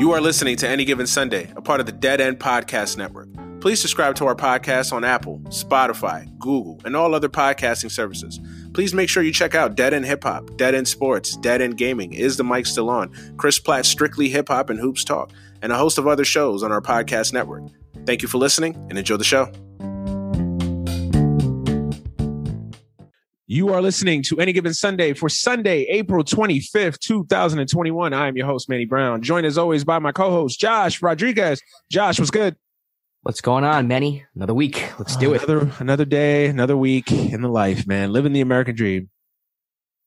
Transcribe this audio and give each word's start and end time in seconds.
You 0.00 0.12
are 0.12 0.20
listening 0.22 0.56
to 0.56 0.66
Any 0.66 0.86
Given 0.86 1.06
Sunday, 1.06 1.52
a 1.56 1.60
part 1.60 1.78
of 1.78 1.84
the 1.84 1.92
Dead 1.92 2.22
End 2.22 2.38
Podcast 2.38 2.96
Network. 2.96 3.28
Please 3.60 3.82
subscribe 3.82 4.14
to 4.14 4.24
our 4.24 4.34
podcast 4.34 4.94
on 4.94 5.04
Apple, 5.04 5.40
Spotify, 5.48 6.26
Google, 6.38 6.80
and 6.86 6.96
all 6.96 7.14
other 7.14 7.28
podcasting 7.28 7.90
services. 7.90 8.40
Please 8.72 8.94
make 8.94 9.10
sure 9.10 9.22
you 9.22 9.30
check 9.30 9.54
out 9.54 9.74
Dead 9.74 9.92
End 9.92 10.06
Hip 10.06 10.24
Hop, 10.24 10.56
Dead 10.56 10.74
End 10.74 10.88
Sports, 10.88 11.36
Dead 11.36 11.60
End 11.60 11.76
Gaming, 11.76 12.14
Is 12.14 12.38
the 12.38 12.44
Mic 12.44 12.64
Still 12.64 12.88
On, 12.88 13.12
Chris 13.36 13.58
Platt 13.58 13.84
Strictly 13.84 14.30
Hip 14.30 14.48
Hop 14.48 14.70
and 14.70 14.80
Hoops 14.80 15.04
Talk, 15.04 15.32
and 15.60 15.70
a 15.70 15.76
host 15.76 15.98
of 15.98 16.06
other 16.06 16.24
shows 16.24 16.62
on 16.62 16.72
our 16.72 16.80
podcast 16.80 17.34
network. 17.34 17.64
Thank 18.06 18.22
you 18.22 18.28
for 18.28 18.38
listening 18.38 18.76
and 18.88 18.96
enjoy 18.96 19.18
the 19.18 19.24
show. 19.24 19.52
You 23.52 23.70
are 23.74 23.82
listening 23.82 24.22
to 24.28 24.38
Any 24.38 24.52
Given 24.52 24.72
Sunday 24.72 25.12
for 25.12 25.28
Sunday, 25.28 25.80
April 25.86 26.22
25th, 26.22 27.00
2021. 27.00 28.12
I 28.14 28.28
am 28.28 28.36
your 28.36 28.46
host, 28.46 28.68
Manny 28.68 28.84
Brown, 28.84 29.22
joined 29.22 29.44
as 29.44 29.58
always 29.58 29.82
by 29.82 29.98
my 29.98 30.12
co 30.12 30.30
host, 30.30 30.60
Josh 30.60 31.02
Rodriguez. 31.02 31.60
Josh, 31.90 32.20
what's 32.20 32.30
good? 32.30 32.54
What's 33.22 33.40
going 33.40 33.64
on, 33.64 33.88
Manny? 33.88 34.24
Another 34.36 34.54
week. 34.54 34.92
Let's 35.00 35.16
do 35.16 35.34
it. 35.34 35.42
Another, 35.42 35.72
another 35.80 36.04
day, 36.04 36.46
another 36.46 36.76
week 36.76 37.10
in 37.10 37.42
the 37.42 37.48
life, 37.48 37.88
man. 37.88 38.12
Living 38.12 38.32
the 38.32 38.40
American 38.40 38.76
dream. 38.76 39.10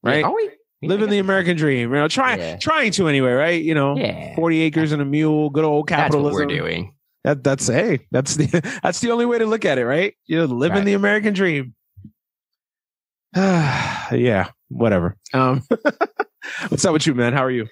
Right? 0.02 0.20
Yeah, 0.20 0.28
are 0.28 0.34
we? 0.34 0.50
Living 0.82 1.10
the 1.10 1.20
American 1.20 1.58
dream. 1.58 1.90
You 1.90 1.96
know, 1.98 2.08
trying 2.08 2.40
Yeah. 2.40 2.56
trying 2.56 2.94
to 2.94 3.10
anyway, 3.10 3.34
right? 3.34 3.62
You 3.62 3.74
know. 3.74 3.98
40 4.38 4.62
acres 4.62 4.94
and 4.94 5.02
a 5.02 5.06
mule, 5.06 5.50
good 5.50 5.66
old 5.66 5.90
That's 5.90 6.00
capitalism. 6.04 6.40
what 6.48 6.48
we're 6.48 6.58
doing. 6.60 6.96
That 7.26 7.44
that's 7.44 7.68
hey, 7.68 8.08
that's 8.10 8.38
the 8.38 8.46
that's 8.84 9.02
the 9.02 9.12
only 9.12 9.26
way 9.26 9.40
to 9.40 9.46
look 9.46 9.66
at 9.66 9.78
it, 9.80 9.86
right? 9.86 10.14
You 10.28 10.38
know, 10.38 10.46
living 10.46 10.78
Right. 10.78 10.86
the 10.86 10.94
American 10.94 11.34
dream. 11.34 11.76
yeah, 13.36 14.50
whatever. 14.70 15.18
Um, 15.34 15.64
what's 16.68 16.86
up 16.86 16.94
with 16.94 17.08
you, 17.08 17.16
man? 17.16 17.34
How 17.34 17.44
are 17.44 17.52
you? 17.52 17.68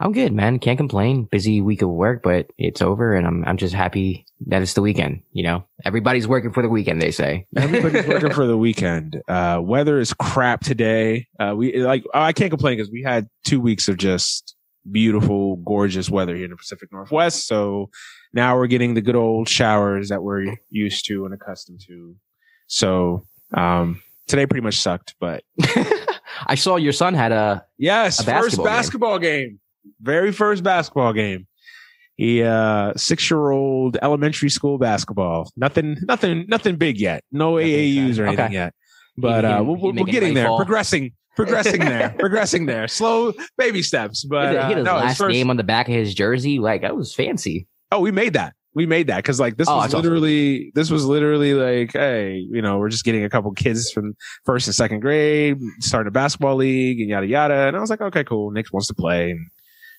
I'm 0.00 0.12
good, 0.12 0.32
man. 0.32 0.58
Can't 0.58 0.78
complain. 0.78 1.28
Busy 1.30 1.60
week 1.60 1.82
of 1.82 1.90
work, 1.90 2.22
but 2.24 2.50
it's 2.58 2.82
over, 2.82 3.14
and 3.14 3.24
I'm 3.24 3.44
I'm 3.44 3.56
just 3.56 3.74
happy 3.74 4.26
that 4.46 4.62
it's 4.62 4.74
the 4.74 4.80
weekend. 4.80 5.22
You 5.30 5.44
know, 5.44 5.64
everybody's 5.84 6.26
working 6.26 6.52
for 6.52 6.62
the 6.62 6.68
weekend. 6.68 7.00
They 7.00 7.12
say 7.12 7.46
Everybody's 7.56 8.08
working 8.08 8.32
for 8.32 8.46
the 8.46 8.56
weekend. 8.56 9.22
Uh, 9.28 9.60
weather 9.62 10.00
is 10.00 10.12
crap 10.14 10.62
today. 10.62 11.28
Uh, 11.38 11.54
we 11.56 11.80
like 11.82 12.02
I 12.12 12.32
can't 12.32 12.50
complain 12.50 12.78
because 12.78 12.90
we 12.90 13.02
had 13.02 13.28
two 13.44 13.60
weeks 13.60 13.86
of 13.88 13.96
just 13.96 14.56
beautiful, 14.90 15.56
gorgeous 15.56 16.10
weather 16.10 16.34
here 16.34 16.46
in 16.46 16.50
the 16.50 16.56
Pacific 16.56 16.90
Northwest. 16.90 17.46
So 17.46 17.90
now 18.32 18.56
we're 18.56 18.66
getting 18.66 18.94
the 18.94 19.02
good 19.02 19.16
old 19.16 19.48
showers 19.48 20.08
that 20.08 20.22
we're 20.24 20.56
used 20.68 21.06
to 21.06 21.26
and 21.26 21.34
accustomed 21.34 21.80
to. 21.86 22.16
So 22.66 23.26
um, 23.54 24.02
today 24.30 24.46
pretty 24.46 24.62
much 24.64 24.78
sucked, 24.80 25.14
but 25.20 25.42
I 26.46 26.54
saw 26.54 26.76
your 26.76 26.92
son 26.92 27.14
had 27.14 27.32
a 27.32 27.64
Yes, 27.78 28.20
A 28.20 28.24
first 28.24 28.62
basketball 28.62 29.18
game. 29.18 29.48
game. 29.48 29.60
Very 30.00 30.32
first 30.32 30.62
basketball 30.62 31.12
game. 31.12 31.46
He 32.16 32.42
uh 32.42 32.92
six 32.96 33.30
year 33.30 33.50
old 33.50 33.96
elementary 34.02 34.50
school 34.50 34.78
basketball. 34.78 35.50
Nothing 35.56 35.96
nothing 36.02 36.44
nothing 36.48 36.76
big 36.76 36.98
yet. 36.98 37.24
No 37.32 37.56
Nothing 37.56 37.68
AAUs 37.72 38.18
or 38.18 38.26
anything 38.26 38.44
Okay. 38.46 38.54
yet. 38.54 38.74
But 39.16 39.44
He- 39.44 39.50
uh 39.50 39.58
he- 39.58 39.64
we're, 39.64 39.76
he 39.76 39.82
we're, 39.82 39.92
we're 39.92 40.04
getting 40.12 40.34
there. 40.34 40.48
Progressing. 40.56 41.12
Progressing 41.36 41.80
there. 41.80 42.10
progressing 42.18 42.66
there. 42.66 42.88
Slow 42.88 43.32
baby 43.56 43.82
steps. 43.82 44.24
But 44.24 44.50
he 44.50 44.56
had 44.56 44.64
uh, 44.72 44.76
his 44.76 44.84
no, 44.84 44.94
his 44.96 45.04
last 45.04 45.18
first- 45.18 45.32
name 45.32 45.48
on 45.50 45.56
the 45.56 45.64
back 45.64 45.88
of 45.88 45.94
his 45.94 46.12
jersey. 46.14 46.58
Like 46.58 46.82
that 46.82 46.94
was 46.96 47.14
fancy. 47.14 47.66
Oh, 47.90 48.00
we 48.00 48.12
made 48.12 48.34
that. 48.34 48.54
We 48.74 48.86
made 48.86 49.08
that 49.08 49.16
because 49.16 49.40
like 49.40 49.56
this 49.56 49.68
Oh, 49.68 49.76
was 49.76 49.84
that's 49.84 49.94
awesome. 49.94 50.04
literally 50.04 50.70
this 50.74 50.90
was 50.90 51.04
literally 51.04 51.54
like, 51.54 51.92
hey, 51.92 52.46
you 52.50 52.62
know, 52.62 52.78
we're 52.78 52.88
just 52.88 53.04
getting 53.04 53.24
a 53.24 53.30
couple 53.30 53.50
kids 53.52 53.90
from 53.90 54.14
first 54.44 54.68
and 54.68 54.74
second 54.74 55.00
grade, 55.00 55.58
starting 55.80 56.08
a 56.08 56.12
basketball 56.12 56.54
league 56.56 57.00
and 57.00 57.10
yada 57.10 57.26
yada. 57.26 57.54
And 57.66 57.76
I 57.76 57.80
was 57.80 57.90
like, 57.90 58.00
okay, 58.00 58.22
cool. 58.24 58.50
Nick 58.52 58.66
wants 58.72 58.86
to 58.88 58.94
play 58.94 59.32
and 59.32 59.48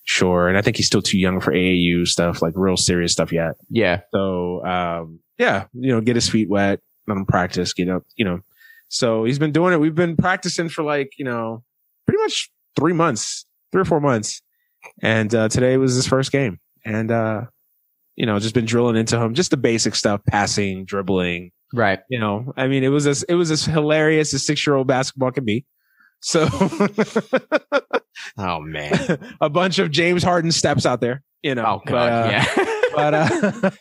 sure. 0.06 0.48
And 0.48 0.58
I 0.58 0.62
think 0.62 0.78
he's 0.78 0.88
still 0.88 1.02
too 1.02 1.18
young 1.20 1.40
for 1.42 1.52
AAU 1.54 2.08
stuff, 2.08 2.42
like 2.42 2.54
real 2.56 2.78
serious 2.78 3.12
stuff 3.12 3.32
yet. 3.34 3.56
Yeah, 3.70 4.02
So 4.14 4.66
um 4.66 5.20
yeah, 5.38 5.66
you 5.74 5.92
know, 5.92 6.00
get 6.02 6.16
his 6.16 6.30
feet 6.30 6.50
wet, 6.50 6.80
let 7.08 7.18
him 7.18 7.26
practice, 7.26 7.74
get 7.74 7.90
up, 7.90 8.04
you 8.16 8.24
know. 8.26 8.40
So 8.88 9.24
he's 9.26 9.40
been 9.40 9.52
doing 9.52 9.74
it. 9.74 9.80
We've 9.80 9.96
been 9.96 10.16
practicing 10.16 10.70
for 10.70 10.84
like, 10.84 11.12
you 11.18 11.26
know, 11.26 11.64
pretty 12.06 12.22
much 12.22 12.50
three 12.76 12.94
months, 12.94 13.46
three 13.72 13.82
or 13.82 13.86
four 13.86 14.00
months. 14.00 14.42
And 15.04 15.34
uh 15.36 15.50
today 15.50 15.76
was 15.78 15.94
his 15.96 16.08
first 16.08 16.32
game. 16.32 16.60
And 16.86 17.12
uh 17.12 17.42
you 18.22 18.28
know, 18.28 18.38
just 18.38 18.54
been 18.54 18.66
drilling 18.66 18.96
into 18.96 19.20
him, 19.20 19.34
just 19.34 19.50
the 19.50 19.58
basic 19.58 19.96
stuff, 19.96 20.22
passing, 20.30 20.86
dribbling. 20.86 21.50
right. 21.74 22.02
You 22.08 22.20
know, 22.20 22.54
I 22.56 22.68
mean, 22.68 22.84
it 22.84 22.90
was 22.90 23.08
as 23.08 23.24
it 23.24 23.34
was 23.34 23.50
as 23.50 23.66
hilarious 23.66 24.32
as 24.36 24.46
six 24.46 24.66
year 24.68 24.76
old 24.76 24.86
basketball 24.86 25.32
can 25.32 25.44
be. 25.44 25.66
So 26.22 26.48
Oh 28.38 28.60
man. 28.62 29.18
a 29.42 29.50
bunch 29.50 29.80
of 29.80 29.90
James 29.92 30.24
Harden 30.24 30.52
steps 30.52 30.86
out 30.86 31.02
there, 31.02 31.24
you 31.42 31.56
know. 31.56 31.66
Oh 31.66 31.82
But, 31.84 31.92
god. 31.92 32.28
uh, 32.28 32.30
yeah. 32.30 32.82
but 32.96 33.14
uh, 33.14 33.72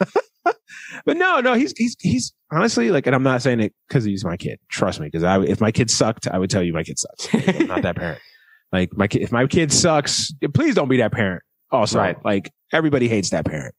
but 1.04 1.16
no, 1.16 1.40
no, 1.40 1.54
he's 1.54 1.74
he's 1.76 1.96
he's 2.00 2.32
honestly 2.50 2.90
like, 2.90 3.06
and 3.06 3.14
I'm 3.14 3.22
not 3.22 3.42
saying 3.42 3.60
it 3.60 3.74
because 3.88 4.04
he's 4.04 4.24
my 4.24 4.36
kid. 4.36 4.58
Trust 4.70 5.00
me, 5.00 5.06
because 5.08 5.24
I 5.24 5.40
if 5.42 5.60
my 5.60 5.70
kid 5.70 5.90
sucked, 5.90 6.26
I 6.28 6.38
would 6.38 6.48
tell 6.50 6.62
you 6.62 6.72
my 6.72 6.82
kid 6.84 6.98
sucks. 6.98 7.28
I'm 7.58 7.66
not 7.66 7.82
that 7.82 7.96
parent. 7.96 8.20
Like 8.72 8.96
my 8.96 9.08
kid, 9.08 9.22
if 9.22 9.32
my 9.32 9.46
kid 9.46 9.72
sucks, 9.72 10.32
please 10.54 10.74
don't 10.74 10.88
be 10.88 10.98
that 10.98 11.12
parent. 11.12 11.42
Also, 11.72 11.98
Right. 11.98 12.16
like 12.24 12.50
everybody 12.72 13.08
hates 13.08 13.30
that 13.30 13.44
parent. 13.44 13.74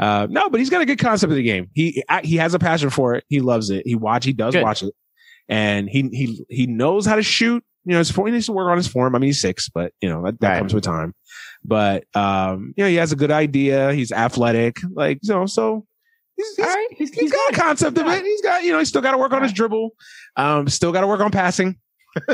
Uh, 0.00 0.26
no, 0.30 0.48
but 0.48 0.58
he's 0.60 0.70
got 0.70 0.80
a 0.80 0.86
good 0.86 0.98
concept 0.98 1.30
of 1.30 1.36
the 1.36 1.42
game. 1.42 1.68
He 1.74 2.02
he 2.24 2.36
has 2.36 2.54
a 2.54 2.58
passion 2.58 2.88
for 2.90 3.14
it. 3.14 3.24
He 3.28 3.40
loves 3.40 3.68
it. 3.70 3.82
He 3.86 3.94
watch. 3.94 4.24
He 4.24 4.32
does 4.32 4.54
Good. 4.54 4.62
watch 4.62 4.82
it, 4.82 4.94
and 5.48 5.88
he 5.90 6.08
he 6.12 6.44
he 6.48 6.66
knows 6.66 7.04
how 7.04 7.16
to 7.16 7.22
shoot. 7.22 7.62
You 7.84 7.92
know, 7.92 7.98
his 7.98 8.10
form, 8.10 8.26
he 8.28 8.32
needs 8.32 8.46
to 8.46 8.52
work 8.52 8.70
on 8.70 8.76
his 8.76 8.86
form. 8.88 9.14
I 9.14 9.18
mean, 9.18 9.28
he's 9.28 9.40
six, 9.40 9.68
but 9.68 9.92
you 10.00 10.08
know 10.08 10.22
that, 10.24 10.40
that 10.40 10.48
Right. 10.52 10.58
comes 10.58 10.72
with 10.74 10.84
time. 10.84 11.14
But 11.64 12.04
um, 12.14 12.72
you 12.76 12.84
know, 12.84 12.88
he 12.90 12.96
has 12.96 13.12
a 13.12 13.16
good 13.16 13.30
idea. 13.30 13.92
He's 13.92 14.10
athletic, 14.10 14.76
like 14.94 15.18
you 15.22 15.34
know, 15.34 15.44
so 15.46 15.86
he's, 16.36 16.56
he's 16.56 16.64
All 16.66 16.70
right. 16.72 16.88
He's, 16.92 17.12
he's 17.12 17.30
got 17.32 17.52
a 17.52 17.56
concept 17.56 17.98
of 17.98 18.06
it. 18.06 18.24
He's 18.24 18.40
got, 18.42 18.64
you 18.64 18.72
know, 18.72 18.78
he's 18.78 18.88
still 18.88 19.02
got 19.02 19.12
to 19.12 19.18
work 19.18 19.32
on 19.32 19.42
his 19.42 19.50
Right. 19.50 19.56
dribble. 19.56 19.90
Um, 20.36 20.68
still 20.68 20.92
got 20.92 21.02
to 21.02 21.06
work 21.06 21.20
on 21.20 21.30
passing. 21.30 21.78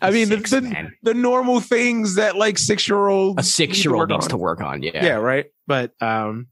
I 0.00 0.10
mean, 0.10 0.28
the, 0.28 0.36
Six, 0.38 0.50
the, 0.50 0.60
man. 0.62 0.92
the 1.02 1.14
normal 1.14 1.60
things 1.60 2.14
that 2.16 2.36
like 2.36 2.58
six 2.58 2.86
year 2.88 3.08
old, 3.08 3.40
a 3.40 3.42
six 3.42 3.84
year 3.84 3.94
old 3.94 4.08
needs 4.10 4.28
to 4.28 4.36
work 4.36 4.60
on. 4.60 4.82
Yeah. 4.82 5.04
Yeah. 5.04 5.14
right. 5.16 5.46
But 5.66 5.92
um, 6.00 6.46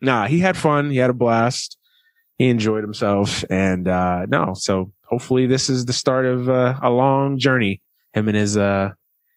nah, 0.00 0.26
he 0.26 0.38
had 0.38 0.56
fun. 0.56 0.90
He 0.90 0.98
had 0.98 1.10
a 1.10 1.14
blast. 1.14 1.76
He 2.38 2.48
enjoyed 2.48 2.82
himself, 2.82 3.44
and 3.50 3.86
uh, 3.86 4.26
no, 4.26 4.54
so 4.54 4.92
hopefully 5.04 5.46
this 5.46 5.68
is 5.68 5.84
the 5.84 5.92
start 5.92 6.24
of 6.24 6.48
uh, 6.48 6.78
a 6.82 6.88
long 6.90 7.38
journey. 7.38 7.82
Him 8.14 8.28
and 8.28 8.36
his 8.36 8.56
uh, 8.56 8.90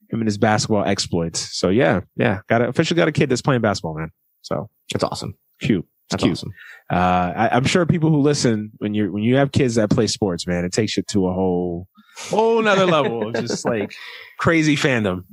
him 0.09 0.19
and 0.21 0.27
his 0.27 0.37
basketball 0.37 0.85
exploits. 0.85 1.57
So 1.57 1.69
yeah, 1.69 2.01
yeah, 2.15 2.39
got 2.47 2.61
a, 2.61 2.69
officially 2.69 2.95
got 2.95 3.07
a 3.07 3.11
kid 3.11 3.29
that's 3.29 3.41
playing 3.41 3.61
basketball, 3.61 3.95
man. 3.95 4.11
So 4.41 4.69
That's 4.93 5.03
awesome. 5.03 5.35
cute. 5.59 5.85
That's 6.09 6.23
cute 6.23 6.37
awesome. 6.37 6.53
uh, 6.91 7.33
I, 7.35 7.49
I'm 7.53 7.65
sure 7.65 7.85
people 7.85 8.09
who 8.09 8.21
listen 8.21 8.71
when 8.77 8.93
you 8.93 9.11
when 9.11 9.23
you 9.23 9.35
have 9.37 9.51
kids 9.51 9.75
that 9.75 9.89
play 9.89 10.07
sports, 10.07 10.45
man, 10.45 10.63
it 10.63 10.71
takes 10.71 10.95
you 10.95 11.03
to 11.03 11.27
a 11.27 11.33
whole 11.33 11.87
whole 12.15 12.61
nother 12.61 12.85
level 12.85 13.27
of 13.27 13.33
just 13.35 13.65
like 13.73 13.93
crazy 14.39 14.75
fandom. 14.75 15.23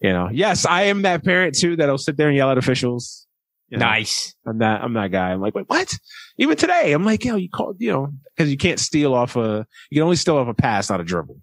You 0.00 0.12
know, 0.12 0.28
yes, 0.32 0.64
I 0.66 0.82
am 0.84 1.02
that 1.02 1.24
parent 1.24 1.56
too 1.56 1.76
that'll 1.76 1.98
sit 1.98 2.16
there 2.16 2.28
and 2.28 2.36
yell 2.36 2.50
at 2.50 2.58
officials. 2.58 3.26
You 3.70 3.78
know, 3.78 3.86
Nice. 3.86 4.34
I'm 4.46 4.58
that 4.58 4.82
I'm 4.82 4.92
that 4.94 5.12
guy. 5.12 5.30
I'm 5.30 5.40
like, 5.40 5.54
wait, 5.54 5.68
what? 5.68 5.96
Even 6.38 6.56
today, 6.56 6.92
I'm 6.92 7.04
like, 7.04 7.24
yo, 7.24 7.36
you 7.36 7.48
called, 7.48 7.76
you 7.78 7.92
know, 7.92 8.08
because 8.36 8.50
you 8.50 8.56
can't 8.56 8.80
steal 8.80 9.14
off 9.14 9.36
a, 9.36 9.64
you 9.90 9.96
can 9.96 10.02
only 10.02 10.16
steal 10.16 10.36
off 10.36 10.48
a 10.48 10.54
pass, 10.54 10.90
not 10.90 11.00
a 11.00 11.04
dribble. 11.04 11.40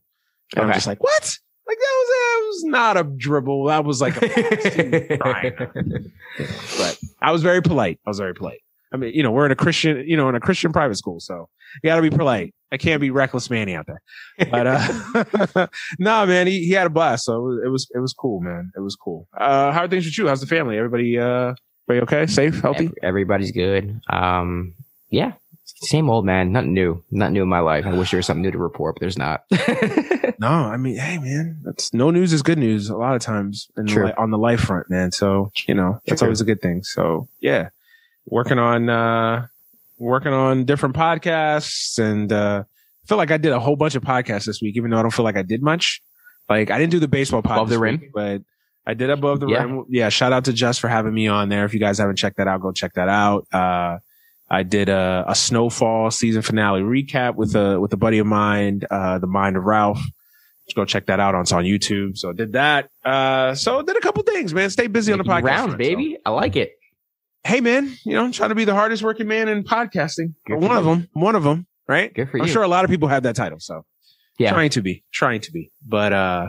And 0.55 0.65
I'm 0.65 0.73
just 0.73 0.88
like, 0.88 1.01
what? 1.01 1.38
Like 1.67 1.77
that 1.77 1.95
was 1.99 2.07
that 2.09 2.43
was 2.47 2.63
not 2.65 2.97
a 2.97 3.03
dribble. 3.03 3.65
That 3.65 3.83
was 3.85 4.01
like 4.01 4.15
a 4.21 5.17
Fine. 5.17 6.11
but 6.77 6.97
I 7.21 7.31
was 7.31 7.41
very 7.43 7.61
polite. 7.61 7.99
I 8.05 8.09
was 8.09 8.19
very 8.19 8.33
polite. 8.33 8.59
I 8.94 8.97
mean, 8.97 9.13
you 9.13 9.21
know, 9.21 9.31
we're 9.31 9.45
in 9.45 9.51
a 9.51 9.55
Christian, 9.55 10.03
you 10.07 10.15
know, 10.15 10.29
in 10.29 10.35
a 10.35 10.39
Christian 10.39 10.71
private 10.71 10.95
school, 10.95 11.19
so 11.19 11.49
you 11.83 11.89
got 11.89 11.97
to 11.97 12.01
be 12.01 12.09
polite. 12.09 12.53
I 12.71 12.77
can't 12.77 13.01
be 13.01 13.09
reckless 13.11 13.49
Manny 13.49 13.75
out 13.75 13.85
there. 13.88 14.01
But 14.49 14.67
uh 14.67 15.67
no, 15.99 16.25
man, 16.25 16.47
he, 16.47 16.65
he 16.65 16.71
had 16.71 16.88
a 16.88 16.89
blast, 16.89 17.25
so 17.25 17.35
it 17.35 17.41
was, 17.41 17.59
it 17.65 17.69
was 17.69 17.88
it 17.95 18.00
was 18.00 18.13
cool, 18.13 18.39
man. 18.41 18.71
It 18.75 18.81
was 18.81 18.95
cool. 18.95 19.27
Uh 19.38 19.71
How 19.71 19.83
are 19.83 19.88
things 19.88 20.06
with 20.06 20.18
you? 20.18 20.27
How's 20.27 20.41
the 20.41 20.47
family? 20.47 20.77
Everybody, 20.77 21.18
uh, 21.18 21.53
everybody 21.89 22.16
okay? 22.24 22.31
Safe, 22.31 22.60
healthy? 22.62 22.92
Everybody's 23.01 23.51
good. 23.51 24.01
Um, 24.10 24.74
yeah, 25.10 25.34
same 25.66 26.10
old 26.10 26.25
man. 26.25 26.51
Nothing 26.51 26.74
new. 26.74 27.04
Nothing 27.12 27.34
new 27.34 27.44
in 27.44 27.50
my 27.50 27.60
life. 27.60 27.86
I 27.86 27.94
wish 27.94 28.12
there 28.12 28.18
was 28.18 28.25
something 28.25 28.42
new 28.44 28.51
to 28.51 28.57
report, 28.57 28.95
but 28.95 29.01
there's 29.01 29.18
not. 29.18 29.44
No, 30.39 30.50
I 30.50 30.78
mean, 30.78 30.98
hey, 31.00 31.18
man, 31.18 31.62
that's 31.63 31.95
no 31.95 32.12
news 32.12 32.31
is 32.31 32.44
good 32.44 32.60
news 32.60 32.89
a 32.89 32.95
lot 32.95 33.16
of 33.16 33.24
times 33.24 33.69
in 33.75 33.88
the 33.88 33.92
True. 33.92 34.06
li- 34.06 34.13
on 34.19 34.30
the 34.30 34.38
life 34.38 34.60
front, 34.60 34.88
man. 34.88 35.12
So 35.12 35.51
you 35.68 35.74
know, 35.74 36.00
that's 36.06 36.19
True. 36.22 36.28
always 36.28 36.42
a 36.42 36.44
good 36.45 36.62
thing. 36.62 36.84
So 36.84 37.28
yeah, 37.42 37.69
working 38.28 38.60
on 38.60 38.88
uh 38.88 39.48
working 39.98 40.34
on 40.34 40.66
different 40.66 40.95
podcasts, 40.95 41.98
and 41.98 42.31
uh 42.31 42.63
I 42.68 43.07
feel 43.07 43.18
like 43.18 43.31
I 43.31 43.38
did 43.38 43.51
a 43.51 43.60
whole 43.60 43.75
bunch 43.75 43.95
of 43.95 44.04
podcasts 44.04 44.45
this 44.45 44.62
week, 44.62 44.78
even 44.78 44.92
though 44.92 45.00
I 45.00 45.01
don't 45.01 45.10
feel 45.13 45.25
like 45.25 45.38
I 45.38 45.42
did 45.42 45.63
much. 45.63 46.04
Like 46.48 46.69
I 46.69 46.78
didn't 46.78 46.92
do 46.92 47.00
the 47.00 47.07
baseball 47.07 47.42
pod 47.42 47.57
Above 47.57 47.69
the 47.69 47.75
this 47.75 47.81
Rim? 47.81 48.00
week, 48.00 48.12
but 48.13 48.42
I 48.88 48.94
did 48.94 49.10
above 49.10 49.42
the 49.42 49.48
Yeah. 49.48 49.63
rim. 49.63 49.84
Yeah, 49.89 50.07
shout 50.10 50.31
out 50.31 50.45
to 50.45 50.54
Just 50.54 50.80
for 50.80 50.88
having 50.88 51.13
me 51.13 51.28
on 51.28 51.50
there. 51.50 51.66
If 51.66 51.74
you 51.74 51.80
guys 51.80 51.98
haven't 51.98 52.16
checked 52.16 52.38
that 52.38 52.48
out, 52.48 52.62
go 52.62 52.72
check 52.72 52.94
that 52.94 53.10
out. 53.10 53.45
Uh, 53.54 53.98
I 54.50 54.63
did 54.63 54.88
a, 54.88 55.25
a 55.28 55.36
snowfall 55.36 56.10
season 56.10 56.42
finale 56.42 56.81
recap 56.81 57.36
with 57.36 57.54
a 57.56 57.80
with 57.81 57.92
a 57.92 57.98
buddy 57.98 58.19
of 58.19 58.28
mine, 58.28 58.81
uh, 58.89 59.19
the 59.19 59.28
Mind 59.28 59.57
of 59.57 59.66
Ralph, 59.66 60.00
Just 60.66 60.75
go 60.78 60.86
check 60.86 61.07
that 61.07 61.19
out. 61.19 61.36
It's 61.36 61.51
on 61.51 61.66
YouTube. 61.66 62.18
So 62.18 62.30
I 62.30 62.34
did 62.34 62.54
that. 62.54 62.89
Uh, 63.04 63.56
so 63.56 63.81
did 63.81 63.98
a 63.98 64.00
couple 64.00 64.24
things, 64.24 64.54
man. 64.54 64.69
Stay 64.69 64.88
busy 64.88 65.12
on 65.12 65.18
the 65.18 65.25
podcast. 65.25 65.44
Rounds, 65.44 65.66
front, 65.66 65.78
baby. 65.80 66.13
so. 66.16 66.22
I 66.25 66.30
like 66.30 66.56
it. 66.56 66.72
Hey, 67.44 67.60
man, 67.62 67.94
you 68.06 68.13
know, 68.13 68.24
I'm 68.24 68.31
trying 68.31 68.50
to 68.50 68.56
be 68.56 68.66
the 68.66 68.74
hardest 68.74 69.04
working 69.04 69.28
man 69.28 69.48
in 69.50 69.63
podcasting. 69.63 70.34
One 70.48 70.62
for 70.62 70.75
of 70.78 70.86
them. 70.86 71.07
One 71.13 71.36
of 71.36 71.44
them. 71.44 71.68
Right. 71.88 72.13
Good 72.13 72.30
for 72.30 72.39
I'm 72.39 72.45
you. 72.45 72.51
sure 72.51 72.63
a 72.63 72.68
lot 72.69 72.84
of 72.86 72.89
people 72.89 73.07
have 73.10 73.24
that 73.24 73.36
title. 73.38 73.60
So 73.60 73.86
Yeah. 74.39 74.51
trying 74.51 74.69
to 74.72 74.81
be, 74.81 75.04
trying 75.13 75.39
to 75.42 75.51
be. 75.51 75.72
But 75.86 76.12
uh, 76.13 76.48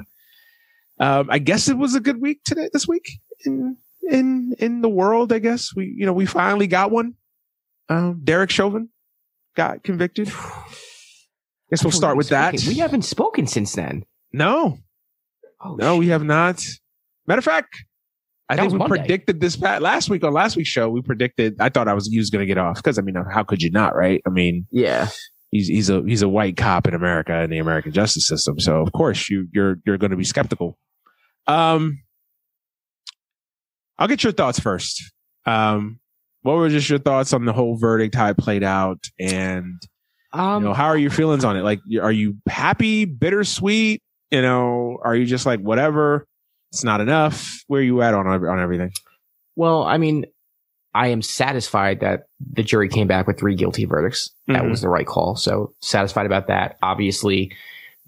um, 1.00 1.28
I 1.30 1.38
guess 1.38 1.68
it 1.68 1.76
was 1.78 1.94
a 1.94 2.00
good 2.00 2.20
week 2.20 2.40
today. 2.44 2.68
This 2.72 2.86
week 2.88 3.08
in 3.44 3.76
in 4.02 4.54
in 4.58 4.80
the 4.80 4.88
world, 4.88 5.32
I 5.32 5.38
guess 5.38 5.74
we 5.74 5.94
you 5.96 6.06
know 6.06 6.12
we 6.12 6.26
finally 6.26 6.66
got 6.66 6.90
one. 6.90 7.14
Um, 7.88 8.20
Derek 8.24 8.50
Chauvin 8.50 8.88
got 9.56 9.82
convicted. 9.82 10.28
I 10.28 10.32
Guess 11.70 11.84
we'll 11.84 11.90
start 11.90 12.16
with 12.16 12.30
that. 12.30 12.54
We 12.66 12.74
haven't 12.76 13.02
spoken 13.02 13.46
since 13.46 13.74
then. 13.74 14.04
No, 14.32 14.78
Oh, 15.60 15.74
no, 15.74 15.96
we 15.96 16.08
have 16.08 16.22
not. 16.22 16.64
Matter 17.26 17.40
of 17.40 17.44
fact, 17.44 17.84
I 18.48 18.54
That 18.56 18.62
think 18.62 18.72
we 18.74 18.78
Monday. 18.78 18.98
predicted 18.98 19.40
this 19.40 19.56
pat 19.56 19.82
last 19.82 20.08
week 20.08 20.22
on 20.24 20.32
last 20.32 20.56
week's 20.56 20.68
show. 20.68 20.88
We 20.88 21.02
predicted. 21.02 21.56
I 21.60 21.68
thought 21.68 21.88
I 21.88 21.94
was 21.94 22.06
he 22.08 22.18
was 22.18 22.30
going 22.30 22.40
to 22.42 22.46
get 22.46 22.58
off 22.58 22.76
because 22.76 22.98
I 22.98 23.02
mean, 23.02 23.16
how 23.32 23.42
could 23.42 23.60
you 23.60 23.70
not, 23.70 23.94
right? 23.96 24.22
I 24.26 24.30
mean, 24.30 24.66
yeah. 24.70 25.08
he's 25.50 25.66
he's 25.68 25.90
a 25.90 26.02
he's 26.06 26.22
a 26.22 26.28
white 26.28 26.56
cop 26.56 26.86
in 26.86 26.94
America 26.94 27.42
in 27.42 27.50
the 27.50 27.58
American 27.58 27.92
justice 27.92 28.26
system. 28.26 28.58
So 28.60 28.80
of 28.80 28.92
course 28.92 29.28
you 29.28 29.48
you're 29.52 29.76
you're 29.84 29.98
going 29.98 30.12
to 30.12 30.16
be 30.16 30.24
skeptical. 30.24 30.78
Um, 31.48 32.00
I'll 33.98 34.08
get 34.08 34.22
your 34.22 34.32
thoughts 34.32 34.58
first. 34.60 35.02
Um, 35.46 35.98
what 36.42 36.56
were 36.56 36.68
just 36.68 36.88
your 36.88 36.98
thoughts 36.98 37.32
on 37.32 37.44
the 37.44 37.52
whole 37.52 37.76
verdict, 37.76 38.14
how 38.14 38.28
it 38.28 38.36
played 38.38 38.62
out, 38.62 39.04
and 39.18 39.80
Um, 40.32 40.62
you 40.62 40.68
know 40.68 40.74
how 40.74 40.86
are 40.86 40.96
your 40.96 41.10
feelings 41.10 41.44
on 41.44 41.56
it? 41.56 41.62
Like, 41.62 41.80
are 42.00 42.12
you 42.12 42.36
happy, 42.48 43.06
bittersweet? 43.06 44.02
You 44.30 44.42
know, 44.42 44.98
are 45.02 45.16
you 45.16 45.24
just 45.26 45.46
like 45.46 45.60
whatever? 45.60 46.26
It's 46.70 46.84
not 46.84 47.00
enough. 47.00 47.62
Where 47.66 47.80
are 47.80 47.84
you 47.84 48.02
at 48.02 48.14
on 48.14 48.26
on 48.26 48.60
everything? 48.60 48.92
well, 49.56 49.82
I 49.82 49.96
mean, 49.98 50.24
I 50.94 51.08
am 51.08 51.20
satisfied 51.20 51.98
that 52.00 52.24
the 52.52 52.62
jury 52.62 52.88
came 52.88 53.08
back 53.08 53.26
with 53.26 53.38
three 53.38 53.56
guilty 53.56 53.84
verdicts. 53.86 54.30
That 54.46 54.62
Mhm. 54.62 54.70
was 54.70 54.80
the 54.82 54.88
right 54.88 55.06
call. 55.06 55.34
So 55.34 55.74
satisfied 55.80 56.26
about 56.26 56.46
that. 56.46 56.76
Obviously, 56.82 57.50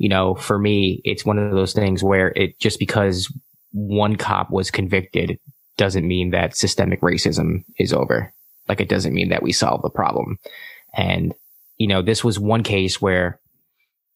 you 0.00 0.08
know, 0.08 0.35
for 0.35 0.58
me, 0.58 1.02
it's 1.05 1.26
one 1.26 1.37
of 1.37 1.52
those 1.52 1.75
things 1.75 2.02
where 2.02 2.29
it 2.29 2.58
just 2.58 2.79
because 2.79 3.31
one 3.73 4.17
cop 4.17 4.50
was 4.50 4.70
convicted 4.70 5.38
doesn't 5.76 6.08
mean 6.08 6.31
that 6.31 6.56
systemic 6.56 7.02
racism 7.02 7.64
is 7.79 7.93
over. 7.93 8.32
Like 8.67 8.81
it 8.81 8.88
doesn't 8.88 9.12
mean 9.12 9.29
that 9.29 9.43
we 9.43 9.52
solve 9.52 9.82
the 9.82 9.91
problem. 9.91 10.38
And, 10.97 11.35
you 11.76 11.87
know, 11.87 12.00
this 12.00 12.25
was 12.25 12.38
one 12.38 12.62
case 12.62 12.99
where 12.99 13.41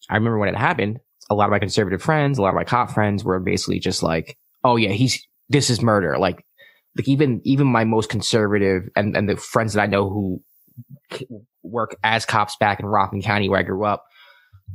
I 0.09 0.15
remember 0.15 0.39
when 0.39 0.49
it 0.49 0.57
happened, 0.57 1.01
a 1.29 1.35
lot 1.35 1.45
of 1.45 1.51
my 1.51 1.59
conservative 1.59 2.03
friends, 2.03 2.39
a 2.39 2.43
lot 2.43 2.49
of 2.49 2.55
my 2.55 2.65
cop 2.65 2.91
friends 2.91 3.23
were 3.23 3.39
basically 3.39 3.79
just 3.79 4.03
like, 4.03 4.39
oh 4.65 4.77
yeah, 4.77 4.93
he's, 4.93 5.23
this 5.51 5.69
is 5.69 5.83
murder. 5.83 6.17
Like, 6.17 6.47
like 6.97 7.09
even, 7.09 7.43
even 7.45 7.67
my 7.67 7.85
most 7.85 8.09
conservative 8.09 8.89
and, 8.97 9.15
and 9.15 9.29
the 9.29 9.37
friends 9.37 9.75
that 9.75 9.83
I 9.83 9.87
know 9.87 10.09
who 10.09 10.43
work 11.63 11.95
as 12.03 12.25
cops 12.25 12.57
back 12.57 12.81
in 12.81 12.87
Rockland 12.87 13.23
County 13.23 13.51
where 13.51 13.61
I 13.61 13.65
grew 13.65 13.85
up, 13.85 14.07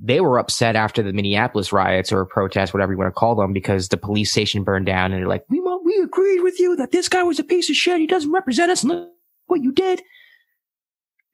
they 0.02 0.22
were 0.22 0.40
upset 0.40 0.76
after 0.76 1.02
the 1.02 1.14
Minneapolis 1.14 1.74
riots 1.74 2.12
or 2.12 2.26
protests, 2.26 2.74
whatever 2.74 2.94
you 2.94 2.98
want 2.98 3.10
to 3.10 3.20
call 3.20 3.36
them, 3.36 3.54
because 3.54 3.90
the 3.90 3.98
police 3.98 4.32
station 4.32 4.64
burned 4.64 4.86
down 4.86 5.12
and 5.12 5.22
they're 5.22 5.28
like, 5.28 5.46
we, 5.50 5.60
we 5.84 5.98
agreed 6.04 6.42
with 6.42 6.60
you 6.60 6.76
that 6.78 6.92
this 6.92 7.10
guy 7.10 7.24
was 7.24 7.40
a 7.40 7.44
piece 7.44 7.70
of 7.70 7.76
shit. 7.76 8.00
He 8.00 8.08
doesn't 8.08 8.32
represent 8.32 8.72
us. 8.72 8.84
and 8.84 8.92
Look 8.92 9.10
what 9.48 9.62
you 9.62 9.72
did. 9.72 10.02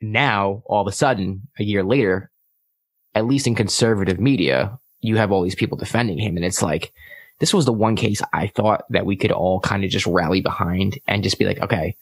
Now, 0.01 0.63
all 0.65 0.81
of 0.81 0.87
a 0.87 0.95
sudden, 0.95 1.47
a 1.59 1.63
year 1.63 1.83
later, 1.83 2.31
at 3.13 3.25
least 3.25 3.47
in 3.47 3.55
conservative 3.55 4.19
media, 4.19 4.77
you 4.99 5.17
have 5.17 5.31
all 5.31 5.43
these 5.43 5.55
people 5.55 5.77
defending 5.77 6.17
him. 6.17 6.35
And 6.35 6.45
it's 6.45 6.61
like, 6.61 6.93
this 7.39 7.53
was 7.53 7.65
the 7.65 7.73
one 7.73 7.95
case 7.95 8.21
I 8.33 8.47
thought 8.47 8.85
that 8.89 9.05
we 9.05 9.15
could 9.15 9.31
all 9.31 9.59
kind 9.59 9.83
of 9.83 9.89
just 9.89 10.07
rally 10.07 10.41
behind 10.41 10.99
and 11.07 11.23
just 11.23 11.37
be 11.37 11.45
like, 11.45 11.59
okay, 11.59 11.95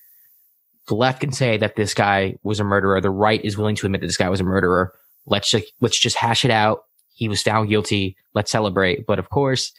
the 0.87 0.95
left 0.95 1.21
can 1.21 1.31
say 1.31 1.57
that 1.57 1.75
this 1.75 1.93
guy 1.93 2.35
was 2.43 2.59
a 2.59 2.63
murderer. 2.63 2.99
The 3.01 3.09
right 3.09 3.43
is 3.43 3.57
willing 3.57 3.75
to 3.77 3.85
admit 3.85 4.01
that 4.01 4.07
this 4.07 4.17
guy 4.17 4.29
was 4.29 4.41
a 4.41 4.45
murderer. 4.45 4.93
Let's 5.25 5.49
just, 5.49 5.71
let's 5.81 5.99
just 5.99 6.15
hash 6.15 6.45
it 6.45 6.51
out. 6.51 6.83
He 7.13 7.29
was 7.29 7.43
found 7.43 7.69
guilty. 7.69 8.17
Let's 8.33 8.51
celebrate. 8.51 9.05
But 9.05 9.19
of 9.19 9.29
course, 9.29 9.71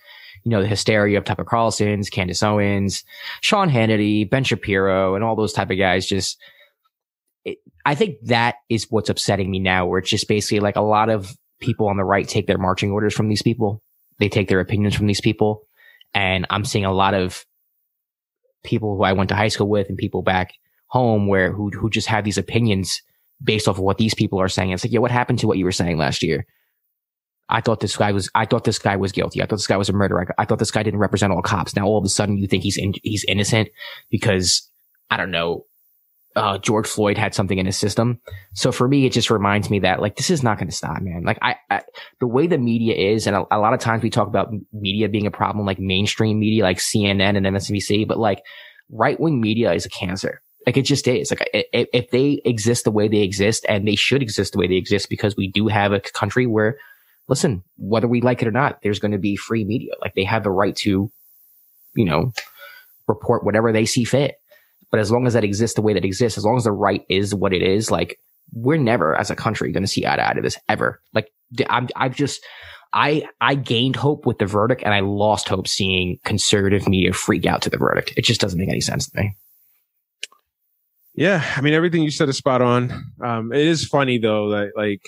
you 0.44 0.50
know, 0.50 0.62
the 0.62 0.69
hysteria 0.69 1.19
of 1.19 1.25
Tucker 1.25 1.44
Carlson's, 1.44 2.11
Candace 2.11 2.43
Owens, 2.43 3.05
Sean 3.41 3.70
Hannity, 3.70 4.29
Ben 4.29 4.44
Shapiro, 4.44 5.14
and 5.14 5.25
all 5.25 5.37
those 5.37 5.52
type 5.52 5.70
of 5.70 5.79
guys 5.79 6.06
just, 6.06 6.38
it, 7.44 7.58
I 7.85 7.94
think 7.94 8.17
that 8.25 8.56
is 8.69 8.87
what's 8.91 9.11
upsetting 9.11 9.50
me 9.50 9.58
now, 9.58 9.87
where 9.87 9.99
it's 9.99 10.11
just 10.11 10.29
basically 10.29 10.61
like 10.61 10.76
a 10.76 10.82
lot 10.82 11.08
of 11.08 11.37
people 11.61 11.88
on 11.88 11.97
the 11.97 12.05
right 12.05 12.29
take 12.29 12.47
their 12.47 12.58
marching 12.58 12.90
orders 12.90 13.14
from 13.14 13.29
these 13.29 13.43
people. 13.43 13.82
They 14.19 14.29
take 14.29 14.49
their 14.49 14.61
opinions 14.61 14.94
from 14.94 15.06
these 15.06 15.20
people. 15.20 15.67
And 16.14 16.47
I'm 16.50 16.64
seeing 16.64 16.85
a 16.85 16.93
lot 16.93 17.14
of 17.14 17.44
people 18.62 18.97
who 18.97 19.02
I 19.02 19.12
went 19.12 19.29
to 19.31 19.35
high 19.35 19.49
school 19.49 19.69
with 19.69 19.88
and 19.88 19.99
people 19.99 20.23
back 20.23 20.52
home 20.87 21.26
where 21.26 21.52
who 21.52 21.70
who 21.70 21.90
just 21.90 22.06
have 22.06 22.25
these 22.25 22.38
opinions 22.38 23.02
based 23.42 23.69
off 23.69 23.76
of 23.76 23.82
what 23.82 23.98
these 23.98 24.14
people 24.14 24.40
are 24.40 24.48
saying. 24.48 24.70
It's 24.70 24.84
like, 24.84 24.92
yeah, 24.92 25.00
what 25.00 25.10
happened 25.10 25.38
to 25.40 25.46
what 25.46 25.58
you 25.58 25.64
were 25.64 25.72
saying 25.72 25.98
last 25.98 26.22
year? 26.22 26.46
I 27.48 27.60
thought 27.60 27.81
this 27.81 27.96
guy 27.96 28.12
was, 28.12 28.31
I 28.34 28.46
thought 28.46 28.64
this 28.64 28.78
guy 28.78 28.96
was 28.96 29.12
guilty. 29.12 29.42
I 29.42 29.46
thought 29.46 29.56
this 29.56 29.66
guy 29.66 29.76
was 29.76 29.88
a 29.88 29.92
murderer. 29.92 30.26
I, 30.38 30.42
I 30.42 30.44
thought 30.44 30.58
this 30.58 30.70
guy 30.70 30.82
didn't 30.82 31.00
represent 31.00 31.32
all 31.32 31.42
cops. 31.42 31.76
Now 31.76 31.84
all 31.84 31.98
of 31.98 32.04
a 32.04 32.08
sudden 32.08 32.38
you 32.38 32.46
think 32.46 32.62
he's 32.62 32.78
in, 32.78 32.94
he's 33.02 33.25
innocent 33.28 33.69
because 34.10 34.69
I 35.10 35.16
don't 35.16 35.31
know, 35.31 35.66
uh, 36.36 36.58
George 36.58 36.86
Floyd 36.86 37.16
had 37.16 37.34
something 37.34 37.58
in 37.58 37.66
his 37.66 37.76
system. 37.76 38.20
So 38.54 38.72
for 38.72 38.88
me, 38.88 39.06
it 39.06 39.12
just 39.12 39.31
reminds 39.31 39.70
me 39.70 39.78
that 39.80 40.00
like, 40.00 40.16
this 40.16 40.30
is 40.30 40.42
not 40.42 40.58
going 40.58 40.69
to 40.69 40.75
stop, 40.75 41.00
man. 41.00 41.22
Like 41.25 41.38
I, 41.42 41.56
I, 41.70 41.82
the 42.19 42.26
way 42.26 42.46
the 42.46 42.58
media 42.58 42.94
is, 42.94 43.26
and 43.26 43.37
a, 43.37 43.44
a 43.52 43.58
lot 43.58 43.75
of 43.75 43.80
times 43.80 44.02
we 44.02 44.10
talk 44.10 44.26
about 44.26 44.52
media 44.72 45.08
being 45.08 45.26
a 45.26 45.30
problem, 45.30 45.64
like 45.64 45.78
mainstream 45.78 46.40
media, 46.40 46.64
like 46.64 46.78
CNN 46.78 47.37
and 47.37 47.46
MSNBC, 47.46 48.08
but 48.08 48.19
like 48.19 48.42
right 48.90 49.19
wing 49.20 49.40
media 49.40 49.72
is 49.72 49.87
a 49.87 49.90
cancer. 49.90 50.40
Like 50.66 50.76
it 50.76 50.82
just 50.82 51.06
is. 51.08 51.31
Like 51.31 51.49
i- 51.55 51.64
i- 51.75 51.87
if 51.93 52.11
they 52.11 52.40
exist 52.44 52.84
the 52.84 52.90
way 52.90 53.08
they 53.08 53.20
exist, 53.22 53.66
and 53.69 53.87
they 53.87 53.96
should 53.96 54.22
exist 54.22 54.52
the 54.52 54.58
way 54.58 54.66
they 54.66 54.76
exist, 54.76 55.08
because 55.08 55.37
we 55.37 55.50
do 55.50 55.69
have 55.69 55.93
a 55.93 56.00
country 56.00 56.46
where, 56.46 56.76
listen, 57.28 57.62
whether 57.76 58.08
we 58.08 58.20
like 58.20 58.40
it 58.43 58.49
or 58.49 58.52
not, 58.52 58.78
there's 58.82 58.99
going 58.99 59.12
to 59.12 59.19
be 59.19 59.37
free 59.37 59.64
media. 59.64 59.93
Like 60.00 60.14
they 60.14 60.25
have 60.25 60.43
the 60.44 60.50
right 60.50 60.75
to, 60.76 61.11
you 61.94 62.05
know, 62.05 62.32
report 63.06 63.44
whatever 63.44 63.72
they 63.72 63.84
see 63.87 64.05
fit. 64.05 64.37
But 64.90 65.00
as 65.00 65.11
long 65.11 65.26
as 65.26 65.32
that 65.34 65.44
exists 65.44 65.75
the 65.75 65.82
way 65.82 65.93
that 65.94 66.05
exists, 66.05 66.38
as 66.38 66.44
long 66.44 66.56
as 66.56 66.64
the 66.64 66.72
right 66.72 67.02
is 67.08 67.34
what 67.34 67.52
it 67.52 67.62
is, 67.62 67.90
like 67.90 68.19
we're 68.52 68.76
never 68.78 69.14
as 69.16 69.31
a 69.31 69.37
country 69.37 69.72
going 69.72 69.82
to 69.82 69.88
see 69.88 70.06
eye 70.06 70.16
to 70.16 70.28
eye 70.28 70.34
to 70.34 70.40
this 70.43 70.56
ever. 70.69 71.00
Like 71.12 71.28
I'm, 71.69 71.88
I've 71.96 72.14
just, 72.14 72.44
I, 72.93 73.26
I 73.40 73.56
gained 73.56 73.96
hope 73.96 74.25
with 74.25 74.38
the 74.38 74.46
verdict 74.46 74.82
and 74.84 74.94
I 74.94 75.00
lost 75.00 75.49
hope 75.49 75.66
seeing 75.66 76.19
conservative 76.25 76.87
media 76.88 77.12
freak 77.12 77.44
out 77.44 77.62
to 77.62 77.71
the 77.71 77.76
verdict. 77.78 78.14
It 78.16 78.25
just 78.25 78.40
doesn't 78.40 78.59
make 78.59 78.68
any 78.68 78.80
sense 78.80 79.11
to 79.11 79.18
me. 79.21 79.37
Yeah, 81.14 81.44
I 81.56 81.61
mean 81.61 81.75
everything 81.75 82.02
you 82.02 82.11
said 82.11 82.28
is 82.28 82.37
spot 82.37 82.61
on. 82.62 82.92
Um, 83.23 83.52
it 83.52 83.66
is 83.66 83.85
funny 83.85 84.18
though 84.18 84.50
that 84.50 84.73
like 84.76 85.02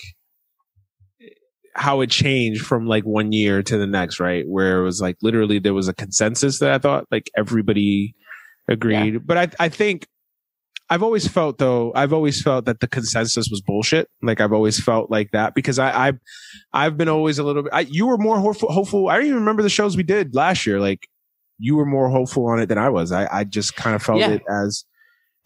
how 1.74 2.00
it 2.00 2.10
changed 2.10 2.64
from 2.64 2.86
like 2.86 3.04
one 3.04 3.32
year 3.32 3.62
to 3.62 3.76
the 3.76 3.86
next, 3.86 4.18
right? 4.20 4.44
Where 4.48 4.80
it 4.80 4.84
was 4.84 5.00
like 5.00 5.16
literally 5.20 5.58
there 5.58 5.74
was 5.74 5.88
a 5.88 5.94
consensus 5.94 6.58
that 6.60 6.70
I 6.72 6.78
thought 6.78 7.06
like 7.10 7.30
everybody 7.36 8.14
agreed, 8.68 9.26
but 9.26 9.36
I 9.36 9.48
I 9.64 9.68
think 9.68 10.06
I've 10.88 11.02
always 11.02 11.26
felt 11.26 11.58
though 11.58 11.92
I've 11.96 12.12
always 12.12 12.40
felt 12.40 12.64
that 12.66 12.78
the 12.78 12.86
consensus 12.86 13.48
was 13.50 13.60
bullshit. 13.60 14.08
Like 14.22 14.40
I've 14.40 14.52
always 14.52 14.78
felt 14.82 15.10
like 15.10 15.32
that 15.32 15.54
because 15.54 15.78
I 15.80 16.06
I've 16.08 16.18
I've 16.72 16.96
been 16.96 17.08
always 17.08 17.38
a 17.40 17.42
little 17.42 17.64
bit. 17.64 17.72
I, 17.74 17.80
you 17.80 18.06
were 18.06 18.16
more 18.18 18.38
hopeful, 18.38 18.70
hopeful. 18.70 19.08
I 19.08 19.16
don't 19.16 19.26
even 19.26 19.38
remember 19.40 19.62
the 19.64 19.68
shows 19.68 19.96
we 19.96 20.04
did 20.04 20.34
last 20.36 20.64
year. 20.66 20.78
Like 20.80 21.08
you 21.58 21.74
were 21.74 21.86
more 21.86 22.08
hopeful 22.08 22.46
on 22.46 22.60
it 22.60 22.66
than 22.66 22.78
I 22.78 22.90
was. 22.90 23.10
I 23.10 23.26
I 23.40 23.42
just 23.44 23.74
kind 23.74 23.96
of 23.96 24.02
felt 24.02 24.20
Yeah. 24.20 24.30
it 24.30 24.42
as 24.48 24.84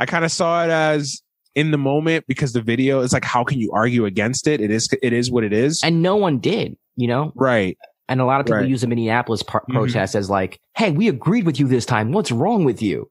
I 0.00 0.07
kind 0.07 0.25
of 0.25 0.33
saw 0.33 0.64
it 0.64 0.71
as 0.71 1.23
in 1.54 1.71
the 1.71 1.78
moment 1.78 2.25
because 2.26 2.52
the 2.52 2.62
video 2.62 3.00
is 3.00 3.12
like, 3.12 3.25
how 3.25 3.45
can 3.45 3.61
you 3.61 3.71
argue 3.73 4.07
against 4.07 4.47
it? 4.49 4.61
It 4.61 4.71
is, 4.71 4.88
it 5.02 5.12
is 5.12 5.30
what 5.30 5.45
it 5.45 5.52
is. 5.52 5.83
And 5.85 6.02
no 6.02 6.16
one 6.16 6.38
did, 6.38 6.76
you 6.97 7.07
know? 7.07 7.33
right. 7.37 7.76
And 8.09 8.21
a 8.21 8.25
lot 8.25 8.40
of 8.40 8.47
people 8.47 8.59
Right. 8.61 8.69
use 8.69 8.80
the 8.80 8.88
Minneapolis 8.88 9.42
par- 9.45 9.62
Mhm. 9.71 9.75
protest 9.75 10.16
as 10.16 10.28
like, 10.28 10.59
hey, 10.76 10.90
we 10.90 11.07
agreed 11.09 11.47
with 11.47 11.61
you 11.61 11.69
this 11.69 11.87
time. 11.87 12.11
What's 12.11 12.33
wrong 12.33 12.64
with 12.64 12.83
you? 12.83 13.09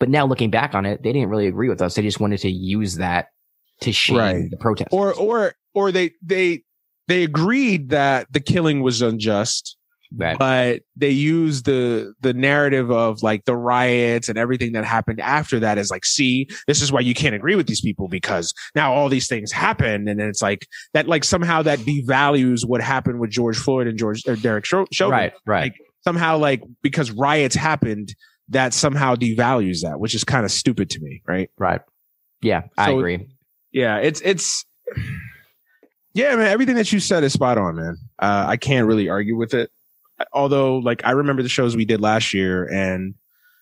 But 0.00 0.08
now 0.08 0.24
looking 0.26 0.50
back 0.50 0.74
on 0.74 0.86
it, 0.86 1.02
they 1.02 1.12
didn't 1.12 1.28
really 1.28 1.48
agree 1.48 1.68
with 1.68 1.82
us. 1.82 1.96
They 1.96 2.02
just 2.02 2.20
wanted 2.20 2.38
to 2.40 2.50
use 2.50 2.94
that 2.96 3.26
to 3.82 3.92
shame 3.92 4.16
Right. 4.16 4.50
the 4.50 4.56
protest. 4.56 4.88
Or, 4.92 5.12
or, 5.14 5.54
or 5.74 5.92
they, 5.92 6.12
they, 6.22 6.62
they 7.08 7.24
agreed 7.24 7.88
that 7.90 8.32
the 8.32 8.40
killing 8.40 8.80
was 8.82 9.02
unjust, 9.02 9.76
Right. 10.16 10.38
but 10.38 10.80
they 10.96 11.10
use 11.10 11.64
the, 11.64 12.14
the 12.22 12.32
narrative 12.32 12.90
of 12.90 13.22
like 13.22 13.44
the 13.44 13.54
riots 13.56 14.28
and 14.30 14.38
everything 14.38 14.72
that 14.72 14.84
happened 14.84 15.20
after 15.20 15.60
that 15.60 15.76
as 15.76 15.90
like, 15.90 16.06
see, 16.06 16.48
this 16.66 16.80
is 16.80 16.90
why 16.90 17.00
you 17.00 17.12
can't 17.14 17.34
agree 17.34 17.56
with 17.56 17.66
these 17.66 17.82
people 17.82 18.08
because 18.08 18.54
now 18.74 18.92
all 18.94 19.08
these 19.10 19.28
things 19.28 19.52
happen. 19.52 20.08
And 20.08 20.18
then 20.18 20.28
it's 20.28 20.40
like 20.40 20.66
that, 20.94 21.08
like 21.08 21.24
somehow 21.24 21.60
that 21.62 21.80
devalues 21.80 22.66
what 22.66 22.80
happened 22.80 23.20
with 23.20 23.30
George 23.30 23.58
Floyd 23.58 23.86
and 23.86 23.98
George, 23.98 24.22
or 24.26 24.36
Derek 24.36 24.64
Chauvin. 24.64 24.86
right. 25.10 25.32
Right. 25.46 25.62
Like, 25.64 25.74
somehow 26.04 26.38
like 26.38 26.62
because 26.82 27.10
riots 27.10 27.54
happened 27.54 28.14
that 28.48 28.72
somehow 28.72 29.14
devalues 29.14 29.82
that 29.82 30.00
which 30.00 30.14
is 30.14 30.24
kind 30.24 30.46
of 30.46 30.50
stupid 30.50 30.88
to 30.90 31.00
me 31.00 31.20
right 31.26 31.50
right. 31.58 31.82
Yeah, 32.40 32.62
I 32.78 32.86
So- 32.86 32.98
agree. 32.98 33.28
yeah 33.72 33.98
it's 33.98 34.22
it's 34.24 34.64
yeah 36.14 36.34
man 36.36 36.46
everything 36.46 36.76
that 36.76 36.90
you 36.92 37.00
said 37.00 37.22
is 37.24 37.32
spot 37.32 37.58
on 37.58 37.76
man 37.76 37.96
uh 38.18 38.46
i 38.48 38.56
can't 38.56 38.86
really 38.86 39.08
argue 39.08 39.36
with 39.36 39.54
it 39.54 39.70
although 40.32 40.78
like 40.78 41.04
I 41.04 41.12
remember 41.12 41.42
the 41.42 41.48
shows 41.48 41.76
we 41.76 41.84
did 41.84 42.00
last 42.00 42.34
year 42.34 42.64
and 42.66 43.14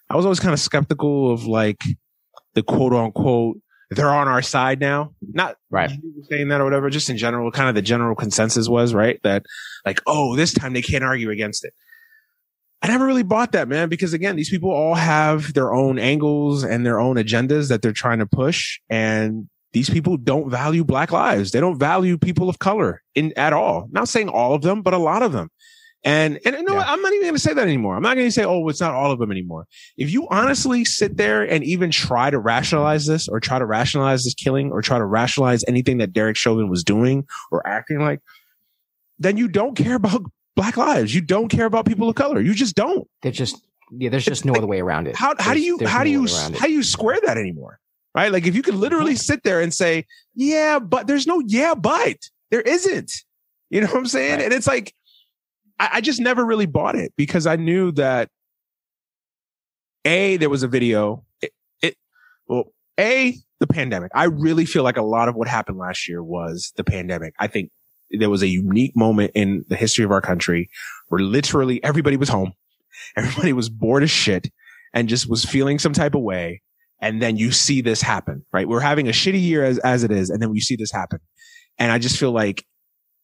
I 0.09 0.17
was 0.17 0.25
always 0.25 0.41
kind 0.41 0.53
of 0.53 0.61
skeptical 0.61 1.33
of 1.33 1.47
like 1.47 1.83
the 2.55 2.63
quote 2.63 2.93
unquote 2.93 3.59
they're 3.91 4.11
on 4.11 4.27
our 4.27 4.43
side 4.43 4.81
now. 4.81 5.13
Not 5.23 5.57
right 5.71 5.91
saying 6.29 6.49
that 6.49 6.61
or 6.61 6.65
whatever, 6.65 6.91
just 6.91 7.09
in 7.09 7.17
general, 7.17 7.51
kind 7.51 7.69
of 7.69 7.75
the 7.75 7.83
general 7.83 8.17
consensus 8.17 8.69
was, 8.69 8.93
right? 8.93 9.21
That 9.23 9.45
like, 9.85 10.01
oh, 10.07 10.35
this 10.35 10.53
time 10.53 10.73
they 10.73 10.83
can't 10.83 11.05
argue 11.05 11.31
against 11.31 11.65
it. 11.65 11.73
I 12.83 12.89
never 12.89 13.07
really 13.07 13.23
bought 13.23 13.53
that, 13.53 13.69
man, 13.69 13.89
because 13.89 14.13
again, 14.13 14.37
these 14.37 14.51
people 14.51 14.71
all 14.71 14.95
have 14.95 15.55
their 15.55 15.73
own 15.73 15.99
angles 15.99 16.63
and 16.63 16.85
their 16.85 17.01
own 17.01 17.17
agendas 17.17 17.69
that 17.69 17.83
they're 17.83 17.93
trying 17.93 18.19
to 18.19 18.27
push. 18.27 18.81
And 18.91 19.49
these 19.73 19.89
people 19.89 20.17
don't 20.17 20.51
value 20.51 20.85
black 20.85 21.11
lives. 21.11 21.53
They 21.53 21.61
don't 21.61 21.79
value 21.79 22.19
people 22.19 22.49
of 22.49 22.59
color 22.59 23.03
in 23.15 23.33
at 23.37 23.53
all. 23.53 23.89
Not 23.91 24.09
saying 24.09 24.29
all 24.29 24.55
of 24.55 24.63
them, 24.63 24.83
but 24.83 24.95
a 24.95 24.99
lot 24.99 25.23
of 25.23 25.33
them. 25.33 25.51
And 26.05 26.39
and 26.45 26.57
you 26.57 26.63
know, 26.63 26.75
yeah. 26.75 26.85
I'm 26.87 27.03
not 27.03 27.13
even 27.13 27.23
going 27.23 27.35
to 27.35 27.41
say 27.41 27.53
that 27.53 27.63
anymore. 27.63 27.97
I'm 27.97 28.03
not 28.03 28.15
going 28.15 28.29
to 28.29 28.33
say, 28.33 28.45
oh, 28.45 28.69
it's 28.69 28.81
not 28.81 28.95
all 28.95 29.11
of 29.11 29.19
them 29.19 29.33
anymore. 29.33 29.67
If 29.97 30.13
you 30.13 30.29
honestly 30.29 30.85
sit 30.85 31.17
there 31.17 31.43
and 31.43 31.65
even 31.65 31.91
try 31.91 32.31
to 32.31 32.39
rationalize 32.39 33.07
this, 33.07 33.29
or 33.29 33.41
try 33.41 33.59
to 33.59 33.67
rationalize 33.67 34.23
this 34.23 34.35
killing, 34.35 34.71
or 34.71 34.83
try 34.83 34.99
to 34.99 35.05
rationalize 35.05 35.65
anything 35.67 35.99
that 35.99 36.13
Derek 36.13 36.37
Chauvin 36.37 36.69
was 36.69 36.85
doing 36.85 37.27
or 37.51 37.67
acting 37.67 37.99
like, 37.99 38.21
then 39.19 39.37
you 39.37 39.49
don't 39.49 39.75
care 39.75 39.97
about 39.97 40.23
black 40.55 40.77
lives. 40.77 41.15
You 41.15 41.21
don't 41.21 41.49
care 41.49 41.67
about 41.67 41.87
people 41.87 42.09
of 42.09 42.15
color. 42.15 42.41
You 42.41 42.55
just 42.55 42.77
don't. 42.77 43.09
There's 43.23 43.37
just 43.37 43.65
yeah. 43.91 44.09
There's 44.09 44.25
just 44.25 44.45
no 44.45 44.53
like, 44.53 44.59
other 44.59 44.67
way 44.67 44.81
around 44.81 45.09
it. 45.09 45.17
How 45.17 45.35
how 45.39 45.55
there's, 45.55 45.61
do 45.61 45.63
you 45.63 45.87
how 45.87 45.99
no 45.99 46.05
do 46.05 46.11
you 46.11 46.27
how 46.29 46.67
do 46.67 46.73
you 46.73 46.83
square 46.83 47.19
that 47.25 47.37
anymore? 47.37 47.79
Right? 48.15 48.33
Like 48.33 48.47
if 48.47 48.55
you 48.55 48.63
could 48.63 48.75
literally 48.75 49.15
sit 49.17 49.43
there 49.43 49.61
and 49.61 49.75
say, 49.75 50.07
yeah, 50.35 50.79
but 50.79 51.07
there's 51.07 51.27
no 51.27 51.43
yeah, 51.47 51.75
but 51.75 52.17
there 52.51 52.63
isn't. 52.63 53.13
You 53.71 53.81
know 53.81 53.89
what 53.89 53.97
I'm 53.97 54.07
saying? 54.07 54.37
Right. 54.37 54.45
And 54.45 54.53
it's 54.53 54.67
like 54.67 54.95
I, 55.79 55.89
I 55.95 56.01
just 56.01 56.21
never 56.21 56.45
really 56.45 56.67
bought 56.67 56.97
it 56.97 57.13
because 57.17 57.47
I 57.47 57.57
knew 57.57 57.93
that 57.93 58.29
a 60.05 60.37
there 60.37 60.51
was 60.51 60.63
a 60.63 60.69
video. 60.69 61.25
It, 61.41 61.53
it 61.83 61.97
well, 62.47 62.73
a 62.99 63.37
the 63.59 63.67
pandemic. 63.67 64.11
I 64.15 64.25
really 64.25 64.65
feel 64.65 64.83
like 64.83 64.97
a 64.97 65.03
lot 65.03 65.29
of 65.29 65.35
what 65.35 65.49
happened 65.49 65.79
last 65.79 66.09
year 66.09 66.23
was 66.23 66.73
the 66.77 66.85
pandemic. 66.85 67.35
I 67.39 67.47
think 67.47 67.71
there 68.11 68.31
was 68.31 68.43
a 68.43 68.49
unique 68.49 68.95
moment 68.95 69.33
in 69.35 69.65
the 69.69 69.77
history 69.77 70.05
of 70.05 70.11
our 70.11 70.21
country 70.21 70.71
where 71.09 71.21
literally 71.21 71.83
everybody 71.83 72.17
was 72.17 72.29
home. 72.29 72.53
Everybody 73.17 73.53
was 73.53 73.69
bored 73.69 74.03
as 74.03 74.11
shit 74.11 74.51
and 74.95 75.07
just 75.09 75.29
was 75.29 75.45
feeling 75.45 75.79
some 75.79 75.93
type 75.93 76.15
of 76.15 76.23
way. 76.23 76.63
And 77.01 77.21
then 77.21 77.37
you 77.37 77.53
see 77.53 77.83
this 77.83 78.01
happen, 78.01 78.43
right? 78.53 78.67
We're 78.67 78.81
having 78.81 79.07
a 79.07 79.13
shitty 79.13 79.41
year 79.41 79.65
as, 79.65 79.79
as 79.81 80.03
it 80.03 80.11
is. 80.11 80.31
And 80.31 80.41
then 80.41 80.55
you 80.55 80.63
see 80.63 80.77
this 80.77 80.91
happen. 80.91 81.19
And 81.79 81.93
I 81.93 81.99
just 81.99 82.19
feel 82.19 82.33
like 82.33 82.65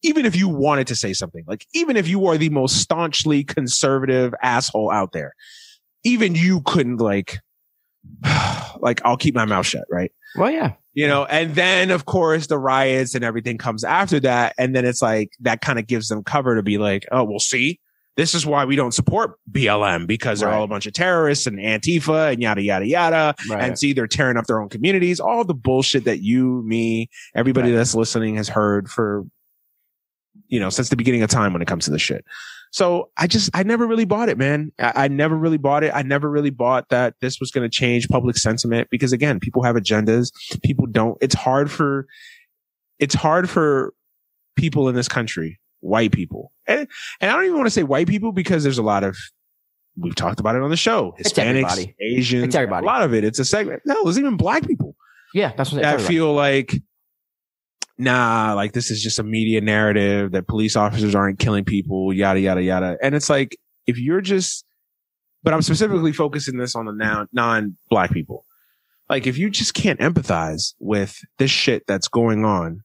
even 0.03 0.27
if 0.27 0.37
you 0.37 0.49
wanted 0.49 0.87
to 0.89 0.97
say 0.97 1.13
something, 1.13 1.45
like 1.47 1.67
even 1.75 1.97
if 1.97 2.09
you 2.09 2.27
are 2.27 2.37
the 2.37 2.51
most 2.51 2.81
staunchly 2.81 3.45
conservative 3.45 4.35
asshole 4.43 4.91
out 4.91 5.13
there, 5.13 5.35
even 6.05 6.35
you 6.35 6.61
couldn't 6.63 6.99
like, 6.99 7.39
like, 8.79 9.01
I'll 9.05 9.17
keep 9.17 9.35
my 9.35 9.45
mouth 9.45 9.67
shut, 9.67 9.85
right? 9.91 10.13
Well, 10.37 10.51
yeah. 10.51 10.73
You 10.95 11.07
know, 11.07 11.25
and 11.25 11.55
then 11.55 11.91
of 11.91 12.05
course 12.05 12.49
the 12.49 12.59
riots 12.59 13.15
and 13.15 13.25
everything 13.25 13.59
comes 13.59 13.85
after 13.85 14.21
that. 14.21 14.55
And 14.59 14.75
then 14.75 14.85
it's 14.85 15.01
like, 15.01 15.31
that 15.41 15.61
kind 15.61 15.79
of 15.79 15.87
gives 15.87 16.09
them 16.09 16.23
cover 16.23 16.57
to 16.57 16.63
be 16.63 16.79
like, 16.79 17.07
oh, 17.13 17.25
well, 17.25 17.39
see, 17.39 17.81
this 18.17 18.35
is 18.35 18.45
why 18.45 18.65
we 18.67 18.77
don't 18.77 18.93
support 18.93 19.39
BLM 19.51 20.07
because 20.07 20.41
they're 20.41 20.49
right. 20.51 20.57
all 20.57 20.65
a 20.65 20.69
bunch 20.69 20.87
of 20.87 20.93
terrorists 20.93 21.47
and 21.47 21.59
Antifa 21.59 22.33
and 22.33 22.43
yada, 22.43 22.61
yada, 22.61 22.87
yada. 22.87 23.35
Right. 23.49 23.63
And 23.63 23.79
see, 23.79 23.95
they're 23.95 24.07
tearing 24.07 24.37
up 24.37 24.47
their 24.47 24.61
own 24.61 24.69
communities, 24.69 25.19
all 25.19 25.45
the 25.45 25.55
bullshit 25.55 26.05
that 26.05 26.21
you, 26.21 26.63
me, 26.67 27.09
everybody 27.35 27.71
right. 27.71 27.77
that's 27.77 27.95
listening 27.95 28.37
has 28.37 28.49
heard 28.49 28.91
for 28.91 29.25
you 30.53 30.61
know, 30.61 30.69
since 30.69 30.91
the 30.91 30.97
beginning 30.97 31.23
of 31.23 31.31
time 31.31 31.55
when 31.55 31.63
it 31.63 31.67
comes 31.67 31.87
to 31.87 31.91
this 31.91 32.03
shit. 32.03 32.27
So 32.73 33.09
I 33.17 33.27
just, 33.27 33.49
I 33.55 33.63
never 33.63 33.87
really 33.87 34.05
bought 34.05 34.29
it, 34.29 34.37
man. 34.37 34.71
I, 34.79 34.93
I 35.05 35.09
never 35.09 35.35
really 35.35 35.57
bought 35.57 35.83
it. 35.83 35.93
I 35.95 36.03
never 36.03 36.29
really 36.29 36.51
bought 36.51 36.91
that 36.91 37.15
this 37.23 37.41
was 37.41 37.51
going 37.51 37.69
to 37.69 37.75
change 37.75 38.07
public 38.09 38.37
sentiment 38.37 38.89
because 38.91 39.15
again, 39.15 39.41
people 39.41 39.63
have 39.63 39.77
agendas. 39.77 40.31
People 40.63 40.87
don't, 40.87 41.17
it's 41.23 41.35
hard 41.35 41.71
for, 41.71 42.07
it's 42.99 43.15
hard 43.15 43.49
for 43.49 43.95
people 44.55 44.91
in 44.91 44.95
this 44.95 45.09
country, 45.09 45.59
white 45.81 46.13
people. 46.13 46.53
And, 46.67 46.87
and 47.23 47.31
I 47.31 47.35
don't 47.35 47.45
even 47.45 47.57
want 47.57 47.67
to 47.67 47.71
say 47.71 47.83
white 47.83 48.07
people 48.07 48.33
because 48.33 48.63
there's 48.63 48.79
a 48.79 48.83
lot 48.83 49.05
of, 49.05 49.17
we've 49.97 50.15
talked 50.15 50.39
about 50.39 50.55
it 50.55 50.61
on 50.61 50.69
the 50.69 50.77
show. 50.77 51.15
Hispanics, 51.19 51.95
Asians, 51.99 52.45
it's 52.45 52.55
everybody. 52.55 52.85
a 52.85 52.87
lot 52.87 53.03
of 53.03 53.15
it. 53.15 53.25
It's 53.25 53.39
a 53.39 53.45
segment. 53.47 53.81
No, 53.87 54.05
there's 54.05 54.19
even 54.19 54.37
black 54.37 54.67
people. 54.67 54.97
Yeah, 55.33 55.53
that's 55.57 55.73
what 55.73 55.83
I 55.83 55.97
feel 55.97 56.35
like 56.35 56.75
nah, 57.99 58.55
like 58.55 58.73
this 58.73 58.91
is 58.91 59.03
just 59.03 59.19
a 59.19 59.23
media 59.23 59.61
narrative 59.61 60.33
that 60.33 60.47
police 60.47 60.77
officers 60.77 61.15
aren't 61.15 61.39
killing 61.39 61.65
people, 61.65 62.13
yada, 62.13 62.41
yada, 62.41 62.63
yada. 62.63 62.97
And 63.03 63.15
it's 63.15 63.31
like, 63.31 63.57
if 63.87 63.99
you're 63.99 64.21
just, 64.21 64.65
but 65.43 65.53
I'm 65.53 65.63
specifically 65.63 66.13
focusing 66.13 66.59
this 66.59 66.75
on 66.75 66.87
the 66.87 67.27
non 67.33 67.77
black 67.91 68.13
people. 68.13 68.45
Like, 69.09 69.27
if 69.27 69.37
you 69.37 69.51
just 69.51 69.75
can't 69.75 70.01
empathize 70.01 70.75
with 70.79 71.19
this 71.39 71.51
shit 71.51 71.83
that's 71.87 72.09
going 72.09 72.45
on, 72.45 72.83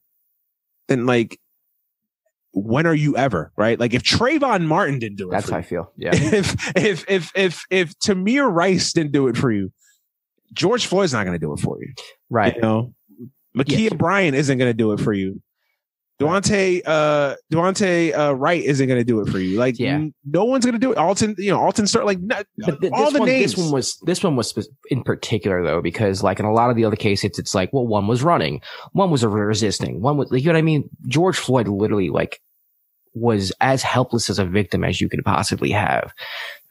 then 0.88 1.06
like, 1.06 1.38
when 2.52 2.86
are 2.86 2.94
you 2.94 3.16
ever 3.16 3.52
right? 3.56 3.78
Like 3.78 3.94
if 3.94 4.02
Trayvon 4.02 4.64
Martin 4.64 4.98
didn't 4.98 5.18
do 5.18 5.28
it, 5.28 5.32
that's 5.32 5.48
how 5.48 5.56
you, 5.56 5.60
I 5.60 5.62
feel. 5.62 5.92
Yeah. 5.96 6.10
If 6.12 6.76
if 6.76 7.04
if 7.08 7.30
if 7.34 7.64
if 7.70 7.98
Tamir 7.98 8.50
Rice 8.50 8.92
didn't 8.92 9.12
do 9.12 9.28
it 9.28 9.36
for 9.36 9.52
you, 9.52 9.70
George 10.52 10.86
Floyd's 10.86 11.12
not 11.12 11.24
going 11.24 11.38
to 11.38 11.44
do 11.44 11.52
it 11.52 11.60
for 11.60 11.78
you, 11.80 11.92
right? 12.30 12.56
You 12.56 12.62
know, 12.62 12.94
Ma'Khia 13.58 13.78
yes. 13.78 13.94
Bryant 13.94 14.36
isn't 14.36 14.58
going 14.58 14.70
to 14.70 14.76
do 14.76 14.92
it 14.92 15.00
for 15.00 15.12
you. 15.12 15.40
Duante 16.20 16.82
uh, 16.84 17.36
Daunte, 17.52 18.12
uh, 18.18 18.34
Wright 18.34 18.60
isn't 18.60 18.88
going 18.88 18.98
to 18.98 19.04
do 19.04 19.20
it 19.20 19.28
for 19.30 19.38
you. 19.38 19.56
Like, 19.56 19.78
yeah. 19.78 19.94
n- 19.94 20.14
no 20.24 20.44
one's 20.44 20.64
going 20.64 20.72
to 20.72 20.80
do 20.80 20.90
it. 20.90 20.98
Alton, 20.98 21.36
you 21.38 21.52
know, 21.52 21.60
Alton 21.60 21.86
start 21.86 22.06
like 22.06 22.18
not, 22.20 22.44
th- 22.64 22.92
all 22.92 23.12
the 23.12 23.20
one, 23.20 23.28
names. 23.28 23.54
This 23.54 23.64
one 23.64 23.72
was, 23.72 23.96
this 24.04 24.24
one 24.24 24.34
was 24.34 24.68
in 24.90 25.04
particular 25.04 25.62
though, 25.62 25.80
because 25.80 26.20
like 26.20 26.40
in 26.40 26.44
a 26.44 26.52
lot 26.52 26.70
of 26.70 26.76
the 26.76 26.84
other 26.84 26.96
cases, 26.96 27.38
it's 27.38 27.54
like, 27.54 27.72
well, 27.72 27.86
one 27.86 28.08
was 28.08 28.24
running, 28.24 28.60
one 28.92 29.12
was 29.12 29.24
resisting, 29.24 30.00
one 30.00 30.16
was, 30.16 30.28
like, 30.32 30.42
you 30.42 30.48
know 30.48 30.54
what 30.54 30.58
I 30.58 30.62
mean? 30.62 30.90
George 31.06 31.38
Floyd 31.38 31.68
literally 31.68 32.10
like 32.10 32.40
was 33.14 33.52
as 33.60 33.84
helpless 33.84 34.28
as 34.28 34.40
a 34.40 34.44
victim 34.44 34.82
as 34.82 35.00
you 35.00 35.08
could 35.08 35.24
possibly 35.24 35.70
have. 35.70 36.12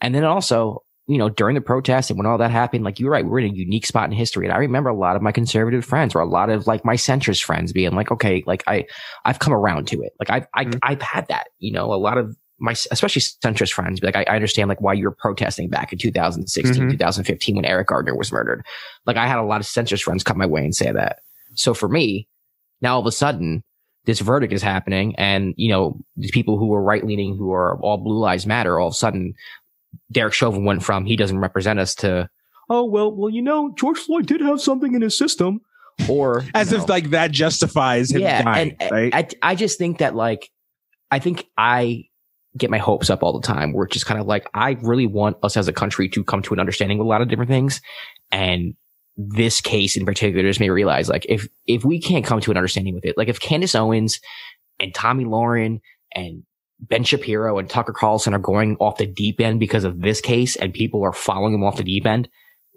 And 0.01 0.13
then 0.13 0.25
also 0.25 0.83
you 1.07 1.17
know, 1.17 1.29
during 1.29 1.55
the 1.55 1.61
protest 1.61 2.09
and 2.09 2.17
when 2.17 2.25
all 2.25 2.37
that 2.37 2.51
happened, 2.51 2.83
like 2.83 2.99
you're 2.99 3.11
right, 3.11 3.25
we're 3.25 3.39
in 3.39 3.51
a 3.51 3.55
unique 3.55 3.85
spot 3.85 4.09
in 4.09 4.11
history. 4.11 4.45
And 4.45 4.53
I 4.53 4.57
remember 4.57 4.89
a 4.89 4.95
lot 4.95 5.15
of 5.15 5.21
my 5.21 5.31
conservative 5.31 5.85
friends 5.85 6.13
or 6.13 6.19
a 6.19 6.25
lot 6.25 6.49
of 6.49 6.67
like 6.67 6.83
my 6.83 6.95
centrist 6.95 7.43
friends 7.43 7.71
being 7.71 7.95
like, 7.95 8.11
okay, 8.11 8.43
like 8.45 8.61
I, 8.67 8.85
I've 9.23 9.39
come 9.39 9.53
around 9.53 9.87
to 9.87 10.01
it. 10.01 10.11
Like 10.19 10.29
I've, 10.29 10.47
I, 10.53 10.65
mm-hmm. 10.65 10.79
I've 10.83 11.01
had 11.01 11.27
that, 11.29 11.47
you 11.59 11.71
know, 11.71 11.93
a 11.93 11.95
lot 11.95 12.17
of 12.17 12.35
my, 12.59 12.73
especially 12.91 13.21
centrist 13.21 13.71
friends, 13.71 14.03
like 14.03 14.17
I, 14.17 14.25
I 14.27 14.35
understand 14.35 14.67
like 14.67 14.81
why 14.81 14.93
you're 14.93 15.11
protesting 15.11 15.69
back 15.69 15.93
in 15.93 15.99
2016, 15.99 16.75
mm-hmm. 16.75 16.91
2015 16.91 17.55
when 17.55 17.65
Eric 17.65 17.87
Garner 17.87 18.15
was 18.15 18.33
murdered. 18.33 18.65
Like 19.05 19.15
I 19.15 19.27
had 19.27 19.39
a 19.39 19.43
lot 19.43 19.61
of 19.61 19.67
centrist 19.67 20.03
friends 20.03 20.23
come 20.23 20.37
my 20.37 20.45
way 20.45 20.65
and 20.65 20.75
say 20.75 20.91
that. 20.91 21.19
So 21.53 21.73
for 21.73 21.87
me, 21.87 22.27
now 22.81 22.95
all 22.95 23.01
of 23.01 23.05
a 23.05 23.11
sudden, 23.13 23.63
this 24.03 24.19
verdict 24.19 24.53
is 24.53 24.61
happening 24.61 25.15
and, 25.17 25.53
you 25.57 25.69
know, 25.69 25.99
these 26.15 26.31
people 26.31 26.57
who 26.57 26.73
are 26.73 26.81
right 26.81 27.05
leaning, 27.05 27.35
who 27.37 27.51
are 27.51 27.77
all 27.81 27.97
blue 27.97 28.17
lives 28.17 28.45
matter, 28.45 28.79
all 28.79 28.87
of 28.87 28.93
a 28.93 28.95
sudden 28.95 29.33
Derek 30.11 30.33
Chauvin 30.33 30.65
went 30.65 30.83
from 30.83 31.05
he 31.05 31.15
doesn't 31.15 31.39
represent 31.39 31.79
us 31.79 31.95
to 31.95 32.29
oh 32.69 32.85
well 32.85 33.13
well 33.13 33.29
you 33.29 33.41
know 33.41 33.73
George 33.77 33.97
Floyd 33.97 34.25
did 34.25 34.41
have 34.41 34.61
something 34.61 34.93
in 34.93 35.01
his 35.01 35.17
system 35.17 35.61
or 36.09 36.45
as 36.53 36.71
if 36.71 36.79
know, 36.79 36.85
like 36.93 37.09
that 37.11 37.31
justifies 37.31 38.11
him 38.11 38.21
yeah 38.21 38.43
dying, 38.43 38.75
and 38.79 38.91
uh, 38.91 38.95
right? 38.95 39.15
I, 39.15 39.51
I 39.51 39.55
just 39.55 39.77
think 39.77 39.99
that 39.99 40.15
like 40.15 40.49
I 41.11 41.19
think 41.19 41.45
I 41.57 42.05
get 42.57 42.69
my 42.69 42.77
hopes 42.77 43.09
up 43.09 43.23
all 43.23 43.39
the 43.39 43.45
time 43.45 43.73
where 43.73 43.85
it's 43.85 43.93
just 43.93 44.05
kind 44.05 44.19
of 44.19 44.27
like 44.27 44.49
I 44.53 44.77
really 44.81 45.05
want 45.05 45.37
us 45.43 45.57
as 45.57 45.67
a 45.67 45.73
country 45.73 46.09
to 46.09 46.23
come 46.23 46.41
to 46.43 46.53
an 46.53 46.59
understanding 46.59 46.97
with 46.97 47.05
a 47.05 47.09
lot 47.09 47.21
of 47.21 47.27
different 47.27 47.49
things 47.49 47.81
and 48.31 48.73
this 49.15 49.61
case 49.61 49.97
in 49.97 50.05
particular 50.05 50.47
just 50.47 50.59
made 50.59 50.67
me 50.67 50.71
realize 50.71 51.09
like 51.09 51.25
if 51.27 51.47
if 51.65 51.83
we 51.83 51.99
can't 51.99 52.25
come 52.25 52.39
to 52.39 52.51
an 52.51 52.57
understanding 52.57 52.93
with 52.93 53.05
it 53.05 53.17
like 53.17 53.27
if 53.27 53.39
Candace 53.39 53.75
Owens 53.75 54.19
and 54.79 54.93
Tomi 54.93 55.25
Lahren 55.25 55.81
and 56.13 56.43
Ben 56.79 57.03
Shapiro 57.03 57.57
and 57.57 57.69
Tucker 57.69 57.93
Carlson 57.93 58.33
are 58.33 58.39
going 58.39 58.77
off 58.79 58.97
the 58.97 59.07
deep 59.07 59.41
end 59.41 59.59
because 59.59 59.83
of 59.83 60.01
this 60.01 60.21
case 60.21 60.55
and 60.55 60.73
people 60.73 61.03
are 61.03 61.13
following 61.13 61.53
them 61.53 61.63
off 61.63 61.77
the 61.77 61.83
deep 61.83 62.05
end 62.05 62.29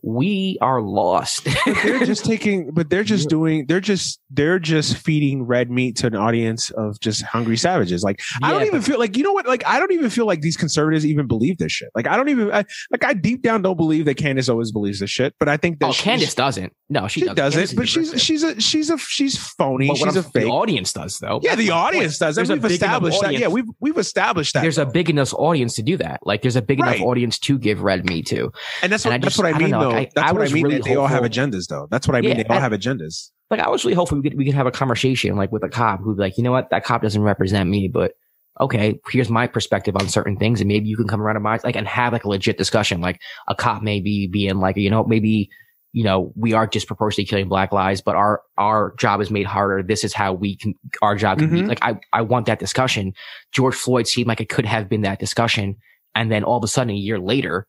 we 0.03 0.59
are 0.61 0.81
lost. 0.81 1.47
they're 1.83 2.05
just 2.05 2.25
taking, 2.25 2.71
but 2.71 2.91
they're 2.91 3.05
just 3.05 3.29
doing, 3.29 3.67
they're 3.67 3.81
just, 3.81 4.21
they're 4.31 4.59
just 4.59 4.97
feeding 4.97 5.45
red 5.45 5.71
meat 5.71 5.97
to 5.97 6.07
an 6.07 6.15
audience 6.15 6.71
of 6.71 6.99
just 7.01 7.23
hungry 7.23 7.57
savages. 7.57 8.03
Like, 8.03 8.21
yeah, 8.41 8.49
I 8.49 8.51
don't 8.53 8.67
even 8.67 8.83
feel 8.83 8.99
like, 8.99 9.17
you 9.17 9.23
know 9.23 9.33
what? 9.33 9.47
Like, 9.47 9.67
I 9.67 9.79
don't 9.79 9.93
even 9.93 10.11
feel 10.11 10.27
like 10.27 10.41
these 10.41 10.57
conservatives 10.57 11.05
even 11.05 11.27
believe 11.27 11.59
this 11.59 11.73
shit. 11.73 11.91
Like, 11.95 12.07
I 12.07 12.17
don't 12.17 12.29
even, 12.29 12.53
I, 12.53 12.65
like, 12.91 13.05
I 13.05 13.15
deep 13.15 13.43
down 13.43 13.63
don't 13.63 13.77
believe 13.77 14.05
that 14.07 14.17
Candace 14.17 14.49
Owens 14.49 14.73
believes 14.73 15.01
this 15.01 15.11
shit, 15.11 15.35
but 15.39 15.49
I 15.49 15.57
think 15.57 15.81
that 15.81 15.91
oh, 15.91 15.93
Candace 15.93 16.35
doesn't. 16.35 16.73
No, 16.89 17.07
she, 17.07 17.21
she 17.21 17.27
doesn't. 17.27 17.61
doesn't 17.61 17.77
but 17.77 17.89
she's, 17.89 18.21
she's 18.21 18.43
a, 18.43 18.61
she's 18.61 18.91
a, 18.91 18.99
she's 18.99 19.37
phony. 19.37 19.95
She's 19.95 20.17
a 20.17 20.23
fake. 20.23 20.45
The 20.45 20.51
audience 20.51 20.93
does 20.93 21.19
though. 21.19 21.41
Yeah, 21.43 21.55
the 21.55 21.71
audience 21.71 22.19
does. 22.19 22.37
And 22.39 22.49
we've 22.49 22.65
established 22.65 23.21
that. 23.21 23.35
Yeah, 23.35 23.49
we've, 23.49 23.69
we've 23.81 23.99
established 23.99 24.55
that. 24.55 24.63
There's 24.63 24.77
though. 24.77 24.83
a 24.83 24.91
big 24.91 25.11
enough 25.11 25.33
audience 25.35 25.75
to 25.77 25.83
do 25.83 25.97
that. 25.99 26.21
Like, 26.25 26.43
there's 26.43 26.57
a 26.57 26.63
big 26.63 26.81
right. 26.81 26.97
enough 26.97 27.07
audience 27.07 27.39
to 27.41 27.59
give 27.59 27.83
red 27.83 28.05
meat 28.07 28.27
to. 28.27 28.51
And 28.83 28.93
that's 28.93 29.05
what, 29.05 29.15
and 29.15 29.23
I 29.23 29.27
just, 29.27 29.37
that's 29.37 29.53
what 29.53 29.55
I 29.55 29.59
mean 29.59 29.90
I 29.91 29.95
though. 29.95 29.99
I, 29.99 30.11
that's 30.15 30.33
what 30.33 30.49
I 30.51 30.53
mean 30.53 30.65
really 30.65 30.79
they 30.81 30.97
all 30.97 31.07
have 31.07 31.23
agendas 31.23 31.69
though. 31.69 31.87
That's 31.91 32.07
what 32.09 32.17
I 32.17 32.21
mean. 32.21 32.37
Yeah, 32.37 32.43
they 32.43 32.55
all 32.55 32.61
have 32.61 32.73
agendas. 32.73 33.31
Like 33.51 33.61
I 33.61 33.69
was 33.69 33.85
really 33.85 33.95
hopeful 33.95 34.19
we 34.19 34.29
could 34.29 34.39
we 34.39 34.45
could 34.45 34.55
have 34.55 34.67
a 34.67 34.71
conversation 34.71 35.37
like 35.37 35.51
with 35.53 35.65
a 35.65 35.69
cop 35.69 36.01
who'd 36.01 36.17
be 36.17 36.23
like, 36.23 36.39
you 36.39 36.45
know 36.45 36.53
what, 36.53 36.71
that 36.71 36.85
cop 36.85 37.03
doesn't 37.03 37.23
represent 37.23 37.69
me, 37.69 37.89
but 37.89 38.13
okay, 38.61 39.01
here's 39.11 39.31
my 39.31 39.47
perspective 39.47 39.97
on 39.97 40.09
certain 40.09 40.37
things, 40.37 40.61
and 40.61 40.69
maybe 40.69 40.89
you 40.89 40.97
can 40.97 41.09
come 41.09 41.21
around 41.23 41.35
to 41.35 41.41
my 41.41 41.59
like 41.65 41.77
and 41.77 41.89
have 41.89 42.13
like 42.13 42.25
a 42.25 42.29
legit 42.29 42.59
discussion. 42.59 43.01
Like 43.01 43.21
a 43.49 43.55
cop 43.55 43.83
maybe 43.83 44.27
being 44.27 44.57
like, 44.57 44.77
you 44.77 44.91
know, 44.91 45.05
maybe 45.05 45.51
you 45.93 46.05
know 46.05 46.33
we 46.37 46.53
are 46.53 46.69
disproportionately 46.69 47.25
killing 47.25 47.49
black 47.49 47.73
lives, 47.73 48.01
but 48.01 48.15
our 48.15 48.43
our 48.59 48.95
job 48.99 49.21
is 49.21 49.31
made 49.31 49.47
harder. 49.47 49.83
This 49.83 50.05
is 50.05 50.13
how 50.13 50.33
we 50.33 50.57
can 50.57 50.75
our 51.03 51.17
job 51.17 51.39
can 51.39 51.51
be. 51.51 51.63
Mhm. 51.63 51.69
Like 51.69 51.83
I 51.83 51.99
I 52.13 52.23
want 52.23 52.47
that 52.47 52.59
discussion. 52.61 53.15
George 53.53 53.75
Floyd 53.75 54.07
seemed 54.07 54.29
like 54.29 54.41
it 54.41 54.49
could 54.49 54.67
have 54.67 54.89
been 54.89 55.03
that 55.03 55.19
discussion, 55.19 55.77
and 56.15 56.31
then 56.31 56.45
all 56.45 56.59
of 56.59 56.65
a 56.65 56.69
sudden 56.69 56.91
a 56.91 56.97
year 56.97 57.19
later, 57.19 57.67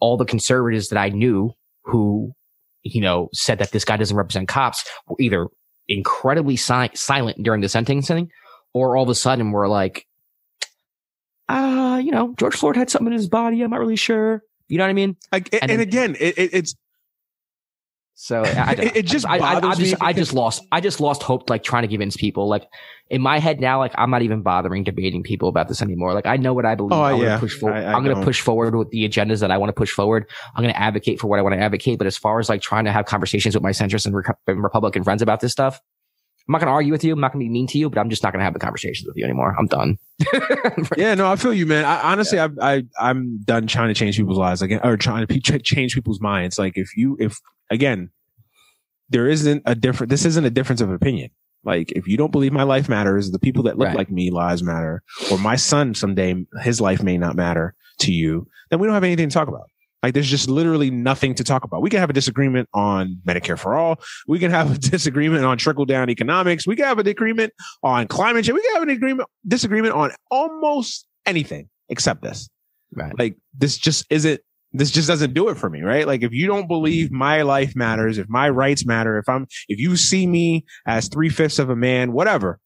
all 0.00 0.16
the 0.16 0.24
conservatives 0.24 0.88
that 0.88 0.98
I 0.98 1.10
knew 1.10 1.52
who 1.84 2.32
you 2.82 3.00
know 3.00 3.28
said 3.32 3.58
that 3.58 3.72
this 3.72 3.84
guy 3.84 3.96
doesn't 3.96 4.16
represent 4.16 4.48
cops 4.48 4.84
were 5.06 5.16
either 5.18 5.48
incredibly 5.88 6.56
si- 6.56 6.90
silent 6.94 7.42
during 7.42 7.60
the 7.60 7.68
sentencing, 7.68 8.30
or 8.72 8.96
all 8.96 9.02
of 9.02 9.08
a 9.08 9.14
sudden 9.14 9.52
were 9.52 9.68
like, 9.68 10.06
uh, 11.48 12.00
you 12.02 12.12
know, 12.12 12.34
George 12.38 12.54
Floyd 12.54 12.76
had 12.76 12.90
something 12.90 13.08
in 13.08 13.12
his 13.12 13.28
body. 13.28 13.62
I'm 13.62 13.70
not 13.70 13.80
really 13.80 13.96
sure. 13.96 14.42
You 14.68 14.78
know 14.78 14.84
what 14.84 14.90
I 14.90 14.94
mean? 14.94 15.16
Like, 15.32 15.52
and, 15.52 15.70
And 15.70 15.80
again, 15.80 16.16
it, 16.20 16.34
it's 16.36 16.76
So 18.22 18.42
I, 18.44 18.72
It- 18.78 18.96
it 18.96 19.06
just 19.06 19.24
I, 19.24 19.38
I, 19.38 19.66
I, 19.70 19.74
just, 19.74 19.94
I 20.02 20.12
just 20.12 20.34
lost, 20.34 20.62
I 20.70 20.82
just 20.82 21.00
lost 21.00 21.22
hope, 21.22 21.48
like 21.48 21.62
trying 21.62 21.84
to 21.84 21.88
convince 21.88 22.18
people. 22.18 22.48
Like 22.50 22.64
in 23.08 23.22
my 23.22 23.38
head 23.38 23.60
now, 23.60 23.78
like 23.78 23.92
I'm 23.96 24.10
not 24.10 24.20
even 24.20 24.42
bothering 24.42 24.84
debating 24.84 25.22
people 25.22 25.48
about 25.48 25.68
this 25.68 25.80
anymore. 25.80 26.12
Like 26.12 26.26
I 26.26 26.36
know 26.36 26.52
what 26.52 26.66
I 26.66 26.74
believe. 26.74 26.92
Oh, 26.92 27.02
I'm 27.02 27.16
yeah. 27.18 27.24
gonna 27.28 27.38
push 27.40 27.58
forward. 27.58 27.76
I- 27.78 27.92
I'm 27.94 28.04
gonna 28.04 28.22
push 28.22 28.42
forward 28.42 28.74
with 28.76 28.90
the 28.90 29.08
agendas 29.08 29.40
that 29.40 29.50
I 29.50 29.56
want 29.56 29.70
to 29.70 29.72
push 29.72 29.90
forward. 29.90 30.28
I'm 30.54 30.62
gonna 30.62 30.74
advocate 30.74 31.18
for 31.18 31.28
what 31.28 31.38
I 31.38 31.42
want 31.42 31.54
to 31.54 31.60
advocate. 31.60 31.96
But 31.96 32.06
as 32.06 32.18
far 32.18 32.38
as 32.40 32.50
like 32.50 32.60
trying 32.60 32.84
to 32.84 32.92
have 32.92 33.06
conversations 33.06 33.54
with 33.54 33.62
my 33.62 33.70
centrist 33.70 34.04
and, 34.04 34.14
Reco- 34.14 34.36
and 34.46 34.62
Republican 34.62 35.02
friends 35.02 35.22
about 35.22 35.40
this 35.40 35.52
stuff, 35.52 35.80
I'm 36.50 36.52
not 36.54 36.62
gonna 36.62 36.72
argue 36.72 36.90
with 36.90 37.04
you. 37.04 37.12
I'm 37.12 37.20
not 37.20 37.32
gonna 37.32 37.44
be 37.44 37.48
mean 37.48 37.68
to 37.68 37.78
you, 37.78 37.88
but 37.88 38.00
I'm 38.00 38.10
just 38.10 38.24
not 38.24 38.32
gonna 38.32 38.42
have 38.42 38.54
the 38.54 38.58
conversations 38.58 39.06
with 39.06 39.16
you 39.16 39.22
anymore. 39.22 39.54
I'm 39.56 39.66
done. 39.68 39.98
yeah, 40.96 41.14
no, 41.14 41.30
I 41.30 41.36
feel 41.36 41.54
you, 41.54 41.64
man. 41.64 41.84
I, 41.84 42.10
honestly, 42.10 42.40
I, 42.40 42.48
I, 42.60 42.82
I'm 42.98 43.38
done 43.44 43.68
trying 43.68 43.86
to 43.86 43.94
change 43.94 44.16
people's 44.16 44.36
lives 44.36 44.60
again, 44.60 44.80
or 44.82 44.96
trying 44.96 45.28
to 45.28 45.58
change 45.60 45.94
people's 45.94 46.20
minds. 46.20 46.58
Like, 46.58 46.72
if 46.76 46.96
you, 46.96 47.16
if 47.20 47.38
again, 47.70 48.10
there 49.10 49.28
isn't 49.28 49.62
a 49.64 49.76
different. 49.76 50.10
This 50.10 50.24
isn't 50.24 50.44
a 50.44 50.50
difference 50.50 50.80
of 50.80 50.90
opinion. 50.90 51.30
Like, 51.62 51.92
if 51.92 52.08
you 52.08 52.16
don't 52.16 52.32
believe 52.32 52.52
my 52.52 52.64
life 52.64 52.88
matters, 52.88 53.30
the 53.30 53.38
people 53.38 53.62
that 53.64 53.78
look 53.78 53.86
Right. 53.86 53.96
like 53.96 54.10
me 54.10 54.32
lives 54.32 54.64
matter, 54.64 55.04
or 55.30 55.38
my 55.38 55.54
son 55.54 55.94
someday 55.94 56.34
his 56.62 56.80
life 56.80 57.00
may 57.00 57.16
not 57.16 57.36
matter 57.36 57.76
to 58.00 58.10
you, 58.12 58.48
then 58.70 58.80
we 58.80 58.88
don't 58.88 58.94
have 58.94 59.04
anything 59.04 59.28
to 59.28 59.32
talk 59.32 59.46
about. 59.46 59.68
Like, 60.02 60.14
there's 60.14 60.30
just 60.30 60.48
literally 60.48 60.90
nothing 60.90 61.34
to 61.34 61.44
talk 61.44 61.64
about. 61.64 61.82
We 61.82 61.90
can 61.90 62.00
have 62.00 62.10
a 62.10 62.14
disagreement 62.14 62.68
on 62.72 63.20
Medicare 63.26 63.58
for 63.58 63.74
all. 63.74 64.00
We 64.26 64.38
can 64.38 64.50
have 64.50 64.74
a 64.74 64.78
disagreement 64.78 65.44
on 65.44 65.58
trickle 65.58 65.84
down 65.84 66.08
economics. 66.08 66.66
We 66.66 66.76
can 66.76 66.86
have 66.86 66.98
a 66.98 67.02
disagreement 67.02 67.52
on 67.82 68.08
climate 68.08 68.44
change. 68.44 68.54
We 68.54 68.62
can 68.62 68.74
have 68.74 68.82
an 68.82 68.90
agreement, 68.90 69.28
disagreement 69.46 69.94
on 69.94 70.12
almost 70.30 71.06
anything 71.26 71.68
except 71.88 72.22
this. 72.22 72.48
Right. 72.94 73.16
Like, 73.18 73.36
this 73.56 73.76
just 73.76 74.06
isn't, 74.10 74.40
this 74.72 74.90
just 74.90 75.08
doesn't 75.08 75.34
do 75.34 75.48
it 75.48 75.56
for 75.56 75.68
me, 75.68 75.82
right? 75.82 76.06
Like, 76.06 76.22
if 76.22 76.32
you 76.32 76.46
don't 76.46 76.66
believe 76.66 77.10
my 77.10 77.42
life 77.42 77.76
matters, 77.76 78.18
if 78.18 78.28
my 78.28 78.48
rights 78.48 78.86
matter, 78.86 79.18
if 79.18 79.28
I'm, 79.28 79.46
if 79.68 79.78
you 79.78 79.96
see 79.96 80.26
me 80.26 80.64
as 80.86 81.08
three 81.08 81.28
fifths 81.28 81.58
of 81.58 81.70
a 81.70 81.76
man, 81.76 82.12
whatever, 82.12 82.58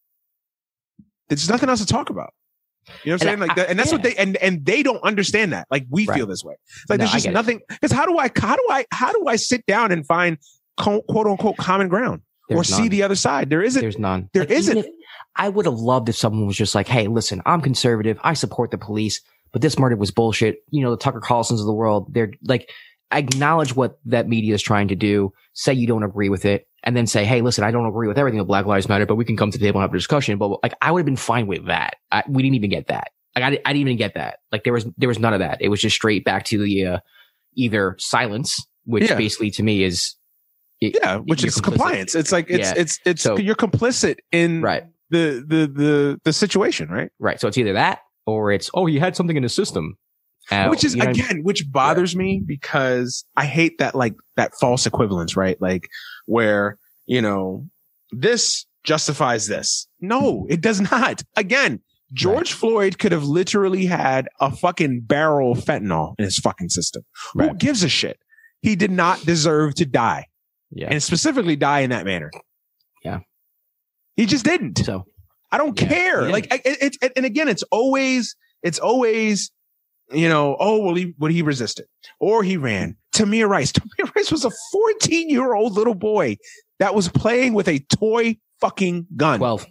there's 1.29 1.49
nothing 1.49 1.69
else 1.69 1.81
to 1.81 1.87
talk 1.87 2.11
about. 2.11 2.33
You 3.05 3.11
know 3.11 3.15
what 3.15 3.23
I'm 3.23 3.27
saying? 3.27 3.33
And 3.33 3.41
Like, 3.41 3.51
I- 3.51 3.55
that, 3.55 3.71
and 3.71 3.79
that's 3.79 3.93
what 3.93 4.03
they 4.03 4.15
and 4.17 4.37
and 4.37 4.65
they 4.65 4.83
don't 4.83 5.03
understand 5.03 5.53
that. 5.53 5.67
Like 5.71 5.87
we 5.91 6.07
Right. 6.07 6.17
feel 6.17 6.27
this 6.27 6.43
way. 6.45 6.55
It's 6.83 6.91
like 6.91 6.99
No, 6.99 7.05
there's 7.07 7.23
just 7.23 7.31
nothing. 7.31 7.61
Because 7.69 7.93
how 7.93 8.07
do 8.07 8.19
I 8.19 8.31
how 8.37 8.57
do 8.57 8.67
I 8.71 8.87
how 8.91 9.13
do 9.13 9.25
I 9.27 9.37
sit 9.37 9.65
down 9.67 9.93
and 9.93 10.07
find 10.07 10.39
quote 10.79 11.27
unquote 11.27 11.57
common 11.57 11.89
ground 11.89 12.23
or 12.51 12.57
There's 12.57 12.69
see 12.69 12.89
the 12.89 13.03
other 13.03 13.15
side? 13.15 13.51
There 13.51 13.63
isn't. 13.63 13.81
There's 13.81 13.99
none. 13.99 14.29
There 14.33 14.43
like, 14.43 14.51
isn't. 14.51 14.87
I 15.37 15.49
would 15.49 15.67
have 15.67 15.75
loved 15.75 16.09
if 16.09 16.17
someone 16.17 16.47
was 16.47 16.57
just 16.57 16.75
like, 16.75 16.87
"Hey, 16.89 17.07
listen, 17.09 17.43
I'm 17.47 17.61
conservative. 17.61 18.19
I 18.23 18.35
support 18.35 18.71
the 18.71 18.79
police, 18.79 19.21
but 19.53 19.63
this 19.63 19.79
murder 19.79 19.97
was 19.97 20.11
bullshit." 20.11 20.59
You 20.71 20.83
know, 20.85 20.91
the 20.91 20.97
Tucker 20.97 21.21
Carlsons 21.21 21.61
of 21.61 21.67
the 21.67 21.73
world. 21.73 22.13
They're 22.13 22.31
like, 22.47 22.71
acknowledge 23.13 23.75
what 23.77 23.99
that 24.07 24.29
media 24.29 24.55
is 24.55 24.63
trying 24.63 24.89
to 24.89 24.95
do. 24.95 25.33
Say 25.53 25.73
you 25.73 25.87
don't 25.87 26.03
agree 26.03 26.29
with 26.29 26.45
it, 26.45 26.67
and 26.85 26.97
then 26.97 27.07
say, 27.07 27.25
"Hey, 27.25 27.41
listen, 27.41 27.65
I 27.65 27.71
don't 27.71 27.87
agree 27.87 28.07
with 28.09 28.19
everything 28.19 28.39
that 28.39 28.45
Black 28.45 28.67
Lives 28.67 28.89
Matter, 28.89 29.07
but 29.07 29.17
we 29.17 29.25
can 29.25 29.37
come 29.37 29.51
to 29.51 29.59
the 29.59 29.65
table 29.65 29.81
and 29.81 29.85
have 29.89 29.93
a 29.95 29.99
discussion." 29.99 30.39
But 30.39 30.63
like, 30.63 30.75
I 30.81 30.91
would 30.93 31.01
have 31.01 31.07
been 31.07 31.17
fine 31.17 31.47
with 31.47 31.67
that. 31.67 31.97
I, 32.13 32.23
we 32.29 32.43
didn't 32.43 32.55
even 32.55 32.71
get 32.71 32.87
that. 32.87 33.09
Like, 33.35 33.45
I, 33.45 33.49
I 33.49 33.73
didn't 33.73 33.77
even 33.89 33.97
get 33.97 34.15
that. 34.15 34.39
Like, 34.53 34.63
there 34.65 34.73
was 34.73 34.87
there 34.97 35.09
was 35.09 35.19
none 35.19 35.33
of 35.33 35.41
that. 35.41 35.59
It 35.61 35.69
was 35.69 35.81
just 35.81 35.97
straight 35.97 36.25
back 36.25 36.45
to 36.47 36.59
the 36.63 36.87
uh, 36.87 36.99
either 37.57 37.97
silence, 37.99 38.57
which 38.85 39.09
Yeah. 39.11 39.17
basically 39.17 39.51
to 39.53 39.63
me 39.63 39.83
is 39.83 40.15
it- 40.81 40.97
yeah, 41.03 41.17
which 41.19 41.45
is 41.45 41.57
complicit. 41.57 41.63
compliance. 41.65 42.15
It's 42.15 42.33
like 42.33 42.47
it's 42.49 42.69
Yeah. 42.69 42.75
it's 42.77 43.01
it's 43.05 43.23
So- 43.23 43.37
you're 43.39 43.55
complicit 43.57 44.19
in 44.33 44.61
right. 44.63 44.85
the 45.11 45.45
the 45.47 45.67
the 45.67 46.21
the 46.25 46.33
situation, 46.33 46.89
right? 46.91 47.11
Right. 47.19 47.41
So 47.41 47.49
it's 47.49 47.57
either 47.59 47.73
that 47.75 48.01
or 48.27 48.53
it's, 48.53 48.71
oh, 48.75 48.87
he 48.87 48.99
had 48.99 49.15
something 49.17 49.37
in 49.37 49.43
his 49.43 49.55
system. 49.55 49.97
Uh, 50.51 50.69
which 50.69 50.85
is 50.85 50.95
you 50.95 51.03
know, 51.03 51.11
again, 51.11 51.43
which 51.43 51.71
bothers 51.73 52.15
me 52.15 52.43
because 52.45 53.25
I 53.37 53.47
hate 53.47 53.79
that 53.79 53.95
like 53.95 54.15
that 54.37 54.53
false 54.61 54.87
equivalence, 54.87 55.37
right? 55.37 55.61
Like 55.61 55.89
where 56.27 56.79
you 57.07 57.23
know 57.23 57.67
this 58.11 58.67
justifies 58.85 59.47
this. 59.47 59.87
No, 60.01 60.47
it 60.51 60.61
does 60.61 60.81
not. 60.81 61.23
Again, 61.37 61.81
George 62.13 62.53
Floyd 62.53 62.99
could 62.99 63.13
have 63.13 63.25
literally 63.25 63.87
had 63.87 64.29
a 64.41 64.55
fucking 64.55 65.01
barrel 65.03 65.53
of 65.53 65.59
fentanyl 65.59 66.15
in 66.19 66.25
his 66.25 66.39
fucking 66.39 66.69
system. 66.69 67.03
Who 67.33 67.55
gives 67.55 67.83
a 67.83 67.89
shit? 67.89 68.19
He 68.61 68.77
did 68.77 68.91
not 68.91 69.25
deserve 69.25 69.75
to 69.77 69.87
die, 69.87 70.27
yeah. 70.71 70.89
and 70.91 71.03
specifically 71.03 71.57
die 71.57 71.81
in 71.81 71.91
that 71.91 72.05
manner. 72.05 72.31
Yeah. 73.03 73.21
he 74.17 74.27
just 74.27 74.45
didn't. 74.45 74.79
so 74.79 75.05
I 75.53 75.59
don't 75.59 75.79
Yeah, 75.81 75.89
care. 75.89 76.27
yeah. 76.27 76.33
Like 76.33 76.49
I- 76.53 76.61
it, 76.65 76.97
it, 77.03 77.13
and 77.17 77.27
again, 77.27 77.49
it's 77.49 77.63
always, 77.65 78.37
it's 78.63 78.79
always, 78.79 79.51
you 80.13 80.29
know, 80.29 80.57
oh, 80.59 80.81
well, 80.81 80.95
he, 80.95 81.15
well, 81.19 81.31
he 81.31 81.43
resisted 81.43 81.87
or 82.21 82.43
he 82.43 82.57
ran. 82.57 82.97
Tamir 83.15 83.49
Rice. 83.49 83.73
Tamir 83.73 84.15
Rice 84.15 84.31
was 84.31 84.45
a 84.45 84.51
14 84.73 85.31
year 85.31 85.55
old 85.55 85.75
little 85.75 85.95
boy 85.95 86.37
that 86.79 86.95
was 86.95 87.09
playing 87.09 87.55
with 87.55 87.69
a 87.69 87.79
toy 87.79 88.37
fucking 88.61 89.07
gun. 89.17 89.39
12. 89.39 89.67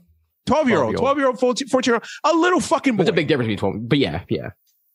12 0.46 0.70
year 0.70 0.84
old, 0.84 0.96
12-year-old. 0.96 0.98
12 0.98 1.18
year 1.18 1.28
old, 1.28 1.40
14 1.40 1.68
year 1.86 1.96
old, 1.96 2.06
a 2.26 2.34
little 2.36 2.60
fucking 2.60 2.98
boy 2.98 3.04
There's 3.04 3.10
a 3.10 3.14
big 3.14 3.28
difference 3.28 3.48
between 3.48 3.74
12. 3.74 3.90
But 3.90 3.98
yeah, 3.98 4.24
yeah. 4.30 4.50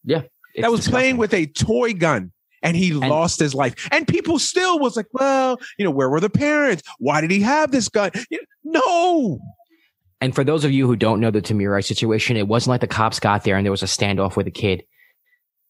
Yeah. 0.05 0.22
It's 0.55 0.62
that 0.62 0.70
was 0.70 0.81
disgusting. 0.81 0.92
playing 0.92 1.16
with 1.16 1.35
a 1.35 1.46
toy 1.46 1.94
gun. 1.94 2.33
And 2.61 2.77
he 2.77 2.92
lost 2.92 3.38
his 3.38 3.55
life. 3.55 3.88
And 3.92 4.05
people 4.05 4.40
still 4.40 4.81
was 4.81 4.96
like, 4.96 5.07
well, 5.12 5.59
you 5.79 5.85
know, 5.85 5.92
where 5.92 6.09
were 6.09 6.18
the 6.18 6.29
parents? 6.29 6.83
Why 6.98 7.20
did 7.20 7.31
he 7.31 7.40
have 7.42 7.70
this 7.70 7.88
gun? 7.88 8.11
No. 8.64 9.38
And 10.20 10.35
for 10.35 10.42
those 10.42 10.64
of 10.64 10.72
you 10.72 10.88
who 10.88 10.96
don't 10.96 11.20
know 11.20 11.31
the 11.31 11.40
Tamir 11.40 11.70
Rice 11.70 11.87
situation, 11.87 12.37
it 12.37 12.48
wasn't 12.48 12.70
like 12.70 12.81
the 12.81 12.88
cops 12.88 13.20
got 13.20 13.44
there 13.44 13.57
and 13.57 13.64
there 13.64 13.70
was 13.70 13.85
a 13.85 13.87
standoff 13.87 14.35
with 14.35 14.48
a 14.48 14.51
kid. 14.51 14.83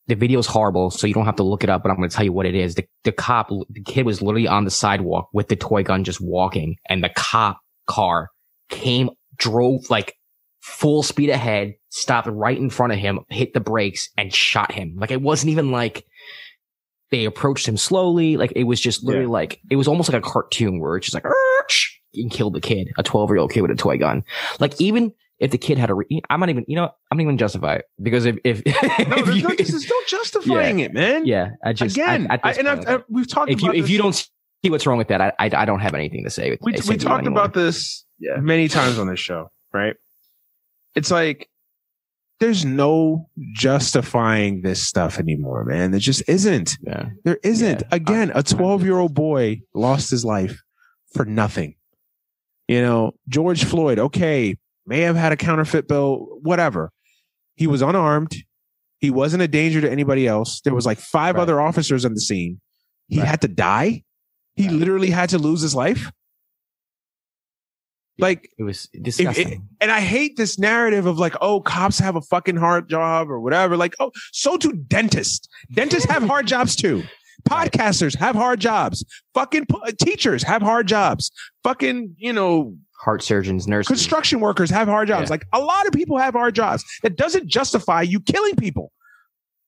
The 0.09 0.15
video 0.15 0.39
is 0.39 0.47
horrible, 0.47 0.91
so 0.91 1.07
you 1.07 1.15
don't 1.15 1.27
have 1.27 1.37
to 1.37 1.43
look 1.43 1.63
it 1.63 1.71
up, 1.71 1.83
but 1.83 1.91
I'm 1.91 1.97
going 1.97 2.09
to 2.09 2.15
tell 2.15 2.25
you 2.25 2.33
what 2.33 2.47
it 2.47 2.55
is. 2.55 2.75
The, 2.75 2.87
the 3.05 3.13
cop, 3.13 3.51
the 3.71 3.83
kid 3.83 4.07
was 4.07 4.23
literally 4.23 4.49
on 4.49 4.65
the 4.65 4.71
sidewalk 4.71 5.29
with 5.33 5.49
the 5.49 5.57
toy 5.57 5.83
gun 5.83 6.05
just 6.05 6.21
walking, 6.21 6.77
and 6.89 7.05
the 7.05 7.11
cop 7.11 7.61
car 7.87 8.31
came, 8.71 9.11
drove 9.37 9.91
like 9.91 10.15
full 10.61 11.03
speed 11.03 11.31
ahead, 11.31 11.75
stopped 11.91 12.29
right 12.29 12.57
in 12.57 12.71
front 12.71 12.93
of 12.93 12.99
him, 12.99 13.21
hit 13.29 13.55
the 13.55 13.61
brakes, 13.61 14.11
and 14.17 14.35
shot 14.35 14.73
him. 14.73 14.97
Like 14.97 15.11
it 15.11 15.23
wasn't 15.23 15.51
even 15.51 15.71
like 15.71 16.05
they 17.11 17.25
approached 17.25 17.67
him 17.67 17.77
slowly. 17.77 18.37
Like 18.37 18.53
it 18.57 18.65
was 18.65 18.81
just 18.81 19.05
literally 19.05 19.27
like, 19.27 19.61
it 19.71 19.77
was 19.77 19.89
almost 19.89 20.11
like 20.13 20.23
a 20.23 20.27
cartoon 20.27 20.81
where 20.81 20.97
it's 20.97 21.07
just 21.07 21.15
like, 21.15 21.25
and 22.15 22.31
killed 22.31 22.55
the 22.55 22.61
kid, 22.61 22.89
a 22.97 23.03
12 23.03 23.31
year 23.31 23.39
old 23.39 23.53
kid 23.53 23.63
with 23.63 23.71
a 23.71 23.77
toy 23.77 23.99
gun. 23.99 24.25
Like 24.59 24.81
even 24.81 25.13
if 25.39 25.51
the 25.51 25.59
kid 25.59 25.79
had 25.79 25.91
a, 25.91 25.95
re- 25.95 26.21
I'm 26.31 26.41
not 26.41 26.49
even, 26.49 26.65
you 26.69 26.77
know. 26.77 26.91
I'm 27.11 27.19
not 27.19 27.23
even 27.23 27.39
justify 27.39 27.77
it 27.77 27.85
because 28.03 28.27
if, 28.27 28.37
if, 28.45 28.65
No, 28.67 28.73
if 28.99 29.25
there's 29.25 29.37
you- 29.37 29.43
no, 29.49 29.55
there's 29.55 29.89
no 29.91 29.97
justifying 30.09 30.81
it, 30.81 30.93
man. 30.93 31.27
yeah, 31.27 31.51
I 31.65 31.73
just, 31.73 31.97
Again, 31.97 32.27
I, 32.31 32.39
I, 32.43 32.53
and 32.55 32.69
I've, 32.69 32.89
I've, 32.89 33.05
we've 33.09 33.29
talked 33.29 33.51
if 33.51 33.63
you, 33.63 33.73
if 33.73 33.89
you 33.89 33.99
don't 33.99 34.15
see 34.15 34.71
what's 34.71 34.87
wrong 34.87 34.99
with 34.99 35.09
that, 35.09 35.21
I, 35.21 35.33
I, 35.39 35.51
I 35.55 35.65
don't 35.65 35.81
have 35.81 35.95
anything 35.95 36.25
to 36.25 36.31
say 36.31 36.51
with 36.51 36.61
we, 36.63 36.73
we 36.89 36.97
talked 36.97 37.27
about 37.27 37.55
this 37.55 38.05
many 38.21 38.69
times 38.69 38.99
on 38.99 39.07
this 39.09 39.21
show, 39.21 39.51
right? 39.73 39.95
It's 40.97 41.11
like 41.11 41.49
there's 42.41 42.65
no 42.65 43.29
justifying 43.53 44.63
this 44.63 44.85
stuff 44.87 45.19
anymore, 45.19 45.65
man. 45.65 45.91
There 45.91 46.01
just 46.01 46.29
isn't. 46.29 46.77
Yeah. 46.83 47.11
There 47.25 47.39
isn't. 47.43 47.81
Yeah. 47.83 47.89
Again, 47.91 48.33
a 48.35 48.43
12 48.43 48.85
year 48.85 48.99
old 48.99 49.15
boy 49.15 49.61
lost 49.75 50.11
his 50.11 50.25
life 50.25 50.61
for 51.15 51.25
nothing. 51.25 51.75
You 52.69 52.83
know, 52.83 53.13
George 53.29 53.65
Floyd, 53.65 53.99
okay, 53.99 54.57
may 54.89 55.01
have 55.01 55.17
had 55.17 55.33
a 55.33 55.37
counterfeit 55.37 55.87
bill, 55.87 56.39
whatever. 56.43 56.91
He 57.57 57.67
was 57.67 57.83
unarmed. 57.83 58.35
He 58.99 59.11
wasn't 59.11 59.43
a 59.43 59.49
danger 59.49 59.81
to 59.81 59.91
anybody 59.91 60.27
else. 60.27 60.61
There 60.63 60.75
was 60.75 60.87
like 60.87 60.99
five 60.99 61.37
Right. 61.37 61.43
other 61.43 61.61
officers 61.61 62.05
on 62.05 62.15
the 62.15 62.21
scene. 62.21 62.61
He 63.09 63.19
Right. 63.21 63.29
had 63.29 63.41
to 63.43 63.49
die. 63.49 64.03
He 64.57 64.67
Right. 64.67 64.73
literally 64.77 65.11
had 65.11 65.29
to 65.31 65.39
lose 65.39 65.61
his 65.61 65.75
life. 65.75 66.11
Like, 68.21 68.51
It 68.59 68.65
was 68.65 68.89
disgusting. 69.01 69.49
it, 69.49 69.59
and 69.81 69.93
I 69.93 70.01
hate 70.01 70.37
this 70.37 70.59
narrative 70.59 71.07
of 71.07 71.19
like, 71.19 71.35
oh, 71.41 71.61
cops 71.61 72.01
have 72.01 72.17
a 72.17 72.21
fucking 72.21 72.57
hard 72.57 72.89
job 72.91 73.31
or 73.31 73.39
whatever. 73.41 73.77
Like, 73.77 73.95
oh, 74.01 74.11
so 74.33 74.57
do 74.57 74.73
dentists. 74.73 75.47
Dentists 75.73 76.11
have 76.11 76.25
hard 76.25 76.49
jobs 76.49 76.75
too. 76.75 77.05
Podcasters 77.49 78.17
have 78.17 78.35
hard 78.35 78.59
jobs. 78.59 79.05
Fucking 79.35 79.67
p- 79.67 79.93
teachers 80.05 80.43
have 80.43 80.63
hard 80.63 80.89
jobs. 80.89 81.31
Fucking, 81.63 82.17
you 82.19 82.33
know, 82.33 82.77
heart 83.01 83.23
surgeons, 83.23 83.67
nurses. 83.69 83.89
Construction 83.89 84.41
workers 84.41 84.71
have 84.71 84.89
hard 84.89 85.09
jobs. 85.09 85.29
Yeah. 85.31 85.35
Like 85.35 85.47
a 85.53 85.61
lot 85.61 85.87
of 85.87 85.93
people 85.93 86.19
have 86.19 86.35
hard 86.35 86.55
jobs. 86.55 86.85
That 87.03 87.17
doesn't 87.17 87.47
justify 87.49 88.03
you 88.03 88.21
killing 88.21 88.57
people. 88.57 88.93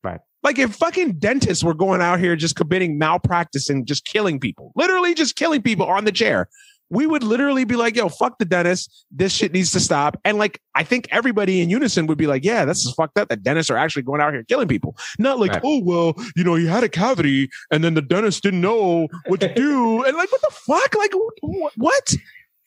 Right. 0.03 0.21
Like 0.43 0.59
if 0.59 0.75
fucking 0.75 1.19
dentists 1.19 1.63
were 1.63 1.75
going 1.75 2.01
out 2.01 2.19
here 2.19 2.35
just 2.35 2.57
committing 2.57 2.99
malpractice 2.99 3.69
and 3.69 3.87
just 3.87 4.05
killing 4.07 4.41
people, 4.41 4.73
literally 4.75 5.15
just 5.15 5.37
killing 5.37 5.63
people 5.63 5.87
on 5.87 6.05
the 6.07 6.13
chair, 6.13 6.49
we 6.93 7.07
would 7.07 7.23
literally 7.23 7.65
be 7.65 7.77
like, 7.77 7.95
yo, 7.95 8.09
fuck 8.09 8.39
the 8.39 8.45
dentist. 8.45 9.07
This 9.13 9.33
shit 9.33 9.53
needs 9.53 9.71
to 9.73 9.79
stop. 9.81 10.19
And 10.25 10.39
like, 10.39 10.61
I 10.75 10.83
think 10.83 11.07
everybody 11.13 11.61
in 11.61 11.71
unison 11.71 12.09
would 12.09 12.19
be 12.19 12.27
like, 12.27 12.45
yeah, 12.45 12.65
this 12.65 12.85
is 12.85 12.93
fucked 12.95 13.17
up. 13.17 13.29
The 13.29 13.37
dentists 13.37 13.71
are 13.71 13.77
actually 13.77 14.03
going 14.03 14.21
out 14.21 14.33
here 14.33 14.43
killing 14.43 14.67
people. 14.67 14.97
Not 15.19 15.39
like, 15.39 15.53
Right. 15.53 15.63
oh, 15.65 15.83
well, 15.85 16.15
you 16.35 16.43
know, 16.43 16.57
he 16.57 16.67
had 16.67 16.83
a 16.83 16.89
cavity 16.89 17.49
and 17.71 17.85
then 17.85 17.95
the 17.95 18.03
dentist 18.03 18.43
didn't 18.43 18.61
know 18.63 19.07
what 19.29 19.39
to 19.41 19.55
do. 19.55 20.03
and 20.03 20.17
like, 20.17 20.33
what 20.33 20.41
the 20.41 20.51
fuck? 20.53 20.97
Like, 20.97 21.13
wh- 21.15 21.79
what? 21.79 22.15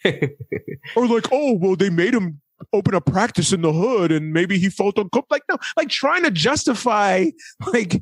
or 0.95 1.07
like, 1.07 1.27
oh, 1.31 1.53
well, 1.53 1.75
they 1.75 1.89
made 1.89 2.13
him 2.13 2.41
open 2.71 2.93
a 2.93 3.01
practice 3.01 3.51
in 3.51 3.61
the 3.61 3.73
hood 3.73 4.11
and 4.11 4.31
maybe 4.31 4.57
he 4.57 4.69
felt 4.69 4.97
uncomfortable. 4.97 5.27
Like, 5.31 5.43
no, 5.49 5.57
like 5.75 5.89
trying 5.89 6.23
to 6.23 6.31
justify 6.31 7.25
like 7.73 8.01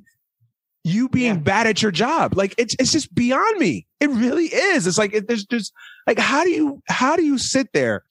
you 0.84 1.10
being 1.10 1.36
Yeah. 1.36 1.40
bad 1.42 1.68
at 1.68 1.82
your 1.82 1.92
job. 1.92 2.36
Like 2.36 2.56
it's 2.58 2.76
it's 2.80 2.92
just 2.92 3.14
beyond 3.14 3.60
me. 3.60 3.88
It 4.00 4.10
really 4.10 4.46
is. 4.46 4.88
It's 4.88 4.98
like 4.98 5.14
it, 5.14 5.28
there's 5.28 5.46
just 5.46 5.74
like 6.08 6.20
how 6.20 6.44
do 6.44 6.50
you 6.52 6.82
how 6.90 7.16
do 7.16 7.24
you 7.24 7.38
sit 7.38 7.68
there? 7.74 8.04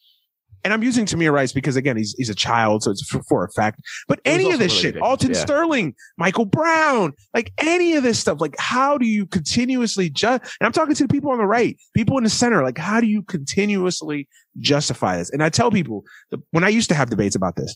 And 0.64 0.73
I'm 0.73 0.83
using 0.83 1.07
Tamir 1.07 1.33
Rice 1.33 1.53
because 1.53 1.77
again 1.77 1.96
he's 1.96 2.14
he's 2.18 2.29
a 2.31 2.35
child, 2.35 2.83
so 2.83 2.90
it's 2.90 3.07
for, 3.07 3.23
for 3.25 3.44
a 3.44 3.51
fact. 3.51 3.81
But 4.09 4.20
any 4.25 4.51
of 4.53 4.59
this 4.59 4.73
really 4.73 4.92
shit. 4.94 5.03
Alton 5.03 5.31
Yeah. 5.33 5.38
Sterling, 5.40 5.94
Michael 6.18 6.44
Brown, 6.44 7.12
like 7.35 7.53
any 7.59 7.94
of 7.94 8.03
this 8.03 8.18
stuff, 8.18 8.40
like 8.40 8.55
how 8.59 8.99
do 8.99 9.07
you 9.07 9.27
continuously 9.27 10.11
just? 10.11 10.42
And 10.61 10.66
I'm 10.66 10.73
talking 10.73 10.94
to 10.94 11.05
the 11.05 11.09
people 11.09 11.31
on 11.31 11.38
the 11.38 11.46
right, 11.46 11.77
people 11.94 12.18
in 12.18 12.25
the 12.25 12.31
center, 12.31 12.62
like 12.62 12.79
how 12.79 13.01
do 13.01 13.07
you 13.07 13.23
continuously 13.23 14.29
justify 14.59 15.16
this? 15.16 15.31
And 15.31 15.42
I 15.42 15.49
tell 15.49 15.70
people 15.70 16.05
when 16.51 16.64
I 16.64 16.68
used 16.68 16.88
to 16.90 16.94
have 16.94 17.11
debates 17.11 17.35
about 17.37 17.57
this, 17.57 17.75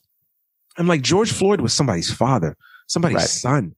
I'm 0.76 0.86
like 0.86 1.02
George 1.02 1.32
Floyd 1.32 1.60
was 1.60 1.72
somebody's 1.72 2.12
father, 2.12 2.56
somebody's 2.86 3.16
Right. 3.16 3.28
son. 3.28 3.74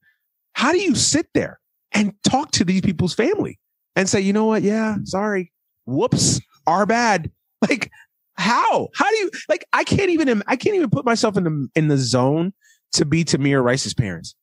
How 0.53 0.71
do 0.71 0.79
you 0.79 0.95
sit 0.95 1.27
there 1.33 1.59
and 1.93 2.13
talk 2.23 2.51
to 2.51 2.65
these 2.65 2.81
people's 2.81 3.13
family 3.13 3.59
and 3.95 4.09
say, 4.09 4.19
you 4.19 4.33
know 4.33 4.45
what? 4.45 4.63
Yeah, 4.63 4.97
sorry. 5.03 5.51
Whoops, 5.85 6.41
our 6.65 6.85
bad. 6.85 7.31
Like, 7.67 7.89
how? 8.37 8.89
How 8.93 9.09
do 9.09 9.15
you 9.17 9.31
like? 9.49 9.65
I 9.73 9.83
can't 9.83 10.09
even. 10.09 10.43
I 10.47 10.55
can't 10.55 10.75
even 10.75 10.89
put 10.89 11.05
myself 11.05 11.37
in 11.37 11.43
the 11.43 11.67
in 11.75 11.87
the 11.87 11.97
zone 11.97 12.53
to 12.93 13.05
be 13.05 13.23
Tamir 13.23 13.63
Rice's 13.63 13.93
parents. 13.93 14.35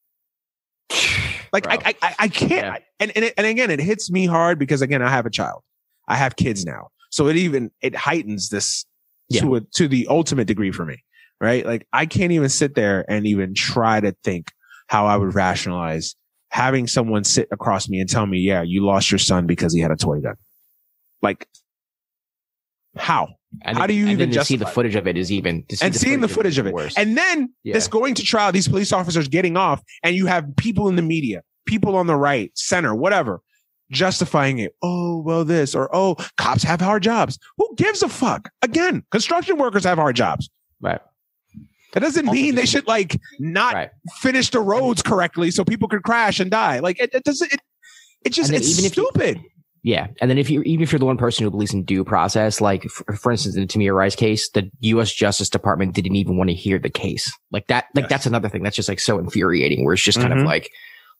Like, 1.53 1.69
I, 1.69 1.95
I, 2.03 2.15
I, 2.19 2.29
can't. 2.29 2.51
Yeah. 2.51 2.79
And 2.99 3.13
and 3.15 3.25
it, 3.27 3.35
and 3.37 3.47
again, 3.47 3.71
it 3.71 3.79
hits 3.79 4.11
me 4.11 4.27
hard 4.27 4.59
because 4.59 4.83
again, 4.83 5.03
I 5.03 5.09
have 5.09 5.25
a 5.25 5.31
child. 5.31 5.63
I 6.09 6.17
have 6.17 6.35
kids 6.35 6.65
now, 6.65 6.89
so 7.11 7.29
it 7.29 7.37
even 7.37 7.71
it 7.81 7.95
heightens 7.95 8.49
this 8.49 8.85
to 9.35 9.57
a 9.57 9.61
to 9.61 9.87
the 9.87 10.09
ultimate 10.09 10.49
degree 10.49 10.73
for 10.73 10.85
me. 10.85 11.05
Right? 11.41 11.65
Like, 11.65 11.87
I 11.93 12.07
can't 12.07 12.33
even 12.33 12.49
sit 12.49 12.75
there 12.75 13.05
and 13.09 13.27
even 13.27 13.55
try 13.55 14.01
to 14.01 14.17
think 14.25 14.51
how 14.89 15.07
I 15.07 15.17
would 15.17 15.35
rationalize 15.35 16.17
having 16.51 16.87
someone 16.87 17.25
sit 17.25 17.49
across 17.53 17.89
me 17.89 18.01
and 18.01 18.11
tell 18.11 18.27
me, 18.27 18.39
"Yeah, 18.39 18.63
you 18.63 18.85
lost 18.85 19.13
your 19.13 19.19
son 19.19 19.47
because 19.47 19.73
he 19.73 19.81
had 19.81 19.93
a 19.93 19.97
toy 19.97 20.21
gun." 20.21 20.35
Like, 21.23 21.47
how? 22.97 23.29
And 23.63 23.77
How 23.79 23.87
do 23.87 23.95
you 23.95 24.09
even 24.09 24.31
to 24.33 24.45
see 24.45 24.57
the 24.57 24.67
footage 24.67 24.95
of 24.97 25.07
it 25.07 25.17
is 25.17 25.31
even 25.31 25.65
to 25.69 25.77
see 25.77 25.87
and 25.87 25.95
seeing 25.95 26.21
the 26.21 26.29
footage 26.29 26.59
of 26.59 26.67
it. 26.67 26.75
worse. 26.75 26.95
And 26.97 27.17
then 27.17 27.53
Yeah. 27.63 27.75
this 27.75 27.89
going 27.89 28.15
to 28.15 28.23
trial, 28.23 28.53
these 28.53 28.69
police 28.69 28.93
officers 28.93 29.29
getting 29.29 29.57
off, 29.57 29.83
and 30.03 30.17
you 30.17 30.27
have 30.27 30.55
people 30.57 30.89
in 30.89 30.97
the 30.97 31.03
media, 31.03 31.43
people 31.67 31.97
on 31.97 32.07
the 32.07 32.17
right, 32.17 32.51
center, 32.55 32.95
whatever, 32.95 33.41
justifying 33.91 34.59
it. 34.59 34.75
Oh, 34.83 35.21
well, 35.23 35.45
this, 35.45 35.75
or 35.75 35.89
oh, 35.95 36.17
cops 36.37 36.63
have 36.63 36.81
hard 36.81 37.03
jobs. 37.03 37.39
Who 37.59 37.75
gives 37.77 38.03
a 38.03 38.09
fuck? 38.09 38.51
Again, 38.63 39.05
construction 39.11 39.57
workers 39.59 39.85
have 39.85 39.99
hard 39.99 40.17
jobs. 40.17 40.51
right, 40.81 41.01
That 41.93 42.01
doesn't 42.01 42.27
Also 42.29 42.35
mean 42.41 42.55
they 42.57 42.67
should 42.67 42.87
like 42.89 43.21
not 43.39 43.75
right. 43.75 43.91
finish 44.21 44.51
the 44.51 44.61
roads 44.61 45.01
correctly 45.03 45.51
so 45.51 45.65
people 45.65 45.89
could 45.89 46.03
crash 46.03 46.41
and 46.41 46.51
die. 46.51 46.81
Like 46.81 46.99
it, 47.01 47.15
it 47.15 47.25
doesn't, 47.25 47.53
it, 47.53 47.61
it 48.25 48.31
just, 48.33 48.53
it's 48.53 48.69
even 48.71 48.85
if 48.85 48.97
you- 48.97 49.05
stupid. 49.11 49.41
Yeah, 49.87 50.07
and 50.23 50.31
then 50.31 50.39
if 50.39 50.49
you 50.49 50.63
even 50.63 50.83
if 50.83 50.91
you're 50.93 50.99
the 50.99 51.05
one 51.05 51.19
person 51.19 51.45
who 51.45 51.51
believes 51.51 51.75
in 51.75 51.85
due 51.85 52.05
process, 52.05 52.61
like 52.63 52.85
for, 52.85 53.15
for 53.17 53.31
instance 53.31 53.55
in 53.55 53.61
the 53.61 53.69
Tamir 53.69 53.95
Rice 53.95 54.17
case, 54.17 54.49
the 54.49 54.71
U.S. 54.81 55.13
Justice 55.13 55.51
Department 55.51 55.95
didn't 55.95 56.17
even 56.17 56.39
want 56.39 56.49
to 56.49 56.55
hear 56.57 56.79
the 56.79 56.89
case. 56.89 57.31
Like 57.53 57.67
that, 57.67 57.85
like 57.95 58.05
Yes. 58.05 58.11
that's 58.11 58.27
another 58.27 58.49
thing 58.49 58.63
that's 58.63 58.77
just 58.77 58.89
like 58.89 58.99
so 58.99 59.19
infuriating. 59.19 59.85
Where 59.85 59.93
it's 59.93 60.03
just 60.03 60.19
kind 60.19 60.33
Mhm. 60.33 60.41
of 60.41 60.47
like, 60.47 60.71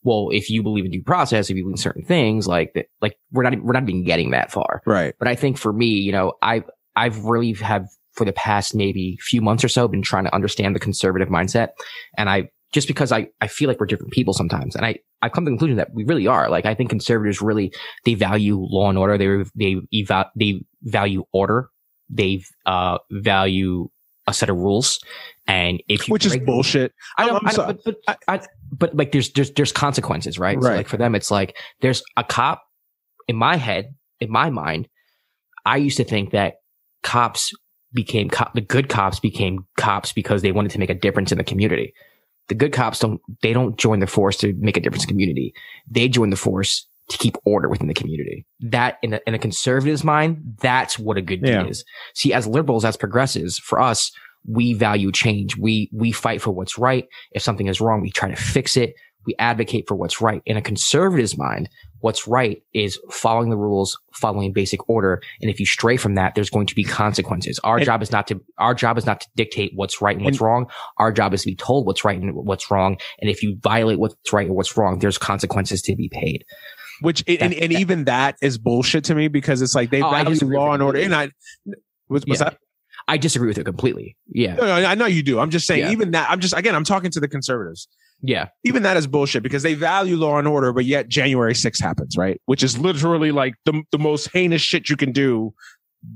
well, 0.03 0.31
if 0.33 0.49
you 0.49 0.63
believe 0.63 0.87
in 0.87 0.91
due 0.91 1.03
process, 1.03 1.51
if 1.51 1.57
you 1.59 1.63
believe 1.65 1.75
in 1.75 1.77
certain 1.77 2.05
things, 2.07 2.49
like 2.49 2.73
that, 2.75 2.87
like 3.03 3.17
we're 3.33 3.43
not 3.43 3.63
we're 3.63 3.75
not 3.75 3.83
even 3.83 4.03
getting 4.03 4.31
that 4.31 4.51
far. 4.51 4.81
right. 4.87 5.15
But 5.19 5.29
I 5.29 5.35
think 5.35 5.59
for 5.59 5.73
me, 5.73 5.87
you 5.87 6.13
know, 6.13 6.33
I've 6.41 6.65
I've 6.97 7.23
really 7.25 7.53
have 7.53 7.87
for 8.13 8.25
the 8.25 8.33
past 8.33 8.75
maybe 8.75 9.19
few 9.21 9.43
months 9.43 9.63
or 9.63 9.69
so 9.69 9.87
been 9.89 10.01
trying 10.01 10.25
to 10.25 10.35
understand 10.35 10.75
the 10.75 10.81
conservative 10.81 11.29
mindset, 11.29 11.69
and 12.17 12.31
I 12.31 12.49
just 12.75 12.89
because 12.89 13.13
I 13.13 13.29
I 13.41 13.47
feel 13.47 13.69
like 13.69 13.79
we're 13.81 13.87
different 13.87 14.13
people 14.13 14.35
sometimes, 14.35 14.75
and 14.75 14.85
I 14.85 14.97
I've 15.23 15.33
come 15.33 15.45
to 15.45 15.51
the 15.51 15.53
conclusion 15.53 15.77
that 15.77 15.95
we 15.95 16.05
really 16.05 16.27
are. 16.27 16.51
Like 16.51 16.67
I 16.67 16.75
think 16.75 16.91
conservatives 16.91 17.41
really 17.41 17.73
they 18.05 18.15
value 18.15 18.59
law 18.59 18.89
and 18.91 18.99
order. 18.99 19.17
They 19.17 19.45
they 19.55 19.81
eva- 19.93 20.31
they 20.37 20.61
value 20.83 21.25
order. 21.33 21.71
They 22.11 22.43
uh 22.67 22.99
value 23.11 23.89
a 24.27 24.35
set 24.35 24.51
of 24.51 24.57
rules, 24.57 24.99
and 25.47 25.83
if 25.89 26.09
you 26.09 26.13
Which 26.13 26.27
is 26.27 26.37
bullshit. 26.39 26.93
I 27.17 27.27
know, 27.27 27.37
I'm 27.37 27.47
I 27.47 27.51
know, 27.51 27.55
sorry. 27.55 27.79
but 27.85 27.97
but, 28.07 28.19
I, 28.27 28.41
but 28.73 28.97
like 28.97 29.13
there's 29.13 29.31
there's 29.33 29.53
there's 29.53 29.71
consequences, 29.73 30.39
right? 30.39 30.61
So 30.61 30.69
Right. 30.69 30.77
like 30.79 30.89
for 30.89 30.97
them, 30.97 31.15
it's 31.15 31.31
like 31.31 31.57
there's 31.81 32.03
a 32.17 32.25
cop. 32.25 32.61
In 33.29 33.37
my 33.37 33.57
head, 33.57 33.95
in 34.21 34.31
my 34.31 34.51
mind, 34.51 34.89
I 35.65 35.77
used 35.79 35.97
to 35.99 36.05
think 36.05 36.33
that 36.33 36.55
cops 37.03 37.53
became 37.93 38.29
cop. 38.29 38.53
The 38.55 38.61
good 38.61 38.89
cops 38.89 39.21
became 39.21 39.65
cops 39.79 40.13
because 40.13 40.43
they 40.43 40.53
wanted 40.53 40.73
to 40.73 40.79
make 40.79 40.91
a 40.91 40.95
difference 40.95 41.31
in 41.33 41.39
the 41.39 41.45
community. 41.45 41.95
The 42.49 42.55
good 42.55 42.73
cops 42.73 42.99
don't. 42.99 43.21
They 43.43 43.53
don't 43.53 43.77
join 43.79 44.01
the 44.01 44.07
force 44.07 44.37
to 44.39 44.53
make 44.59 44.77
a 44.77 44.81
difference 44.81 45.05
in 45.05 45.09
the 45.09 45.13
community. 45.13 45.55
They 45.91 46.09
join 46.09 46.31
the 46.31 46.37
force 46.37 46.87
to 47.09 47.19
keep 47.19 47.37
order 47.45 47.69
within 47.69 47.87
the 47.89 47.95
community. 47.95 48.47
That 48.61 48.99
in 49.03 49.15
a, 49.15 49.21
in 49.27 49.35
a 49.35 49.39
conservative's 49.39 50.05
mind, 50.05 50.57
that's 50.61 50.99
what 50.99 51.17
a 51.19 51.23
good 51.23 51.41
Yeah. 51.43 51.63
deed 51.63 51.71
is. 51.71 51.85
See, 52.15 52.33
as 52.33 52.47
liberals, 52.47 52.85
as 52.85 52.97
progressives, 52.97 53.59
for 53.59 53.81
us, 53.81 54.11
we 54.47 54.75
value 54.75 55.11
change. 55.13 55.57
We 55.57 55.91
we 55.93 56.13
fight 56.13 56.43
for 56.43 56.51
what's 56.51 56.79
right. 56.79 57.07
If 57.33 57.43
something 57.43 57.67
is 57.67 57.81
wrong, 57.81 58.01
we 58.03 58.11
try 58.11 58.29
to 58.31 58.37
fix 58.37 58.77
it. 58.77 58.95
We 59.27 59.35
advocate 59.39 59.87
for 59.89 59.95
what's 59.95 60.21
right. 60.21 60.43
In 60.47 60.57
a 60.57 60.63
conservative's 60.63 61.37
mind, 61.39 61.69
what's 62.01 62.27
right 62.29 62.63
is 62.75 62.99
following 63.11 63.49
the 63.51 63.57
rules, 63.57 63.99
following 64.13 64.53
basic 64.53 64.89
order. 64.89 65.23
And 65.41 65.51
if 65.51 65.59
you 65.59 65.67
stray 65.67 65.97
from 65.97 66.15
that, 66.17 66.35
there's 66.35 66.51
going 66.51 66.67
to 66.67 66.75
be 66.75 66.85
consequences. 66.85 67.59
Our 67.65 67.77
And- 67.79 67.87
job 67.87 68.03
is 68.03 68.13
not 68.13 68.27
to 68.29 68.41
our 68.59 68.75
job 68.75 68.99
is 68.99 69.07
not 69.07 69.21
to 69.23 69.29
dictate 69.37 69.73
what's 69.75 70.03
right 70.03 70.17
and 70.17 70.25
what's 70.25 70.41
wrong. 70.41 70.67
Our 70.99 71.11
job 71.13 71.33
is 71.35 71.43
to 71.43 71.47
be 71.47 71.57
told 71.57 71.87
what's 71.87 72.05
right 72.05 72.21
and 72.21 72.35
what's 72.35 72.71
wrong. 72.71 72.99
And 73.21 73.31
if 73.31 73.43
you 73.43 73.57
violate 73.63 73.99
what's 73.99 74.15
right 74.33 74.49
or 74.49 74.53
what's 74.53 74.77
wrong, 74.77 74.99
there's 74.99 75.19
consequences 75.19 75.81
to 75.83 75.97
be 75.97 76.09
paid. 76.09 76.45
Which 77.01 77.25
and, 77.27 77.55
and 77.55 77.73
That- 77.73 77.81
even 77.81 78.05
that 78.05 78.37
is 78.43 78.59
bullshit 78.59 79.05
to 79.05 79.15
me 79.15 79.29
because 79.29 79.63
it's 79.63 79.75
like 79.75 79.91
they 79.91 80.03
Oh, 80.03 80.11
value 80.11 80.37
law 80.47 80.73
and 80.75 80.83
order. 80.83 80.99
And 81.01 81.15
I, 81.15 81.31
what's, 82.09 82.27
what's 82.27 82.41
Yeah. 82.41 82.51
that? 82.51 82.59
I 83.09 83.17
disagree 83.19 83.49
with 83.49 83.59
it 83.59 83.65
completely. 83.65 84.17
Yeah. 84.29 84.55
No, 84.55 84.63
no, 84.65 84.73
I 84.87 84.95
know 84.95 85.05
you 85.07 85.23
do. 85.23 85.39
I'm 85.39 85.51
just 85.51 85.67
saying, 85.67 85.81
Yeah. 85.81 85.91
even 85.91 86.13
that. 86.13 86.31
I'm 86.31 86.41
just 86.41 86.57
again, 86.57 86.75
I'm 86.75 86.85
talking 86.85 87.11
to 87.11 87.21
the 87.21 87.29
conservatives. 87.29 87.89
Yeah. 88.27 88.49
Even 88.65 88.83
that 88.85 88.97
is 88.97 89.07
bullshit 89.07 89.43
because 89.43 89.63
they 89.63 89.75
value 89.75 90.17
law 90.17 90.39
and 90.39 90.49
order, 90.49 90.73
but 90.73 90.87
yet 90.87 91.09
January 91.09 91.53
6th 91.53 91.81
happens, 91.83 92.17
right? 92.17 92.41
Which 92.47 92.63
is 92.63 92.79
literally 92.79 93.33
like 93.33 93.55
the 93.67 93.83
the 93.93 93.99
most 93.99 94.31
heinous 94.33 94.63
shit 94.63 94.89
you 94.89 94.97
can 94.97 95.13
do 95.13 95.53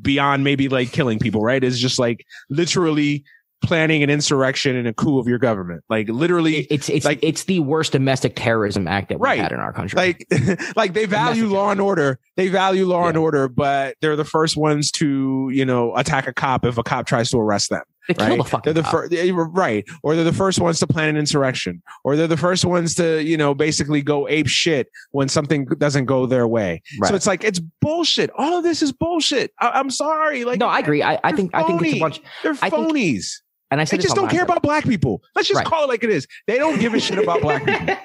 beyond 0.03 0.42
maybe 0.44 0.68
like 0.68 0.90
killing 0.92 1.18
people, 1.18 1.42
right? 1.42 1.62
Is 1.62 1.79
just 1.81 1.99
like 1.99 2.25
literally 2.51 3.25
planning 3.61 4.05
an 4.05 4.09
insurrection 4.11 4.77
and 4.77 4.87
a 4.87 4.92
coup 4.94 5.18
of 5.18 5.27
your 5.27 5.38
government, 5.38 5.83
like 5.90 6.09
literally. 6.09 6.59
It's 6.71 6.88
it's 6.88 7.05
Like- 7.05 7.18
it's 7.23 7.44
the 7.44 7.59
worst 7.61 7.92
domestic 7.92 8.35
terrorism 8.37 8.87
act 8.87 9.09
that 9.09 9.16
we've 9.18 9.25
Right. 9.25 9.40
had 9.40 9.53
in 9.53 9.59
our 9.59 9.73
country. 9.73 9.97
like 9.97 10.27
like 10.77 10.94
they 10.94 11.07
value 11.07 11.42
message. 11.42 11.53
law 11.55 11.71
and 11.73 11.81
order 11.81 12.18
they 12.37 12.49
value 12.49 12.87
law 12.87 13.09
and 13.09 13.16
order 13.18 13.49
but 13.49 13.97
they're 14.01 14.14
the 14.16 14.25
first 14.25 14.57
ones 14.57 14.92
to 14.92 15.51
you 15.53 15.64
know 15.64 15.94
attack 15.97 16.29
a 16.29 16.33
cop 16.33 16.64
if 16.64 16.79
a 16.79 16.83
cop 16.85 17.07
tries 17.07 17.31
to 17.31 17.38
arrest 17.38 17.68
them 17.71 17.83
they 18.09 18.14
kill 18.14 18.27
right 18.29 18.38
the 18.38 18.44
fucking 18.44 18.62
they're 18.75 18.83
the 18.83 18.88
cop. 18.88 18.92
first 18.92 19.55
right 19.55 19.85
or 20.03 20.14
they're 20.16 20.25
the 20.25 20.33
first 20.33 20.59
ones 20.59 20.81
to 20.81 20.87
plan 20.87 21.09
an 21.11 21.16
insurrection 21.16 21.83
or 22.05 22.16
they're 22.16 22.27
the 22.27 22.37
first 22.37 22.64
ones 22.64 22.94
to 22.94 23.23
you 23.23 23.37
know 23.37 23.55
basically 23.55 24.03
go 24.03 24.27
ape 24.29 24.49
shit 24.49 24.90
when 25.12 25.29
something 25.29 25.64
doesn't 25.79 26.07
go 26.07 26.27
their 26.27 26.49
way 26.49 26.83
Right. 26.99 27.09
so 27.09 27.14
it's 27.14 27.27
like 27.27 27.44
it's 27.44 27.61
bullshit 27.81 28.31
all 28.37 28.59
of 28.59 28.64
this 28.64 28.83
is 28.83 28.92
bullshit 28.92 29.53
I- 29.61 29.71
i'm 29.79 29.90
sorry 29.90 30.44
like 30.44 30.59
no, 30.59 30.66
I 30.66 30.79
agree. 30.81 31.03
I, 31.03 31.21
I 31.23 31.33
think 31.33 31.51
I 31.55 31.62
think 31.62 31.83
it's 31.83 31.94
a 31.97 32.01
bunch. 32.01 32.21
they're 32.42 32.53
I 32.62 32.71
think- 32.71 32.90
phonies 32.92 33.42
And 33.70 33.81
I 33.81 33.85
said 33.85 33.98
they 33.98 34.02
just 34.02 34.14
don't 34.16 34.31
care 34.31 34.42
about 34.42 34.62
black 34.62 34.85
people 34.85 35.22
let's 35.37 35.46
just 35.48 35.59
Right. 35.59 35.66
call 35.66 35.85
it 35.85 35.88
like 35.88 36.02
it 36.02 36.11
is 36.11 36.26
they 36.46 36.57
don't 36.59 36.78
give 36.81 36.94
a 36.94 37.00
shit 37.00 37.18
about 37.18 37.42
black 37.42 37.64
people 37.64 37.87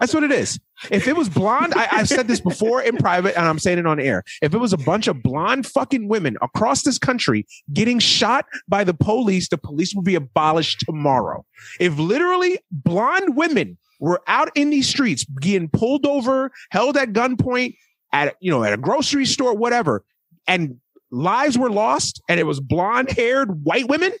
That's 0.00 0.12
what 0.12 0.24
it 0.24 0.32
is. 0.32 0.58
If 0.90 1.06
it 1.06 1.16
was 1.16 1.28
blonde, 1.28 1.72
I, 1.76 1.88
I've 1.92 2.08
said 2.08 2.26
this 2.26 2.40
before 2.40 2.82
in 2.82 2.96
private 2.96 3.36
and 3.38 3.46
I'm 3.46 3.58
saying 3.60 3.78
it 3.78 3.86
on 3.86 4.00
air. 4.00 4.24
If 4.42 4.54
it 4.54 4.58
was 4.58 4.72
a 4.72 4.76
bunch 4.76 5.06
of 5.06 5.22
blonde 5.22 5.66
fucking 5.66 6.08
women 6.08 6.36
across 6.42 6.82
this 6.82 6.98
country 6.98 7.46
getting 7.72 8.00
shot 8.00 8.44
by 8.68 8.82
the 8.84 8.92
police, 8.92 9.48
the 9.48 9.56
police 9.56 9.94
would 9.94 10.04
be 10.04 10.16
abolished 10.16 10.80
tomorrow. 10.80 11.44
If 11.78 11.96
literally 11.98 12.58
blonde 12.70 13.36
women 13.36 13.78
were 14.00 14.20
out 14.26 14.50
in 14.56 14.70
these 14.70 14.88
streets 14.88 15.24
getting 15.40 15.68
pulled 15.68 16.04
over, 16.06 16.50
held 16.70 16.96
at 16.96 17.12
gunpoint 17.12 17.76
at, 18.12 18.34
you 18.40 18.50
know, 18.50 18.64
at 18.64 18.72
a 18.72 18.76
grocery 18.76 19.24
store, 19.26 19.54
whatever, 19.54 20.04
and 20.48 20.80
lives 21.10 21.56
were 21.56 21.70
lost 21.70 22.20
and 22.28 22.40
it 22.40 22.44
was 22.44 22.58
blonde 22.60 23.10
haired 23.10 23.64
white 23.64 23.88
women, 23.88 24.12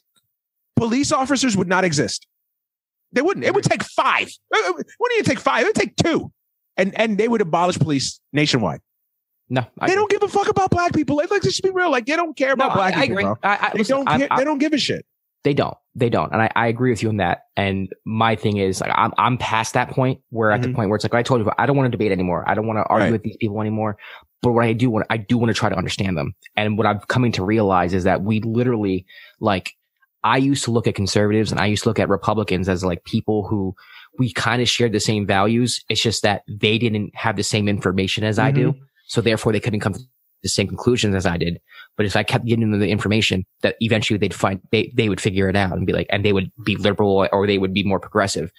police 0.76 1.12
officers 1.12 1.56
would 1.56 1.68
not 1.68 1.84
exist. 1.84 2.26
They 3.12 3.22
wouldn't. 3.22 3.46
It 3.46 3.54
would 3.54 3.64
take 3.64 3.82
five. 3.84 4.28
Uh, 4.52 4.72
Wouldn't 4.72 5.18
even 5.18 5.24
take 5.24 5.38
five. 5.38 5.62
It 5.62 5.66
would 5.66 5.74
take 5.76 5.94
two. 5.96 6.32
And 6.76 6.98
and 6.98 7.16
they 7.16 7.28
would 7.28 7.40
abolish 7.40 7.78
police 7.78 8.20
nationwide. 8.32 8.80
No, 9.48 9.64
I 9.78 9.88
they 9.88 9.94
don't 9.94 10.10
give 10.10 10.22
a 10.22 10.28
fuck 10.28 10.48
about 10.48 10.70
black 10.70 10.92
people. 10.94 11.16
Like, 11.16 11.30
let's 11.30 11.44
just 11.44 11.62
be 11.62 11.70
real. 11.70 11.90
Like, 11.90 12.06
they 12.06 12.16
don't 12.16 12.36
care 12.36 12.56
No, 12.56 12.64
about 12.64 12.74
black 12.74 12.94
I, 12.96 13.02
I 13.02 13.06
people, 13.08 13.22
bro. 13.22 13.36
I, 13.42 13.70
They 13.72 13.78
listen, 13.78 13.96
don't. 14.04 14.06
Care, 14.18 14.28
they 14.36 14.42
don't 14.44 14.58
give 14.58 14.72
a 14.72 14.78
shit. 14.78 15.04
They 15.44 15.52
don't. 15.54 15.76
They 15.94 16.08
don't. 16.08 16.32
And 16.32 16.40
I, 16.42 16.50
I 16.56 16.66
agree 16.68 16.90
with 16.90 17.02
you 17.02 17.10
on 17.10 17.18
that. 17.18 17.42
And 17.56 17.92
my 18.06 18.34
thing 18.34 18.56
is 18.56 18.80
like 18.80 18.90
I'm 18.94 19.12
I'm 19.18 19.36
past 19.38 19.74
that 19.74 19.90
point 19.90 20.20
where 20.30 20.50
at 20.50 20.62
the 20.62 20.68
Mhm. 20.68 20.74
point 20.74 20.88
where 20.88 20.96
it's 20.96 21.04
like 21.04 21.14
I 21.14 21.22
told 21.22 21.40
you 21.44 21.52
I 21.58 21.66
don't 21.66 21.76
want 21.76 21.86
to 21.86 21.90
debate 21.96 22.10
anymore. 22.10 22.42
I 22.48 22.54
don't 22.54 22.66
want 22.66 22.78
to 22.78 22.84
argue 22.84 23.04
Right. 23.04 23.12
with 23.12 23.22
these 23.22 23.36
people 23.36 23.60
anymore. 23.60 23.96
But 24.42 24.52
what 24.52 24.64
I 24.64 24.72
do 24.72 24.90
want 24.90 25.06
I 25.10 25.18
do 25.18 25.38
want 25.38 25.50
to 25.50 25.54
try 25.54 25.68
to 25.68 25.76
understand 25.76 26.16
them. 26.16 26.34
And 26.56 26.76
what 26.78 26.86
I'm 26.86 26.98
coming 27.08 27.30
to 27.32 27.44
realize 27.44 27.94
is 27.94 28.04
that 28.04 28.22
we 28.22 28.40
literally 28.40 29.04
like 29.38 29.72
I 30.24 30.38
used 30.38 30.64
to 30.64 30.70
look 30.70 30.86
at 30.86 30.94
conservatives 30.94 31.52
and 31.52 31.60
I 31.60 31.66
used 31.66 31.82
to 31.82 31.90
look 31.90 31.98
at 31.98 32.08
Republicans 32.08 32.68
as 32.68 32.82
like 32.82 33.04
people 33.04 33.46
who 33.46 33.74
we 34.18 34.32
kind 34.32 34.62
of 34.62 34.68
shared 34.68 34.92
the 34.92 35.00
same 35.00 35.26
values. 35.26 35.84
It's 35.88 36.02
just 36.02 36.22
that 36.22 36.42
they 36.48 36.78
didn't 36.78 37.14
have 37.14 37.36
the 37.36 37.42
same 37.42 37.68
information 37.68 38.24
as 38.24 38.38
I 38.38 38.50
do. 38.50 38.72
Mm-hmm. 38.72 38.84
So 39.06 39.20
therefore 39.20 39.52
they 39.52 39.60
couldn't 39.60 39.80
come 39.80 39.92
to 39.92 40.00
the 40.42 40.48
same 40.48 40.66
conclusions 40.66 41.14
as 41.14 41.26
I 41.26 41.36
did. 41.36 41.60
But 41.96 42.06
if 42.06 42.16
I 42.16 42.22
kept 42.22 42.46
giving 42.46 42.70
them 42.70 42.80
the 42.80 42.88
information 42.88 43.44
that 43.62 43.76
eventually 43.80 44.18
they'd 44.18 44.34
find, 44.34 44.60
they, 44.72 44.92
they 44.94 45.08
would 45.08 45.20
figure 45.20 45.48
it 45.48 45.56
out 45.56 45.72
and 45.72 45.86
be 45.86 45.92
like, 45.92 46.06
and 46.10 46.24
they 46.24 46.32
would 46.32 46.50
be 46.64 46.76
liberal 46.76 47.28
or 47.30 47.46
they 47.46 47.58
would 47.58 47.74
be 47.74 47.84
more 47.84 48.00
progressive. 48.00 48.50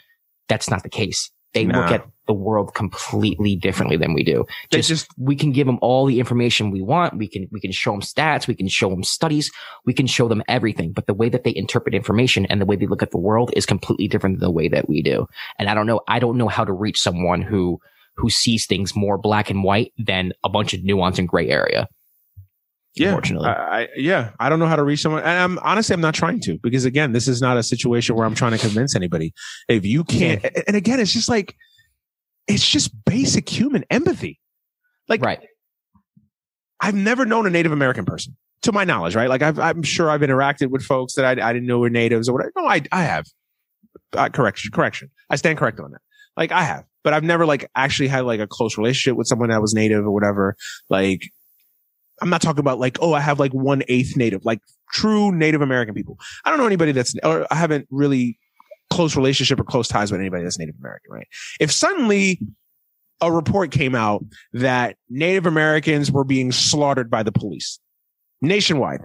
That's 0.47 0.69
not 0.69 0.83
the 0.83 0.89
case. 0.89 1.31
They 1.55 1.65
No. 1.65 1.79
look 1.79 1.91
at 1.91 2.05
the 2.27 2.33
world 2.33 2.73
completely 2.73 3.55
differently 3.55 3.97
than 3.97 4.13
we 4.13 4.23
do. 4.23 4.45
Just, 4.71 4.89
just 4.89 5.07
we 5.17 5.35
can 5.35 5.51
give 5.51 5.67
them 5.67 5.77
all 5.81 6.05
the 6.05 6.19
information 6.19 6.71
we 6.71 6.81
want. 6.81 7.17
We 7.17 7.27
can, 7.27 7.47
we 7.51 7.59
can 7.59 7.71
show 7.71 7.91
them 7.91 8.01
stats. 8.01 8.47
We 8.47 8.55
can 8.55 8.67
show 8.67 8.89
them 8.89 9.03
studies. 9.03 9.51
We 9.85 9.93
can 9.93 10.07
show 10.07 10.27
them 10.27 10.43
everything. 10.47 10.91
But 10.91 11.07
the 11.07 11.13
way 11.13 11.29
that 11.29 11.43
they 11.43 11.55
interpret 11.55 11.93
information 11.93 12.45
and 12.47 12.59
the 12.59 12.65
way 12.65 12.75
they 12.75 12.87
look 12.87 13.03
at 13.03 13.11
the 13.11 13.19
world 13.19 13.51
is 13.55 13.65
completely 13.65 14.07
different 14.07 14.39
than 14.39 14.47
the 14.47 14.51
way 14.51 14.67
that 14.67 14.89
we 14.89 15.01
do. 15.01 15.27
And 15.59 15.69
I 15.69 15.73
don't 15.73 15.87
know, 15.87 16.01
I 16.07 16.19
don't 16.19 16.37
know 16.37 16.47
how 16.47 16.65
to 16.65 16.73
reach 16.73 16.99
someone 16.99 17.41
who, 17.41 17.79
who 18.17 18.29
sees 18.29 18.65
things 18.65 18.95
more 18.95 19.17
black 19.17 19.49
and 19.49 19.63
white 19.63 19.93
than 19.97 20.33
a 20.43 20.49
bunch 20.49 20.73
of 20.73 20.83
nuance 20.83 21.19
and 21.19 21.27
gray 21.27 21.49
area. 21.49 21.87
Yeah. 22.95 23.09
Unfortunately. 23.09 23.47
I, 23.47 23.81
I, 23.81 23.87
yeah, 23.95 24.31
I 24.39 24.49
don't 24.49 24.59
know 24.59 24.67
how 24.67 24.75
to 24.75 24.83
reach 24.83 25.01
someone, 25.01 25.23
and 25.23 25.29
I'm 25.29 25.59
honestly 25.59 25.93
I'm 25.93 26.01
not 26.01 26.13
trying 26.13 26.39
to 26.41 26.57
because 26.61 26.85
again, 26.85 27.11
this 27.11 27.27
is 27.27 27.41
not 27.41 27.57
a 27.57 27.63
situation 27.63 28.15
where 28.15 28.25
I'm 28.25 28.35
trying 28.35 28.53
to 28.53 28.57
convince 28.57 28.95
anybody. 28.95 29.33
If 29.67 29.85
you 29.85 30.03
can't, 30.03 30.45
and 30.67 30.75
again, 30.75 30.99
it's 30.99 31.13
just 31.13 31.29
like 31.29 31.55
it's 32.47 32.67
just 32.67 32.91
basic 33.05 33.49
human 33.49 33.83
empathy. 33.89 34.39
Like 35.07 35.21
right. 35.21 35.41
I've 36.79 36.95
never 36.95 37.25
known 37.25 37.47
a 37.47 37.49
Native 37.49 37.71
American 37.71 38.05
person, 38.05 38.35
to 38.63 38.71
my 38.71 38.83
knowledge, 38.83 39.15
right? 39.15 39.29
Like 39.29 39.41
I've, 39.41 39.59
I'm 39.59 39.83
sure 39.83 40.09
I've 40.09 40.21
interacted 40.21 40.69
with 40.69 40.83
folks 40.83 41.15
that 41.15 41.25
I, 41.25 41.49
I 41.49 41.53
didn't 41.53 41.67
know 41.67 41.79
were 41.79 41.89
natives 41.89 42.27
or 42.27 42.33
whatever. 42.33 42.51
No, 42.57 42.65
I, 42.65 42.81
I 42.91 43.03
have. 43.03 43.25
Uh, 44.13 44.29
correction, 44.29 44.71
correction. 44.71 45.09
I 45.29 45.35
stand 45.35 45.57
corrected 45.57 45.83
on 45.83 45.91
that. 45.91 46.01
Like 46.37 46.51
I 46.51 46.63
have, 46.63 46.83
but 47.03 47.13
I've 47.13 47.23
never 47.23 47.45
like 47.45 47.69
actually 47.75 48.09
had 48.09 48.25
like 48.25 48.39
a 48.39 48.47
close 48.47 48.77
relationship 48.77 49.17
with 49.17 49.27
someone 49.27 49.49
that 49.49 49.61
was 49.61 49.73
native 49.73 50.05
or 50.05 50.11
whatever. 50.11 50.55
Like 50.89 51.31
I'm 52.21 52.29
not 52.29 52.41
talking 52.41 52.59
about 52.59 52.79
like, 52.79 52.97
oh, 53.01 53.13
I 53.13 53.19
have 53.19 53.39
like 53.39 53.53
one 53.53 53.83
eighth 53.87 54.15
native, 54.15 54.45
like 54.45 54.59
true 54.91 55.31
Native 55.31 55.61
American 55.61 55.93
people. 55.93 56.17
I 56.43 56.49
don't 56.49 56.59
know 56.59 56.65
anybody 56.65 56.91
that's, 56.91 57.15
or 57.23 57.45
I 57.51 57.55
haven't 57.55 57.87
really 57.89 58.39
close 58.89 59.15
relationship 59.15 59.59
or 59.59 59.63
close 59.63 59.87
ties 59.87 60.11
with 60.11 60.21
anybody 60.21 60.43
that's 60.43 60.59
Native 60.59 60.75
American, 60.79 61.11
right? 61.11 61.27
If 61.59 61.71
suddenly 61.71 62.39
a 63.21 63.31
report 63.31 63.71
came 63.71 63.95
out 63.95 64.23
that 64.53 64.97
Native 65.09 65.45
Americans 65.45 66.11
were 66.11 66.23
being 66.23 66.51
slaughtered 66.51 67.09
by 67.09 67.23
the 67.23 67.31
police 67.31 67.79
nationwide. 68.41 69.01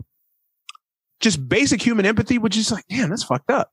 Just 1.21 1.49
basic 1.49 1.83
human 1.83 2.07
empathy, 2.07 2.39
would 2.39 2.53
just 2.53 2.73
like, 2.73 2.85
damn, 2.89 3.11
that's 3.11 3.25
fucked 3.25 3.51
up. 3.51 3.71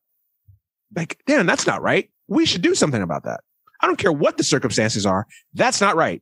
Like, 0.95 1.19
damn, 1.25 1.45
that's 1.45 1.65
not 1.65 1.81
right. 1.81 2.09
We 2.27 2.45
should 2.45 2.61
do 2.61 2.75
something 2.75 3.01
about 3.01 3.23
that. 3.23 3.41
I 3.81 3.87
don't 3.87 3.97
care 3.97 4.11
what 4.11 4.37
the 4.37 4.43
circumstances 4.43 5.05
are. 5.05 5.27
That's 5.53 5.79
not 5.79 5.95
right. 5.95 6.21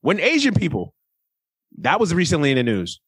When 0.00 0.20
Asian 0.20 0.54
people, 0.54 0.94
that 1.78 2.00
was 2.00 2.14
recently 2.14 2.50
in 2.50 2.56
the 2.56 2.62
news. 2.62 3.00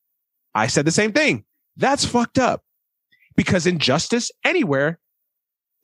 I 0.54 0.66
said 0.66 0.84
the 0.84 0.90
same 0.92 1.12
thing. 1.12 1.44
That's 1.76 2.04
fucked 2.04 2.38
up 2.38 2.62
because 3.36 3.66
injustice 3.66 4.30
anywhere, 4.44 4.98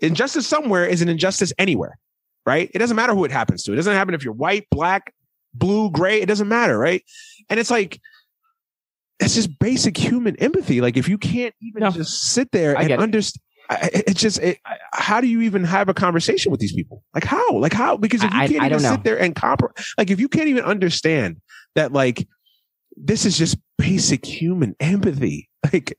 injustice 0.00 0.46
somewhere 0.46 0.86
is 0.86 1.02
an 1.02 1.08
injustice 1.08 1.52
anywhere 1.58 1.98
right? 2.44 2.72
It 2.74 2.80
doesn't 2.80 2.96
matter 2.96 3.14
who 3.14 3.24
it 3.24 3.30
happens 3.30 3.62
to. 3.62 3.72
It 3.72 3.76
doesn't 3.76 3.94
happen 3.94 4.14
if 4.14 4.24
you're 4.24 4.32
white, 4.34 4.66
black, 4.68 5.14
blue, 5.54 5.92
gray. 5.92 6.20
It 6.20 6.26
doesn't 6.26 6.48
matter, 6.48 6.76
right? 6.76 7.00
And 7.48 7.60
it's 7.60 7.70
like, 7.70 8.00
it's 9.20 9.36
just 9.36 9.60
basic 9.60 9.96
human 9.96 10.34
empathy. 10.40 10.80
Like 10.80 10.96
if 10.96 11.08
you 11.08 11.18
can't 11.18 11.54
even 11.62 11.82
No. 11.84 11.90
just 11.92 12.32
sit 12.32 12.50
there 12.50 12.76
I 12.76 12.82
and 12.82 12.90
it. 12.90 12.98
understand, 12.98 13.40
it's 13.70 14.20
just, 14.20 14.40
it, 14.40 14.58
how 14.92 15.20
do 15.20 15.28
you 15.28 15.42
even 15.42 15.62
have 15.62 15.88
a 15.88 15.94
conversation 15.94 16.50
with 16.50 16.58
these 16.58 16.72
people? 16.72 17.04
Like 17.14 17.22
how? 17.22 17.52
Like 17.58 17.72
how? 17.72 17.96
Because 17.96 18.24
if 18.24 18.32
you 18.34 18.40
I- 18.40 18.48
can't 18.48 18.62
I 18.62 18.66
even 18.66 18.82
know. 18.82 18.90
sit 18.90 19.04
there 19.04 19.20
and 19.20 19.36
compromise, 19.36 19.94
like 19.96 20.10
if 20.10 20.18
you 20.18 20.28
can't 20.28 20.48
even 20.48 20.64
understand 20.64 21.40
that, 21.76 21.92
like 21.92 22.26
this 22.96 23.24
is 23.24 23.36
just 23.38 23.56
basic 23.78 24.24
human 24.26 24.74
empathy. 24.80 25.48
Like 25.72 25.96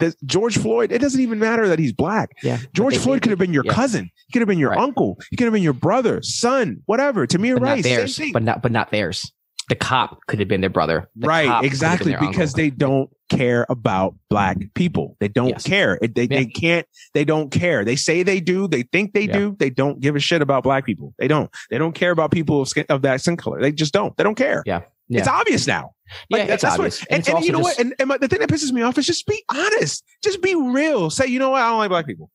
this, 0.00 0.14
George 0.26 0.58
Floyd, 0.58 0.92
it 0.92 0.98
doesn't 0.98 1.20
even 1.22 1.38
matter 1.38 1.66
that 1.68 1.78
he's 1.78 1.94
black. 1.94 2.32
Yeah. 2.42 2.58
George 2.74 2.98
Floyd 2.98 3.22
could 3.22 3.30
have 3.30 3.38
been 3.38 3.54
your 3.54 3.64
yeah. 3.64 3.72
cousin. 3.72 4.10
He 4.26 4.32
could 4.34 4.42
have 4.42 4.48
been 4.48 4.58
your 4.58 4.70
Right. 4.72 4.78
uncle. 4.80 5.18
He 5.30 5.36
could 5.36 5.44
have 5.44 5.52
been 5.54 5.62
your 5.62 5.72
brother, 5.72 6.20
son, 6.20 6.82
whatever. 6.84 7.26
Tamir 7.26 7.54
but 7.54 7.62
Rice, 7.62 7.84
same 7.84 8.06
thing. 8.08 8.32
but 8.34 8.42
not 8.42 8.60
but 8.60 8.70
not 8.70 8.90
theirs. 8.90 9.32
The 9.70 9.76
cop 9.76 10.18
could 10.26 10.40
have 10.40 10.48
been 10.48 10.60
their 10.60 10.68
brother. 10.68 11.08
The 11.16 11.26
right, 11.26 11.44
could 11.44 11.52
have 11.52 11.62
been 11.62 11.66
exactly, 11.70 12.12
because 12.20 12.50
uncle. 12.52 12.56
they 12.56 12.68
don't 12.70 13.10
care 13.30 13.64
about 13.70 14.14
black 14.28 14.58
people. 14.74 15.16
They 15.20 15.28
don't 15.28 15.48
Yes. 15.50 15.62
care. 15.62 15.98
They 16.02 16.22
Yeah. 16.24 16.26
they 16.40 16.44
can't. 16.46 16.86
They 17.14 17.24
don't 17.24 17.50
care. 17.50 17.82
They 17.86 17.96
say 17.96 18.22
they 18.22 18.40
do. 18.40 18.68
They 18.68 18.82
think 18.82 19.14
they 19.14 19.22
Yeah. 19.26 19.32
do. 19.38 19.56
They 19.58 19.70
don't 19.70 20.00
give 20.00 20.16
a 20.16 20.20
shit 20.20 20.42
about 20.42 20.64
black 20.64 20.84
people. 20.84 21.14
They 21.18 21.28
don't. 21.28 21.48
They 21.70 21.78
don't 21.78 21.94
care 21.94 22.10
about 22.10 22.30
people 22.30 22.60
of, 22.60 22.68
skin, 22.68 22.84
of 22.90 23.00
that 23.02 23.22
skin 23.22 23.38
color. 23.38 23.58
They 23.62 23.72
just 23.72 23.94
don't. 23.94 24.14
They 24.18 24.24
don't 24.24 24.36
care. 24.36 24.62
Yeah. 24.66 24.82
It's 25.10 25.28
obvious 25.28 25.66
now. 25.66 25.92
Yeah, 26.28 26.38
that- 26.38 26.50
it's 26.54 26.62
that's 26.62 26.78
what- 26.78 26.86
obvious. 26.86 27.04
and, 27.10 27.28
and 27.28 27.44
you 27.44 27.52
know 27.52 27.58
just- 27.58 27.78
what? 27.78 27.84
And, 27.84 27.94
and 27.98 28.08
my- 28.08 28.18
the 28.18 28.28
thing 28.28 28.40
that 28.40 28.48
pisses 28.48 28.72
me 28.72 28.82
off 28.82 28.96
is 28.98 29.06
just 29.06 29.26
be 29.26 29.42
honest. 29.50 30.04
Just 30.22 30.42
be 30.42 30.54
real. 30.54 31.10
Say, 31.10 31.26
you 31.26 31.38
know 31.38 31.50
what? 31.50 31.62
I 31.62 31.68
don't 31.70 31.78
like 31.78 31.90
black 31.90 32.06
people. 32.06 32.30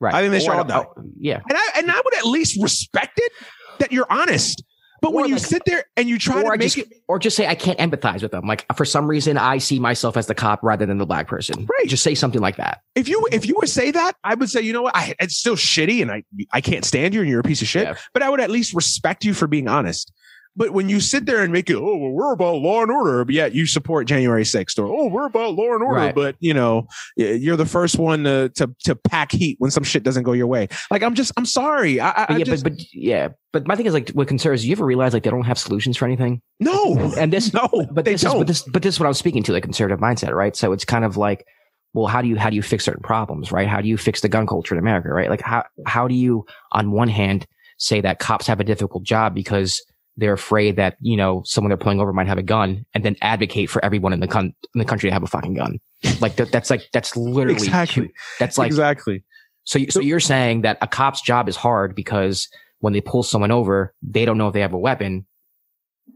right. 0.00 0.14
I 0.14 0.20
think 0.22 0.32
they 0.32 0.40
should 0.40 0.50
all 0.50 0.64
die. 0.64 0.84
yeah. 1.18 1.40
And 1.48 1.56
I 1.56 1.68
and 1.76 1.90
I 1.90 2.00
would 2.04 2.14
at 2.16 2.24
least 2.26 2.60
respect 2.62 3.12
it 3.18 3.32
that 3.78 3.92
you're 3.92 4.06
honest. 4.10 4.62
But 5.00 5.12
when 5.14 5.24
Or 5.24 5.28
you 5.28 5.34
like- 5.34 5.44
sit 5.44 5.62
there 5.66 5.84
and 5.96 6.08
you 6.08 6.16
try 6.16 6.44
to 6.44 6.48
make 6.50 6.60
just, 6.60 6.78
it 6.78 6.86
or 7.08 7.18
just 7.18 7.36
say 7.36 7.48
I 7.48 7.56
can't 7.56 7.76
empathize 7.80 8.22
with 8.22 8.30
them. 8.30 8.46
Like 8.46 8.64
for 8.76 8.84
some 8.84 9.08
reason, 9.08 9.36
I 9.36 9.58
see 9.58 9.80
myself 9.80 10.16
as 10.16 10.26
the 10.28 10.34
cop 10.36 10.60
rather 10.62 10.86
than 10.86 10.98
the 10.98 11.06
black 11.06 11.26
person. 11.26 11.66
Right. 11.66 11.88
Just 11.88 12.04
say 12.04 12.14
something 12.14 12.40
like 12.40 12.54
that. 12.58 12.82
if 12.94 13.08
you 13.08 13.26
if 13.32 13.44
you 13.44 13.54
would 13.58 13.68
say 13.68 13.90
that, 13.90 14.14
I 14.22 14.34
would 14.36 14.48
say, 14.48 14.60
you 14.60 14.72
know 14.72 14.82
what, 14.82 14.94
I, 14.94 15.14
it's 15.18 15.34
still 15.34 15.56
shitty, 15.56 16.02
and 16.02 16.12
I 16.12 16.22
I 16.52 16.60
can't 16.60 16.84
stand 16.84 17.14
you, 17.14 17.20
and 17.20 17.28
you're 17.28 17.40
a 17.40 17.42
piece 17.42 17.62
of 17.62 17.66
shit. 17.68 17.82
Yeah. 17.82 17.94
But 18.14 18.22
I 18.22 18.30
would 18.30 18.40
at 18.40 18.48
least 18.50 18.74
respect 18.74 19.24
you 19.24 19.34
for 19.34 19.48
being 19.48 19.66
honest. 19.66 20.12
But 20.54 20.72
when 20.72 20.90
you 20.90 21.00
sit 21.00 21.24
there 21.24 21.42
and 21.42 21.50
make 21.50 21.70
it, 21.70 21.76
oh, 21.76 21.96
well, 21.96 22.10
we're 22.10 22.32
about 22.34 22.56
law 22.56 22.82
and 22.82 22.90
order, 22.90 23.24
but 23.24 23.34
yet 23.34 23.54
you 23.54 23.66
support 23.66 24.06
January 24.06 24.42
6th, 24.44 24.78
or 24.78 24.84
oh, 24.84 25.06
we're 25.06 25.24
about 25.24 25.54
law 25.54 25.72
and 25.72 25.82
order, 25.82 25.98
Right. 25.98 26.14
but 26.14 26.36
you 26.40 26.52
know, 26.52 26.86
you're 27.16 27.56
the 27.56 27.64
first 27.64 27.98
one 27.98 28.24
to, 28.24 28.50
to 28.56 28.70
to 28.84 28.94
pack 28.94 29.32
heat 29.32 29.56
when 29.60 29.70
some 29.70 29.82
shit 29.82 30.02
doesn't 30.02 30.24
go 30.24 30.32
your 30.32 30.46
way. 30.46 30.68
Like 30.90 31.02
I'm 31.02 31.14
just, 31.14 31.32
I'm 31.38 31.46
sorry. 31.46 32.00
I, 32.00 32.10
I, 32.10 32.26
But 32.28 32.38
yeah, 32.38 32.44
just, 32.44 32.64
but 32.64 32.76
but 32.76 32.86
yeah, 32.92 33.28
but 33.54 33.66
my 33.66 33.76
thing 33.76 33.86
is 33.86 33.94
like 33.94 34.10
with 34.14 34.28
conservatives, 34.28 34.66
you 34.66 34.72
ever 34.72 34.84
realize 34.84 35.14
like 35.14 35.22
they 35.22 35.30
don't 35.30 35.44
have 35.46 35.58
solutions 35.58 35.96
for 35.96 36.04
anything? 36.04 36.42
no, 36.60 36.96
And 37.16 37.32
this, 37.32 37.54
no, 37.54 37.68
but 37.90 38.04
they 38.04 38.12
this 38.12 38.22
is 38.22 38.30
don't. 38.30 38.38
but 38.40 38.46
this 38.46 38.62
but 38.62 38.82
this 38.82 38.96
is 38.96 39.00
what 39.00 39.06
I 39.06 39.08
was 39.08 39.18
speaking 39.18 39.42
to, 39.44 39.52
like 39.52 39.62
conservative 39.62 40.00
mindset, 40.00 40.34
right? 40.34 40.54
So 40.54 40.72
it's 40.72 40.84
kind 40.84 41.06
of 41.06 41.16
like, 41.16 41.46
well, 41.94 42.08
how 42.08 42.20
do 42.20 42.28
you 42.28 42.36
how 42.36 42.50
do 42.50 42.56
you 42.56 42.62
fix 42.62 42.84
certain 42.84 43.02
problems, 43.02 43.52
right? 43.52 43.68
How 43.68 43.80
do 43.80 43.88
you 43.88 43.96
fix 43.96 44.20
the 44.20 44.28
gun 44.28 44.46
culture 44.46 44.74
in 44.74 44.78
America, 44.78 45.08
right? 45.08 45.30
Like 45.30 45.40
how 45.40 45.64
how 45.86 46.08
do 46.08 46.14
you 46.14 46.44
on 46.72 46.90
one 46.90 47.08
hand 47.08 47.46
say 47.78 48.02
that 48.02 48.18
cops 48.18 48.46
have 48.46 48.60
a 48.60 48.64
difficult 48.64 49.02
job 49.02 49.34
because 49.34 49.82
they're 50.16 50.32
afraid 50.34 50.76
that 50.76 50.96
you 51.00 51.16
know 51.16 51.42
someone 51.44 51.70
they're 51.70 51.76
pulling 51.76 52.00
over 52.00 52.12
might 52.12 52.26
have 52.26 52.38
a 52.38 52.42
gun, 52.42 52.84
and 52.94 53.04
then 53.04 53.16
advocate 53.22 53.70
for 53.70 53.84
everyone 53.84 54.12
in 54.12 54.20
the 54.20 54.28
con- 54.28 54.54
in 54.74 54.78
the 54.78 54.84
country 54.84 55.08
to 55.08 55.12
have 55.14 55.22
a 55.22 55.26
fucking 55.26 55.54
gun? 55.54 55.78
Like 56.20 56.36
that, 56.36 56.52
that's 56.52 56.70
like 56.70 56.88
that's 56.92 57.16
literally 57.16 57.54
Exactly. 57.64 58.12
that's 58.38 58.58
like 58.58 58.66
exactly. 58.68 59.24
so, 59.64 59.78
so 59.88 60.00
you're 60.00 60.20
saying 60.20 60.62
that 60.62 60.78
a 60.80 60.86
cop's 60.86 61.22
job 61.22 61.48
is 61.48 61.56
hard 61.56 61.94
because 61.94 62.48
when 62.80 62.92
they 62.92 63.00
pull 63.00 63.22
someone 63.22 63.50
over, 63.52 63.94
they 64.02 64.24
don't 64.24 64.36
know 64.38 64.48
if 64.48 64.54
they 64.54 64.60
have 64.60 64.72
a 64.72 64.78
weapon. 64.78 65.24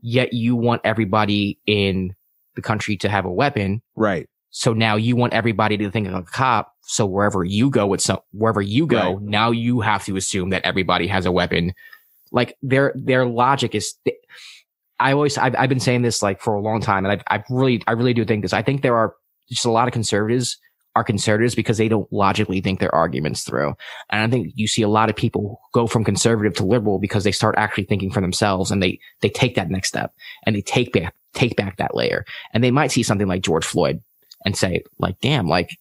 Yet 0.03 0.33
you 0.33 0.57
want 0.57 0.83
everybody 0.85 1.59
in 1.67 2.15
the 2.55 2.63
country 2.63 2.97
to 2.99 3.09
have 3.09 3.25
a 3.25 3.33
weapon. 3.33 3.83
Right. 3.95 4.29
So 4.51 4.73
now 4.73 4.97
you 4.97 5.17
want 5.17 5.33
everybody 5.33 5.77
to 5.77 5.91
think 5.91 6.09
of 6.09 6.15
a 6.15 6.23
cop. 6.23 6.73
So 6.83 7.05
wherever 7.07 7.45
you 7.45 7.71
go 7.71 7.87
with 7.87 8.01
some, 8.01 8.19
wherever 8.33 8.63
you 8.63 8.87
go, 8.87 9.15
Right. 9.15 9.23
now 9.23 9.51
you 9.51 9.81
have 9.81 10.05
to 10.07 10.17
assume 10.17 10.51
that 10.51 10.65
everybody 10.65 11.07
has 11.07 11.27
a 11.27 11.33
weapon. 11.33 11.73
Like 12.33 12.57
their, 12.63 12.93
their 12.97 13.27
logic 13.27 13.75
is, 13.75 13.95
I 14.99 15.13
always, 15.13 15.39
I've, 15.39 15.55
I've 15.57 15.69
been 15.69 15.81
saying 15.81 16.03
this 16.03 16.23
like 16.23 16.41
for 16.41 16.55
a 16.55 16.61
long 16.61 16.81
time 16.81 17.05
and 17.05 17.21
I, 17.29 17.37
I 17.37 17.45
really, 17.51 17.83
I 17.87 17.93
really 17.93 18.15
do 18.15 18.25
think 18.25 18.43
this. 18.43 18.53
I 18.53 18.63
think 18.63 18.83
there 18.83 18.97
are 18.97 19.15
just 19.51 19.65
a 19.65 19.71
lot 19.71 19.89
of 19.89 19.93
conservatives 19.93 20.59
are 20.97 21.05
conservatives 21.05 21.55
because 21.55 21.77
they 21.77 21.89
don't 21.89 22.11
logically 22.11 22.63
think 22.63 22.81
their 22.81 22.95
arguments 22.95 23.45
through. 23.45 23.75
And 24.09 24.23
I 24.23 24.29
think 24.29 24.53
you 24.57 24.67
see 24.67 24.81
a 24.81 24.89
lot 24.89 25.11
of 25.11 25.15
people 25.15 25.61
go 25.75 25.87
from 25.87 26.05
conservative 26.05 26.55
to 26.55 26.65
liberal 26.65 26.99
because 26.99 27.23
they 27.23 27.33
start 27.33 27.55
actually 27.59 27.85
thinking 27.85 28.11
for 28.11 28.23
themselves 28.23 28.71
and 28.71 28.83
they, 28.83 28.99
they 29.21 29.29
take 29.29 29.57
that 29.57 29.69
next 29.69 29.89
step 29.89 30.15
and 30.45 30.57
they 30.57 30.63
take 30.63 30.95
back, 30.95 31.15
take 31.35 31.55
back 31.55 31.77
that 31.77 31.95
layer. 31.95 32.25
And 32.55 32.65
they 32.65 32.71
might 32.71 32.91
see 32.91 33.03
something 33.03 33.29
like 33.29 33.43
George 33.43 33.67
Floyd 33.67 34.03
and 34.47 34.57
say, 34.57 34.85
like, 34.99 35.21
damn, 35.21 35.47
like, 35.47 35.79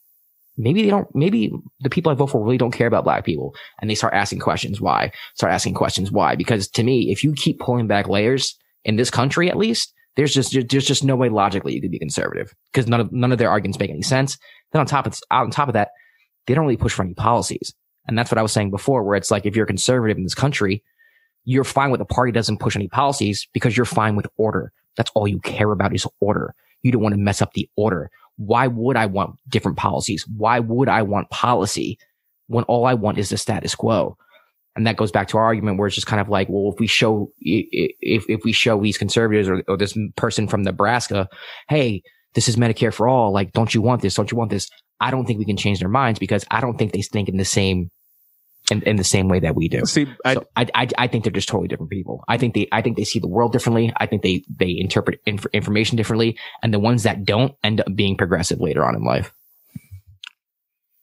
maybe 0.57 0.83
they 0.83 0.89
don't, 0.89 1.07
maybe 1.13 1.51
the 1.81 1.89
people 1.89 2.11
I 2.11 2.15
vote 2.15 2.27
for 2.27 2.43
really 2.43 2.57
don't 2.57 2.71
care 2.71 2.87
about 2.87 3.03
black 3.03 3.25
people. 3.25 3.55
And 3.81 3.89
they 3.89 3.95
start 3.95 4.13
asking 4.13 4.39
questions. 4.39 4.79
Why? 4.79 5.11
Start 5.35 5.53
asking 5.53 5.73
questions. 5.73 6.11
Why? 6.11 6.35
Because 6.35 6.67
to 6.69 6.83
me, 6.83 7.11
if 7.11 7.23
you 7.23 7.33
keep 7.33 7.59
pulling 7.59 7.87
back 7.87 8.07
layers 8.07 8.57
in 8.83 8.95
this 8.95 9.09
country, 9.09 9.49
at 9.49 9.57
least, 9.57 9.93
there's 10.15 10.33
just 10.33 10.57
there's 10.69 10.85
just 10.85 11.03
no 11.03 11.15
way 11.15 11.29
logically 11.29 11.73
you 11.73 11.81
could 11.81 11.91
be 11.91 11.99
conservative 11.99 12.53
because 12.71 12.87
none 12.87 13.01
of 13.01 13.11
none 13.11 13.31
of 13.31 13.37
their 13.37 13.49
arguments 13.49 13.79
make 13.79 13.89
any 13.89 14.01
sense. 14.01 14.37
Then 14.71 14.79
on 14.79 14.85
top 14.85 15.05
of 15.05 15.19
on 15.29 15.51
top 15.51 15.67
of 15.67 15.73
that, 15.73 15.89
they 16.47 16.53
don't 16.53 16.65
really 16.65 16.77
push 16.77 16.93
for 16.93 17.03
any 17.03 17.13
policies, 17.13 17.73
and 18.07 18.17
that's 18.17 18.31
what 18.31 18.37
I 18.37 18.41
was 18.41 18.53
saying 18.53 18.71
before, 18.71 19.03
where 19.03 19.17
it's 19.17 19.29
like 19.29 19.45
if 19.45 19.55
you're 19.55 19.65
conservative 19.65 20.17
in 20.17 20.23
this 20.23 20.35
country, 20.35 20.83
you're 21.43 21.63
fine 21.63 21.91
with 21.91 21.99
the 21.99 22.05
party 22.05 22.31
doesn't 22.31 22.59
push 22.59 22.75
any 22.75 22.87
policies 22.87 23.47
because 23.53 23.75
you're 23.75 23.85
fine 23.85 24.15
with 24.15 24.27
order. 24.37 24.71
That's 24.95 25.11
all 25.15 25.27
you 25.27 25.39
care 25.39 25.71
about 25.71 25.93
is 25.93 26.07
order. 26.21 26.55
You 26.81 26.91
don't 26.91 27.01
want 27.01 27.13
to 27.13 27.19
mess 27.19 27.41
up 27.41 27.53
the 27.53 27.69
order. 27.75 28.09
Why 28.37 28.67
would 28.67 28.97
I 28.97 29.05
want 29.05 29.39
different 29.49 29.77
policies? 29.77 30.25
Why 30.37 30.59
would 30.59 30.89
I 30.89 31.01
want 31.01 31.29
policy 31.29 31.97
when 32.47 32.63
all 32.65 32.85
I 32.85 32.93
want 32.93 33.17
is 33.17 33.29
the 33.29 33.37
status 33.37 33.75
quo? 33.75 34.17
And 34.75 34.85
that 34.85 34.97
goes 34.97 35.11
back 35.11 35.29
to 35.29 35.37
our 35.37 35.43
argument 35.43 35.77
where 35.77 35.87
it's 35.87 35.95
just 35.95 36.07
kind 36.07 36.19
of 36.19 36.27
like, 36.27 36.49
well, 36.49 36.73
if 36.73 36.79
we 36.79 36.87
show, 36.87 37.31
if, 37.39 38.25
if 38.27 38.43
we 38.43 38.51
show 38.51 38.81
these 38.81 38.97
conservatives 38.97 39.47
or, 39.47 39.63
or 39.69 39.77
this 39.77 39.97
person 40.17 40.47
from 40.49 40.63
Nebraska, 40.63 41.29
hey, 41.69 42.03
this 42.33 42.49
is 42.49 42.57
Medicare 42.57 42.93
for 42.93 43.07
all. 43.07 43.31
Like, 43.31 43.53
don't 43.53 43.73
you 43.73 43.81
want 43.81 44.01
this? 44.01 44.15
Don't 44.15 44.31
you 44.31 44.37
want 44.37 44.51
this? 44.51 44.69
I 44.99 45.11
don't 45.11 45.25
think 45.25 45.39
we 45.39 45.45
can 45.45 45.57
change 45.57 45.79
their 45.79 45.89
minds 45.89 46.19
because 46.19 46.45
I 46.51 46.59
don't 46.59 46.77
think 46.77 46.91
they 46.91 47.01
think 47.01 47.29
in 47.29 47.37
the 47.37 47.45
same, 47.45 47.89
in, 48.71 48.81
in 48.83 48.95
the 48.95 49.03
same 49.03 49.27
way 49.27 49.39
that 49.39 49.55
we 49.55 49.69
do. 49.69 49.85
See, 49.85 50.07
I, 50.23 50.33
so 50.33 50.47
I, 50.55 50.67
I, 50.73 50.87
I, 50.97 51.07
think 51.07 51.23
they're 51.23 51.33
just 51.33 51.47
totally 51.47 51.67
different 51.67 51.91
people. 51.91 52.23
I 52.27 52.37
think 52.37 52.53
they, 52.53 52.67
I 52.71 52.81
think 52.81 52.97
they 52.97 53.03
see 53.03 53.19
the 53.19 53.27
world 53.27 53.51
differently. 53.51 53.93
I 53.97 54.05
think 54.05 54.21
they, 54.21 54.43
they 54.49 54.75
interpret 54.77 55.21
inf- 55.25 55.45
information 55.53 55.97
differently. 55.97 56.37
And 56.63 56.73
the 56.73 56.79
ones 56.79 57.03
that 57.03 57.25
don't 57.25 57.55
end 57.63 57.81
up 57.81 57.87
being 57.95 58.17
progressive 58.17 58.59
later 58.59 58.83
on 58.83 58.95
in 58.95 59.03
life. 59.03 59.31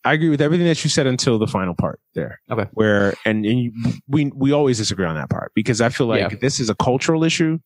I 0.05 0.13
agree 0.13 0.29
with 0.29 0.41
everything 0.41 0.67
that 0.67 0.83
you 0.83 0.89
said 0.89 1.07
until 1.07 1.39
the 1.39 1.47
final 1.47 1.73
part 1.73 1.99
there. 2.13 2.41
Okay. 2.51 2.67
Where 2.73 3.13
and, 3.25 3.45
and 3.45 3.59
you, 3.59 3.71
we 4.07 4.31
we 4.35 4.51
always 4.51 4.77
disagree 4.77 5.05
on 5.05 5.15
that 5.15 5.29
part 5.29 5.53
because 5.55 5.79
I 5.79 5.89
feel 5.89 6.07
like 6.07 6.19
Yeah. 6.19 6.37
this 6.41 6.59
is 6.59 6.69
a 6.69 6.75
cultural 6.75 7.23
issue 7.23 7.59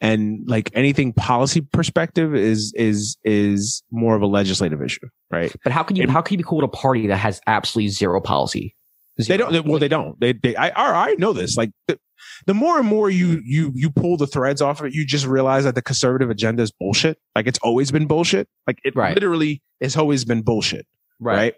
and 0.00 0.40
like 0.46 0.70
anything 0.74 1.12
policy 1.12 1.60
perspective 1.60 2.34
is 2.34 2.72
is 2.76 3.16
is 3.24 3.82
more 3.90 4.16
of 4.16 4.22
a 4.22 4.26
legislative 4.26 4.82
issue, 4.82 5.06
right? 5.30 5.54
But 5.62 5.72
how 5.72 5.82
can 5.82 5.96
you, 5.96 6.08
how 6.08 6.20
can 6.20 6.34
you 6.34 6.38
be 6.38 6.44
cool 6.44 6.58
with 6.58 6.64
a 6.64 6.76
party 6.76 7.06
that 7.06 7.16
has 7.16 7.40
absolutely 7.46 7.88
zero 7.90 8.20
policy? 8.20 8.74
They 9.16 9.36
don't. 9.36 9.52
They, 9.52 9.60
well, 9.60 9.78
they 9.78 9.88
don't. 9.88 10.18
They. 10.20 10.32
they 10.32 10.56
I. 10.56 10.68
I 10.70 11.10
I 11.10 11.14
know 11.18 11.32
this. 11.32 11.56
Like 11.56 11.70
the, 11.88 11.98
the 12.46 12.54
more 12.54 12.78
and 12.78 12.86
more 12.88 13.08
you 13.10 13.40
you 13.44 13.70
you 13.74 13.90
pull 13.90 14.16
the 14.16 14.26
threads 14.26 14.60
off 14.60 14.80
of 14.80 14.86
it, 14.86 14.94
you 14.94 15.06
just 15.06 15.26
realize 15.26 15.64
that 15.64 15.74
the 15.76 15.82
conservative 15.82 16.30
agenda 16.30 16.62
is 16.62 16.72
bullshit. 16.72 17.18
Like 17.36 17.46
it's 17.46 17.58
always 17.62 17.90
been 17.92 18.06
bullshit. 18.06 18.48
Like 18.66 18.78
it 18.84 18.96
Right. 18.96 19.14
literally 19.14 19.62
has 19.80 19.96
always 19.96 20.24
been 20.24 20.42
bullshit. 20.42 20.86
right? 21.20 21.54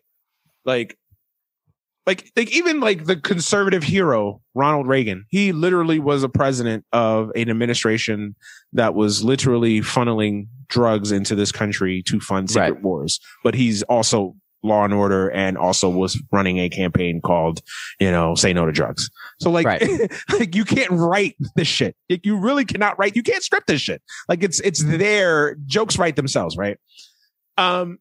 Like, 0.67 0.99
like, 2.07 2.31
like 2.37 2.51
even 2.55 2.81
like 2.81 3.05
the 3.07 3.17
conservative 3.17 3.83
hero 3.83 4.41
Ronald 4.55 4.87
Reagan, 4.87 5.25
he 5.29 5.53
literally 5.53 5.99
was 5.99 6.23
a 6.23 6.29
president 6.29 6.85
of 6.93 7.31
an 7.35 7.49
administration 7.51 8.37
that 8.73 8.95
was 8.95 9.25
literally 9.25 9.81
funneling 9.81 10.47
drugs 10.69 11.11
into 11.11 11.35
this 11.35 11.51
country 11.53 12.03
to 12.07 12.21
fund 12.21 12.51
secret 12.51 12.75
Right. 12.75 12.83
wars. 12.83 13.19
But 13.43 13.55
he's 13.55 13.83
also 13.85 14.37
law 14.63 14.85
and 14.85 14.93
order 14.93 15.31
and 15.31 15.57
also 15.57 15.89
was 15.89 16.21
running 16.33 16.59
a 16.59 16.69
campaign 16.69 17.21
called, 17.21 17.61
you 18.01 18.11
know, 18.11 18.35
say 18.35 18.53
no 18.53 18.67
to 18.67 18.73
drugs. 18.73 19.11
So 19.41 19.51
like, 19.51 19.67
Right. 19.67 20.11
like 20.33 20.55
you 20.55 20.65
can't 20.65 20.91
write 20.91 21.37
this 21.55 21.69
shit. 21.69 21.97
Like 22.11 22.25
you 22.27 22.37
really 22.37 22.65
cannot 22.65 22.99
write. 22.99 23.17
You 23.17 23.23
can't 23.23 23.43
script 23.43 23.69
this 23.69 23.81
shit. 23.81 24.03
Like 24.29 24.43
it's, 24.43 24.61
it's 24.61 24.83
there. 24.85 25.57
Jokes 25.67 25.99
write 25.99 26.17
themselves, 26.17 26.57
right? 26.57 26.79
Um, 27.57 27.99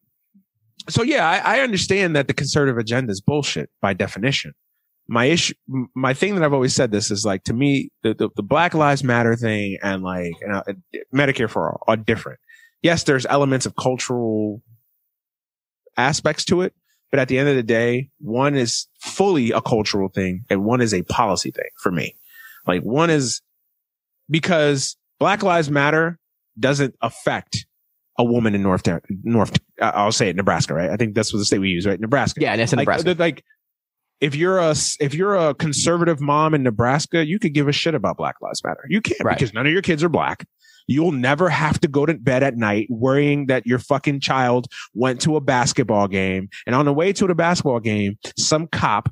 so 0.88 1.02
yeah, 1.02 1.28
I, 1.28 1.58
I 1.58 1.60
understand 1.60 2.14
that 2.16 2.28
the 2.28 2.34
conservative 2.34 2.78
agenda 2.78 3.10
is 3.10 3.20
bullshit 3.20 3.70
by 3.80 3.94
definition. 3.94 4.52
My 5.08 5.26
issue, 5.26 5.54
my 5.94 6.14
thing 6.14 6.34
that 6.34 6.42
I've 6.44 6.52
always 6.52 6.74
said 6.74 6.90
this 6.90 7.10
is 7.12 7.24
like 7.24 7.44
to 7.44 7.52
me, 7.52 7.90
the, 8.02 8.14
the, 8.14 8.28
the 8.34 8.42
Black 8.42 8.74
Lives 8.74 9.04
Matter 9.04 9.36
thing 9.36 9.78
and 9.82 10.02
like 10.02 10.32
you 10.40 10.48
know, 10.48 10.62
Medicare 11.14 11.48
for 11.48 11.70
all 11.70 11.84
are 11.86 11.96
different. 11.96 12.40
Yes, 12.82 13.04
there's 13.04 13.24
elements 13.26 13.66
of 13.66 13.76
cultural 13.76 14.62
aspects 15.96 16.44
to 16.46 16.62
it, 16.62 16.74
but 17.10 17.20
at 17.20 17.28
the 17.28 17.38
end 17.38 17.48
of 17.48 17.56
the 17.56 17.62
day, 17.62 18.10
one 18.18 18.54
is 18.54 18.86
fully 19.00 19.50
a 19.52 19.60
cultural 19.60 20.08
thing 20.08 20.44
and 20.50 20.64
one 20.64 20.80
is 20.80 20.92
a 20.92 21.02
policy 21.02 21.50
thing 21.50 21.68
for 21.82 21.90
me. 21.92 22.14
Like 22.66 22.82
one 22.82 23.10
is 23.10 23.42
because 24.30 24.96
Black 25.18 25.42
Lives 25.42 25.70
Matter 25.70 26.18
doesn't 26.58 26.94
affect 27.02 27.66
a 28.18 28.24
woman 28.24 28.54
in 28.54 28.62
North, 28.62 28.82
North, 29.24 29.58
I'll 29.80 30.10
say 30.12 30.30
it, 30.30 30.36
Nebraska, 30.36 30.74
right? 30.74 30.90
I 30.90 30.96
think 30.96 31.14
that's 31.14 31.32
what 31.32 31.38
the 31.38 31.44
state 31.44 31.58
we 31.58 31.68
use, 31.68 31.86
right? 31.86 32.00
Nebraska. 32.00 32.40
Yeah, 32.40 32.52
and 32.52 32.60
that's 32.60 32.72
in 32.72 32.78
Like, 32.78 32.86
Nebraska. 32.88 33.14
like, 33.18 33.44
if 34.22 34.34
you're 34.34 34.58
a 34.58 34.74
if 34.98 35.12
you're 35.12 35.36
a 35.36 35.54
conservative 35.54 36.22
mom 36.22 36.54
in 36.54 36.62
Nebraska, 36.62 37.26
you 37.26 37.38
could 37.38 37.52
give 37.52 37.68
a 37.68 37.72
shit 37.72 37.94
about 37.94 38.16
Black 38.16 38.36
Lives 38.40 38.64
Matter. 38.64 38.80
You 38.88 39.02
can't 39.02 39.20
Right. 39.22 39.36
because 39.38 39.52
none 39.52 39.66
of 39.66 39.72
your 39.72 39.82
kids 39.82 40.02
are 40.02 40.08
black. 40.08 40.46
You'll 40.88 41.12
never 41.12 41.48
have 41.48 41.80
to 41.80 41.88
go 41.88 42.06
to 42.06 42.14
bed 42.14 42.42
at 42.42 42.56
night 42.56 42.86
worrying 42.90 43.46
that 43.46 43.66
your 43.66 43.78
fucking 43.78 44.20
child 44.20 44.66
went 44.94 45.20
to 45.22 45.36
a 45.36 45.40
basketball 45.40 46.06
game 46.08 46.48
and 46.66 46.74
on 46.76 46.84
the 46.84 46.92
way 46.92 47.12
to 47.12 47.26
the 47.26 47.34
basketball 47.34 47.80
game, 47.80 48.18
some 48.38 48.66
cop 48.68 49.08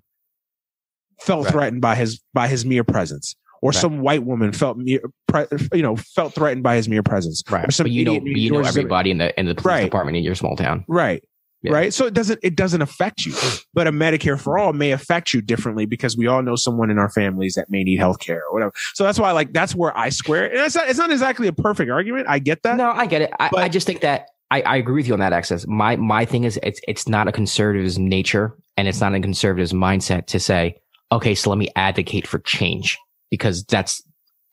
felt 1.21 1.45
Right. 1.47 1.53
threatened 1.53 1.81
by 1.81 1.95
his 1.97 2.21
by 2.33 2.49
his 2.49 2.65
mere 2.65 2.85
presence, 2.85 3.35
or 3.63 3.71
Right. 3.71 3.81
some 3.81 4.01
white 4.01 4.25
woman 4.25 4.53
felt 4.53 4.77
mere, 4.79 5.01
pre, 5.27 5.47
you 5.73 5.83
know 5.83 5.97
felt 5.97 6.35
threatened 6.35 6.63
by 6.63 6.77
his 6.77 6.89
mere 6.89 7.03
presence, 7.03 7.43
right. 7.51 7.67
or 7.67 7.71
some 7.71 7.85
But 7.85 7.93
you 7.93 8.05
know, 8.05 8.15
idiot 8.17 8.37
you 8.37 8.51
know 8.53 8.61
everybody 8.61 9.11
in 9.11 9.19
the 9.19 9.39
in 9.39 9.47
the 9.47 9.55
police 9.55 9.67
Right. 9.67 9.85
department 9.85 10.17
in 10.17 10.23
your 10.25 10.35
small 10.35 10.57
town. 10.57 10.85
Right. 10.89 11.25
Yeah. 11.65 11.73
Right. 11.73 11.95
So 11.95 12.05
it 12.05 12.13
doesn't 12.13 12.41
it 12.43 12.57
doesn't 12.57 12.83
affect 12.83 13.25
you. 13.25 13.35
But 13.73 13.87
a 13.87 13.93
Medicare 13.93 14.39
for 14.39 14.59
all 14.59 14.75
may 14.75 14.93
affect 14.93 15.33
you 15.33 15.41
differently 15.41 15.87
because 15.87 16.15
we 16.15 16.27
all 16.27 16.43
know 16.43 16.57
someone 16.57 16.91
in 16.91 16.99
our 16.99 17.09
families 17.09 17.55
that 17.55 17.71
may 17.71 17.83
need 17.83 17.99
health 17.99 18.19
care 18.21 18.43
or 18.47 18.53
whatever. 18.53 18.73
So 18.93 19.03
that's 19.03 19.19
why 19.19 19.33
like 19.33 19.55
that's 19.55 19.75
where 19.75 19.97
I 19.97 20.11
square 20.11 20.45
it. 20.45 20.53
And 20.53 20.61
it's 20.61 20.75
not 20.75 20.89
it's 20.91 20.99
not 20.99 21.11
exactly 21.11 21.47
a 21.49 21.53
perfect 21.55 21.91
argument. 21.91 22.27
I 22.29 22.39
get 22.39 22.63
that. 22.65 22.77
No, 22.77 22.91
I 22.91 23.07
get 23.07 23.23
it. 23.23 23.31
I, 23.41 23.49
But- 23.51 23.63
I 23.63 23.69
just 23.71 23.87
think 23.87 24.03
that 24.03 24.27
I, 24.51 24.61
I 24.61 24.77
agree 24.77 24.97
with 24.97 25.09
you 25.09 25.15
on 25.15 25.21
that 25.21 25.33
access. 25.33 25.67
My 25.67 25.97
my 25.97 26.27
thing 26.27 26.45
is 26.45 26.61
it's 26.63 26.81
it's 26.87 27.09
not 27.09 27.29
a 27.29 27.33
conservative's 27.33 27.99
nature 27.99 28.55
and 28.77 28.87
it's 28.87 29.01
not 29.01 29.15
a 29.15 29.21
conservative's 29.21 29.73
mindset 29.73 30.27
to 30.27 30.39
say, 30.39 30.77
okay, 31.13 31.35
so 31.35 31.49
let 31.49 31.59
me 31.59 31.71
advocate 31.77 32.27
for 32.27 32.41
change 32.41 32.99
because 33.31 33.65
that's 33.65 34.03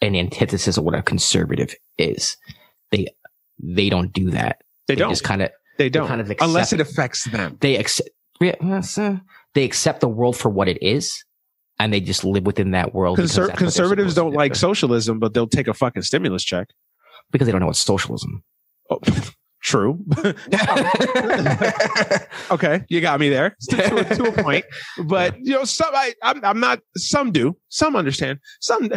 an 0.02 0.15
antithesis 0.15 0.78
of 0.78 0.86
what 0.86 0.95
a 0.95 1.02
conservative 1.02 1.76
is. 1.97 2.38
They 2.91 3.08
they 3.62 3.89
don't 3.89 4.13
do 4.13 4.32
that. 4.32 4.62
they 4.88 4.95
don't. 4.95 5.10
just 5.10 5.26
kind 5.26 5.41
of 5.41 5.52
they 5.82 5.89
don't. 5.89 6.08
kind 6.08 6.22
of 6.22 6.30
accept 6.30 6.48
unless 6.48 6.74
it 6.74 6.80
affects 6.80 7.26
them. 7.26 7.58
they 7.62 7.78
accept 7.78 8.10
uh, 8.41 9.15
they 9.54 9.63
accept 9.63 10.00
the 10.00 10.08
world 10.08 10.36
for 10.38 10.50
what 10.50 10.67
it 10.67 10.82
is 10.82 11.24
and 11.82 11.91
they 11.91 12.00
just 12.00 12.24
live 12.24 12.46
within 12.46 12.72
that 12.72 12.94
world. 12.94 13.17
Conser- 13.17 13.22
that's 13.24 13.38
what 13.38 13.48
they're 13.48 13.56
conservatives 13.56 14.13
don't 14.13 14.32
do. 14.32 14.38
like 14.38 14.56
socialism, 14.56 15.17
but 15.20 15.34
they'll 15.34 15.48
take 15.48 15.67
a 15.67 15.74
fucking 15.74 16.04
stimulus 16.04 16.44
check. 16.44 16.67
because 17.32 17.48
they 17.48 17.52
don't 17.52 17.62
know 17.62 17.67
what 17.67 17.76
socialism. 17.76 18.44
Oh, 18.91 19.00
true. 19.63 20.04
okay, 22.52 22.84
you 22.88 23.02
got 23.02 23.20
me 23.20 23.30
there 23.30 23.56
to, 23.70 23.76
to 23.78 23.98
a, 23.98 24.04
to 24.15 24.24
a 24.26 24.44
point. 24.44 24.65
But 25.04 25.39
you 25.39 25.54
know, 25.54 25.63
some 25.63 25.89
I, 25.94 26.13
I'm, 26.22 26.44
I'm 26.46 26.60
not. 26.60 26.82
Some 26.98 27.32
do. 27.32 27.58
Some 27.70 27.96
understand. 27.96 28.39
Some. 28.60 28.89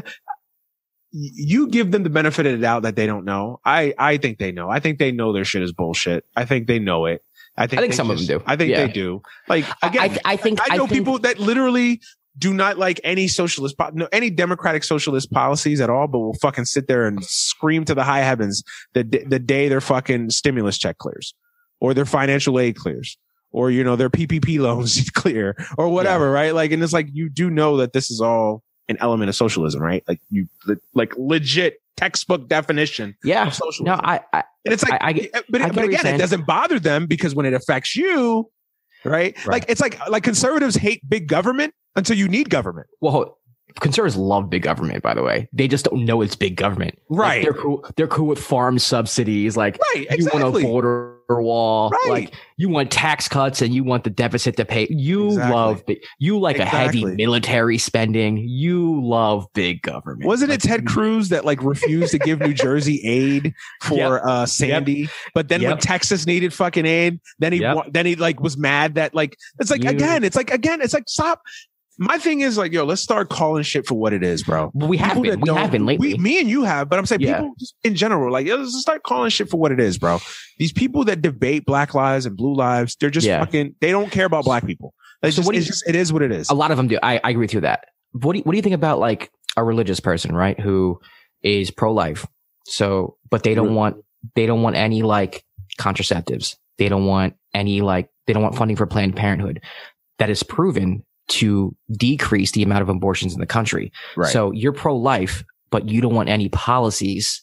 You 1.17 1.69
give 1.69 1.93
them 1.93 2.03
the 2.03 2.11
benefit 2.11 2.45
of 2.45 2.53
the 2.53 2.59
doubt 2.59 2.83
that 2.83 2.97
they 2.97 3.07
don't 3.07 3.25
know. 3.25 3.61
I, 3.65 3.95
I 3.97 4.17
think 4.17 4.39
they 4.39 4.51
know. 4.51 4.69
I 4.69 4.81
think 4.81 4.99
they 4.99 5.13
know 5.13 5.33
their 5.33 5.45
shit 5.45 5.63
is 5.63 5.73
bullshit. 5.73 6.25
I 6.35 6.45
think 6.45 6.67
they 6.67 6.81
know 6.81 7.07
it. 7.07 7.23
I 7.57 7.69
think, 7.69 7.79
I 7.79 7.83
think 7.83 7.95
some 7.95 8.11
of 8.11 8.17
them 8.19 8.27
do. 8.27 8.43
I 8.47 8.57
think 8.57 8.71
Yeah. 8.73 8.87
they 8.87 8.93
do. 8.93 9.23
Like 9.49 9.65
I, 9.81 9.87
again, 9.87 10.19
I, 10.25 10.33
I 10.33 10.37
think 10.37 10.59
I 10.69 10.77
know 10.77 10.89
think- 10.89 10.99
people 10.99 11.21
that 11.21 11.39
literally 11.39 12.01
do 12.37 12.53
not 12.53 12.79
like 12.79 13.01
any 13.05 13.29
socialist, 13.29 13.77
no, 13.93 14.09
any 14.11 14.29
democratic 14.29 14.83
socialist 14.83 15.31
policies 15.31 15.81
at 15.81 15.89
all, 15.89 16.09
but 16.09 16.19
will 16.19 16.35
fucking 16.43 16.65
sit 16.65 16.89
there 16.89 17.07
and 17.07 17.25
scream 17.25 17.85
to 17.85 17.95
the 17.95 18.03
high 18.03 18.23
heavens 18.23 18.65
the 18.93 19.05
the 19.05 19.39
day 19.39 19.69
their 19.69 19.81
fucking 19.81 20.31
stimulus 20.31 20.77
check 20.77 20.99
clears, 20.99 21.33
or 21.81 21.95
their 21.95 22.05
financial 22.07 22.59
aid 22.59 22.75
clears, 22.75 23.17
or 23.53 23.71
you 23.71 23.85
know 23.85 23.95
their 23.95 24.11
PPP 24.11 24.59
loans 24.59 25.09
clear, 25.15 25.55
or 25.79 25.89
whatever, 25.91 26.33
right? 26.33 26.53
Like, 26.53 26.73
and 26.73 26.83
it's 26.83 26.93
like 26.93 27.07
you 27.13 27.31
do 27.31 27.51
know 27.51 27.77
that 27.77 27.93
this 27.93 28.11
is 28.11 28.21
all 28.21 28.65
an 28.89 28.97
element 29.01 29.29
of 29.29 29.35
socialism, 29.37 29.81
right? 29.83 30.03
Like 30.07 30.21
you, 30.31 30.47
like 30.95 31.15
legit 31.17 31.81
textbook 31.97 32.49
definition 32.49 33.17
Yeah. 33.25 33.47
of 33.47 33.55
socialism. 33.55 33.87
No, 33.87 33.95
I, 34.03 34.21
I 34.33 34.45
And 34.65 34.73
it's 34.75 34.83
like, 34.83 34.95
I- 35.01 35.07
I 35.07 35.11
uh, 35.11 35.13
get- 35.13 35.33
but, 35.49 35.75
but 35.75 35.85
again, 35.85 36.07
it 36.07 36.19
doesn't 36.19 36.47
bother 36.47 36.79
them 36.79 37.07
because 37.07 37.35
when 37.35 37.47
it 37.47 37.55
affects 37.55 37.95
you, 37.97 38.51
right? 39.05 39.37
Right. 39.39 39.47
Like 39.47 39.65
it's 39.69 39.81
like 39.81 39.99
like 40.09 40.23
conservatives 40.25 40.75
hate 40.77 41.09
big 41.09 41.29
government 41.29 41.75
until 41.97 42.17
you 42.17 42.27
need 42.29 42.51
government, 42.51 42.89
well, 43.01 43.39
conservatives 43.81 44.17
love 44.17 44.51
big 44.51 44.63
government. 44.63 45.03
By 45.03 45.15
the 45.15 45.23
way, 45.23 45.49
they 45.53 45.69
just 45.69 45.85
don't 45.85 46.05
know 46.05 46.21
it's 46.23 46.35
big 46.37 46.57
government. 46.57 46.99
Like, 47.09 47.19
right? 47.21 47.43
they're 47.45 47.55
cool. 47.55 47.85
They're 47.97 48.09
cool 48.09 48.27
with 48.27 48.39
farm 48.41 48.79
subsidies. 48.79 49.57
Like 49.57 49.79
right, 49.95 50.07
you 50.19 50.27
want 50.27 50.43
to 50.43 50.49
exactly. 50.49 50.63
Wall. 51.29 51.91
Right. 51.91 52.09
Like 52.11 52.35
you 52.57 52.69
want 52.69 52.91
tax 52.91 53.29
cuts 53.29 53.63
and 53.63 53.75
you 53.75 53.83
want 53.85 54.05
the 54.05 54.11
deficit 54.11 54.57
to 54.59 54.65
pay. 54.65 54.87
You 54.91 55.29
Exactly. 55.29 55.53
love 55.55 55.87
big, 55.87 55.99
you 56.19 56.39
like 56.39 56.59
a 56.59 56.65
heavy 56.65 57.05
military 57.05 57.79
spending. 57.79 58.37
You 58.39 59.03
love 59.05 59.47
big 59.55 59.83
government. 59.83 60.27
Wasn't 60.27 60.51
Like, 60.51 60.65
it 60.65 60.69
Ted 60.69 60.87
Cruz 60.87 61.31
that 61.31 61.45
like 61.45 61.63
refused 61.63 62.11
to 62.13 62.19
give 62.19 62.41
New 62.41 62.55
Jersey 62.55 63.01
aid 63.05 63.55
for 63.83 63.97
Yep. 63.97 64.23
uh 64.25 64.47
Sandy? 64.47 65.09
But 65.35 65.49
then 65.49 65.63
when 65.63 65.79
Texas 65.79 66.27
needed 66.27 66.53
fucking 66.53 66.87
aid, 66.87 67.21
then 67.39 67.53
he 67.53 67.61
Yep. 67.61 67.87
then 67.93 68.07
he 68.07 68.17
like 68.17 68.41
was 68.41 68.57
mad 68.57 68.95
that 68.97 69.15
like 69.15 69.37
it's 69.59 69.71
like 69.71 69.83
You- 69.85 69.91
again, 69.91 70.23
it's 70.25 70.37
like 70.37 70.51
again, 70.51 70.81
it's 70.81 70.95
like 70.95 71.09
stop. 71.09 71.41
My 71.99 72.19
thing 72.19 72.41
is 72.41 72.59
like, 72.59 72.73
yo, 72.73 72.85
let's 72.85 73.01
start 73.03 73.29
calling 73.29 73.63
shit 73.63 73.87
for 73.87 73.95
what 73.95 74.13
it 74.13 74.25
is, 74.25 74.43
bro. 74.43 74.71
Well, 74.75 74.89
we 74.89 74.97
have 74.97 75.11
People 75.15 75.23
been. 75.31 75.41
We 75.41 75.49
have 75.51 75.71
been 75.71 75.87
lately. 75.87 76.15
We, 76.15 76.19
me 76.19 76.41
and 76.41 76.49
you 76.49 76.65
have, 76.65 76.89
but 76.89 76.99
I'm 76.99 77.07
saying 77.07 77.21
Yeah. 77.21 77.39
people 77.39 77.55
just 77.59 77.75
in 77.85 77.95
general, 77.95 78.33
like, 78.33 78.47
yo, 78.47 78.57
let's 78.57 78.79
start 78.81 79.03
calling 79.05 79.31
shit 79.31 79.49
for 79.49 79.59
what 79.59 79.71
it 79.71 79.79
is, 79.79 79.97
bro. 79.99 80.19
These 80.59 80.73
people 80.73 81.05
that 81.05 81.23
debate 81.23 81.65
black 81.67 81.95
lives 81.95 82.27
and 82.27 82.37
blue 82.37 82.55
lives, 82.55 82.97
they're 82.99 83.11
just 83.11 83.27
Yeah. 83.27 83.39
fucking, 83.41 83.77
they 83.81 83.91
don't 83.93 84.11
care 84.11 84.27
about 84.27 84.45
black 84.45 84.67
people. 84.67 84.93
It's 85.23 85.37
So 85.37 85.41
just, 85.43 85.47
what 85.47 85.53
do 85.53 85.59
you- 85.61 85.65
just, 85.65 85.89
it 85.89 85.95
is 85.95 86.13
what 86.13 86.23
it 86.23 86.33
is. 86.33 86.51
a 86.51 86.55
lot 86.55 86.71
of 86.73 86.77
them 86.77 86.89
do. 86.89 86.99
I, 87.03 87.21
I 87.23 87.31
agree 87.31 87.45
with 87.45 87.53
you 87.55 87.59
with 87.59 87.65
that. 87.65 87.85
What 88.13 88.33
do 88.33 88.39
you, 88.39 88.43
what 88.45 88.53
do 88.53 88.57
you 88.59 88.63
think 88.63 88.75
about 88.75 88.99
like 88.99 89.31
a 89.57 89.63
religious 89.65 90.01
person, 90.01 90.35
right? 90.35 90.59
Who 90.59 91.01
is 91.43 91.71
pro 91.71 91.93
life. 91.93 92.27
So, 92.67 93.17
but 93.31 93.43
they 93.45 93.55
don't 93.55 93.75
want, 93.75 93.97
they 94.35 94.47
don't 94.47 94.63
want 94.63 94.75
any 94.77 95.03
like 95.03 95.45
contraceptives. 95.79 96.57
They 96.79 96.89
don't 96.89 97.07
want 97.07 97.35
any 97.53 97.81
like, 97.83 98.09
they 98.27 98.33
don't 98.33 98.43
want 98.43 98.57
funding 98.57 98.77
for 98.77 98.87
Planned 98.87 99.15
Parenthood 99.17 99.61
that 100.19 100.31
is 100.31 100.43
proven 100.43 101.05
to 101.29 101.75
decrease 101.93 102.53
the 102.53 102.63
amount 102.63 102.83
of 102.83 102.89
abortions 102.89 103.35
in 103.35 103.41
the 103.41 103.47
country. 103.47 103.93
Right. 104.17 104.31
So 104.31 104.53
you're 104.53 104.73
pro 104.73 104.97
life, 104.97 105.45
but 105.71 105.89
you 105.89 106.01
don't 106.01 106.15
want 106.15 106.29
any 106.29 106.49
policies 106.49 107.43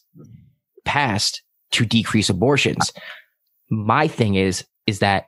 passed 0.84 1.42
to 1.72 1.84
decrease 1.84 2.28
abortions. 2.30 2.92
My 3.70 4.06
thing 4.06 4.34
is, 4.34 4.64
is 4.86 5.00
that 5.00 5.26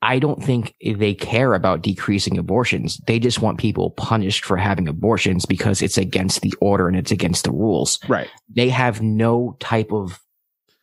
I 0.00 0.18
don't 0.18 0.42
think 0.42 0.74
they 0.84 1.14
care 1.14 1.54
about 1.54 1.82
decreasing 1.82 2.36
abortions. 2.36 3.00
They 3.06 3.20
just 3.20 3.40
want 3.40 3.58
people 3.58 3.90
punished 3.90 4.44
for 4.44 4.56
having 4.56 4.88
abortions 4.88 5.46
because 5.46 5.80
it's 5.80 5.96
against 5.96 6.40
the 6.40 6.52
order 6.60 6.88
and 6.88 6.96
it's 6.96 7.12
against 7.12 7.44
the 7.44 7.52
rules. 7.52 8.00
right. 8.08 8.28
They 8.54 8.68
have 8.68 9.00
no 9.00 9.56
type 9.60 9.92
of 9.92 10.18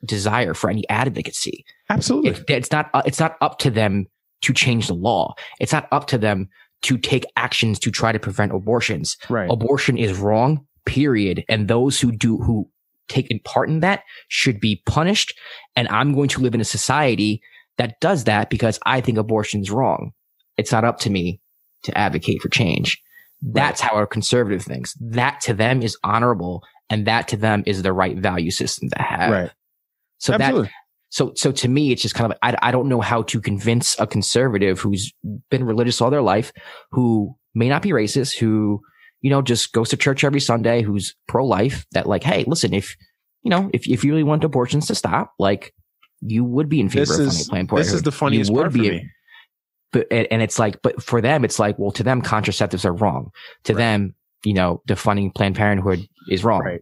desire 0.06 0.54
for 0.54 0.70
any 0.70 0.88
advocacy. 0.88 1.66
Absolutely. 1.90 2.32
It, 2.32 2.46
it's 2.48 2.72
not, 2.72 2.90
uh, 2.94 3.02
it's 3.06 3.20
not 3.20 3.36
up 3.42 3.60
to 3.60 3.70
them 3.70 4.08
to 4.42 4.54
change 4.54 4.88
the 4.88 4.94
law. 4.94 5.34
It's 5.60 5.74
not 5.74 5.90
up 5.92 6.08
to 6.08 6.18
them 6.18 6.48
to 6.82 6.98
take 6.98 7.26
actions 7.36 7.80
to 7.80 7.92
try 7.92 8.12
to 8.12 8.20
prevent 8.20 8.54
abortions 8.54 9.18
right. 9.30 9.50
abortion 9.50 9.98
is 9.98 10.18
wrong, 10.18 10.66
period. 10.86 11.44
And 11.50 11.68
those 11.68 12.00
who 12.00 12.12
do, 12.12 12.38
who 12.38 12.70
take 13.08 13.30
in 13.30 13.40
part 13.40 13.70
in 13.70 13.82
that 13.82 14.04
should 14.28 14.60
be 14.60 14.82
punished. 14.86 15.38
And 15.76 15.88
I'm 15.90 16.14
going 16.14 16.30
to 16.30 16.42
live 16.42 16.56
in 16.56 16.62
a 16.62 16.66
society 16.66 17.42
that 17.78 18.00
does 18.00 18.26
that 18.26 18.50
because 18.50 18.80
I 18.86 19.02
think 19.02 19.18
abortion's 19.18 19.72
wrong. 19.72 20.12
It's 20.58 20.72
not 20.72 20.86
up 20.86 21.00
to 21.00 21.10
me 21.10 21.42
to 21.84 21.98
advocate 21.98 22.42
for 22.42 22.50
change. 22.50 23.02
That's 23.42 23.80
how 23.80 23.98
a 23.98 24.08
conservative 24.08 24.64
thinks. 24.64 24.96
That 25.00 25.40
to 25.42 25.54
them 25.54 25.82
is 25.82 25.98
honorable 26.04 26.64
and 26.90 27.08
that 27.08 27.30
to 27.30 27.38
them 27.38 27.64
is 27.66 27.82
the 27.82 27.94
right 27.94 28.18
value 28.18 28.52
system 28.52 28.90
to 28.90 29.02
have. 29.02 29.32
right. 29.32 29.52
So 30.18 30.34
that, 30.34 30.42
Absolutely. 30.42 30.72
So, 31.10 31.34
so 31.36 31.52
to 31.52 31.68
me, 31.68 31.92
it's 31.92 32.02
just 32.02 32.16
kind 32.16 32.32
of, 32.32 32.38
I, 32.42 32.56
I 32.62 32.72
don't 32.72 32.88
know 32.88 33.02
how 33.02 33.24
to 33.24 33.42
convince 33.42 34.00
a 34.00 34.06
conservative 34.08 34.80
who's 34.80 35.12
been 35.50 35.64
religious 35.64 36.02
all 36.02 36.10
their 36.10 36.22
life, 36.22 36.52
who 36.92 37.36
may 37.56 37.68
not 37.68 37.82
be 37.82 37.90
racist, 37.90 38.38
who, 38.38 38.82
you 39.22 39.30
know, 39.30 39.42
just 39.42 39.74
goes 39.74 39.90
to 39.90 39.98
church 39.98 40.24
every 40.24 40.40
Sunday, 40.40 40.82
who's 40.82 41.16
pro 41.28 41.46
life 41.46 41.86
that 41.92 42.08
like, 42.08 42.24
Hey, 42.24 42.44
listen, 42.48 42.74
if, 42.74 42.96
you 43.42 43.50
know, 43.50 43.70
if, 43.74 43.88
if 43.88 44.04
you 44.04 44.12
really 44.12 44.24
want 44.24 44.44
abortions 44.44 44.88
to 44.88 44.96
stop, 44.96 45.34
like 45.40 45.74
you 46.22 46.44
would 46.44 46.70
be 46.70 46.80
in 46.80 46.90
favor 46.90 47.06
This 47.06 47.20
of 47.20 47.28
is, 47.28 47.48
funding 47.48 47.68
Planned 47.68 47.86
this 47.86 47.94
is 47.94 48.04
the 48.04 48.12
funniest 48.12 48.50
You 48.50 48.56
would 48.56 48.62
part 48.64 48.72
for 48.74 48.78
be- 48.80 48.90
me. 48.92 49.10
But, 49.92 50.08
and, 50.12 50.28
and 50.30 50.42
it's 50.44 50.60
like, 50.60 50.82
but 50.84 51.02
for 51.02 51.20
them, 51.22 51.44
it's 51.44 51.58
like, 51.58 51.80
well, 51.80 51.92
to 51.94 52.04
them, 52.04 52.22
contraceptives 52.22 52.86
are 52.86 52.94
wrong. 52.94 53.32
To 53.64 53.74
Right. 53.74 53.80
them, 53.80 54.16
you 54.44 54.54
know, 54.54 54.84
defunding 54.88 55.34
Planned 55.34 55.56
Parenthood 55.56 56.08
is 56.30 56.44
wrong. 56.44 56.62
Right. 56.62 56.82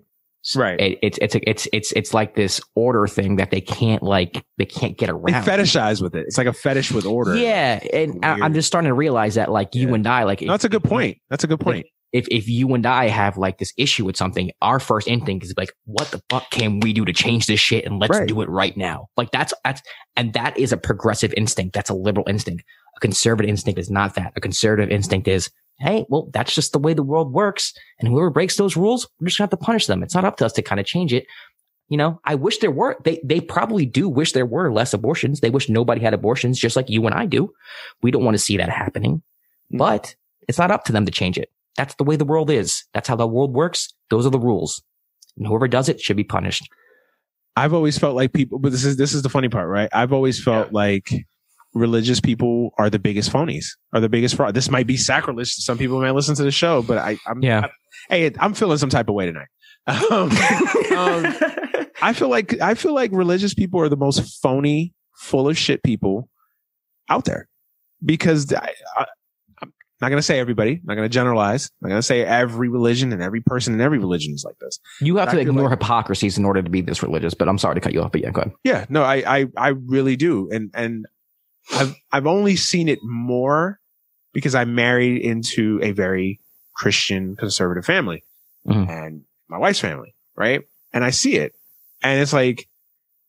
Right. 0.55 0.79
It, 0.79 0.99
it's, 1.01 1.17
it's, 1.21 1.35
it's, 1.45 1.67
it's, 1.73 1.91
it's 1.93 2.13
like 2.13 2.35
this 2.35 2.61
order 2.75 3.05
thing 3.07 3.35
that 3.37 3.51
they 3.51 3.61
can't 3.61 4.01
like, 4.03 4.43
they 4.57 4.65
can't 4.65 4.97
get 4.97 5.07
They 5.07 5.11
around. 5.11 5.43
fetishize 5.43 6.01
with 6.01 6.15
it. 6.15 6.25
It's 6.27 6.37
like 6.37 6.47
a 6.47 6.53
fetish 6.53 6.91
with 6.91 7.05
order. 7.05 7.35
Yeah, 7.35 7.79
and 7.93 8.23
I, 8.23 8.39
I'm 8.41 8.53
just 8.53 8.67
starting 8.67 8.87
to 8.89 8.93
realize 8.93 9.35
that, 9.35 9.51
like 9.51 9.75
you 9.75 9.89
Yeah. 9.89 9.95
and 9.95 10.07
I, 10.07 10.23
like 10.23 10.41
No, 10.41 10.53
that's 10.53 10.63
a 10.63 10.69
good 10.69 10.83
point. 10.83 11.17
That's 11.29 11.43
a 11.43 11.47
good 11.47 11.59
point. 11.59 11.85
If 12.13 12.25
if 12.31 12.47
you 12.47 12.73
and 12.73 12.85
I 12.85 13.09
have 13.09 13.37
like 13.37 13.57
this 13.57 13.73
issue 13.77 14.05
with 14.05 14.15
something, 14.15 14.49
our 14.61 14.79
first 14.79 15.09
instinct 15.09 15.45
is 15.45 15.53
like, 15.57 15.73
what 15.83 16.09
the 16.11 16.21
fuck 16.29 16.49
can 16.51 16.79
we 16.79 16.93
do 16.93 17.03
to 17.03 17.11
change 17.11 17.47
this 17.47 17.59
shit, 17.59 17.85
and 17.85 17.99
let's 17.99 18.17
Right. 18.17 18.27
do 18.27 18.41
it 18.41 18.47
right 18.49 18.75
now. 18.77 19.07
Like 19.17 19.29
that's 19.31 19.53
that's 19.65 19.81
and 20.15 20.31
that 20.31 20.57
is 20.57 20.71
a 20.71 20.77
progressive 20.77 21.33
instinct. 21.35 21.73
That's 21.75 21.89
a 21.89 21.93
liberal 21.93 22.25
instinct. 22.29 22.63
A 22.95 22.99
conservative 23.01 23.49
instinct 23.49 23.77
is 23.77 23.89
not 23.91 24.15
that. 24.15 24.31
A 24.37 24.39
conservative 24.41 24.89
instinct 24.89 25.27
is, 25.27 25.49
hey, 25.79 26.05
well, 26.09 26.29
that's 26.33 26.53
just 26.55 26.73
the 26.73 26.79
way 26.79 26.93
the 26.93 27.03
world 27.03 27.31
works, 27.31 27.73
and 27.99 28.07
whoever 28.07 28.29
breaks 28.29 28.55
those 28.55 28.75
rules, 28.77 29.07
we're 29.19 29.27
just 29.27 29.37
gonna 29.37 29.45
have 29.45 29.59
to 29.59 29.65
punish 29.65 29.85
them. 29.87 30.03
It's 30.03 30.15
not 30.15 30.25
up 30.25 30.37
to 30.37 30.45
us 30.45 30.53
to 30.53 30.61
kind 30.61 30.79
of 30.79 30.85
change 30.85 31.13
it. 31.13 31.25
You 31.89 31.97
know, 31.97 32.19
I 32.25 32.35
wish 32.35 32.57
there 32.57 32.71
were. 32.71 32.97
They 33.03 33.21
they 33.23 33.39
probably 33.39 33.85
do 33.85 34.09
wish 34.09 34.33
there 34.33 34.45
were 34.45 34.71
less 34.73 34.93
abortions. 34.93 35.39
They 35.39 35.49
wish 35.49 35.69
nobody 35.69 36.01
had 36.01 36.13
abortions, 36.13 36.59
just 36.59 36.75
like 36.75 36.89
you 36.89 37.05
and 37.05 37.15
I 37.15 37.25
do. 37.25 37.49
We 38.01 38.11
don't 38.11 38.25
want 38.25 38.35
to 38.35 38.43
see 38.43 38.57
that 38.57 38.69
happening, 38.69 39.21
Mm. 39.73 39.77
but 39.77 40.15
it's 40.47 40.57
not 40.57 40.71
up 40.71 40.83
to 40.85 40.91
them 40.91 41.05
to 41.05 41.11
change 41.11 41.37
it. 41.37 41.49
That's 41.77 41.95
the 41.95 42.03
way 42.03 42.15
the 42.15 42.25
world 42.25 42.49
is. 42.49 42.83
That's 42.93 43.07
how 43.07 43.15
the 43.15 43.27
world 43.27 43.53
works. 43.53 43.93
Those 44.09 44.25
are 44.25 44.29
the 44.31 44.39
rules. 44.39 44.81
And 45.37 45.45
whoever 45.45 45.67
does 45.67 45.87
it 45.89 46.01
should 46.01 46.17
be 46.17 46.23
punished. 46.23 46.67
I've 47.55 47.73
always 47.73 47.97
felt 47.97 48.15
like 48.15 48.33
people, 48.33 48.59
but 48.59 48.71
this 48.71 48.83
is 48.83 48.97
this 48.97 49.13
is 49.13 49.21
the 49.21 49.29
funny 49.29 49.49
part, 49.49 49.69
right? 49.69 49.89
I've 49.93 50.13
always 50.13 50.43
felt 50.43 50.73
like 50.73 51.11
religious 51.73 52.19
people 52.19 52.71
are 52.77 52.89
the 52.89 52.99
biggest 52.99 53.31
phonies, 53.31 53.65
are 53.93 53.99
the 53.99 54.09
biggest 54.09 54.35
fraud. 54.35 54.53
This 54.53 54.69
might 54.71 54.87
be 54.87 54.97
sacrilege. 54.97 55.49
Some 55.53 55.77
people 55.77 55.99
may 56.01 56.11
listen 56.11 56.35
to 56.35 56.43
the 56.43 56.51
show, 56.51 56.81
but 56.81 56.97
I, 56.97 57.17
I'm 57.27 57.41
Yeah. 57.41 57.61
I- 58.09 58.15
hey, 58.15 58.31
I'm 58.39 58.53
feeling 58.53 58.77
some 58.77 58.89
type 58.89 59.09
of 59.09 59.15
way 59.15 59.25
tonight. 59.25 59.47
Um, 60.11 60.29
um, 60.97 61.35
I 62.01 62.13
feel 62.13 62.29
like 62.29 62.59
I 62.61 62.73
feel 62.75 62.93
like 62.93 63.11
religious 63.13 63.53
people 63.53 63.79
are 63.81 63.89
the 63.89 63.95
most 63.97 64.41
phony, 64.41 64.93
full 65.15 65.47
of 65.47 65.57
shit 65.57 65.81
people 65.83 66.29
out 67.09 67.25
there 67.25 67.47
because 68.05 68.51
I, 68.53 68.73
I, 68.97 69.05
I'm 69.61 69.73
not 70.01 70.09
going 70.09 70.19
to 70.19 70.23
say 70.23 70.39
everybody. 70.39 70.73
I'm 70.73 70.81
not 70.85 70.95
going 70.95 71.05
to 71.09 71.13
generalize. 71.13 71.71
I'm 71.81 71.87
not 71.87 71.93
going 71.93 71.99
to 71.99 72.05
say 72.05 72.23
every 72.23 72.69
religion 72.69 73.11
and 73.13 73.21
every 73.23 73.41
person 73.41 73.73
in 73.73 73.81
every 73.81 73.97
religion 73.97 74.33
is 74.33 74.43
like 74.45 74.57
this. 74.59 74.79
You 75.01 75.15
have 75.17 75.29
I 75.29 75.33
to 75.33 75.39
ignore 75.39 75.69
like- 75.69 75.79
hypocrisies 75.81 76.37
in 76.37 76.45
order 76.45 76.61
to 76.61 76.69
be 76.69 76.81
this 76.81 77.01
religious, 77.01 77.33
but 77.33 77.47
I'm 77.49 77.57
sorry 77.57 77.75
to 77.75 77.81
cut 77.81 77.93
you 77.93 78.01
off, 78.01 78.11
but 78.11 78.21
yeah, 78.21 78.29
go 78.31 78.41
ahead. 78.41 78.53
Yeah, 78.63 78.85
no, 78.89 79.03
I, 79.03 79.23
I, 79.39 79.45
I 79.57 79.67
really 79.69 80.15
do. 80.17 80.49
And, 80.51 80.69
and 80.75 81.05
I've, 81.73 81.95
I've 82.11 82.27
only 82.27 82.55
seen 82.55 82.87
it 82.87 82.99
more 83.03 83.79
because 84.33 84.55
I 84.55 84.65
married 84.65 85.21
into 85.21 85.79
a 85.83 85.91
very 85.91 86.39
Christian 86.75 87.35
conservative 87.35 87.85
family 87.85 88.23
Mhm. 88.65 88.89
and 88.89 89.21
my 89.49 89.57
wife's 89.57 89.79
family, 89.79 90.13
right? 90.35 90.61
And 90.93 91.03
I 91.03 91.09
see 91.09 91.35
it 91.37 91.53
and 92.03 92.21
it's 92.21 92.33
like, 92.33 92.67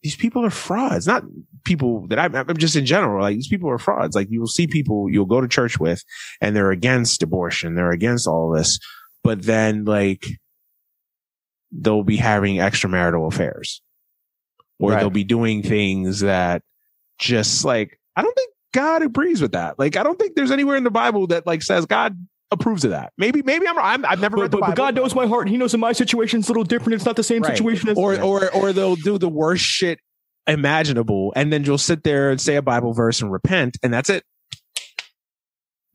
these 0.02 0.14
people 0.16 0.44
are 0.44 0.50
frauds, 0.50 1.06
not 1.08 1.24
people 1.64 2.06
that 2.08 2.18
I'm, 2.20 2.34
I'm 2.34 2.56
just 2.56 2.76
in 2.76 2.86
general. 2.86 3.20
Like 3.22 3.34
these 3.34 3.48
people 3.48 3.68
are 3.68 3.78
frauds. 3.78 4.14
Like 4.14 4.28
you 4.30 4.38
will 4.38 4.46
see 4.46 4.66
people 4.68 5.08
you'll 5.10 5.24
go 5.26 5.40
to 5.40 5.48
church 5.48 5.80
with 5.80 6.04
and 6.40 6.54
they're 6.54 6.70
against 6.70 7.22
abortion. 7.22 7.74
They're 7.74 7.90
against 7.90 8.28
all 8.28 8.52
this, 8.52 8.78
but 9.24 9.42
then 9.42 9.84
like 9.84 10.24
they'll 11.72 12.04
be 12.04 12.16
having 12.16 12.56
extramarital 12.56 13.26
affairs 13.32 13.82
or 14.78 14.92
Right. 14.92 15.00
they'll 15.00 15.10
be 15.10 15.24
doing 15.24 15.62
things 15.62 16.20
that 16.20 16.62
just 17.18 17.64
like, 17.64 17.98
I 18.18 18.22
don't 18.22 18.34
think 18.34 18.50
God 18.74 19.02
agrees 19.02 19.40
with 19.40 19.52
that. 19.52 19.78
Like, 19.78 19.96
I 19.96 20.02
don't 20.02 20.18
think 20.18 20.34
there's 20.34 20.50
anywhere 20.50 20.76
in 20.76 20.84
the 20.84 20.90
Bible 20.90 21.26
that 21.28 21.46
like 21.46 21.62
says 21.62 21.86
God 21.86 22.16
approves 22.50 22.84
of 22.84 22.90
that. 22.90 23.12
Maybe, 23.16 23.42
maybe 23.42 23.66
I'm, 23.66 23.78
I'm 23.78 24.04
I've 24.04 24.20
never 24.20 24.36
read 24.36 24.50
the 24.50 24.58
Bible. 24.58 24.72
But 24.72 24.76
God 24.76 24.94
knows 24.94 25.14
my 25.14 25.26
heart. 25.26 25.42
and 25.42 25.50
He 25.50 25.56
knows 25.56 25.72
that 25.72 25.78
my 25.78 25.92
situation's 25.92 26.48
a 26.48 26.52
little 26.52 26.64
different. 26.64 26.94
It's 26.94 27.04
not 27.04 27.16
the 27.16 27.22
same 27.22 27.42
Right. 27.42 27.60
or 27.96 28.20
or 28.20 28.50
or 28.54 28.72
they'll 28.72 28.96
do 28.96 29.16
the 29.18 29.28
worst 29.28 29.64
shit 29.64 29.98
imaginable 30.46 31.30
and 31.36 31.52
then 31.52 31.62
you'll 31.62 31.76
sit 31.76 32.04
there 32.04 32.30
and 32.30 32.40
say 32.40 32.56
a 32.56 32.62
bible 32.62 32.94
verse 32.94 33.20
and 33.20 33.30
repent 33.30 33.76
and 33.82 33.92
that's 33.92 34.08
it 34.08 34.24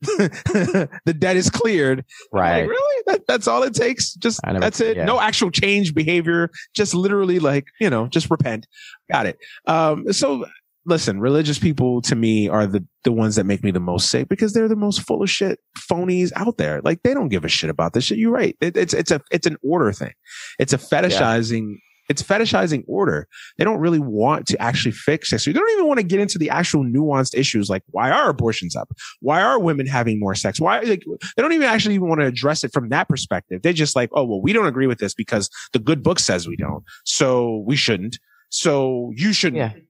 the 0.02 1.16
debt 1.18 1.36
is 1.36 1.50
cleared 1.50 2.04
right. 2.32 2.60
like, 2.60 2.68
really 2.70 3.02
that, 3.06 3.26
that's 3.26 3.48
all 3.48 3.62
it 3.64 3.74
takes 3.74 4.12
just 4.14 4.38
never- 4.46 4.60
that's 4.60 4.80
it 4.80 4.96
yeah. 4.96 5.04
no 5.06 5.18
actual 5.18 5.50
change 5.50 5.92
behavior 5.92 6.50
just 6.72 6.94
literally 6.94 7.40
like 7.40 7.64
you 7.80 7.90
know 7.90 8.06
just 8.06 8.30
repent 8.30 8.66
got 9.10 9.26
it 9.26 9.38
um 9.66 10.12
so 10.12 10.44
listen 10.86 11.20
religious 11.20 11.58
people 11.58 12.02
to 12.02 12.14
me 12.14 12.48
are 12.48 12.66
the 12.66 12.84
the 13.04 13.12
ones 13.12 13.36
that 13.36 13.44
make 13.44 13.62
me 13.62 13.70
the 13.70 13.80
most 13.80 14.10
sick 14.10 14.28
because 14.28 14.52
they're 14.52 14.68
the 14.68 14.76
most 14.76 15.00
full 15.02 15.22
of 15.22 15.30
shit 15.30 15.58
phonies 15.90 16.30
out 16.36 16.56
there 16.58 16.80
like 16.82 17.02
they 17.02 17.14
don't 17.14 17.28
give 17.28 17.44
a 17.44 17.48
shit 17.48 17.70
about 17.70 17.92
this 17.92 18.04
shit 18.04 18.18
you're 18.18 18.32
right 18.32 18.56
it, 18.60 18.76
it's 18.76 18.92
it's 18.92 19.10
a 19.10 19.20
it's 19.30 19.46
an 19.46 19.56
order 19.62 19.92
thing 19.92 20.12
it's 20.58 20.72
a 20.72 20.78
fetishizing 20.78 21.76
it's 22.08 22.22
fetishizing 22.22 22.84
order. 22.86 23.28
They 23.56 23.64
don't 23.64 23.78
really 23.78 23.98
want 23.98 24.46
to 24.48 24.60
actually 24.60 24.92
fix 24.92 25.30
sex. 25.30 25.44
They 25.44 25.52
don't 25.52 25.70
even 25.72 25.86
want 25.86 25.98
to 25.98 26.04
get 26.04 26.20
into 26.20 26.38
the 26.38 26.50
actual 26.50 26.84
nuanced 26.84 27.34
issues 27.34 27.70
like 27.70 27.82
why 27.88 28.10
are 28.10 28.28
abortions 28.28 28.76
up? 28.76 28.90
Why 29.20 29.42
are 29.42 29.58
women 29.58 29.86
having 29.86 30.20
more 30.20 30.34
sex? 30.34 30.60
Why 30.60 30.80
like 30.80 31.04
they 31.36 31.42
don't 31.42 31.52
even 31.52 31.68
actually 31.68 31.94
even 31.94 32.08
want 32.08 32.20
to 32.20 32.26
address 32.26 32.64
it 32.64 32.72
from 32.72 32.90
that 32.90 33.08
perspective. 33.08 33.62
They're 33.62 33.72
just 33.72 33.96
like, 33.96 34.10
oh 34.12 34.24
well, 34.24 34.42
we 34.42 34.52
don't 34.52 34.66
agree 34.66 34.86
with 34.86 34.98
this 34.98 35.14
because 35.14 35.48
the 35.72 35.78
good 35.78 36.02
book 36.02 36.18
says 36.18 36.46
we 36.46 36.56
don't, 36.56 36.84
so 37.04 37.64
we 37.66 37.76
shouldn't. 37.76 38.18
So 38.50 39.10
you 39.16 39.32
shouldn't. 39.32 39.58
Yeah. 39.58 39.80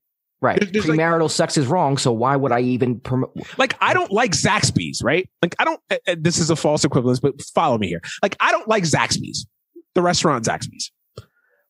Right. 0.45 0.61
There's- 0.61 0.73
there's 0.73 0.87
like- 0.89 0.99
Premarital 0.99 1.31
sex 1.31 1.57
is 1.57 1.67
wrong, 1.67 1.97
so 1.97 2.13
why 2.13 2.37
would 2.37 2.53
I 2.53 2.61
even 2.61 3.01
promote? 3.01 3.35
Like 3.57 3.77
I 3.81 3.95
don't 3.95 4.13
like 4.13 4.33
Zaxby's, 4.33 5.01
right? 5.03 5.27
Like 5.41 5.55
I 5.59 5.65
don't. 5.65 5.81
uh, 5.91 5.97
uh, 6.07 6.17
this 6.19 6.39
is 6.39 6.51
a 6.51 6.57
false 6.57 6.85
equivalence, 6.85 7.19
but 7.21 7.41
follow 7.55 7.79
me 7.79 7.89
here. 7.89 8.03
Like 8.23 8.37
I 8.41 8.51
don't 8.53 8.69
like 8.69 8.85
Zaxby's, 8.85 9.47
the 9.95 10.03
restaurant 10.03 10.45
Zaxby's. 10.45 10.93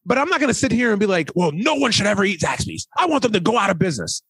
But 0.05 0.18
I'm 0.18 0.29
not 0.29 0.41
going 0.41 0.49
to 0.53 0.59
sit 0.59 0.72
here 0.72 0.91
and 0.91 0.99
be 0.99 1.07
like, 1.07 1.31
well, 1.37 1.51
no 1.55 1.77
one 1.77 1.91
should 1.93 2.07
ever 2.07 2.25
eat 2.25 2.41
Zaxby's. 2.41 2.87
I 2.99 3.07
want 3.07 3.22
them 3.22 3.33
to 3.33 3.41
go 3.41 3.57
out 3.57 3.70
of 3.70 3.79
business. 3.79 4.22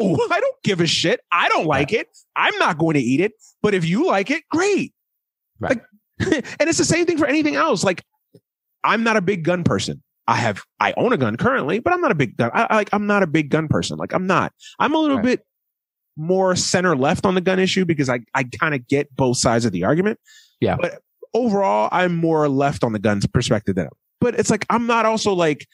No, 0.00 0.16
I 0.30 0.38
don't 0.40 0.62
give 0.62 0.80
a 0.80 0.86
shit. 0.86 1.20
I 1.32 1.48
don't 1.48 1.66
like 1.66 1.92
it. 1.92 2.06
I'm 2.36 2.56
not 2.58 2.78
going 2.78 2.94
to 2.94 3.00
eat 3.00 3.20
it. 3.20 3.32
But 3.62 3.74
if 3.74 3.84
you 3.84 4.06
like 4.06 4.30
it, 4.30 4.44
great. 4.50 4.92
Right. 5.58 5.80
Like, 6.20 6.44
and 6.60 6.68
it's 6.68 6.78
the 6.78 6.84
same 6.84 7.04
thing 7.06 7.18
for 7.18 7.26
anything 7.26 7.56
else. 7.56 7.82
Like, 7.82 8.02
I'm 8.84 9.02
not 9.02 9.16
a 9.16 9.20
big 9.22 9.42
gun 9.42 9.64
person. 9.64 10.02
I 10.26 10.36
have, 10.36 10.62
I 10.80 10.94
own 10.96 11.12
a 11.12 11.16
gun 11.16 11.36
currently, 11.36 11.80
but 11.80 11.92
I'm 11.92 12.00
not 12.00 12.10
a 12.10 12.14
big 12.14 12.36
gun. 12.36 12.50
I, 12.54 12.66
I 12.70 12.74
like, 12.76 12.88
I'm 12.92 13.06
not 13.06 13.22
a 13.22 13.26
big 13.26 13.50
gun 13.50 13.68
person. 13.68 13.98
Like, 13.98 14.12
I'm 14.14 14.26
not. 14.26 14.52
I'm 14.78 14.94
a 14.94 14.98
little 14.98 15.16
Right. 15.18 15.24
bit 15.24 15.46
more 16.16 16.54
center 16.56 16.96
left 16.96 17.26
on 17.26 17.34
the 17.34 17.40
gun 17.40 17.58
issue 17.58 17.84
because 17.84 18.08
I, 18.08 18.20
I 18.34 18.44
kind 18.44 18.74
of 18.74 18.86
get 18.86 19.14
both 19.14 19.36
sides 19.36 19.64
of 19.64 19.72
the 19.72 19.84
argument. 19.84 20.18
Yeah. 20.60 20.76
But 20.80 21.00
overall, 21.34 21.88
I'm 21.92 22.14
more 22.16 22.48
left 22.48 22.84
on 22.84 22.92
the 22.92 22.98
guns 22.98 23.26
perspective 23.26 23.74
than. 23.74 23.88
But 24.20 24.38
it's 24.38 24.48
like 24.48 24.64
I'm 24.70 24.86
not 24.86 25.04
also 25.04 25.34
like 25.34 25.66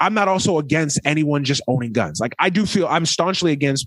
I'm 0.00 0.14
not 0.14 0.26
also 0.28 0.58
against 0.58 0.98
anyone 1.04 1.44
just 1.44 1.62
owning 1.68 1.92
guns. 1.92 2.18
Like 2.20 2.34
I 2.38 2.48
do 2.50 2.64
feel 2.66 2.86
I'm 2.88 3.04
staunchly 3.06 3.52
against 3.52 3.86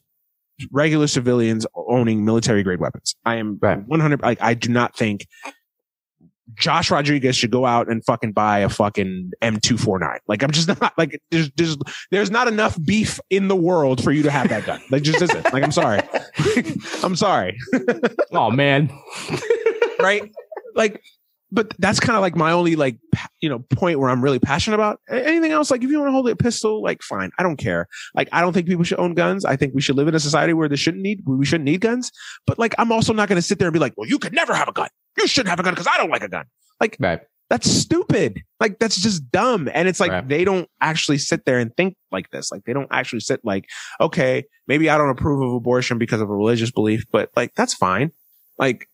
regular 0.71 1.07
civilians 1.07 1.65
owning 1.75 2.23
military 2.23 2.61
grade 2.63 2.79
weapons. 2.79 3.15
I 3.25 3.35
am 3.35 3.57
Right. 3.61 3.83
100. 3.85 4.21
Like 4.21 4.41
I 4.41 4.53
do 4.53 4.69
not 4.69 4.95
think 4.95 5.25
Josh 6.55 6.91
Rodriguez 6.91 7.35
should 7.35 7.51
go 7.51 7.65
out 7.65 7.89
and 7.89 8.03
fucking 8.03 8.33
buy 8.33 8.59
a 8.59 8.69
fucking 8.69 9.31
M249. 9.41 10.19
Like 10.27 10.43
I'm 10.43 10.51
just 10.51 10.67
not 10.81 10.93
like 10.97 11.19
there's 11.31 11.51
there's 11.51 11.77
there's 12.11 12.31
not 12.31 12.47
enough 12.47 12.77
beef 12.83 13.19
in 13.29 13.47
the 13.47 13.55
world 13.55 14.03
for 14.03 14.11
you 14.11 14.23
to 14.23 14.31
have 14.31 14.49
that 14.49 14.65
gun. 14.65 14.81
Like 14.89 15.03
just 15.03 15.21
isn't. 15.21 15.43
Like 15.53 15.63
I'm 15.63 15.71
sorry. 15.71 16.01
I'm 17.03 17.15
sorry. 17.15 17.57
Oh 18.31 18.49
man. 18.49 18.89
right? 19.99 20.31
Like, 20.73 20.99
but 21.51 21.71
that's 21.77 21.99
kind 21.99 22.15
of 22.15 22.21
like 22.21 22.35
my 22.35 22.51
only 22.51 22.75
like 22.75 22.97
you 23.39 23.49
know 23.49 23.59
point 23.59 23.99
where 23.99 24.09
I'm 24.09 24.23
really 24.23 24.39
passionate 24.39 24.75
about. 24.75 24.99
Anything 25.09 25.51
else, 25.51 25.69
like 25.69 25.83
if 25.83 25.91
you 25.91 25.99
want 25.99 26.07
to 26.07 26.11
hold 26.11 26.27
a 26.27 26.35
pistol, 26.35 26.81
like 26.81 27.03
fine, 27.03 27.29
I 27.37 27.43
don't 27.43 27.57
care. 27.57 27.87
Like 28.15 28.29
I 28.31 28.41
don't 28.41 28.51
think 28.53 28.67
people 28.67 28.83
should 28.83 28.99
own 28.99 29.13
guns. 29.13 29.45
I 29.45 29.55
think 29.55 29.75
we 29.75 29.81
should 29.81 29.95
live 29.95 30.07
in 30.07 30.15
a 30.15 30.19
society 30.19 30.53
where 30.53 30.67
they 30.67 30.75
shouldn't 30.75 31.03
need 31.03 31.21
we 31.27 31.45
shouldn't 31.45 31.65
need 31.65 31.81
guns. 31.81 32.11
But 32.47 32.57
like 32.57 32.73
I'm 32.79 32.91
also 32.91 33.13
not 33.13 33.29
going 33.29 33.37
to 33.37 33.43
sit 33.43 33.59
there 33.59 33.67
and 33.67 33.73
be 33.73 33.79
like, 33.79 33.93
well, 33.95 34.09
you 34.09 34.17
could 34.17 34.33
never 34.33 34.55
have 34.55 34.67
a 34.67 34.73
gun. 34.73 34.89
You 35.17 35.27
shouldn't 35.27 35.49
have 35.49 35.59
a 35.59 35.63
gun 35.63 35.73
because 35.73 35.87
I 35.87 35.97
don't 35.97 36.09
like 36.09 36.23
a 36.23 36.29
gun. 36.29 36.45
Right. 36.99 37.21
That's 37.49 37.69
stupid. 37.69 38.41
Like 38.59 38.79
that's 38.79 38.99
just 38.99 39.29
dumb. 39.31 39.69
And 39.73 39.87
it's 39.87 39.99
like 39.99 40.11
Right. 40.11 40.27
they 40.27 40.43
don't 40.43 40.67
actually 40.81 41.17
sit 41.19 41.45
there 41.45 41.59
and 41.59 41.75
think 41.77 41.95
like 42.11 42.29
this. 42.31 42.51
Like 42.51 42.63
they 42.65 42.73
don't 42.73 42.87
actually 42.91 43.19
sit 43.19 43.41
like, 43.43 43.69
okay, 44.01 44.43
maybe 44.67 44.89
I 44.89 44.97
don't 44.97 45.09
approve 45.09 45.41
of 45.47 45.53
abortion 45.53 45.97
because 45.97 46.19
of 46.19 46.29
a 46.29 46.35
religious 46.35 46.71
belief, 46.71 47.05
but 47.11 47.29
like 47.35 47.53
that's 47.55 47.73
fine. 47.73 48.11
Like 48.57 48.87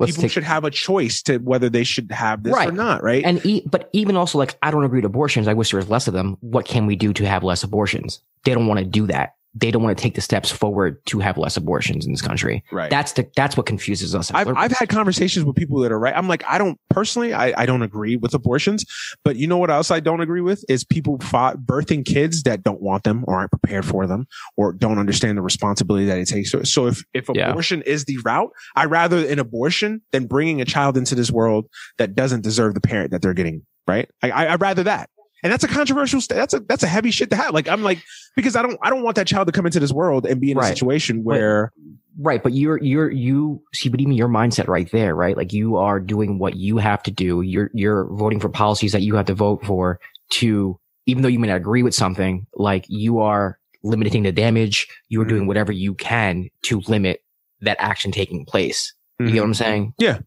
Let's 0.00 0.12
people 0.12 0.22
take 0.22 0.32
should 0.32 0.44
have 0.44 0.64
a 0.64 0.70
choice 0.70 1.22
to 1.22 1.38
whether 1.38 1.68
they 1.68 1.84
should 1.84 2.10
have 2.12 2.42
this 2.42 2.54
right. 2.54 2.68
or 2.68 2.72
not, 2.72 3.02
right? 3.02 3.24
and 3.24 3.44
e- 3.44 3.62
but 3.66 3.88
even 3.92 4.16
also 4.16 4.38
like 4.38 4.56
I 4.62 4.70
don't 4.70 4.84
agree 4.84 4.98
with 4.98 5.06
abortions. 5.06 5.48
I 5.48 5.54
wish 5.54 5.70
there 5.70 5.78
was 5.78 5.88
less 5.90 6.06
of 6.06 6.14
them. 6.14 6.36
What 6.40 6.66
can 6.66 6.86
we 6.86 6.96
do 6.96 7.12
to 7.14 7.26
have 7.26 7.42
less 7.44 7.62
abortions? 7.62 8.20
They 8.44 8.52
don't 8.54 8.66
want 8.66 8.78
to 8.78 8.84
do 8.86 9.06
that. 9.08 9.34
They 9.60 9.70
don't 9.70 9.82
want 9.82 9.96
to 9.96 10.02
take 10.02 10.14
the 10.14 10.20
steps 10.20 10.50
forward 10.50 11.04
to 11.06 11.18
have 11.20 11.38
less 11.38 11.56
abortions 11.56 12.06
in 12.06 12.12
this 12.12 12.22
country. 12.22 12.62
right. 12.72 12.90
That's 12.90 13.12
the 13.12 13.28
that's 13.36 13.56
what 13.56 13.66
confuses 13.66 14.14
us. 14.14 14.30
I've. 14.32 14.48
I've 14.48 14.72
had 14.72 14.88
conversations 14.88 15.44
with 15.44 15.56
people 15.56 15.80
that 15.80 15.92
are 15.92 15.98
right. 15.98 16.14
I'm 16.16 16.28
like, 16.28 16.44
I 16.48 16.58
don't 16.58 16.78
personally, 16.90 17.32
I, 17.34 17.52
I 17.62 17.66
don't 17.66 17.82
agree 17.82 18.16
with 18.16 18.34
abortions, 18.34 18.84
but 19.24 19.36
you 19.36 19.46
know 19.46 19.56
what 19.58 19.70
else 19.70 19.90
I 19.90 20.00
don't 20.00 20.20
agree 20.20 20.40
with 20.40 20.64
is 20.68 20.84
people 20.84 21.18
fought 21.20 21.58
birthing 21.58 22.04
kids 22.04 22.42
that 22.44 22.62
don't 22.62 22.80
want 22.80 23.04
them 23.04 23.24
or 23.26 23.36
aren't 23.36 23.50
prepared 23.50 23.84
for 23.84 24.06
them 24.06 24.26
or 24.56 24.72
don't 24.72 24.98
understand 24.98 25.38
the 25.38 25.42
responsibility 25.42 26.06
that 26.06 26.18
it 26.18 26.26
takes. 26.28 26.50
So, 26.50 26.62
so 26.62 26.86
if, 26.86 27.02
if 27.14 27.26
Yeah. 27.34 27.50
abortion 27.50 27.82
is 27.82 28.04
the 28.04 28.18
route, 28.24 28.50
I 28.76 28.84
rather 28.86 29.26
an 29.26 29.38
abortion 29.38 30.02
than 30.12 30.26
bringing 30.26 30.60
a 30.60 30.64
child 30.64 30.96
into 30.96 31.14
this 31.14 31.30
world 31.30 31.66
that 31.98 32.14
doesn't 32.14 32.42
deserve 32.42 32.74
the 32.74 32.80
parent 32.80 33.10
that 33.12 33.22
they're 33.22 33.34
getting. 33.34 33.62
Right. 33.86 34.08
I, 34.22 34.30
I, 34.30 34.52
I'd 34.52 34.60
rather 34.60 34.82
that. 34.84 35.08
And 35.42 35.52
that's 35.52 35.64
a 35.64 35.68
controversial, 35.68 36.20
st- 36.20 36.36
that's 36.36 36.54
a, 36.54 36.60
that's 36.60 36.82
a 36.82 36.88
heavy 36.88 37.10
shit 37.10 37.30
to 37.30 37.36
have. 37.36 37.54
Like, 37.54 37.68
I'm 37.68 37.82
like, 37.82 38.02
because 38.34 38.56
I 38.56 38.62
don't, 38.62 38.78
I 38.82 38.90
don't 38.90 39.02
want 39.02 39.16
that 39.16 39.26
child 39.26 39.46
to 39.46 39.52
come 39.52 39.66
into 39.66 39.80
this 39.80 39.92
world 39.92 40.26
and 40.26 40.40
be 40.40 40.50
in 40.50 40.58
a 40.58 40.64
situation 40.64 41.22
where, 41.22 41.72
Right, 42.20 42.42
but 42.42 42.52
you're 42.52 42.78
you're 42.82 43.08
you 43.08 43.62
see, 43.72 43.88
but 43.88 44.00
even 44.00 44.12
your 44.12 44.28
mindset 44.28 44.66
right 44.66 44.90
there, 44.90 45.14
right? 45.14 45.36
Like 45.36 45.52
you 45.52 45.76
are 45.76 46.00
doing 46.00 46.40
what 46.40 46.56
you 46.56 46.78
have 46.78 47.00
to 47.04 47.12
do. 47.12 47.42
You're 47.42 47.70
you're 47.72 48.06
voting 48.12 48.40
for 48.40 48.48
policies 48.48 48.90
that 48.90 49.02
you 49.02 49.14
have 49.14 49.26
to 49.26 49.34
vote 49.34 49.64
for 49.64 50.00
to, 50.30 50.80
even 51.06 51.22
though 51.22 51.28
you 51.28 51.38
may 51.38 51.46
not 51.46 51.58
agree 51.58 51.84
with 51.84 51.94
something, 51.94 52.44
like 52.54 52.86
you 52.88 53.20
are 53.20 53.60
limiting 53.84 54.24
the 54.24 54.32
damage. 54.32 54.88
You 55.08 55.20
are 55.20 55.24
doing 55.24 55.42
mm-hmm. 55.42 55.48
whatever 55.48 55.70
you 55.70 55.94
can 55.94 56.48
to 56.62 56.80
limit 56.88 57.22
that 57.60 57.76
action 57.78 58.10
taking 58.10 58.44
place. 58.44 58.94
You 59.20 59.26
get 59.26 59.30
mm-hmm. 59.30 59.38
what 59.38 59.44
I'm 59.44 59.54
saying? 59.54 59.94
Yeah. 59.98 60.18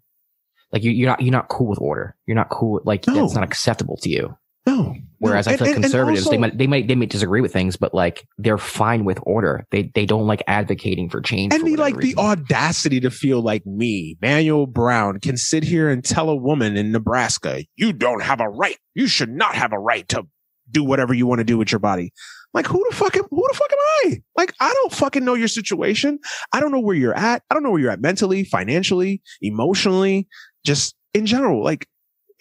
Like 0.72 0.84
you, 0.84 0.91
you're 0.91 1.09
not 1.09 1.22
you're 1.22 1.34
not 1.34 1.49
cool 1.49 1.68
with 1.68 1.82
order. 1.82 2.16
You're 2.26 2.36
not 2.36 2.49
cool. 2.49 2.76
With, 2.76 2.86
like 2.86 3.05
No. 3.05 3.16
that's 3.16 3.36
not 3.36 3.43
acceptable 3.43 3.97
to 3.97 4.09
you. 4.09 4.38
No. 4.66 4.95
Whereas 5.20 5.45
No. 5.47 5.53
I 5.53 5.57
feel 5.57 5.68
like 5.68 5.76
And- 5.76 5.84
and 5.86 5.91
conservatives, 5.91 6.30
they 6.30 6.38
might 6.38 6.57
they 6.57 6.68
might 6.68 6.88
they 6.88 6.95
might 6.95 7.09
disagree 7.09 7.41
with 7.41 7.53
things, 7.53 7.76
but 7.78 7.93
like 7.93 8.28
they're 8.38 8.57
fine 8.57 9.05
with 9.05 9.20
order. 9.24 9.66
They 9.72 9.91
they 9.93 10.05
don't 10.05 10.26
like 10.28 10.43
advocating 10.47 11.09
for 11.09 11.22
change. 11.22 11.53
and 11.53 11.62
for 11.62 11.70
the 11.70 11.76
like 11.78 11.97
the 11.97 12.16
audacity 12.18 12.99
to 13.01 13.12
feel 13.12 13.41
like 13.41 13.66
me, 13.66 14.18
Manuel 14.22 14.66
Brown, 14.66 15.20
can 15.20 15.38
sit 15.38 15.64
here 15.64 15.89
and 15.89 16.03
tell 16.03 16.30
a 16.30 16.36
woman 16.36 16.76
in 16.78 16.91
Nebraska, 16.91 17.64
you 17.76 17.93
don't 17.93 18.24
have 18.24 18.39
a 18.39 18.49
right. 18.49 18.78
You 18.95 19.07
should 19.07 19.30
not 19.30 19.55
have 19.55 19.74
a 19.74 19.80
right 19.80 20.07
to 20.09 20.24
do 20.70 20.84
whatever 20.84 21.14
you 21.14 21.28
want 21.28 21.39
to 21.39 21.43
do 21.45 21.57
with 21.57 21.72
your 21.72 21.80
body. 21.80 22.14
Like 22.53 22.66
who 22.68 22.84
the 22.89 22.95
fuck 22.95 23.16
am, 23.16 23.24
who 23.30 23.45
the 23.51 23.53
fuck 23.57 23.72
am 23.72 23.78
I? 24.12 24.22
Like 24.36 24.53
I 24.59 24.74
don't 24.74 24.91
fucking 24.93 25.24
know 25.24 25.36
your 25.36 25.47
situation. 25.47 26.20
I 26.51 26.59
don't 26.59 26.72
know 26.72 26.80
where 26.80 26.95
you're 26.95 27.16
at. 27.18 27.43
I 27.49 27.53
don't 27.53 27.64
know 27.64 27.72
where 27.72 27.80
you're 27.82 27.91
at 27.91 28.01
mentally, 28.01 28.43
financially, 28.43 29.22
emotionally, 29.41 30.28
just 30.66 30.95
in 31.14 31.26
general. 31.26 31.64
Like 31.64 31.88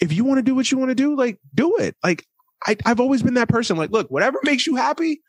if 0.00 0.12
you 0.12 0.24
want 0.24 0.38
to 0.38 0.42
do 0.42 0.54
what 0.54 0.70
you 0.70 0.78
want 0.78 0.90
to 0.90 0.94
do, 0.94 1.16
like 1.16 1.38
do 1.54 1.76
it. 1.76 1.96
Like 2.02 2.24
I, 2.66 2.76
I've 2.84 3.00
always 3.00 3.22
been 3.22 3.34
that 3.34 3.48
person. 3.48 3.76
Like, 3.76 3.90
look, 3.90 4.10
whatever 4.10 4.38
makes 4.42 4.66
you 4.66 4.76
happy, 4.76 5.22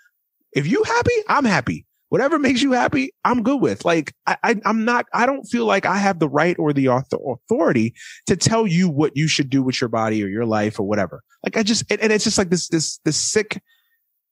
if 0.53 0.67
you 0.67 0.83
happy, 0.83 1.15
I'm 1.27 1.45
happy 1.45 1.85
whatever 2.11 2.37
makes 2.37 2.61
you 2.61 2.73
happy, 2.73 3.13
I'm 3.23 3.41
good 3.41 3.61
with. 3.61 3.85
Like, 3.85 4.13
I, 4.27 4.35
I, 4.43 4.55
I'm 4.65 4.83
not, 4.83 5.05
I 5.13 5.25
don't 5.25 5.45
feel 5.45 5.65
like 5.65 5.85
I 5.85 5.95
have 5.95 6.19
the 6.19 6.27
right 6.27 6.57
or 6.59 6.73
the 6.73 6.87
authority 6.87 7.93
to 8.27 8.35
tell 8.35 8.67
you 8.67 8.89
what 8.89 9.15
you 9.15 9.29
should 9.29 9.49
do 9.49 9.63
with 9.63 9.79
your 9.79 9.87
body 9.87 10.21
or 10.21 10.27
your 10.27 10.45
life 10.45 10.77
or 10.77 10.83
whatever. 10.83 11.23
Like, 11.41 11.55
I 11.55 11.63
just, 11.63 11.89
and, 11.89 12.01
and 12.01 12.11
it's 12.11 12.25
just 12.25 12.37
like 12.37 12.49
this, 12.49 12.67
this, 12.67 12.99
this 13.05 13.15
sick 13.15 13.61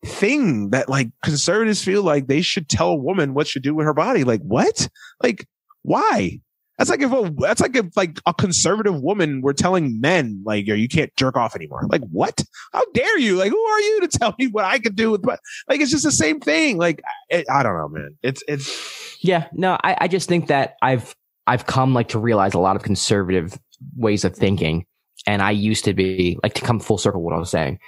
thing 0.05 0.71
that 0.71 0.89
like 0.89 1.07
conservatives 1.23 1.81
feel 1.81 2.03
like 2.03 2.27
they 2.27 2.41
should 2.41 2.67
tell 2.67 2.89
a 2.89 2.95
woman 2.95 3.33
what 3.33 3.47
should 3.47 3.63
do 3.63 3.73
with 3.73 3.85
her 3.85 3.93
body. 3.93 4.25
Like, 4.25 4.41
what? 4.41 4.89
Like, 5.23 5.47
why? 5.81 6.41
That's 6.79 6.89
like 6.89 7.01
if 7.01 7.11
a, 7.11 7.33
that's 7.37 7.59
like 7.59 7.75
if 7.75 7.95
like 7.97 8.21
a 8.25 8.33
conservative 8.33 9.01
woman 9.01 9.41
were 9.41 9.53
telling 9.53 9.99
men 9.99 10.41
like, 10.45 10.65
yo, 10.65 10.75
you 10.75 10.87
can't 10.87 11.13
jerk 11.17 11.35
off 11.35 11.53
anymore. 11.53 11.85
Like, 11.89 12.01
what? 12.09 12.41
How 12.71 12.83
dare 12.93 13.19
you? 13.19 13.35
Like, 13.35 13.51
who 13.51 13.59
are 13.59 13.81
you 13.81 13.99
to 13.99 14.07
tell 14.07 14.33
me 14.39 14.47
what 14.47 14.63
I 14.63 14.79
could 14.79 14.95
do 14.95 15.11
with 15.11 15.25
my, 15.25 15.37
like, 15.67 15.81
it's 15.81 15.91
just 15.91 16.05
the 16.05 16.11
same 16.11 16.39
thing. 16.39 16.77
Like, 16.77 17.01
I, 17.29 17.43
I 17.51 17.63
don't 17.63 17.77
know, 17.77 17.89
man. 17.89 18.17
It's, 18.23 18.41
it's, 18.47 19.17
Yeah, 19.21 19.47
no, 19.51 19.77
I, 19.83 19.97
I 19.99 20.07
just 20.07 20.29
think 20.29 20.47
that 20.47 20.77
I've 20.81 21.13
I've 21.47 21.65
come 21.65 21.93
like 21.93 22.07
to 22.09 22.19
realize 22.19 22.53
a 22.53 22.59
lot 22.59 22.77
of 22.77 22.83
conservative 22.83 23.59
ways 23.97 24.23
of 24.23 24.33
thinking. 24.33 24.85
And 25.27 25.41
I 25.41 25.51
used 25.51 25.83
to 25.83 25.93
be 25.93 26.39
like 26.43 26.53
to 26.53 26.61
come 26.61 26.79
full 26.79 26.97
circle 26.97 27.21
what 27.21 27.33
I 27.33 27.39
was 27.39 27.51
saying. 27.51 27.79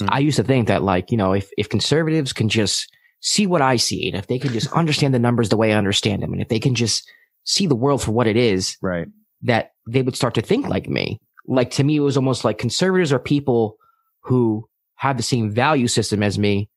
Mm. 0.00 0.08
I 0.10 0.20
used 0.20 0.36
to 0.36 0.44
think 0.44 0.68
that 0.68 0.82
like, 0.82 1.10
you 1.10 1.18
know, 1.18 1.34
if 1.34 1.50
if 1.58 1.68
conservatives 1.68 2.32
can 2.32 2.48
just 2.48 2.90
see 3.20 3.46
what 3.46 3.60
I 3.60 3.76
see, 3.76 4.08
and 4.08 4.16
if 4.16 4.26
they 4.26 4.38
can 4.38 4.54
just 4.54 4.72
understand 4.72 5.12
the 5.12 5.18
numbers 5.18 5.50
the 5.50 5.58
way 5.58 5.74
I 5.74 5.76
understand 5.76 6.22
them, 6.22 6.32
and 6.32 6.40
if 6.40 6.48
they 6.48 6.60
can 6.60 6.74
just 6.74 7.06
see 7.48 7.66
the 7.66 7.74
world 7.74 8.02
for 8.02 8.12
what 8.12 8.26
it 8.26 8.36
is, 8.36 8.76
right. 8.82 9.08
that 9.42 9.72
they 9.88 10.02
would 10.02 10.14
start 10.14 10.34
to 10.34 10.42
think 10.42 10.68
like 10.68 10.88
me. 10.88 11.18
Like 11.46 11.70
to 11.72 11.84
me, 11.84 11.96
it 11.96 12.00
was 12.00 12.16
almost 12.16 12.44
like 12.44 12.58
conservatives 12.58 13.10
are 13.10 13.18
people 13.18 13.78
who 14.20 14.68
have 14.96 15.16
the 15.16 15.22
same 15.22 15.50
value 15.50 15.88
system 15.88 16.22
as 16.22 16.38
me. 16.38 16.68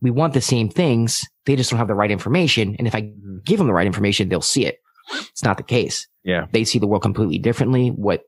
We 0.00 0.10
want 0.10 0.32
the 0.32 0.40
same 0.40 0.70
things. 0.70 1.22
They 1.44 1.56
just 1.56 1.70
don't 1.70 1.78
have 1.78 1.88
the 1.88 1.94
right 1.94 2.10
information. 2.10 2.74
And 2.78 2.86
if 2.86 2.94
I 2.94 3.02
mm-hmm. 3.02 3.38
give 3.44 3.58
them 3.58 3.66
the 3.66 3.74
right 3.74 3.86
information, 3.86 4.30
they'll 4.30 4.40
see 4.40 4.64
it. 4.64 4.78
It's 5.12 5.44
not 5.44 5.58
the 5.58 5.62
case. 5.62 6.08
Yeah. 6.24 6.46
They 6.52 6.64
see 6.64 6.78
the 6.78 6.86
world 6.86 7.02
completely 7.02 7.38
differently. 7.38 7.88
What 7.88 8.22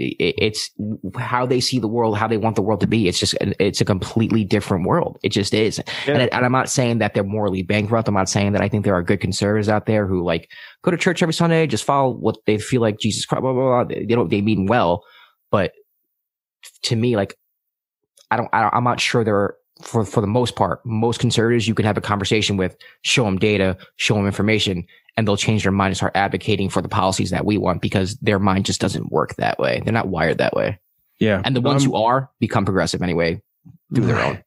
it's 0.00 0.70
how 1.18 1.44
they 1.44 1.60
see 1.60 1.78
the 1.78 1.88
world, 1.88 2.16
how 2.16 2.26
they 2.26 2.36
want 2.36 2.56
the 2.56 2.62
world 2.62 2.80
to 2.80 2.86
be. 2.86 3.06
It's 3.06 3.18
just, 3.18 3.34
it's 3.40 3.80
a 3.80 3.84
completely 3.84 4.44
different 4.44 4.86
world. 4.86 5.18
It 5.22 5.28
just 5.28 5.52
is. 5.52 5.78
Yeah. 6.06 6.14
And, 6.14 6.32
and 6.32 6.44
I'm 6.44 6.52
not 6.52 6.70
saying 6.70 6.98
that 6.98 7.14
they're 7.14 7.22
morally 7.22 7.62
bankrupt. 7.62 8.08
I'm 8.08 8.14
not 8.14 8.28
saying 8.28 8.52
that 8.52 8.62
I 8.62 8.68
think 8.68 8.84
there 8.84 8.94
are 8.94 9.02
good 9.02 9.20
conservatives 9.20 9.68
out 9.68 9.86
there 9.86 10.06
who 10.06 10.24
like 10.24 10.50
go 10.82 10.90
to 10.90 10.96
church 10.96 11.22
every 11.22 11.34
Sunday, 11.34 11.66
just 11.66 11.84
follow 11.84 12.12
what 12.12 12.36
they 12.46 12.58
feel 12.58 12.80
like 12.80 12.98
Jesus 12.98 13.26
Christ, 13.26 13.42
blah, 13.42 13.52
blah, 13.52 13.62
blah. 13.62 13.84
They 13.84 14.06
they 14.06 14.14
don't, 14.14 14.30
they 14.30 14.40
mean 14.40 14.66
well. 14.66 15.04
But 15.50 15.72
to 16.82 16.96
me, 16.96 17.16
like, 17.16 17.36
I 18.30 18.36
don't, 18.36 18.48
I 18.52 18.62
don't 18.62 18.74
I'm 18.74 18.84
not 18.84 19.00
sure 19.00 19.24
there 19.24 19.36
are, 19.36 19.56
for, 19.82 20.04
for 20.04 20.20
the 20.20 20.26
most 20.26 20.56
part, 20.56 20.84
most 20.84 21.20
conservatives 21.20 21.66
you 21.66 21.74
can 21.74 21.84
have 21.84 21.96
a 21.96 22.00
conversation 22.00 22.56
with, 22.56 22.76
show 23.02 23.24
them 23.24 23.38
data, 23.38 23.76
show 23.96 24.14
them 24.14 24.26
information, 24.26 24.86
and 25.16 25.26
they'll 25.26 25.36
change 25.36 25.62
their 25.62 25.72
mind 25.72 25.90
and 25.90 25.96
start 25.96 26.12
advocating 26.14 26.68
for 26.68 26.82
the 26.82 26.88
policies 26.88 27.30
that 27.30 27.44
we 27.44 27.58
want 27.58 27.82
because 27.82 28.16
their 28.16 28.38
mind 28.38 28.66
just 28.66 28.80
doesn't 28.80 29.10
work 29.10 29.34
that 29.36 29.58
way. 29.58 29.80
They're 29.84 29.92
not 29.92 30.08
wired 30.08 30.38
that 30.38 30.54
way. 30.54 30.78
Yeah. 31.18 31.42
And 31.44 31.54
the 31.54 31.60
ones 31.60 31.84
um, 31.84 31.90
who 31.90 31.96
are 31.96 32.30
become 32.40 32.64
progressive 32.64 33.02
anyway 33.02 33.42
through 33.94 34.06
their 34.06 34.20
own. 34.20 34.42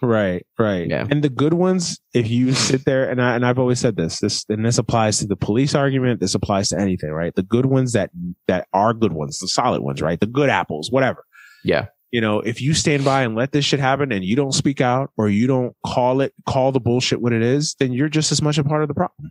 Right, 0.00 0.46
right. 0.58 0.86
Yeah. 0.86 1.06
And 1.10 1.24
the 1.24 1.28
good 1.28 1.54
ones, 1.54 2.00
if 2.14 2.28
you 2.30 2.52
sit 2.54 2.84
there 2.84 3.10
and 3.10 3.20
I, 3.20 3.34
and 3.34 3.44
I've 3.44 3.58
always 3.58 3.80
said 3.80 3.96
this, 3.96 4.20
this 4.20 4.44
and 4.48 4.64
this 4.64 4.78
applies 4.78 5.18
to 5.18 5.26
the 5.26 5.36
police 5.36 5.74
argument, 5.74 6.20
this 6.20 6.34
applies 6.34 6.68
to 6.68 6.78
anything, 6.78 7.10
right? 7.10 7.34
The 7.34 7.42
good 7.42 7.66
ones 7.66 7.92
that 7.92 8.10
that 8.46 8.68
are 8.72 8.94
good 8.94 9.12
ones, 9.12 9.38
the 9.38 9.48
solid 9.48 9.82
ones, 9.82 10.00
right? 10.00 10.20
The 10.20 10.26
good 10.26 10.50
apples, 10.50 10.90
whatever. 10.90 11.24
Yeah. 11.64 11.86
You 12.10 12.20
know, 12.22 12.40
if 12.40 12.62
you 12.62 12.72
stand 12.72 13.04
by 13.04 13.22
and 13.22 13.34
let 13.34 13.52
this 13.52 13.64
shit 13.66 13.80
happen 13.80 14.12
and 14.12 14.24
you 14.24 14.34
don't 14.34 14.52
speak 14.52 14.80
out 14.80 15.10
or 15.18 15.28
you 15.28 15.46
don't 15.46 15.76
call 15.84 16.20
it 16.22 16.32
call 16.48 16.72
the 16.72 16.80
bullshit 16.80 17.20
what 17.20 17.32
it 17.34 17.42
is, 17.42 17.74
then 17.78 17.92
you're 17.92 18.08
just 18.08 18.32
as 18.32 18.40
much 18.40 18.56
a 18.56 18.64
part 18.64 18.82
of 18.82 18.88
the 18.88 18.94
problem. 18.94 19.30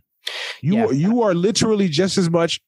You 0.62 0.74
Yeah. 0.76 0.90
you 0.92 1.22
are 1.22 1.34
literally 1.34 1.88
just 1.88 2.18
as 2.18 2.30
much 2.30 2.60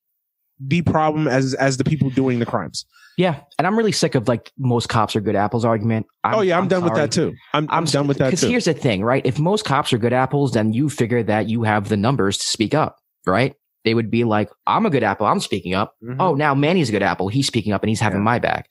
the 0.58 0.82
problem 0.82 1.28
as 1.28 1.54
as 1.54 1.76
the 1.76 1.84
people 1.84 2.10
doing 2.10 2.38
the 2.40 2.46
crimes. 2.46 2.84
Yeah, 3.16 3.40
and 3.58 3.66
I'm 3.66 3.76
really 3.76 3.92
sick 3.92 4.14
of 4.14 4.28
like 4.28 4.50
most 4.58 4.88
cops 4.88 5.14
are 5.14 5.20
good 5.20 5.36
apples 5.36 5.64
argument. 5.64 6.06
I'm, 6.24 6.34
oh 6.36 6.40
yeah, 6.40 6.56
I'm, 6.58 6.68
done 6.68 6.84
with 6.84 6.94
that 6.94 7.12
too. 7.12 7.34
I'm 7.52 7.66
I'm, 7.70 7.84
done 7.84 8.06
with 8.06 8.18
that 8.18 8.26
Because 8.26 8.40
here's 8.40 8.64
the 8.64 8.72
thing, 8.74 9.04
right? 9.04 9.24
If 9.26 9.38
most 9.38 9.64
cops 9.64 9.92
are 9.92 9.98
good 9.98 10.12
apples, 10.12 10.52
then 10.52 10.72
you 10.72 10.88
figure 10.88 11.22
that 11.24 11.48
you 11.48 11.62
have 11.64 11.88
the 11.88 11.96
numbers 11.98 12.38
to 12.38 12.44
speak 12.44 12.72
up, 12.72 12.96
right? 13.26 13.54
They 13.84 13.94
would 13.94 14.10
be 14.10 14.24
like, 14.24 14.50
I'm 14.66 14.86
a 14.86 14.90
good 14.90 15.02
apple. 15.02 15.26
I'm 15.26 15.40
speaking 15.40 15.74
up. 15.74 15.94
Mhm. 16.02 16.16
Oh, 16.18 16.34
now 16.34 16.54
Manny's 16.54 16.88
a 16.88 16.92
good 16.92 17.02
apple. 17.02 17.28
He's 17.28 17.46
speaking 17.46 17.72
up 17.72 17.82
and 17.82 17.88
he's 17.88 18.00
having 18.00 18.20
Yeah. 18.20 18.24
my 18.24 18.38
back. 18.38 18.66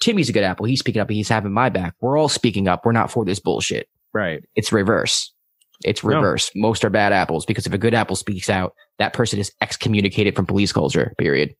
Timmy's 0.00 0.28
a 0.28 0.32
good 0.32 0.44
apple. 0.44 0.66
He's 0.66 0.80
speaking 0.80 1.00
up 1.00 1.10
he's 1.10 1.28
having 1.28 1.52
my 1.52 1.68
back. 1.68 1.94
We're 2.00 2.18
all 2.18 2.28
speaking 2.28 2.68
up. 2.68 2.84
We're 2.84 2.92
not 2.92 3.10
for 3.10 3.24
this 3.24 3.40
bullshit. 3.40 3.88
right. 4.12 4.42
It's 4.54 4.72
reverse. 4.72 5.32
It's 5.84 6.02
No. 6.02 6.16
reverse. 6.16 6.50
Most 6.54 6.84
are 6.84 6.90
bad 6.90 7.12
apples 7.12 7.44
because 7.44 7.66
if 7.66 7.72
a 7.72 7.78
good 7.78 7.92
apple 7.94 8.16
speaks 8.16 8.48
out, 8.48 8.72
that 8.98 9.12
person 9.12 9.38
is 9.38 9.52
excommunicated 9.60 10.34
from 10.34 10.46
police 10.46 10.72
culture, 10.72 11.12
period. 11.18 11.54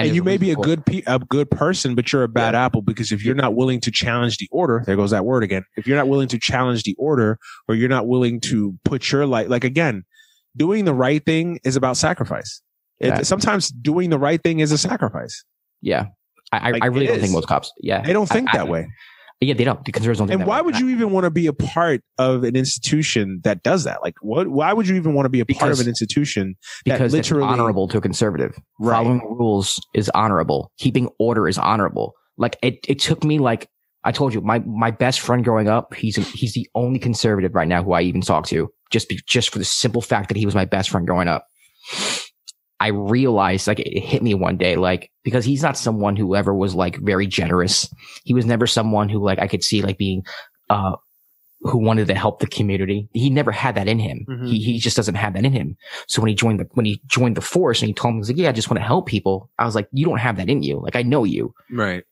And 0.00 0.06
there's 0.08 0.16
you 0.16 0.22
may 0.24 0.36
be 0.38 0.50
a 0.50 0.56
loophole. 0.56 0.64
good 0.64 0.86
pe- 0.86 1.02
a 1.06 1.18
good 1.20 1.50
person, 1.50 1.94
but 1.94 2.12
you're 2.12 2.22
a 2.24 2.28
bad 2.28 2.54
apple 2.54 2.82
because 2.82 3.10
if 3.12 3.24
you're 3.24 3.34
not 3.36 3.54
willing 3.56 3.80
to 3.80 3.90
challenge 3.90 4.38
the 4.38 4.48
order, 4.52 4.82
there 4.86 4.94
goes 4.96 5.10
that 5.12 5.24
word 5.24 5.42
again. 5.44 5.64
If 5.76 5.86
you're 5.86 5.96
not 5.96 6.08
willing 6.08 6.28
to 6.28 6.38
challenge 6.38 6.82
the 6.84 6.94
order, 6.98 7.38
or 7.68 7.74
you're 7.74 7.88
not 7.88 8.06
willing 8.06 8.40
to 8.42 8.76
put 8.84 9.10
your 9.10 9.26
light, 9.26 9.48
like 9.48 9.64
again, 9.64 10.04
doing 10.56 10.84
the 10.84 10.94
right 10.94 11.24
thing 11.24 11.58
is 11.64 11.74
about 11.76 11.96
sacrifice. 11.96 12.60
It, 13.00 13.08
Yeah. 13.08 13.22
Sometimes 13.22 13.68
doing 13.70 14.10
the 14.10 14.18
right 14.18 14.40
thing 14.42 14.60
is 14.60 14.70
a 14.72 14.78
sacrifice. 14.78 15.44
Yeah. 15.80 16.06
I, 16.52 16.70
Like, 16.72 16.82
I 16.82 16.86
really 16.86 17.06
don't 17.06 17.20
think 17.20 17.32
most 17.32 17.46
cops. 17.48 17.72
Yeah. 17.80 18.00
They 18.02 18.12
don't 18.12 18.28
think 18.28 18.48
I- 18.54 18.58
that 18.58 18.66
I- 18.66 18.70
way. 18.70 18.88
Yeah, 19.40 19.54
they 19.54 19.62
don't. 19.62 19.84
The 19.84 19.92
conservatives 19.92 20.18
don't 20.18 20.26
think 20.26 20.40
And 20.40 20.42
that 20.42 20.48
why 20.48 20.60
way. 20.62 20.64
would 20.66 20.80
you 20.80 20.88
even 20.88 21.12
want 21.12 21.22
to 21.22 21.30
be 21.30 21.46
a 21.46 21.52
part 21.52 22.00
of 22.18 22.42
an 22.42 22.56
institution 22.56 23.40
that 23.44 23.62
does 23.62 23.84
that? 23.84 24.02
Like, 24.02 24.16
what? 24.20 24.48
Why 24.48 24.72
would 24.72 24.88
you 24.88 24.96
even 24.96 25.14
want 25.14 25.26
to 25.26 25.30
be 25.30 25.38
a 25.38 25.46
part 25.46 25.70
of 25.70 25.78
an 25.78 25.86
institution 25.86 26.56
that 26.86 26.94
because 26.94 27.14
it's 27.14 27.30
literally 27.30 27.48
honorable 27.52 27.86
to 27.86 27.98
a 27.98 28.00
conservative. 28.00 28.58
Right. 28.80 28.94
Following 28.96 29.20
rules 29.20 29.80
is 29.94 30.08
honorable. 30.12 30.72
Keeping 30.78 31.08
order 31.20 31.46
is 31.46 31.56
honorable. 31.56 32.14
Like 32.36 32.56
it, 32.64 32.78
it 32.88 32.98
took 32.98 33.22
me 33.22 33.38
like 33.38 33.68
I 34.02 34.10
told 34.10 34.34
you, 34.34 34.40
my 34.40 34.58
my 34.60 34.90
best 34.90 35.20
friend 35.20 35.44
growing 35.44 35.68
up, 35.68 35.94
he's 35.94 36.16
he's 36.32 36.54
the 36.54 36.68
only 36.74 36.98
conservative 36.98 37.54
right 37.54 37.68
now 37.68 37.84
who 37.84 37.92
I 37.92 38.02
even 38.02 38.22
talk 38.22 38.44
to, 38.46 38.68
just 38.90 39.08
be, 39.08 39.20
just 39.28 39.50
for 39.52 39.60
the 39.60 39.64
simple 39.64 40.02
fact 40.02 40.30
that 40.30 40.36
he 40.36 40.46
was 40.46 40.56
my 40.56 40.64
best 40.64 40.90
friend 40.90 41.06
growing 41.06 41.28
up. 41.28 41.46
I 42.80 42.88
realized 42.88 43.66
like 43.66 43.80
it 43.80 44.00
hit 44.00 44.22
me 44.22 44.34
one 44.34 44.56
day, 44.56 44.76
like 44.76 45.10
because 45.24 45.44
he's 45.44 45.62
not 45.62 45.76
someone 45.76 46.16
who 46.16 46.36
ever 46.36 46.54
was 46.54 46.74
like 46.74 46.96
very 46.98 47.26
generous. 47.26 47.92
He 48.24 48.34
was 48.34 48.46
never 48.46 48.66
someone 48.66 49.08
who 49.08 49.18
like 49.24 49.38
I 49.38 49.48
could 49.48 49.64
see 49.64 49.82
like 49.82 49.98
being 49.98 50.24
uh 50.70 50.92
who 51.62 51.78
wanted 51.78 52.06
to 52.06 52.14
help 52.14 52.38
the 52.38 52.46
community. 52.46 53.08
He 53.12 53.30
never 53.30 53.50
had 53.50 53.74
that 53.74 53.88
in 53.88 53.98
him. 53.98 54.24
Mhm. 54.28 54.46
He 54.48 54.60
he 54.60 54.78
just 54.78 54.96
doesn't 54.96 55.16
have 55.16 55.34
that 55.34 55.44
in 55.44 55.52
him. 55.52 55.76
So 56.06 56.22
when 56.22 56.28
he 56.28 56.34
joined 56.36 56.60
the 56.60 56.68
when 56.74 56.86
he 56.86 57.02
joined 57.06 57.36
the 57.36 57.40
force 57.40 57.80
and 57.82 57.88
he 57.88 57.94
told 57.94 58.14
me 58.14 58.20
he's 58.20 58.28
like, 58.28 58.38
yeah, 58.38 58.48
I 58.50 58.52
just 58.52 58.70
want 58.70 58.78
to 58.80 58.86
help 58.86 59.06
people. 59.06 59.50
I 59.58 59.64
was 59.64 59.74
like, 59.74 59.88
you 59.92 60.06
don't 60.06 60.18
have 60.18 60.36
that 60.36 60.48
in 60.48 60.62
you. 60.62 60.78
Like 60.80 60.94
I 60.94 61.02
know 61.02 61.24
you. 61.24 61.52
right? 61.72 62.04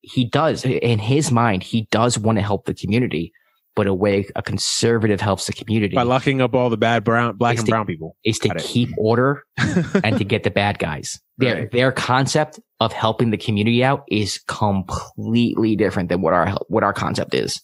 He 0.00 0.24
does 0.24 0.64
in 0.64 0.98
his 0.98 1.30
mind. 1.30 1.62
He 1.62 1.88
does 1.90 2.18
want 2.18 2.38
to 2.38 2.42
help 2.42 2.64
the 2.64 2.72
community, 2.74 3.32
but 3.78 3.86
a 3.86 3.94
way 3.94 4.26
a 4.36 4.42
conservative 4.42 5.20
helps 5.20 5.46
the 5.46 5.52
community 5.54 5.94
By 5.94 6.02
locking 6.02 6.40
up 6.42 6.52
all 6.54 6.68
the 6.68 6.76
bad 6.76 7.04
brown, 7.04 7.36
black 7.36 7.56
and 7.58 7.66
the- 7.66 7.70
brown 7.70 7.86
people. 7.86 8.16
is 8.24 8.38
to 8.40 8.48
Got 8.48 8.56
it. 8.58 8.64
keep 8.64 8.90
order 8.98 9.44
and 10.04 10.18
to 10.18 10.24
get 10.24 10.42
the 10.42 10.50
bad 10.50 10.78
guys. 10.78 11.18
Their 11.38 11.54
Right. 11.54 11.70
their 11.70 11.92
concept 11.92 12.58
of 12.80 12.92
helping 12.92 13.30
the 13.30 13.36
community 13.38 13.84
out 13.84 14.02
is 14.08 14.40
completely 14.48 15.76
different 15.76 16.08
than 16.08 16.20
what 16.20 16.34
our 16.34 16.52
what 16.68 16.82
our 16.82 16.92
concept 16.92 17.32
is. 17.34 17.62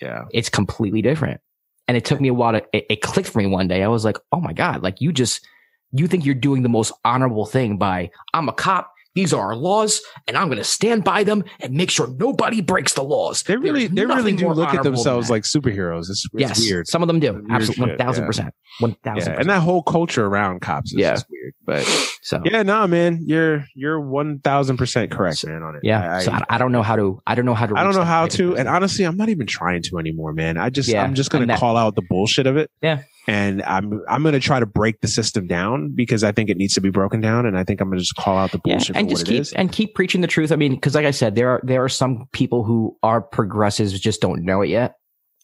yeah. 0.00 0.24
It's 0.32 0.48
completely 0.48 1.02
different. 1.02 1.40
And 1.86 1.96
it 1.98 2.04
took 2.06 2.20
me 2.20 2.28
a 2.28 2.34
while 2.34 2.52
to 2.52 2.62
it, 2.72 2.86
it 2.88 3.02
clicked 3.02 3.28
for 3.28 3.38
me 3.40 3.46
one 3.46 3.68
day. 3.68 3.82
I 3.82 3.88
was 3.88 4.04
like, 4.06 4.16
"Oh 4.32 4.40
my 4.40 4.54
god, 4.54 4.82
like 4.82 5.00
you 5.02 5.12
just 5.12 5.46
you 5.92 6.06
think 6.08 6.24
you're 6.24 6.34
doing 6.34 6.62
the 6.62 6.68
most 6.70 6.92
honorable 7.04 7.44
thing 7.46 7.76
by 7.76 8.10
I'm 8.32 8.48
a 8.48 8.52
cop, 8.54 8.90
these 9.14 9.32
are 9.32 9.40
our 9.40 9.56
laws, 9.56 10.00
and 10.26 10.36
I'm 10.36 10.48
going 10.48 10.58
to 10.58 10.64
stand 10.64 11.04
by 11.04 11.24
them 11.24 11.44
and 11.60 11.74
make 11.74 11.90
sure 11.90 12.08
nobody 12.18 12.60
breaks 12.60 12.94
the 12.94 13.02
laws." 13.04 13.42
They 13.44 13.56
really, 13.56 13.86
There's 13.86 14.08
they 14.08 14.14
really 14.14 14.36
do 14.36 14.48
look 14.52 14.74
at 14.74 14.82
themselves 14.82 15.30
like 15.30 15.42
superheroes. 15.44 16.10
It's, 16.10 16.24
it's 16.24 16.30
yes, 16.34 16.60
weird. 16.60 16.86
Some 16.88 17.02
of 17.02 17.06
them 17.08 17.20
do. 17.20 17.44
Absolutely, 17.50 17.88
one 17.90 17.98
thousand 17.98 18.26
percent, 18.26 18.54
one 18.80 18.96
thousand. 19.04 19.34
and 19.34 19.48
that 19.50 19.60
whole 19.60 19.82
culture 19.82 20.26
around 20.26 20.60
cops 20.60 20.92
is 20.92 20.98
Yeah. 20.98 21.12
just 21.12 21.26
weird. 21.30 21.54
But 21.66 21.84
So 22.22 22.40
yeah, 22.44 22.62
no, 22.62 22.86
man, 22.86 23.20
you're 23.26 23.64
you're 23.74 24.00
one 24.00 24.38
thousand 24.40 24.76
percent 24.76 25.10
correct, 25.10 25.38
So- 25.38 25.48
man, 25.48 25.62
on 25.62 25.76
it. 25.76 25.80
Yeah. 25.84 26.16
I, 26.16 26.20
so 26.20 26.32
I, 26.32 26.42
I 26.50 26.58
don't 26.58 26.72
know 26.72 26.82
how 26.82 26.96
to. 26.96 27.20
I 27.26 27.34
don't 27.34 27.44
know 27.44 27.54
how 27.54 27.66
to. 27.66 27.76
I 27.76 27.84
don't 27.84 27.94
know 27.94 28.04
how 28.04 28.26
to, 28.26 28.56
and 28.56 28.68
honestly, 28.68 29.04
I'm 29.04 29.16
not 29.16 29.28
even 29.28 29.46
trying 29.46 29.82
to 29.84 29.98
anymore, 29.98 30.32
man. 30.32 30.56
I 30.56 30.70
just, 30.70 30.88
Yeah, 30.88 31.02
I'm 31.02 31.14
just 31.14 31.30
gonna 31.30 31.56
call 31.56 31.76
out 31.76 31.94
the 31.94 32.02
bullshit 32.08 32.46
of 32.46 32.56
it. 32.56 32.70
Yeah. 32.82 33.02
And 33.26 33.62
I'm, 33.62 34.02
I'm 34.08 34.22
gonna 34.22 34.40
try 34.40 34.60
to 34.60 34.66
break 34.66 35.00
the 35.00 35.08
system 35.08 35.46
down 35.46 35.92
because 35.94 36.22
I 36.24 36.32
think 36.32 36.50
it 36.50 36.56
needs 36.56 36.74
to 36.74 36.80
be 36.80 36.90
broken 36.90 37.20
down, 37.20 37.46
and 37.46 37.56
I 37.58 37.64
think 37.64 37.80
I'm 37.80 37.88
gonna 37.88 38.00
just 38.00 38.16
call 38.16 38.36
out 38.36 38.52
the 38.52 38.60
yeah, 38.64 38.74
bullshit 38.76 38.96
and 38.96 39.06
for 39.08 39.10
just 39.10 39.22
what 39.24 39.28
it 39.28 39.32
keep 39.32 39.40
is. 39.40 39.52
and 39.54 39.72
keep 39.72 39.94
preaching 39.94 40.20
the 40.20 40.26
truth. 40.26 40.52
I 40.52 40.56
mean, 40.56 40.74
because 40.74 40.94
like 40.94 41.06
I 41.06 41.10
said, 41.10 41.34
there 41.34 41.48
are 41.50 41.60
there 41.64 41.82
are 41.84 41.88
some 41.88 42.26
people 42.32 42.64
who 42.64 42.96
are 43.02 43.20
progressives 43.20 43.98
just 43.98 44.20
don't 44.20 44.44
know 44.44 44.62
it 44.62 44.68
yet. 44.68 44.94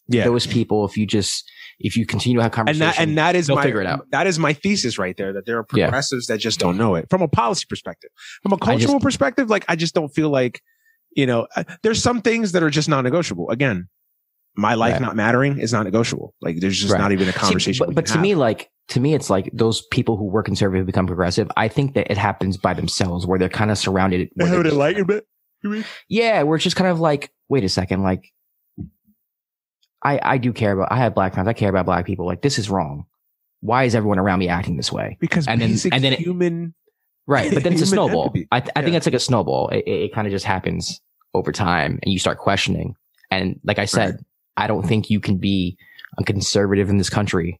Yeah, 0.07 0.25
Those 0.25 0.45
people, 0.45 0.83
if 0.85 0.97
you 0.97 1.05
just 1.07 1.49
if 1.79 1.95
you 1.95 2.05
continue 2.05 2.37
to 2.37 2.43
have 2.43 2.67
and 2.67 2.81
that 2.81 2.99
and 2.99 3.17
that 3.17 3.35
is 3.35 3.49
my 3.49 3.63
figure 3.63 3.81
it 3.81 3.87
out. 3.87 4.05
that 4.11 4.27
is 4.27 4.37
my 4.37 4.51
thesis 4.53 4.99
right 4.99 5.15
there 5.17 5.31
that 5.33 5.45
there 5.45 5.57
are 5.57 5.65
Yeah. 5.73 5.85
progressives 5.85 6.27
that 6.27 6.39
just 6.39 6.59
don't 6.59 6.77
know 6.77 6.95
it 6.95 7.07
from 7.09 7.21
a 7.21 7.27
policy 7.27 7.65
perspective 7.69 8.09
from 8.43 8.51
a 8.51 8.55
I 8.55 8.57
just- 8.57 8.65
cultural 8.87 8.99
perspective 8.99 9.49
like 9.49 9.63
i 9.67 9.75
just 9.75 9.95
don't 9.95 10.09
feel 10.09 10.29
like 10.29 10.61
you 11.15 11.25
know 11.25 11.47
uh, 11.55 11.63
there's 11.81 12.03
some 12.03 12.21
things 12.21 12.51
that 12.51 12.61
are 12.61 12.69
just 12.69 12.87
non-negotiable 12.89 13.49
again 13.49 13.87
my 14.55 14.73
life 14.75 14.93
Right. 14.93 15.01
not 15.01 15.15
mattering 15.15 15.59
is 15.59 15.71
not 15.71 15.83
negotiable 15.85 16.33
like 16.41 16.59
there's 16.59 16.77
just 16.79 16.91
Right. 16.91 16.99
not 16.99 17.11
even 17.13 17.27
a 17.29 17.31
See, 17.31 17.39
conversation 17.39 17.85
but, 17.87 17.95
but 17.95 18.05
to 18.07 18.13
have. 18.13 18.21
me, 18.21 18.35
like 18.35 18.69
to 18.89 18.99
me, 18.99 19.13
it's 19.13 19.29
like 19.29 19.49
those 19.53 19.81
people 19.91 20.17
who 20.17 20.25
were 20.25 20.43
conservative 20.43 20.85
become 20.85 21.07
progressive. 21.07 21.49
I 21.55 21.69
think 21.69 21.93
that 21.93 22.11
it 22.11 22.17
happens 22.17 22.57
by 22.57 22.73
themselves, 22.73 23.25
where 23.25 23.39
they're 23.39 23.47
kind 23.47 23.71
of 23.71 23.77
surrounded. 23.77 24.29
where 24.35 24.49
they're 24.49 24.63
just- 24.63 24.73
enlightenment? 24.73 25.23
Yeah, 26.09 26.43
we're 26.43 26.57
just 26.57 26.75
kind 26.75 26.89
of 26.89 26.99
like, 26.99 27.31
wait 27.47 27.63
a 27.63 27.69
second, 27.69 28.03
like, 28.03 28.33
I 30.03 30.19
I 30.21 30.37
do 30.37 30.51
care 30.51 30.73
about. 30.73 30.91
I 30.91 30.97
have 30.97 31.13
black 31.13 31.33
friends. 31.33 31.47
I 31.47 31.53
care 31.53 31.69
about 31.69 31.85
black 31.85 32.05
people. 32.05 32.25
Like, 32.25 32.41
this 32.41 32.57
is 32.59 32.69
wrong. 32.69 33.05
Why 33.61 33.83
is 33.83 33.93
everyone 33.95 34.17
around 34.19 34.39
me 34.39 34.49
acting 34.49 34.75
this 34.77 34.91
way? 34.91 35.17
because 35.21 35.47
And 35.47 35.61
then- 35.61 35.77
and 35.91 36.03
then 36.03 36.13
it- 36.13 36.19
human 36.19 36.73
Right, 37.27 37.53
but 37.53 37.63
then 37.63 37.73
it's 37.73 37.83
a 37.83 37.85
snowball. 37.85 38.23
empathy. 38.25 38.47
I, 38.51 38.59
th- 38.59 38.71
I 38.75 38.79
Yeah. 38.79 38.85
think 38.85 38.95
it's 38.97 39.05
like 39.05 39.13
a 39.15 39.19
snowball. 39.19 39.69
It, 39.69 39.83
it, 39.85 40.01
it 40.05 40.13
kind 40.13 40.25
of 40.27 40.31
just 40.31 40.43
happens 40.45 40.99
over 41.35 41.51
time, 41.51 41.99
and 42.01 42.11
you 42.11 42.17
start 42.19 42.39
questioning. 42.39 42.95
And 43.29 43.59
like 43.63 43.77
I 43.77 43.85
said, 43.85 44.17
I 44.57 44.67
don't 44.67 44.87
think 44.87 45.09
you 45.09 45.19
can 45.19 45.37
be 45.37 45.77
a 46.17 46.23
conservative 46.23 46.89
in 46.89 46.97
this 46.97 47.09
country 47.09 47.59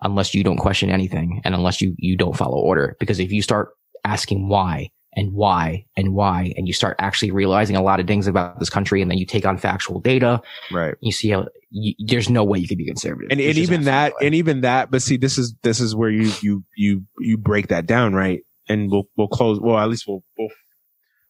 unless 0.00 0.34
you 0.34 0.42
don't 0.44 0.56
question 0.56 0.90
anything 0.90 1.40
and 1.44 1.54
unless 1.54 1.80
you 1.80 1.94
you 1.98 2.16
don't 2.16 2.36
follow 2.36 2.58
order. 2.58 2.96
Because 3.00 3.20
if 3.20 3.32
you 3.32 3.42
start 3.42 3.70
asking 4.04 4.48
why 4.48 4.90
and 5.16 5.32
why 5.32 5.86
and 5.96 6.12
why, 6.12 6.52
and 6.56 6.66
you 6.66 6.72
start 6.74 6.96
actually 6.98 7.30
realizing 7.30 7.76
a 7.76 7.82
lot 7.82 8.00
of 8.00 8.06
things 8.06 8.26
about 8.26 8.58
this 8.58 8.70
country, 8.70 9.00
and 9.00 9.10
then 9.10 9.18
you 9.18 9.26
take 9.26 9.46
on 9.46 9.58
factual 9.58 10.00
data, 10.00 10.40
right 10.72 10.94
you 11.00 11.12
see 11.12 11.30
how 11.30 11.46
you, 11.70 11.94
there's 12.06 12.30
no 12.30 12.44
way 12.44 12.58
you 12.58 12.68
could 12.68 12.78
be 12.78 12.86
conservative. 12.86 13.28
and, 13.30 13.40
and 13.40 13.58
even 13.58 13.84
that 13.84 14.12
way. 14.20 14.26
and 14.26 14.34
even 14.34 14.60
that 14.62 14.90
but 14.90 15.02
see 15.02 15.16
this 15.16 15.38
is 15.38 15.54
this 15.62 15.80
is 15.80 15.94
where 15.94 16.10
you 16.10 16.32
you 16.40 16.64
you 16.76 17.04
you 17.18 17.36
break 17.36 17.68
that 17.68 17.86
down 17.86 18.14
right 18.14 18.42
and 18.68 18.90
we'll 18.90 19.08
we'll 19.16 19.28
close 19.28 19.60
well 19.60 19.78
at 19.78 19.88
least 19.88 20.04
we'll 20.06 20.22
we'll, 20.38 20.48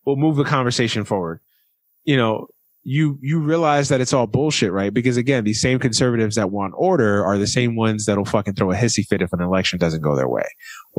we'll 0.05 0.17
move 0.17 0.37
the 0.37 0.45
conversation 0.45 1.05
forward 1.05 1.41
you 2.05 2.17
know 2.17 2.47
you 2.87 3.19
you 3.23 3.39
realize 3.39 3.89
that 3.89 4.01
it's 4.03 4.13
all 4.13 4.27
bullshit 4.27 4.71
right 4.71 4.93
because 4.93 5.17
again 5.17 5.43
these 5.45 5.61
same 5.61 5.79
conservatives 5.79 6.37
that 6.37 6.51
want 6.51 6.75
order 6.77 7.25
are 7.25 7.39
the 7.39 7.47
same 7.47 7.77
ones 7.77 8.05
that'll 8.05 8.27
fucking 8.27 8.55
throw 8.55 8.71
a 8.71 8.75
hissy 8.75 9.03
fit 9.07 9.23
if 9.23 9.33
an 9.33 9.41
election 9.41 9.79
doesn't 9.79 10.03
go 10.03 10.15
their 10.15 10.29
way 10.29 10.45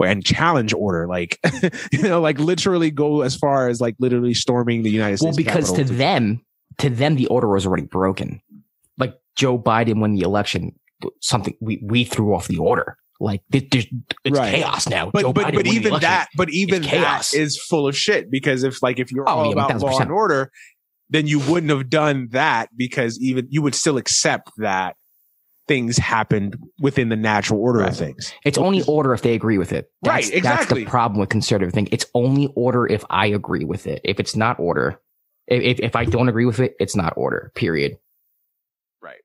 and 0.04 0.26
challenge 0.26 0.74
order 0.74 1.08
like 1.08 1.40
you 1.92 2.02
know 2.02 2.20
like 2.20 2.40
literally 2.40 2.90
go 2.90 3.22
as 3.22 3.36
far 3.36 3.70
as 3.70 3.80
like 3.80 3.96
literally 4.00 4.34
storming 4.34 4.82
the 4.82 4.90
united 4.90 5.20
Well, 5.22 5.32
states 5.34 5.48
Well, 5.48 5.56
because 5.56 5.72
to 5.74 5.78
Capitol 5.84 5.98
them, 5.98 6.46
to 6.80 6.90
them, 6.90 7.16
the 7.16 7.28
order 7.28 7.48
was 7.48 7.66
already 7.68 7.86
broken. 7.86 8.42
Like 8.98 9.14
Joe 9.36 9.58
Biden 9.60 10.00
won 10.02 10.14
the 10.16 10.22
election, 10.22 10.74
something 11.22 11.56
we 11.62 11.80
we 11.84 12.04
threw 12.04 12.34
off 12.34 12.48
the 12.48 12.58
order. 12.58 12.98
Like 13.22 13.42
there's, 13.50 13.64
it's 14.26 14.38
Right. 14.38 14.56
chaos 14.56 14.90
now. 14.90 15.10
but 15.10 15.22
Joe 15.22 15.32
but, 15.32 15.46
Biden 15.46 15.56
but 15.56 15.68
even 15.68 16.00
that 16.02 16.28
but 16.36 16.50
even 16.50 16.82
chaos. 16.84 17.34
is 17.34 17.58
full 17.62 17.88
of 17.88 17.96
shit 17.96 18.30
because 18.30 18.64
if 18.64 18.84
like 18.84 19.00
if 19.00 19.10
you're 19.12 19.24
Oh, 19.30 19.32
all 19.34 19.46
yeah, 19.46 19.52
about 19.54 19.80
law 19.80 19.92
1000%. 19.98 20.02
and 20.02 20.12
order 20.12 20.52
then 21.10 21.28
you 21.28 21.40
wouldn't 21.40 21.70
have 21.72 21.90
done 21.90 22.28
that 22.32 22.70
because 22.76 23.20
even 23.20 23.48
you 23.50 23.62
would 23.62 23.76
still 23.76 23.98
accept 23.98 24.50
that 24.58 24.96
things 25.68 25.98
happened 25.98 26.56
within 26.80 27.10
the 27.10 27.16
natural 27.16 27.60
order 27.60 27.80
Right. 27.80 27.90
of 27.90 27.98
things 27.98 28.32
it's 28.46 28.58
only 28.58 28.84
order 28.84 29.14
if 29.14 29.22
they 29.24 29.34
agree 29.34 29.58
with 29.58 29.72
it. 29.74 29.90
That's, 30.04 30.28
Right, 30.28 30.36
exactly. 30.38 30.82
That's 30.82 30.86
the 30.86 30.92
problem 30.92 31.20
with 31.20 31.30
conservative 31.30 31.74
thing. 31.74 31.88
It's 31.92 32.06
only 32.14 32.52
order 32.56 32.86
if 32.88 33.04
I 33.10 33.26
agree 33.28 33.66
with 33.66 33.88
it. 33.88 34.02
If 34.04 34.20
it's 34.20 34.36
not 34.36 34.60
order, 34.60 35.00
if 35.48 35.62
if, 35.64 35.80
if 35.80 35.96
I 35.96 36.06
don't 36.06 36.30
agree 36.30 36.46
with 36.46 36.60
it, 36.60 36.76
it's 36.80 36.96
not 36.96 37.14
order. 37.18 37.52
Period. 37.56 37.98
Right. 39.02 39.22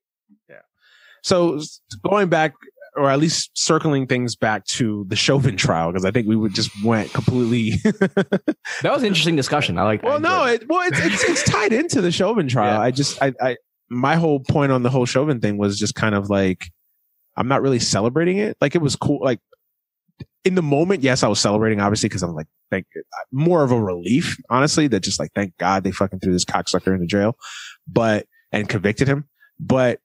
Yeah. 0.48 0.56
So 1.22 1.60
going 2.08 2.28
back, 2.30 2.54
or 2.96 3.10
at 3.10 3.18
least 3.18 3.50
circling 3.54 4.06
things 4.06 4.36
back 4.36 4.64
to 4.66 5.04
the 5.08 5.16
Chauvin 5.16 5.56
trial, 5.56 5.90
because 5.90 6.04
I 6.04 6.10
think 6.10 6.26
we 6.26 6.36
would 6.36 6.54
just 6.54 6.70
went 6.84 7.12
completely. 7.12 7.74
That 8.82 8.92
was 8.92 9.02
an 9.02 9.08
interesting 9.08 9.36
discussion. 9.36 9.78
I 9.78 9.82
like. 9.82 10.02
well, 10.02 10.20
no, 10.20 10.44
it, 10.44 10.66
well, 10.68 10.86
it's, 10.86 10.98
it's 11.00 11.24
it's 11.24 11.42
tied 11.42 11.72
into 11.72 12.00
the 12.00 12.10
Chauvin 12.10 12.48
trial. 12.48 12.74
Yeah. 12.74 12.80
I 12.80 12.90
just, 12.90 13.20
I, 13.22 13.34
I, 13.40 13.56
my 13.90 14.16
whole 14.16 14.40
point 14.40 14.72
on 14.72 14.82
the 14.82 14.90
whole 14.90 15.04
Chauvin 15.04 15.40
thing 15.40 15.58
was 15.58 15.78
just 15.78 15.94
kind 15.94 16.14
of 16.14 16.30
like, 16.30 16.66
I'm 17.36 17.48
not 17.48 17.60
really 17.60 17.78
celebrating 17.78 18.38
it. 18.38 18.56
Like 18.60 18.74
it 18.74 18.80
was 18.80 18.96
cool. 18.96 19.20
Like 19.22 19.40
in 20.44 20.54
the 20.54 20.62
moment, 20.62 21.02
yes, 21.02 21.22
I 21.22 21.28
was 21.28 21.40
celebrating, 21.40 21.80
obviously, 21.80 22.08
because 22.08 22.22
I'm 22.22 22.34
like, 22.34 22.46
thank, 22.70 22.86
more 23.32 23.62
of 23.62 23.72
a 23.72 23.80
relief, 23.80 24.38
honestly, 24.48 24.88
that 24.88 25.00
just 25.00 25.18
like, 25.18 25.32
thank 25.34 25.56
God 25.58 25.84
they 25.84 25.92
fucking 25.92 26.20
threw 26.20 26.32
this 26.32 26.44
cocksucker 26.44 26.94
into 26.94 27.06
jail, 27.06 27.36
but 27.86 28.26
and 28.52 28.68
convicted 28.68 29.08
him. 29.08 29.28
But 29.58 30.00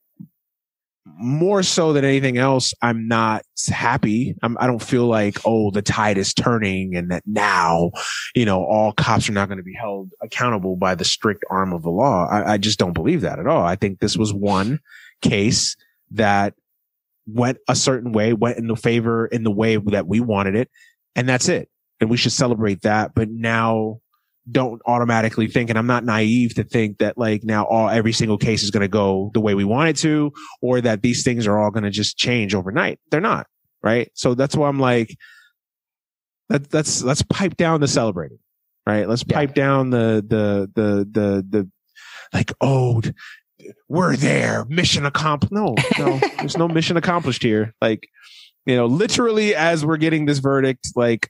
more 1.05 1.61
so 1.61 1.93
than 1.93 2.03
anything 2.03 2.37
else, 2.37 2.73
I'm 2.81 3.07
not 3.07 3.43
happy. 3.69 4.35
I'm, 4.41 4.57
I 4.59 4.67
don't 4.67 4.81
feel 4.81 5.05
like, 5.05 5.37
oh, 5.45 5.69
the 5.71 5.81
tide 5.81 6.17
is 6.17 6.33
turning 6.33 6.95
and 6.95 7.11
that 7.11 7.23
now, 7.25 7.91
you 8.33 8.45
know, 8.45 8.63
all 8.63 8.91
cops 8.91 9.29
are 9.29 9.33
not 9.33 9.47
going 9.47 9.59
to 9.59 9.63
be 9.63 9.77
held 9.79 10.11
accountable 10.21 10.75
by 10.75 10.95
the 10.95 11.05
strict 11.05 11.43
arm 11.49 11.73
of 11.73 11.83
the 11.83 11.91
law. 11.91 12.27
I, 12.27 12.53
I 12.53 12.57
just 12.57 12.79
don't 12.79 12.93
believe 12.93 13.21
that 13.21 13.39
at 13.39 13.47
all. 13.47 13.63
I 13.63 13.75
think 13.75 13.99
this 13.99 14.17
was 14.17 14.33
one 14.33 14.79
case 15.21 15.75
that 16.11 16.55
went 17.27 17.59
a 17.67 17.75
certain 17.75 18.11
way, 18.11 18.33
went 18.33 18.57
in 18.57 18.67
the 18.67 18.75
favor 18.75 19.27
in 19.27 19.43
the 19.43 19.51
way 19.51 19.77
that 19.77 20.07
we 20.07 20.19
wanted 20.19 20.55
it. 20.55 20.69
And 21.15 21.29
that's 21.29 21.49
it. 21.49 21.69
And 22.01 22.09
we 22.09 22.17
should 22.17 22.31
celebrate 22.31 22.81
that. 22.81 23.13
But 23.15 23.29
now 23.29 23.99
don't 24.51 24.81
automatically 24.85 25.47
think, 25.47 25.69
and 25.69 25.79
I'm 25.79 25.87
not 25.87 26.03
naive 26.03 26.55
to 26.55 26.63
think 26.63 26.99
that 26.99 27.17
like 27.17 27.43
now 27.43 27.65
all 27.65 27.89
every 27.89 28.13
single 28.13 28.37
case 28.37 28.63
is 28.63 28.71
going 28.71 28.81
to 28.81 28.87
go 28.87 29.31
the 29.33 29.41
way 29.41 29.55
we 29.55 29.63
want 29.63 29.89
it 29.89 29.97
to, 29.97 30.31
or 30.61 30.81
that 30.81 31.01
these 31.01 31.23
things 31.23 31.47
are 31.47 31.57
all 31.57 31.71
going 31.71 31.83
to 31.83 31.89
just 31.89 32.17
change 32.17 32.53
overnight. 32.53 32.99
They're 33.11 33.21
not. 33.21 33.47
Right. 33.81 34.11
So 34.13 34.33
that's 34.33 34.55
why 34.55 34.67
I'm 34.67 34.79
like, 34.79 35.15
that, 36.49 36.69
that's, 36.69 37.03
let's 37.03 37.21
pipe 37.23 37.57
down 37.57 37.81
the 37.81 37.87
celebrating. 37.87 38.39
Right. 38.85 39.09
Let's 39.09 39.23
Yeah. 39.27 39.35
pipe 39.35 39.53
down 39.55 39.89
the, 39.89 40.23
the, 40.27 40.69
the, 40.75 41.07
the, 41.11 41.45
the, 41.49 41.71
like, 42.33 42.51
oh, 42.61 43.01
we're 43.87 44.15
there. 44.15 44.65
Mission 44.65 45.05
accomplished. 45.05 45.53
No, 45.53 45.75
no, 45.97 46.19
there's 46.37 46.57
no 46.57 46.67
mission 46.67 46.97
accomplished 46.97 47.41
here. 47.41 47.73
Like, 47.81 48.07
you 48.65 48.75
know, 48.75 48.85
literally 48.85 49.55
as 49.55 49.85
we're 49.85 49.97
getting 49.97 50.25
this 50.25 50.39
verdict, 50.39 50.89
like 50.95 51.29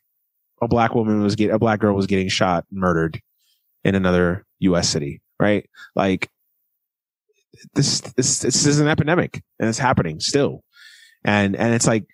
a 0.61 0.67
black 0.67 0.95
woman 0.95 1.21
was 1.21 1.35
get 1.35 1.51
a 1.51 1.59
black 1.59 1.79
girl 1.79 1.95
was 1.95 2.07
getting 2.07 2.29
shot, 2.29 2.65
murdered 2.71 3.21
in 3.83 3.95
another 3.95 4.45
U.S. 4.59 4.89
city, 4.89 5.21
right? 5.39 5.69
Like 5.95 6.29
this, 7.73 8.01
this, 8.01 8.39
this 8.39 8.65
is 8.65 8.79
an 8.79 8.87
epidemic 8.87 9.41
and 9.59 9.69
it's 9.69 9.77
happening 9.77 10.19
still. 10.19 10.63
And, 11.23 11.55
and 11.55 11.73
it's 11.73 11.87
like, 11.87 12.05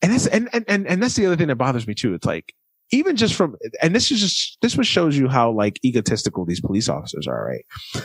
and 0.00 0.12
that's, 0.12 0.26
and, 0.26 0.48
and, 0.52 0.64
and, 0.68 0.86
and 0.86 1.02
that's 1.02 1.14
the 1.14 1.26
other 1.26 1.36
thing 1.36 1.48
that 1.48 1.56
bothers 1.56 1.86
me 1.86 1.94
too. 1.94 2.14
It's 2.14 2.26
like, 2.26 2.54
even 2.94 3.16
just 3.16 3.34
from, 3.34 3.56
and 3.80 3.94
this 3.94 4.10
is 4.10 4.20
just, 4.20 4.58
this 4.60 4.76
one 4.76 4.84
shows 4.84 5.16
you 5.16 5.26
how 5.26 5.50
like 5.50 5.82
egotistical 5.82 6.44
these 6.44 6.60
police 6.60 6.88
officers 6.90 7.26
are, 7.26 7.46
right? 7.46 7.64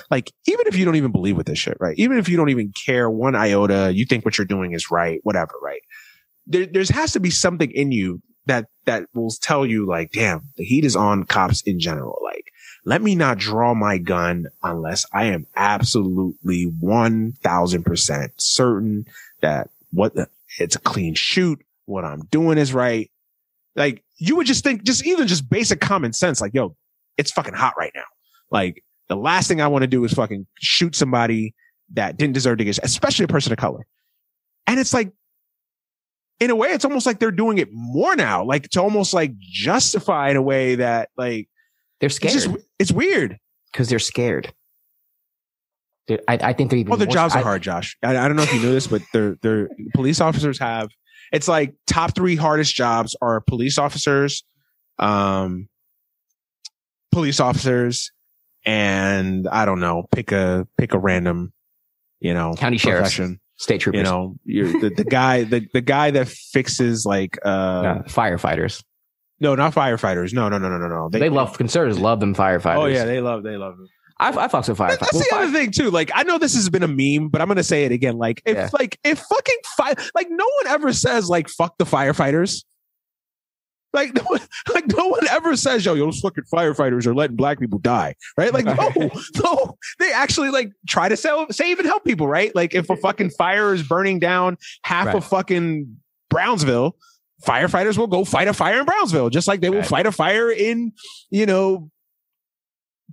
Like, 0.09 0.31
even 0.47 0.65
if 0.67 0.77
you 0.77 0.85
don't 0.85 0.95
even 0.95 1.11
believe 1.11 1.35
with 1.35 1.47
this 1.47 1.59
shit, 1.59 1.75
right? 1.81 1.97
Even 1.97 2.17
if 2.17 2.29
you 2.29 2.37
don't 2.37 2.49
even 2.49 2.71
care 2.85 3.09
one 3.09 3.35
iota, 3.35 3.91
you 3.93 4.05
think 4.05 4.23
what 4.23 4.37
you're 4.37 4.45
doing 4.47 4.71
is 4.71 4.89
right, 4.89 5.19
whatever, 5.23 5.53
right? 5.61 5.81
There, 6.47 6.65
there's 6.65 6.89
has 6.89 7.11
to 7.13 7.19
be 7.19 7.29
something 7.29 7.69
in 7.71 7.91
you 7.91 8.21
that, 8.45 8.65
that 8.85 9.05
will 9.13 9.29
tell 9.29 9.65
you 9.65 9.85
like, 9.85 10.11
damn, 10.11 10.41
the 10.55 10.63
heat 10.63 10.85
is 10.85 10.95
on 10.95 11.25
cops 11.25 11.61
in 11.61 11.79
general. 11.79 12.19
Like, 12.23 12.45
let 12.85 13.01
me 13.01 13.15
not 13.15 13.37
draw 13.37 13.73
my 13.73 13.97
gun 13.97 14.47
unless 14.63 15.05
I 15.11 15.25
am 15.25 15.45
absolutely 15.55 16.71
1000% 16.81 18.29
certain 18.37 19.05
that 19.41 19.69
what 19.91 20.15
the, 20.15 20.29
it's 20.57 20.77
a 20.77 20.79
clean 20.79 21.13
shoot. 21.13 21.59
What 21.85 22.05
I'm 22.05 22.21
doing 22.31 22.57
is 22.57 22.73
right. 22.73 23.11
Like 23.75 24.03
you 24.17 24.37
would 24.37 24.47
just 24.47 24.63
think, 24.63 24.83
just 24.83 25.05
even 25.05 25.27
just 25.27 25.49
basic 25.49 25.81
common 25.81 26.13
sense, 26.13 26.39
like, 26.41 26.53
yo, 26.53 26.75
it's 27.17 27.31
fucking 27.31 27.53
hot 27.53 27.73
right 27.77 27.91
now. 27.93 28.05
Like 28.51 28.83
the 29.09 29.17
last 29.17 29.47
thing 29.47 29.61
I 29.61 29.67
want 29.67 29.83
to 29.83 29.87
do 29.87 30.03
is 30.05 30.13
fucking 30.13 30.47
shoot 30.59 30.95
somebody 30.95 31.53
that 31.93 32.17
didn't 32.17 32.33
deserve 32.33 32.57
to 32.59 32.63
get, 32.63 32.79
especially 32.83 33.25
a 33.25 33.29
person 33.29 33.51
of 33.51 33.57
color. 33.57 33.85
And 34.65 34.79
it's 34.79 34.93
like, 34.93 35.11
in 36.39 36.49
a 36.51 36.55
way, 36.55 36.69
it's 36.69 36.85
almost 36.85 37.05
like 37.05 37.19
they're 37.19 37.31
doing 37.31 37.57
it 37.57 37.69
more 37.71 38.15
now, 38.15 38.43
like 38.43 38.69
to 38.69 38.81
almost 38.81 39.13
like 39.13 39.37
justify 39.39 40.29
in 40.29 40.35
a 40.37 40.41
way 40.41 40.75
that 40.75 41.09
like, 41.17 41.49
They're 41.99 42.07
it's 42.07 42.15
scared 42.15 42.33
just, 42.33 42.49
it's 42.79 42.91
weird. 42.91 43.37
because 43.71 43.89
they're 43.89 43.99
scared. 43.99 44.53
They're- 46.07 46.21
I, 46.27 46.35
I 46.41 46.53
think 46.53 46.69
they're 46.69 46.79
even. 46.79 46.89
Well, 46.91 46.97
their 46.97 47.07
jobs 47.07 47.35
are 47.35 47.41
hard, 47.41 47.63
Josh. 47.63 47.97
I, 48.03 48.11
I 48.17 48.27
don't 48.27 48.35
know 48.37 48.43
if 48.43 48.53
you 48.53 48.59
knew 48.61 48.71
this, 48.71 48.87
but 48.87 49.01
they're, 49.13 49.35
they're 49.41 49.69
police 49.93 50.21
officers 50.21 50.59
have, 50.59 50.89
it's 51.31 51.47
like 51.47 51.73
top 51.87 52.15
three 52.15 52.35
hardest 52.35 52.73
jobs 52.75 53.15
are 53.21 53.41
police 53.41 53.77
officers, 53.77 54.43
um, 54.99 55.67
police 57.11 57.39
officers, 57.39 58.11
and 58.63 59.47
I 59.47 59.65
don't 59.65 59.79
know, 59.79 60.07
pick 60.11 60.31
a, 60.31 60.67
pick 60.77 60.93
a 60.93 60.99
random, 60.99 61.51
you 62.19 62.33
know, 62.33 62.53
County 62.53 62.77
sheriffs. 62.77 63.19
State 63.57 63.81
troopers, 63.81 63.99
You 63.99 64.03
know, 64.03 64.35
the, 64.45 64.93
the 64.95 65.03
guy, 65.03 65.43
the, 65.43 65.67
the 65.73 65.81
guy 65.81 66.11
that 66.11 66.27
fixes 66.27 67.05
like, 67.05 67.37
uh, 67.43 68.03
firefighters. 68.03 68.83
no, 69.39 69.55
not 69.55 69.73
firefighters. 69.73 70.33
No, 70.33 70.47
no, 70.49 70.57
no, 70.57 70.69
no, 70.69 70.77
no, 70.77 70.87
no. 70.87 71.09
They, 71.09 71.29
love 71.29 71.57
conservatives. 71.57 71.99
Love 71.99 72.19
them 72.19 72.35
firefighters. 72.35 72.77
Oh 72.77 72.85
yeah, 72.85 73.05
they 73.05 73.19
love, 73.19 73.43
they 73.43 73.57
love 73.57 73.77
them. 73.77 73.87
I, 74.19 74.29
I 74.29 74.47
fucks 74.47 74.67
with 74.69 74.77
firefighters. 74.77 74.99
That's 74.99 75.29
the 75.29 75.35
other 75.35 75.51
thing 75.51 75.71
too. 75.71 75.91
Like, 75.91 76.11
I 76.13 76.23
know 76.23 76.37
this 76.37 76.55
has 76.55 76.69
been 76.69 76.83
a 76.83 76.87
meme, 76.87 77.29
but 77.29 77.39
I'm 77.41 77.47
gonna 77.47 77.63
say 77.63 77.85
it 77.85 77.91
again. 77.91 78.17
Like, 78.17 78.41
if 78.45 78.55
Yeah. 78.57 78.69
like 78.73 78.99
if 79.03 79.19
fucking 79.19 79.57
fire, 79.75 79.95
like 80.15 80.27
no 80.29 80.45
one 80.63 80.67
ever 80.67 80.91
says 80.93 81.29
like 81.29 81.49
fuck 81.49 81.77
the 81.77 81.85
firefighters. 81.85 82.63
Like 83.97 84.13
no 84.15 84.23
one, 84.23 84.41
like 84.73 84.87
no 84.87 85.07
one 85.07 85.27
ever 85.29 85.55
says, 85.55 85.83
yo, 85.85 85.95
those 85.95 86.19
fucking 86.19 86.43
firefighters 86.53 87.05
are 87.07 87.15
letting 87.15 87.35
black 87.35 87.59
people 87.59 87.79
die, 87.79 88.13
right? 88.37 88.53
Like, 88.53 88.65
no, 88.65 88.91
no, 89.43 89.77
they 89.99 90.11
actually 90.11 90.49
like 90.51 90.71
try 90.87 91.09
to 91.09 91.17
sell, 91.17 91.47
save 91.51 91.79
and 91.79 91.87
help 91.87 92.03
people, 92.05 92.27
right? 92.27 92.53
Like, 92.55 92.75
if 92.75 92.89
a 92.89 92.95
fucking 92.95 93.31
fire 93.31 93.73
is 93.73 93.81
burning 93.83 94.19
down 94.19 94.57
half 94.83 95.07
Right. 95.07 95.15
of 95.15 95.25
fucking 95.25 95.97
Brownsville, 96.29 96.95
firefighters 97.45 97.97
will 97.97 98.07
go 98.07 98.23
fight 98.23 98.47
a 98.47 98.53
fire 98.53 98.79
in 98.79 98.85
Brownsville, 98.85 99.29
just 99.29 99.47
like 99.47 99.61
they 99.61 99.69
will 99.69 99.79
Right. 99.79 99.87
fight 99.87 100.05
a 100.05 100.11
fire 100.11 100.51
in, 100.51 100.91
you 101.31 101.45
know, 101.45 101.89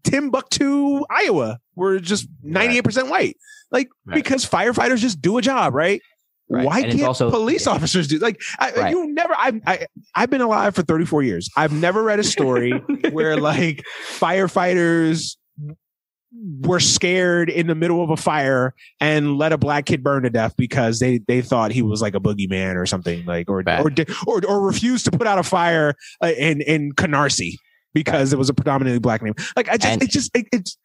Timbuktu, 0.03 1.03
Iowa. 1.11 1.61
We're 1.75 1.99
just 1.99 2.29
98% 2.45 3.09
white. 3.09 3.37
Like, 3.71 3.89
Right. 4.05 4.15
because 4.15 4.45
firefighters 4.49 4.99
just 4.99 5.21
do 5.23 5.39
a 5.39 5.43
job, 5.43 5.75
right? 5.75 6.01
Right. 6.51 6.67
Why 6.67 6.81
And 6.81 6.93
can't 6.93 7.05
also- 7.05 7.31
police 7.31 7.67
officers 7.67 8.07
do 8.07 8.19
like 8.19 8.41
I, 8.59 8.73
Right. 8.73 8.91
you 8.91 9.13
never 9.15 9.35
I, 9.35 9.61
I 9.67 9.87
I've 10.15 10.29
been 10.31 10.43
alive 10.43 10.75
for 10.75 10.83
34 10.83 11.23
years. 11.23 11.49
I've 11.57 11.73
never 11.73 12.03
read 12.03 12.21
a 12.21 12.25
story 12.25 12.71
where 13.13 13.37
like 13.39 13.83
firefighters 14.19 15.37
were 16.61 16.81
scared 16.81 17.49
in 17.49 17.69
the 17.69 17.75
middle 17.77 18.03
of 18.03 18.11
a 18.11 18.17
fire 18.17 18.75
and 19.01 19.39
let 19.39 19.53
a 19.53 19.59
black 19.59 19.87
kid 19.87 20.03
burn 20.03 20.25
to 20.25 20.31
death 20.31 20.53
because 20.59 20.99
they 20.99 21.19
they 21.29 21.41
thought 21.41 21.71
he 21.71 21.81
was 21.81 22.03
like 22.03 22.15
a 22.15 22.21
boogeyman 22.21 22.75
or 22.77 22.87
something 22.87 23.25
like 23.25 23.49
or 23.49 23.63
Bad. 23.63 23.81
or, 23.81 23.91
or 24.27 24.45
or 24.47 24.67
refused 24.67 25.05
to 25.07 25.13
put 25.13 25.27
out 25.27 25.39
a 25.39 25.45
fire 25.45 25.95
uh, 26.23 26.33
in 26.37 26.61
in 26.61 26.93
Canarsie 26.93 27.55
because 27.95 28.33
it 28.33 28.39
was 28.39 28.49
a 28.51 28.55
predominantly 28.55 28.99
black 28.99 29.23
name. 29.23 29.35
Like 29.57 29.69
I 29.69 29.77
just 29.77 29.93
And- 29.93 30.03
it 30.03 30.11
just 30.11 30.37
it, 30.37 30.47
it's 30.53 30.77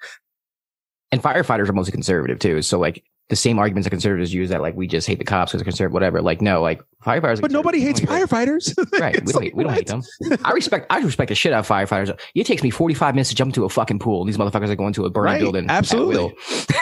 and 1.12 1.22
firefighters 1.24 1.68
are 1.68 1.74
mostly 1.74 1.92
conservative 1.92 2.38
too. 2.38 2.62
So 2.62 2.78
like 2.80 3.04
the 3.30 3.36
same 3.36 3.60
arguments 3.60 3.86
that 3.86 3.92
conservatives 3.92 4.34
use 4.34 4.50
that 4.50 4.60
like 4.62 4.76
we 4.76 4.88
just 4.88 5.08
hate 5.08 5.20
the 5.20 5.24
cops 5.24 5.52
because 5.52 5.60
they're 5.62 5.66
conservative, 5.72 5.94
whatever. 5.94 6.22
Like 6.22 6.42
no, 6.42 6.62
like 6.64 6.82
firefighters. 7.06 7.40
but 7.42 7.52
nobody 7.52 7.80
hates 7.80 8.00
firefighters. 8.00 8.76
Right. 9.00 9.24
We 9.24 9.32
don't, 9.32 9.44
like, 9.44 9.56
we 9.56 9.64
don't 9.64 9.74
hate 9.74 9.88
them. 9.88 10.02
I 10.44 10.52
respect 10.52 10.88
I 10.90 11.00
respect 11.00 11.30
the 11.30 11.36
shit 11.36 11.54
out 11.54 11.60
of 11.60 11.68
firefighters. 11.68 12.18
It 12.36 12.46
takes 12.46 12.64
me 12.64 12.70
45 12.72 13.14
minutes 13.16 13.30
to 13.30 13.36
jump 13.36 13.50
into 13.50 13.66
a 13.66 13.70
fucking 13.70 14.00
pool. 14.00 14.26
These 14.26 14.38
motherfuckers 14.38 14.70
are 14.70 14.76
going 14.76 14.94
to 14.94 15.06
a 15.06 15.10
burning 15.10 15.34
Right. 15.34 15.42
building. 15.42 15.70
Absolutely. 15.70 16.16
will. 16.18 16.32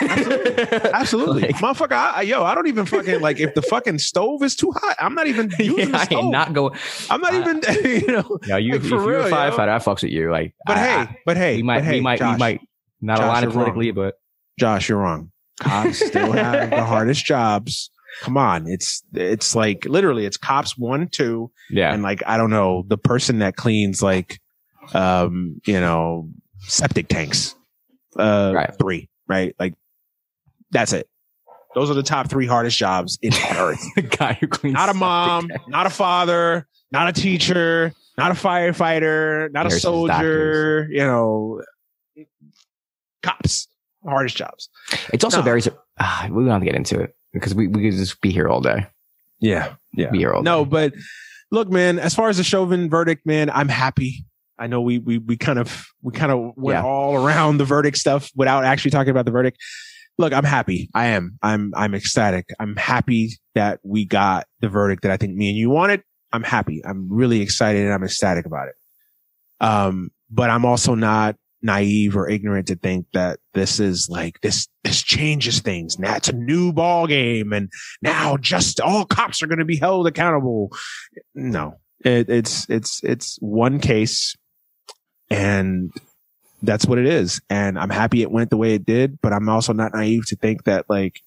Absolutely, 0.94 1.42
Like- 1.42 1.56
motherfucker. 1.56 1.92
I, 1.92 2.22
yo, 2.22 2.42
I 2.44 2.54
don't 2.54 2.66
even 2.66 2.86
fucking 2.86 3.20
like 3.20 3.38
if 3.40 3.54
the 3.54 3.62
fucking 3.62 3.98
stove 3.98 4.42
is 4.42 4.56
too 4.56 4.72
hot. 4.72 4.96
I'm 4.98 5.14
not 5.14 5.26
even 5.26 5.50
using 5.58 5.90
Yeah, 5.90 6.04
the 6.04 6.16
I 6.16 6.18
am 6.18 6.30
not 6.30 6.52
going. 6.54 6.78
I'm 7.10 7.20
not 7.20 7.34
even, 7.34 7.60
you 7.84 8.06
know. 8.08 8.38
Yeah, 8.46 8.56
you, 8.56 8.72
Like, 8.72 8.80
if 8.82 8.88
for 8.88 8.96
you're 8.96 9.06
real, 9.06 9.20
a 9.26 9.28
yo. 9.28 9.34
firefighter, 9.34 9.68
I 9.68 9.78
fucks 9.78 10.02
with 10.02 10.12
you. 10.12 10.30
Like, 10.30 10.54
But 10.66 10.78
I- 10.78 10.80
hey, 10.80 10.94
I- 10.94 11.16
but 11.26 11.36
hey, 11.36 11.56
we 11.56 11.62
might, 11.62 11.78
but 11.80 11.84
hey, 11.84 11.92
we 11.94 12.00
might, 12.00 12.18
Josh, 12.18 12.34
we 12.34 12.38
might 12.38 12.60
not 13.00 13.18
Josh, 13.18 13.24
align 13.42 13.50
politically, 13.52 13.90
but 13.92 14.14
Josh, 14.58 14.88
you're 14.88 14.98
wrong. 14.98 15.30
Cops 15.60 16.04
still 16.06 16.32
have 16.32 16.70
the 16.70 16.84
hardest 16.84 17.24
jobs. 17.24 17.90
Come 18.22 18.36
on, 18.36 18.66
it's 18.68 19.02
it's 19.14 19.54
like 19.54 19.84
literally 19.84 20.24
it's 20.26 20.36
cops 20.36 20.76
one, 20.78 21.08
two, 21.08 21.50
yeah, 21.70 21.92
and 21.92 22.02
like 22.02 22.22
I 22.26 22.36
don't 22.36 22.50
know 22.50 22.84
the 22.88 22.98
person 22.98 23.38
that 23.40 23.54
cleans 23.56 24.02
like, 24.02 24.40
um, 24.94 25.60
you 25.66 25.78
know, 25.78 26.28
septic 26.60 27.08
tanks, 27.08 27.54
uh, 28.18 28.52
Right. 28.54 28.70
three, 28.80 29.08
right? 29.28 29.54
Like 29.58 29.74
that's 30.70 30.92
it. 30.92 31.08
Those 31.74 31.90
are 31.90 31.94
the 31.94 32.02
top 32.02 32.28
three 32.28 32.46
hardest 32.46 32.76
jobs 32.78 33.18
in 33.22 33.32
earth. 33.56 33.84
the 33.94 34.02
guy 34.02 34.32
who 34.40 34.48
cleans. 34.48 34.74
not 34.74 34.88
a 34.88 34.94
mom, 34.94 35.48
not 35.68 35.86
a 35.86 35.90
father, 35.90 36.66
not 36.90 37.08
a 37.08 37.12
teacher, 37.12 37.92
not 38.16 38.30
a 38.32 38.34
firefighter, 38.34 39.52
not 39.52 39.66
a 39.66 39.70
soldier, 39.70 40.88
you 40.90 40.98
know, 41.04 41.62
cops. 43.22 43.67
Hardest 44.08 44.36
jobs. 44.36 44.68
It's 45.12 45.24
also 45.24 45.38
No. 45.38 45.42
very. 45.42 45.62
Uh, 45.98 46.28
we 46.30 46.42
don't 46.44 46.50
have 46.50 46.60
to 46.60 46.64
get 46.66 46.74
into 46.76 47.00
it 47.00 47.14
because 47.32 47.54
we 47.54 47.68
we 47.68 47.82
could 47.90 47.98
just 47.98 48.20
be 48.20 48.30
here 48.30 48.48
all 48.48 48.60
day. 48.60 48.86
Yeah, 49.40 49.74
yeah. 49.94 50.10
Be 50.10 50.18
here 50.18 50.32
all 50.32 50.42
No, 50.42 50.64
day. 50.64 50.70
but 50.70 50.94
look, 51.50 51.70
man. 51.70 51.98
As 51.98 52.14
far 52.14 52.28
as 52.28 52.36
the 52.38 52.44
Chauvin 52.44 52.88
verdict, 52.90 53.26
man, 53.26 53.50
I'm 53.50 53.68
happy. 53.68 54.24
I 54.58 54.66
know 54.66 54.80
we 54.80 54.98
we 54.98 55.18
we 55.18 55.36
kind 55.36 55.58
of 55.58 55.86
we 56.02 56.12
kind 56.12 56.32
of 56.32 56.52
went 56.56 56.76
Yeah. 56.78 56.84
all 56.84 57.14
around 57.14 57.58
the 57.58 57.64
verdict 57.64 57.96
stuff 57.96 58.30
without 58.34 58.64
actually 58.64 58.90
talking 58.90 59.10
about 59.10 59.24
the 59.24 59.30
verdict. 59.30 59.58
Look, 60.18 60.32
I'm 60.32 60.42
happy. 60.44 60.90
I 60.94 61.06
am. 61.06 61.38
I'm 61.42 61.72
I'm 61.76 61.94
ecstatic. 61.94 62.46
I'm 62.58 62.74
happy 62.74 63.38
that 63.54 63.78
we 63.84 64.04
got 64.04 64.46
the 64.60 64.68
verdict 64.68 65.02
that 65.02 65.12
I 65.12 65.16
think 65.16 65.36
me 65.36 65.48
and 65.50 65.56
you 65.56 65.70
wanted. 65.70 66.02
I'm 66.32 66.42
happy. 66.42 66.82
I'm 66.84 67.08
really 67.10 67.40
excited 67.40 67.84
and 67.84 67.92
I'm 67.94 68.02
ecstatic 68.02 68.44
about 68.46 68.66
it. 68.68 68.74
Um, 69.60 70.10
but 70.30 70.50
I'm 70.50 70.64
also 70.64 70.94
not 70.94 71.36
naive 71.62 72.16
or 72.16 72.28
ignorant 72.28 72.68
to 72.68 72.76
think 72.76 73.06
that 73.12 73.40
this 73.54 73.80
is 73.80 74.08
like 74.08 74.40
this 74.40 74.68
this 74.84 75.02
changes 75.02 75.60
things. 75.60 75.98
Now 75.98 76.16
it's 76.16 76.28
a 76.28 76.32
new 76.32 76.72
ball 76.72 77.06
game 77.06 77.52
and 77.52 77.70
now 78.02 78.36
just 78.36 78.80
all 78.80 79.04
cops 79.04 79.42
are 79.42 79.46
going 79.46 79.58
to 79.58 79.64
be 79.64 79.76
held 79.76 80.06
accountable. 80.06 80.70
No, 81.34 81.74
it, 82.04 82.28
it's 82.28 82.68
it's 82.68 83.02
it's 83.02 83.38
one 83.40 83.80
case, 83.80 84.36
and 85.30 85.90
that's 86.62 86.86
what 86.86 86.98
it 86.98 87.06
is. 87.06 87.40
And 87.50 87.78
I'm 87.78 87.90
happy 87.90 88.22
it 88.22 88.30
went 88.30 88.50
the 88.50 88.56
way 88.56 88.74
it 88.74 88.86
did, 88.86 89.20
but 89.20 89.32
I'm 89.32 89.48
also 89.48 89.72
not 89.72 89.94
naive 89.94 90.26
to 90.28 90.36
think 90.36 90.64
that 90.64 90.86
like, 90.88 91.20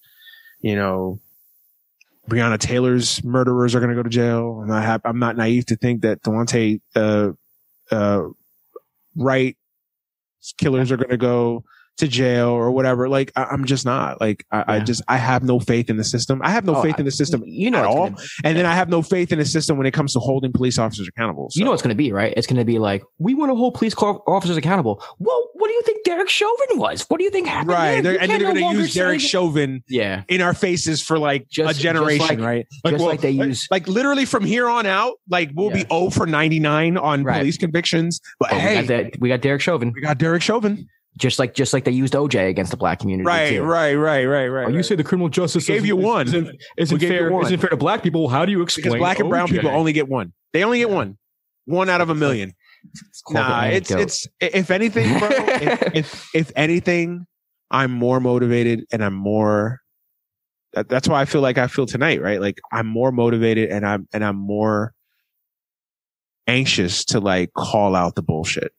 you 0.60 0.76
know, 0.76 1.20
Breonna 2.30 2.58
Taylor's 2.58 3.24
murderers 3.24 3.76
are 3.76 3.80
going 3.80 3.90
to 3.90 3.96
go 3.96 4.04
to 4.04 4.10
jail. 4.10 4.62
I'm 4.62 4.68
not. 4.68 5.02
I'm 5.04 5.20
not 5.20 5.36
naive 5.36 5.66
to 5.68 5.76
think 5.76 6.04
that 6.04 6.22
Devontae, 6.22 6.80
uh, 6.96 7.32
uh, 7.92 8.24
Wright 9.16 9.58
killers 10.58 10.92
are 10.92 10.98
going 10.98 11.10
to 11.10 11.18
go 11.18 11.64
to 11.98 12.08
jail 12.08 12.48
or 12.50 12.72
whatever. 12.72 13.08
Like 13.10 13.32
I, 13.36 13.44
I'm 13.44 13.66
just 13.66 13.86
not 13.86 14.20
like 14.20 14.44
I, 14.52 14.76
I 14.76 14.80
just 14.80 15.04
I 15.08 15.18
have 15.18 15.44
no 15.44 15.60
faith 15.60 15.90
in 15.90 15.98
the 15.98 16.04
system. 16.04 16.42
I 16.44 16.50
have 16.50 16.66
no 16.66 16.76
Oh, 16.76 16.82
faith 16.82 16.98
in 16.98 17.06
the 17.06 17.12
system 17.12 17.44
you 17.46 17.70
know 17.70 17.80
at 17.80 17.86
all. 17.86 18.08
And 18.44 18.58
then 18.58 18.66
I 18.66 18.74
have 18.74 18.90
no 18.90 19.02
faith 19.02 19.32
in 19.32 19.38
the 19.40 19.46
system 19.46 19.78
when 19.78 19.86
it 19.86 19.92
comes 19.92 20.14
to 20.14 20.20
holding 20.20 20.52
police 20.52 20.80
officers 20.80 21.08
accountable. 21.08 21.50
You 21.54 21.64
know 21.66 21.72
what's 21.72 21.84
going 21.84 21.90
to 21.90 21.96
be, 21.96 22.12
right? 22.12 22.34
It's 22.36 22.48
going 22.48 22.58
to 22.58 22.66
be 22.66 22.80
like, 22.80 23.04
we 23.20 23.34
want 23.36 23.52
to 23.52 23.56
hold 23.56 23.76
police 23.76 23.94
officers 23.98 24.58
accountable. 24.58 25.04
Well, 25.20 25.50
what 25.54 25.68
do 25.68 25.74
you 25.74 25.82
think 25.84 26.04
Derek 26.04 26.30
Chauvin 26.30 26.80
was? 26.80 27.06
What 27.08 27.20
do 27.20 27.24
you 27.24 27.30
think 27.30 27.48
happened? 27.48 27.70
right? 27.70 28.02
there? 28.02 28.20
And 28.20 28.32
they're 28.32 28.40
no 28.40 28.46
going 28.54 28.56
to 28.74 28.80
use 28.82 28.94
Derek 28.96 29.20
Chauvin 29.22 29.84
Yeah. 29.88 30.24
in 30.28 30.42
our 30.42 30.54
faces 30.56 31.02
for 31.04 31.20
like 31.20 31.48
Just- 31.50 31.78
a 31.78 31.82
generation, 31.82 32.26
like- 32.28 32.40
right? 32.40 32.68
just 32.88 33.04
like 33.04 33.22
they 33.22 33.30
use- 33.32 33.68
like 33.70 33.88
literally 33.88 34.26
from 34.26 34.44
here 34.44 34.68
on 34.68 34.86
out, 34.88 35.16
like 35.30 35.52
we'll 35.54 35.70
be 35.70 35.80
Yeah. 35.82 36.00
0 36.00 36.10
for 36.10 36.26
99 36.26 36.98
on 36.98 37.24
Right. 37.24 37.38
police 37.40 37.58
convictions. 37.58 38.20
But 38.40 38.50
But 38.50 38.56
we, 38.56 38.62
hey, 38.62 38.76
got 38.76 38.88
that, 38.88 39.14
we 39.20 39.30
got 39.30 39.42
Derek 39.42 39.62
Chauvin. 39.62 39.92
we 39.94 40.02
got 40.02 40.18
Derek 40.18 40.42
Chauvin. 40.42 40.88
Just 41.18 41.40
like 41.40 41.54
just 41.54 41.74
like 41.74 41.84
they 41.84 41.92
used 41.92 42.14
OJ 42.14 42.50
against 42.50 42.72
the 42.72 42.78
black 42.78 43.00
community. 43.00 43.26
Right, 43.28 43.50
too. 43.50 43.64
right, 43.64 43.96
right, 43.96 44.26
right, 44.26 44.48
right. 44.48 44.66
Oh, 44.66 44.70
you 44.70 44.78
right. 44.78 44.86
say 44.86 44.96
the 44.96 45.04
criminal 45.04 45.28
justice 45.30 45.68
We 45.68 45.76
gave 45.76 45.86
you 45.86 45.98
isn't- 45.98 46.08
one. 46.10 46.28
Isn't, 46.28 46.64
isn't 46.78 46.98
gave 47.00 47.10
fair. 47.10 47.32
one. 47.32 47.46
Isn't 47.46 47.60
fair 47.60 47.70
to 47.70 47.78
black 47.78 48.02
people. 48.02 48.30
How 48.30 48.46
do 48.46 48.52
you 48.52 48.62
explain? 48.62 48.84
because 48.86 48.98
black 49.00 49.20
and 49.20 49.30
brown 49.30 49.48
OJ? 49.48 49.52
people 49.52 49.72
only 49.72 49.92
get 49.94 50.08
one. 50.08 50.32
They 50.54 50.64
only 50.64 50.80
get 50.80 50.90
one. 50.90 51.18
One 51.66 51.90
out 51.90 52.00
of 52.02 52.10
a 52.10 52.16
million. 52.16 52.54
It's 53.10 53.22
called 53.22 53.36
Nah, 53.48 53.66
it's 53.66 53.92
it's 53.92 54.28
if 54.40 54.72
anything, 54.72 55.20
bro. 55.20 55.30
if, 55.32 55.82
if 55.96 56.30
if 56.34 56.52
anything, 56.56 57.28
I'm 57.70 57.92
more 57.92 58.20
motivated 58.20 58.86
and 58.92 59.04
I'm 59.04 59.14
more. 59.14 59.80
That, 60.74 60.88
that's 60.90 61.08
why 61.08 61.22
I 61.22 61.26
feel 61.26 61.42
like 61.42 61.58
I 61.58 61.68
feel 61.68 61.86
tonight, 61.86 62.22
right? 62.22 62.40
Like 62.42 62.60
I'm 62.72 62.88
more 62.88 63.12
motivated 63.12 63.70
and 63.70 63.86
I'm 63.86 64.08
and 64.14 64.24
I'm 64.24 64.38
more 64.38 64.94
anxious 66.48 67.06
to 67.06 67.20
like 67.20 67.54
call 67.54 67.96
out 67.96 68.16
the 68.16 68.22
bullshit 68.24 68.72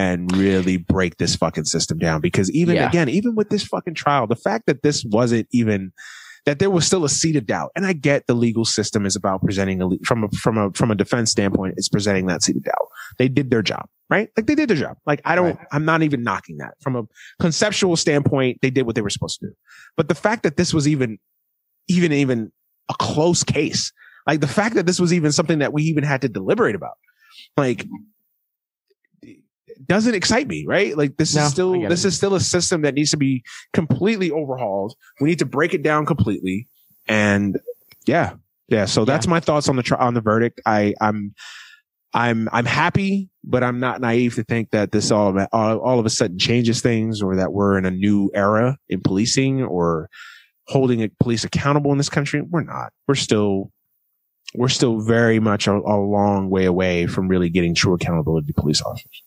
and 0.00 0.34
really 0.34 0.78
break 0.78 1.18
this 1.18 1.36
fucking 1.36 1.64
system 1.66 1.98
down. 1.98 2.22
Because 2.22 2.50
even 2.52 2.76
Yeah. 2.76 2.88
again, 2.88 3.08
even 3.10 3.34
with 3.34 3.50
this 3.50 3.64
fucking 3.64 3.94
trial, 3.94 4.26
the 4.26 4.34
fact 4.34 4.64
that 4.66 4.82
this 4.82 5.04
wasn't 5.04 5.46
even 5.52 5.92
that 6.46 6.58
there 6.58 6.70
was 6.70 6.86
still 6.86 7.04
a 7.04 7.08
seed 7.10 7.36
of 7.36 7.44
doubt. 7.44 7.70
And 7.76 7.84
I 7.84 7.92
get 7.92 8.26
the 8.26 8.32
legal 8.32 8.64
system 8.64 9.04
is 9.04 9.14
about 9.14 9.42
presenting 9.42 9.82
a 9.82 9.88
from 10.06 10.24
a 10.24 10.28
from 10.30 10.56
a 10.56 10.70
from 10.72 10.90
a 10.90 10.94
defense 10.94 11.30
standpoint, 11.30 11.74
it's 11.76 11.90
presenting 11.90 12.26
that 12.28 12.42
seed 12.42 12.56
of 12.56 12.64
doubt. 12.64 12.88
They 13.18 13.28
did 13.28 13.50
their 13.50 13.60
job, 13.60 13.84
right? 14.08 14.30
Like 14.38 14.46
they 14.46 14.54
did 14.54 14.70
their 14.70 14.76
job. 14.78 14.96
Like 15.04 15.20
I 15.26 15.34
don't, 15.34 15.56
Right. 15.56 15.66
I'm 15.70 15.84
not 15.84 16.02
even 16.02 16.22
knocking 16.22 16.56
that 16.56 16.74
from 16.80 16.96
a 16.96 17.02
conceptual 17.40 17.94
standpoint. 17.96 18.60
They 18.62 18.70
did 18.70 18.86
what 18.86 18.94
they 18.94 19.02
were 19.02 19.10
supposed 19.10 19.38
to 19.40 19.48
do. 19.48 19.52
But 19.98 20.08
the 20.08 20.14
fact 20.14 20.44
that 20.44 20.56
this 20.56 20.72
was 20.72 20.88
even, 20.88 21.18
even, 21.88 22.10
even 22.12 22.50
a 22.88 22.94
close 22.98 23.44
case, 23.44 23.92
like 24.26 24.40
the 24.40 24.48
fact 24.48 24.76
that 24.76 24.86
this 24.86 24.98
was 24.98 25.12
even 25.12 25.32
something 25.32 25.58
that 25.58 25.74
we 25.74 25.82
even 25.82 26.04
had 26.04 26.22
to 26.22 26.28
deliberate 26.30 26.74
about, 26.74 26.96
like 27.58 27.84
doesn't 29.86 30.14
excite 30.14 30.46
me, 30.46 30.64
right? 30.66 30.96
Like 30.96 31.16
this 31.16 31.34
No, 31.34 31.44
is 31.44 31.50
still, 31.50 31.88
this 31.88 32.04
is 32.04 32.16
still 32.16 32.34
a 32.34 32.40
system 32.40 32.82
that 32.82 32.94
needs 32.94 33.10
to 33.10 33.16
be 33.16 33.42
completely 33.72 34.30
overhauled. 34.30 34.94
We 35.20 35.28
need 35.28 35.38
to 35.40 35.46
break 35.46 35.74
it 35.74 35.82
down 35.82 36.06
completely. 36.06 36.68
And 37.08 37.58
yeah, 38.06 38.34
yeah. 38.68 38.84
So 38.84 39.04
that's 39.04 39.26
my 39.26 39.40
thoughts 39.40 39.68
on 39.68 39.76
the, 39.76 39.82
tri- 39.82 39.98
on 39.98 40.14
the 40.14 40.20
verdict. 40.20 40.60
I, 40.66 40.94
I'm, 41.00 41.34
I'm 42.12 42.48
I'm 42.50 42.64
happy, 42.64 43.30
but 43.44 43.62
I'm 43.62 43.78
not 43.78 44.00
naive 44.00 44.34
to 44.34 44.42
think 44.42 44.70
that 44.70 44.90
this 44.90 45.12
all 45.12 45.38
all, 45.52 45.78
all 45.78 46.00
of 46.00 46.06
a 46.06 46.10
sudden 46.10 46.38
changes 46.38 46.80
things 46.80 47.22
or 47.22 47.36
that 47.36 47.52
we're 47.52 47.78
in 47.78 47.84
a 47.86 47.90
new 47.92 48.30
era 48.34 48.76
in 48.88 49.00
policing 49.00 49.62
or 49.62 50.08
holding 50.66 51.02
a 51.02 51.08
police 51.20 51.44
accountable 51.44 51.92
in 51.92 51.98
this 51.98 52.08
country. 52.08 52.42
We're 52.42 52.64
not. 52.64 52.92
We're 53.06 53.14
still 53.14 53.70
we're 54.54 54.68
still 54.68 55.00
very 55.00 55.38
much 55.38 55.68
a, 55.68 55.72
a 55.72 55.98
long 56.02 56.50
way 56.50 56.64
away 56.64 57.06
from 57.06 57.28
really 57.28 57.48
getting 57.48 57.76
true 57.76 57.94
accountability 57.94 58.48
to 58.48 58.60
police 58.60 58.82
officers. 58.82 59.22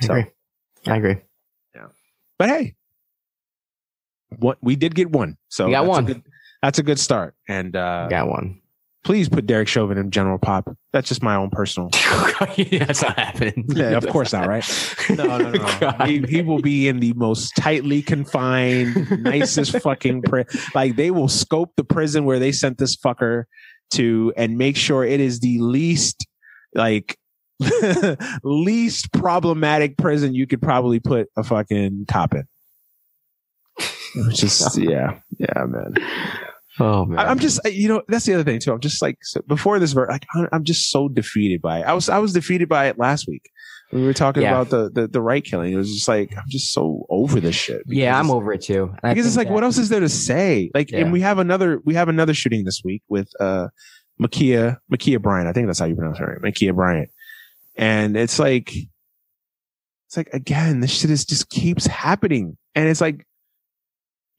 I 0.00 0.04
agree. 0.04 0.24
I 0.86 0.96
agree. 0.96 1.16
Yeah. 1.74 1.86
But 2.38 2.48
hey, 2.48 2.74
what 4.38 4.58
we 4.60 4.76
did 4.76 4.94
get 4.94 5.10
one. 5.10 5.36
So 5.48 5.66
We 5.66 5.72
got 5.72 5.82
that's 5.82 5.88
one. 5.88 6.04
A 6.04 6.06
good, 6.06 6.22
that's 6.62 6.78
a 6.78 6.82
good 6.82 6.98
start. 6.98 7.34
And 7.48 7.74
uh, 7.74 8.08
Got 8.08 8.28
one. 8.28 8.60
please 9.04 9.28
put 9.28 9.46
Derek 9.46 9.68
Chauvin 9.68 9.96
in 9.98 10.10
general 10.10 10.38
pop. 10.38 10.68
That's 10.92 11.08
just 11.08 11.22
my 11.22 11.34
own 11.36 11.50
personal. 11.50 11.90
That's 12.70 13.02
not 13.02 13.18
happening. 13.18 13.64
Yeah, 13.68 13.96
of 13.96 14.06
course 14.08 14.32
not, 14.32 14.46
right? 14.48 14.64
No, 15.10 15.24
no, 15.24 15.50
no. 15.50 15.78
no. 15.80 15.90
He, 16.06 16.18
he 16.28 16.42
will 16.42 16.60
be 16.60 16.88
in 16.88 17.00
the 17.00 17.12
most 17.14 17.52
tightly 17.56 18.02
confined, 18.02 19.22
nicest 19.22 19.78
fucking 19.80 20.22
pri- 20.22 20.44
like 20.74 20.96
they 20.96 21.10
will 21.10 21.28
scope 21.28 21.72
the 21.76 21.84
prison 21.84 22.24
where 22.24 22.38
they 22.38 22.52
sent 22.52 22.78
this 22.78 22.96
fucker 22.96 23.44
to 23.94 24.32
and 24.36 24.58
make 24.58 24.76
sure 24.76 25.04
it 25.04 25.18
is 25.20 25.40
the 25.40 25.58
least 25.60 26.26
like 26.74 27.16
least 28.42 29.12
problematic 29.12 29.96
prison 29.96 30.34
you 30.34 30.46
could 30.46 30.62
probably 30.62 31.00
put 31.00 31.28
a 31.36 31.42
fucking 31.42 32.06
cop 32.08 32.34
in. 32.34 32.44
Is 34.16 34.78
yeah, 34.80 35.18
yeah, 35.38 35.64
man. 35.66 35.94
Oh 36.80 37.04
man. 37.04 37.18
I, 37.18 37.24
I'm 37.30 37.38
just, 37.38 37.60
you 37.66 37.88
know, 37.88 38.02
that's 38.08 38.24
the 38.24 38.34
other 38.34 38.44
thing 38.44 38.60
too. 38.60 38.72
I'm 38.72 38.80
just 38.80 39.02
like 39.02 39.18
so 39.22 39.40
before 39.46 39.78
this, 39.78 39.94
like 39.94 40.26
I'm- 40.52 40.64
just 40.64 40.90
so 40.90 41.08
defeated 41.08 41.60
by 41.60 41.80
it. 41.80 41.82
I 41.86 41.92
was, 41.92 42.08
I 42.08 42.18
was 42.18 42.32
defeated 42.32 42.68
by 42.68 42.86
it 42.86 42.98
last 42.98 43.26
week. 43.28 43.50
We 43.92 44.02
were 44.04 44.12
talking 44.14 44.42
Yeah. 44.42 44.60
about 44.60 44.70
the, 44.70 44.90
the 44.90 45.08
the 45.08 45.20
Wright 45.20 45.42
killing. 45.44 45.72
It 45.72 45.76
was 45.76 45.90
just 45.92 46.08
like 46.08 46.36
I'm 46.36 46.44
just 46.48 46.72
so 46.72 47.06
over 47.08 47.40
this 47.40 47.56
shit. 47.56 47.82
yeah, 47.86 48.18
I'm 48.18 48.30
over 48.30 48.52
it 48.52 48.60
too. 48.62 48.92
I 49.02 49.10
Because 49.14 49.26
it's 49.26 49.36
like, 49.36 49.48
what 49.50 49.64
else 49.64 49.78
is 49.78 49.88
there 49.88 50.00
to 50.00 50.08
say? 50.10 50.70
Like, 50.74 50.90
Yeah. 50.90 50.98
and 51.00 51.12
we 51.12 51.20
have 51.22 51.38
another, 51.38 51.80
we 51.84 51.94
have 51.94 52.08
another 52.08 52.34
shooting 52.34 52.64
this 52.64 52.82
week 52.84 53.02
with 53.08 53.28
uh 53.40 53.68
Ma'Khia 54.20 54.78
Ma'Khia 54.92 55.22
Bryant. 55.22 55.48
I 55.48 55.52
think 55.52 55.66
that's 55.68 55.78
how 55.78 55.86
you 55.86 55.94
pronounce 55.96 56.18
her, 56.18 56.38
right? 56.42 56.52
Ma'Khia 56.52 56.74
Bryant. 56.74 57.08
And 57.78 58.16
it's 58.16 58.38
like, 58.38 58.70
it's 58.74 60.16
like 60.16 60.28
again, 60.32 60.80
this 60.80 60.90
shit 60.90 61.10
is 61.10 61.24
just 61.24 61.48
keeps 61.50 61.86
happening, 61.86 62.56
and 62.74 62.88
it's 62.88 63.00
like 63.00 63.24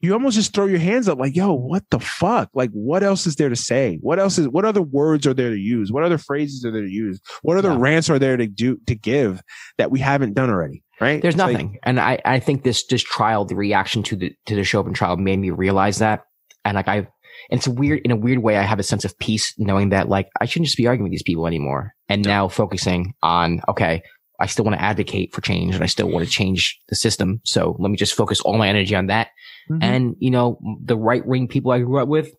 you 0.02 0.14
almost 0.14 0.34
just 0.36 0.54
throw 0.54 0.64
your 0.64 0.78
hands 0.78 1.08
up 1.08 1.18
like, 1.18 1.36
yo, 1.36 1.52
what 1.52 1.82
the 1.90 2.00
fuck? 2.00 2.48
Like, 2.54 2.70
what 2.70 3.02
else 3.02 3.26
is 3.26 3.36
there 3.36 3.50
to 3.50 3.56
say? 3.56 3.98
What 4.00 4.18
else 4.18 4.38
is, 4.38 4.48
what 4.48 4.64
other 4.64 4.80
words 4.80 5.26
are 5.26 5.34
there 5.34 5.50
to 5.50 5.58
use? 5.58 5.92
What 5.92 6.04
other 6.04 6.16
phrases 6.16 6.64
are 6.64 6.70
there 6.70 6.80
to 6.86 6.90
use? 6.90 7.20
What 7.42 7.58
other 7.58 7.72
Yeah. 7.72 7.76
rants 7.78 8.08
are 8.08 8.18
there 8.18 8.38
to 8.38 8.46
do, 8.46 8.78
to 8.86 8.94
give 8.94 9.42
that 9.76 9.90
we 9.90 9.98
haven't 9.98 10.32
done 10.32 10.48
already? 10.48 10.82
Right? 11.02 11.20
There's 11.20 11.34
It's 11.34 11.42
like- 11.42 11.52
nothing. 11.52 11.78
and 11.82 12.00
I, 12.00 12.18
I 12.24 12.40
think 12.40 12.62
this, 12.64 12.86
this 12.86 13.02
trial, 13.02 13.44
the 13.44 13.56
reaction 13.56 14.02
to 14.04 14.16
the, 14.16 14.32
to 14.46 14.54
the 14.54 14.64
Chauvin 14.64 14.94
trial 14.94 15.18
made 15.18 15.38
me 15.38 15.50
realize 15.50 15.98
that. 15.98 16.22
And 16.64 16.76
like, 16.76 16.88
I, 16.88 17.06
and 17.50 17.58
it's 17.58 17.68
weird, 17.68 18.00
in 18.04 18.10
a 18.10 18.16
weird 18.16 18.40
way, 18.40 18.56
I 18.56 18.62
have 18.62 18.78
a 18.78 18.82
sense 18.82 19.04
of 19.04 19.18
peace 19.18 19.54
knowing 19.58 19.90
that 19.90 20.08
like, 20.08 20.28
I 20.40 20.46
shouldn't 20.46 20.66
just 20.66 20.76
be 20.76 20.86
arguing 20.86 21.04
with 21.04 21.12
these 21.12 21.22
people 21.22 21.46
anymore. 21.46 21.94
And 22.08 22.24
now 22.24 22.48
focusing 22.48 23.14
on, 23.22 23.60
okay, 23.68 24.02
I 24.40 24.46
still 24.46 24.64
want 24.64 24.76
to 24.76 24.82
advocate 24.82 25.34
for 25.34 25.40
change 25.40 25.74
and 25.74 25.84
I 25.84 25.86
still 25.86 26.08
want 26.08 26.24
to 26.24 26.30
change 26.30 26.78
the 26.88 26.96
system. 26.96 27.40
So 27.44 27.76
let 27.78 27.90
me 27.90 27.96
just 27.96 28.14
focus 28.14 28.40
all 28.40 28.56
my 28.58 28.68
energy 28.68 28.94
on 28.94 29.06
that. 29.06 29.28
Mhm. 29.70 29.78
And, 29.82 30.16
you 30.18 30.30
know, 30.30 30.58
the 30.82 30.96
right 30.96 31.24
wing 31.24 31.46
people 31.46 31.70
I 31.72 31.80
grew 31.80 32.00
up 32.00 32.08
with, 32.08 32.32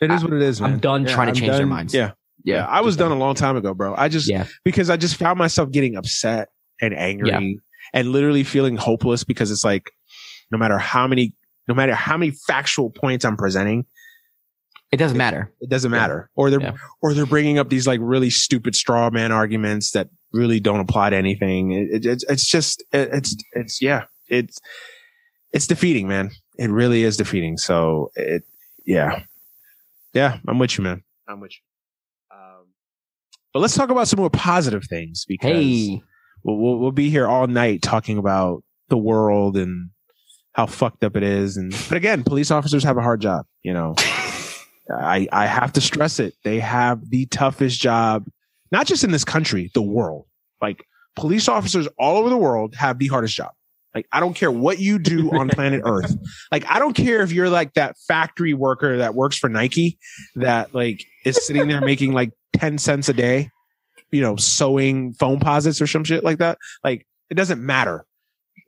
it 0.00 0.10
is 0.10 0.22
what 0.22 0.32
it 0.32 0.42
is, 0.42 0.60
man. 0.60 0.74
I'm 0.74 0.78
done 0.78 1.04
trying 1.06 1.26
to 1.26 1.30
I'm 1.30 1.34
change 1.34 1.52
their 1.52 1.66
minds. 1.66 1.92
Yeah. 1.94 2.12
Yeah. 2.44 2.66
I 2.66 2.80
was 2.82 2.94
just 2.94 2.98
done 3.00 3.12
a 3.12 3.16
long 3.18 3.34
time 3.34 3.56
ago, 3.56 3.74
bro. 3.74 3.94
I 3.96 4.08
just, 4.08 4.28
Yeah. 4.28 4.46
because 4.64 4.90
I 4.90 4.96
just 4.96 5.16
found 5.16 5.38
myself 5.38 5.70
getting 5.70 5.96
upset 5.96 6.48
and 6.80 6.94
angry 6.94 7.58
and 7.94 8.08
literally 8.12 8.44
feeling 8.44 8.76
hopeless 8.76 9.24
because 9.24 9.50
it's 9.50 9.64
like, 9.64 9.90
no 10.52 10.58
matter 10.58 10.78
how 10.78 11.06
many, 11.08 11.34
no 11.68 11.74
matter 11.74 11.94
how 11.94 12.16
many 12.16 12.32
factual 12.46 12.90
points 12.90 13.24
I'm 13.24 13.36
presenting, 13.36 13.84
It 14.92 14.98
doesn't 14.98 15.18
matter. 15.18 15.52
it 15.60 15.68
doesn't 15.68 15.90
matter. 15.90 16.30
Or 16.36 16.50
they're, 16.50 16.60
Yeah. 16.60 16.76
or 17.02 17.12
they're 17.14 17.26
bringing 17.26 17.58
up 17.58 17.68
these 17.68 17.86
like 17.86 18.00
really 18.02 18.30
stupid 18.30 18.74
straw 18.76 19.10
man 19.10 19.32
arguments 19.32 19.90
that 19.92 20.08
really 20.32 20.60
don't 20.60 20.80
apply 20.80 21.10
to 21.10 21.16
anything. 21.16 21.72
It, 21.72 21.88
it, 21.90 22.06
it's, 22.06 22.24
it's 22.28 22.46
just, 22.46 22.82
it, 22.92 23.08
it's, 23.12 23.36
it's, 23.52 23.82
yeah, 23.82 24.04
it's 24.28 24.58
it's 25.52 25.66
defeating, 25.66 26.06
man. 26.08 26.30
It 26.58 26.68
really 26.70 27.02
is 27.04 27.16
defeating. 27.16 27.56
So 27.56 28.10
it, 28.16 28.42
yeah, 28.84 29.22
yeah. 30.12 30.38
I'm 30.46 30.58
with 30.58 30.76
you, 30.76 30.84
man. 30.84 31.02
I'm 31.28 31.40
with 31.40 31.52
you. 31.52 32.36
Um, 32.36 32.66
but 33.54 33.60
let's 33.60 33.74
talk 33.74 33.90
about 33.90 34.08
some 34.08 34.18
more 34.18 34.30
positive 34.30 34.84
things 34.84 35.24
because 35.26 35.50
Hey, 35.52 36.02
we'll, 36.44 36.56
we'll 36.58 36.78
we'll 36.78 36.90
be 36.92 37.08
here 37.08 37.26
all 37.26 37.46
night 37.46 37.80
talking 37.82 38.18
about 38.18 38.62
the 38.88 38.98
world 38.98 39.56
and 39.56 39.90
how 40.56 40.64
fucked 40.64 41.04
up 41.04 41.16
it 41.16 41.22
is. 41.22 41.58
And 41.58 41.70
but 41.88 41.98
again, 41.98 42.24
police 42.24 42.50
officers 42.50 42.82
have 42.82 42.96
a 42.96 43.02
hard 43.02 43.20
job. 43.20 43.44
You 43.62 43.74
know, 43.74 43.94
I 44.90 45.28
I 45.30 45.46
have 45.46 45.72
to 45.74 45.82
stress 45.82 46.18
it. 46.18 46.34
They 46.44 46.58
have 46.60 47.10
the 47.10 47.26
toughest 47.26 47.78
job, 47.78 48.26
not 48.72 48.86
just 48.86 49.04
in 49.04 49.12
this 49.12 49.24
country, 49.24 49.70
the 49.74 49.82
world. 49.82 50.24
Like 50.62 50.82
police 51.14 51.46
officers 51.46 51.86
all 51.98 52.16
over 52.16 52.30
the 52.30 52.38
world 52.38 52.74
have 52.74 52.98
the 52.98 53.06
hardest 53.08 53.36
job. 53.36 53.50
Like 53.94 54.06
I 54.12 54.20
don't 54.20 54.32
care 54.32 54.50
what 54.50 54.78
you 54.78 54.98
do 54.98 55.30
on 55.30 55.50
planet 55.50 55.82
Earth. 55.84 56.16
Like 56.50 56.64
I 56.70 56.78
don't 56.78 56.94
care 56.94 57.20
if 57.20 57.32
you're 57.32 57.50
like 57.50 57.74
that 57.74 57.96
factory 58.08 58.54
worker 58.54 58.96
that 58.96 59.14
works 59.14 59.36
for 59.36 59.50
Nike 59.50 59.98
that 60.36 60.74
like 60.74 61.04
is 61.26 61.46
sitting 61.46 61.68
there 61.68 61.82
making 61.82 62.14
like 62.14 62.30
10 62.54 62.78
cents 62.78 63.10
a 63.10 63.12
day, 63.12 63.50
you 64.10 64.22
know, 64.22 64.36
sewing 64.36 65.12
Foamposites 65.14 65.82
or 65.82 65.86
some 65.86 66.04
shit 66.04 66.24
like 66.24 66.38
that. 66.38 66.56
Like 66.82 67.06
it 67.28 67.34
doesn't 67.34 67.64
matter. 67.64 68.06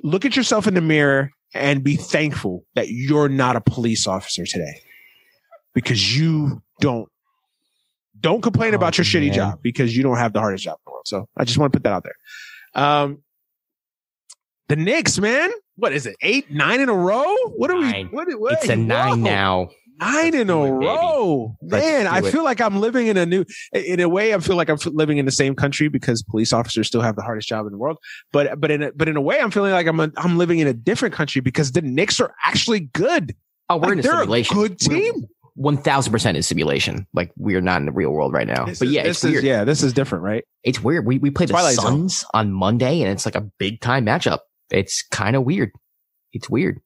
Look 0.02 0.26
at 0.26 0.36
yourself 0.36 0.66
in 0.66 0.74
the 0.74 0.80
mirror 0.82 1.30
and 1.54 1.82
be 1.82 1.96
thankful 1.96 2.64
that 2.74 2.88
you're 2.88 3.28
not 3.28 3.56
a 3.56 3.60
police 3.60 4.06
officer 4.06 4.44
today 4.44 4.80
because 5.74 6.16
you 6.18 6.62
don't 6.80 7.08
don't 8.20 8.42
complain 8.42 8.72
Oh, 8.74 8.76
about 8.76 8.98
your 8.98 9.04
shitty 9.04 9.32
job 9.32 9.60
because 9.62 9.96
you 9.96 10.02
don't 10.02 10.16
have 10.16 10.32
the 10.32 10.40
hardest 10.40 10.64
job 10.64 10.76
in 10.78 10.82
the 10.86 10.92
world. 10.92 11.06
So 11.06 11.28
I 11.36 11.44
just 11.44 11.56
want 11.58 11.72
to 11.72 11.78
put 11.78 11.84
that 11.84 11.92
out 11.92 12.04
there. 12.04 12.82
Um, 12.82 13.22
the 14.68 14.76
Knicks, 14.76 15.18
man, 15.18 15.50
what 15.76 15.92
is 15.92 16.04
it? 16.04 16.16
Eight, 16.20 16.50
nine 16.50 16.80
in 16.80 16.88
a 16.88 16.94
row? 16.94 17.24
What 17.56 17.70
are 17.70 17.80
Nine. 17.80 18.08
we? 18.10 18.16
What, 18.16 18.40
what, 18.40 18.52
it's 18.54 18.68
a 18.68 18.76
nine 18.76 19.22
whoa. 19.22 19.30
now. 19.30 19.68
Nine 20.00 20.34
in 20.34 20.42
a 20.42 20.44
do 20.54 20.64
it, 20.64 20.70
baby. 20.72 20.86
row, 20.86 21.56
man. 21.62 22.06
I 22.06 22.20
feel 22.22 22.44
like 22.44 22.60
I'm 22.60 22.80
living 22.80 23.06
in 23.08 23.16
a 23.16 23.26
new, 23.26 23.44
in 23.72 24.00
a 24.00 24.08
way, 24.08 24.34
I 24.34 24.38
feel 24.38 24.56
like 24.56 24.68
I'm 24.68 24.78
living 24.86 25.18
in 25.18 25.24
the 25.26 25.32
same 25.32 25.54
country 25.54 25.88
because 25.88 26.22
police 26.22 26.52
officers 26.52 26.86
still 26.86 27.00
have 27.00 27.16
the 27.16 27.22
hardest 27.22 27.48
job 27.48 27.66
in 27.66 27.72
the 27.72 27.78
world. 27.78 27.98
But, 28.32 28.60
but 28.60 28.70
in, 28.70 28.82
a, 28.82 28.92
but 28.92 29.08
in 29.08 29.16
a 29.16 29.20
way, 29.20 29.40
I'm 29.40 29.50
feeling 29.50 29.72
like 29.72 29.86
I'm, 29.86 29.98
a, 30.00 30.10
I'm 30.16 30.38
living 30.38 30.58
in 30.60 30.66
a 30.66 30.72
different 30.74 31.14
country 31.14 31.40
because 31.40 31.72
the 31.72 31.82
Knicks 31.82 32.20
are 32.20 32.32
actually 32.44 32.80
good. 32.80 33.34
Oh, 33.68 33.76
we're 33.76 33.82
Like, 33.82 33.92
in 33.92 33.98
a 33.98 34.02
they're 34.02 34.12
simulation. 34.12 34.56
a 34.56 34.60
good 34.68 34.76
We're- 34.88 35.00
team. 35.12 35.24
One 35.54 35.76
thousand 35.76 36.12
percent 36.12 36.36
is 36.38 36.46
simulation. 36.46 37.04
Like 37.12 37.32
we're 37.36 37.60
not 37.60 37.80
in 37.80 37.86
the 37.86 37.90
real 37.90 38.10
world 38.12 38.32
right 38.32 38.46
now. 38.46 38.66
This 38.66 38.78
but 38.78 38.86
yeah, 38.86 39.02
this 39.02 39.24
it's 39.24 39.38
is- 39.38 39.42
yeah, 39.42 39.64
this 39.64 39.82
is 39.82 39.92
different, 39.92 40.22
right? 40.22 40.44
It's 40.62 40.80
weird. 40.80 41.04
We 41.04 41.18
we 41.18 41.30
play 41.30 41.46
the 41.46 41.52
Twilight 41.52 41.74
Zone. 41.74 41.84
Suns 41.84 42.24
on 42.32 42.52
Monday, 42.52 43.00
and 43.02 43.10
it's 43.10 43.26
like 43.26 43.34
a 43.34 43.40
big 43.58 43.80
time 43.80 44.06
matchup. 44.06 44.38
It's 44.70 45.02
kind 45.10 45.34
of 45.34 45.42
weird. 45.42 45.72
It's 46.32 46.48
weird. 46.48 46.80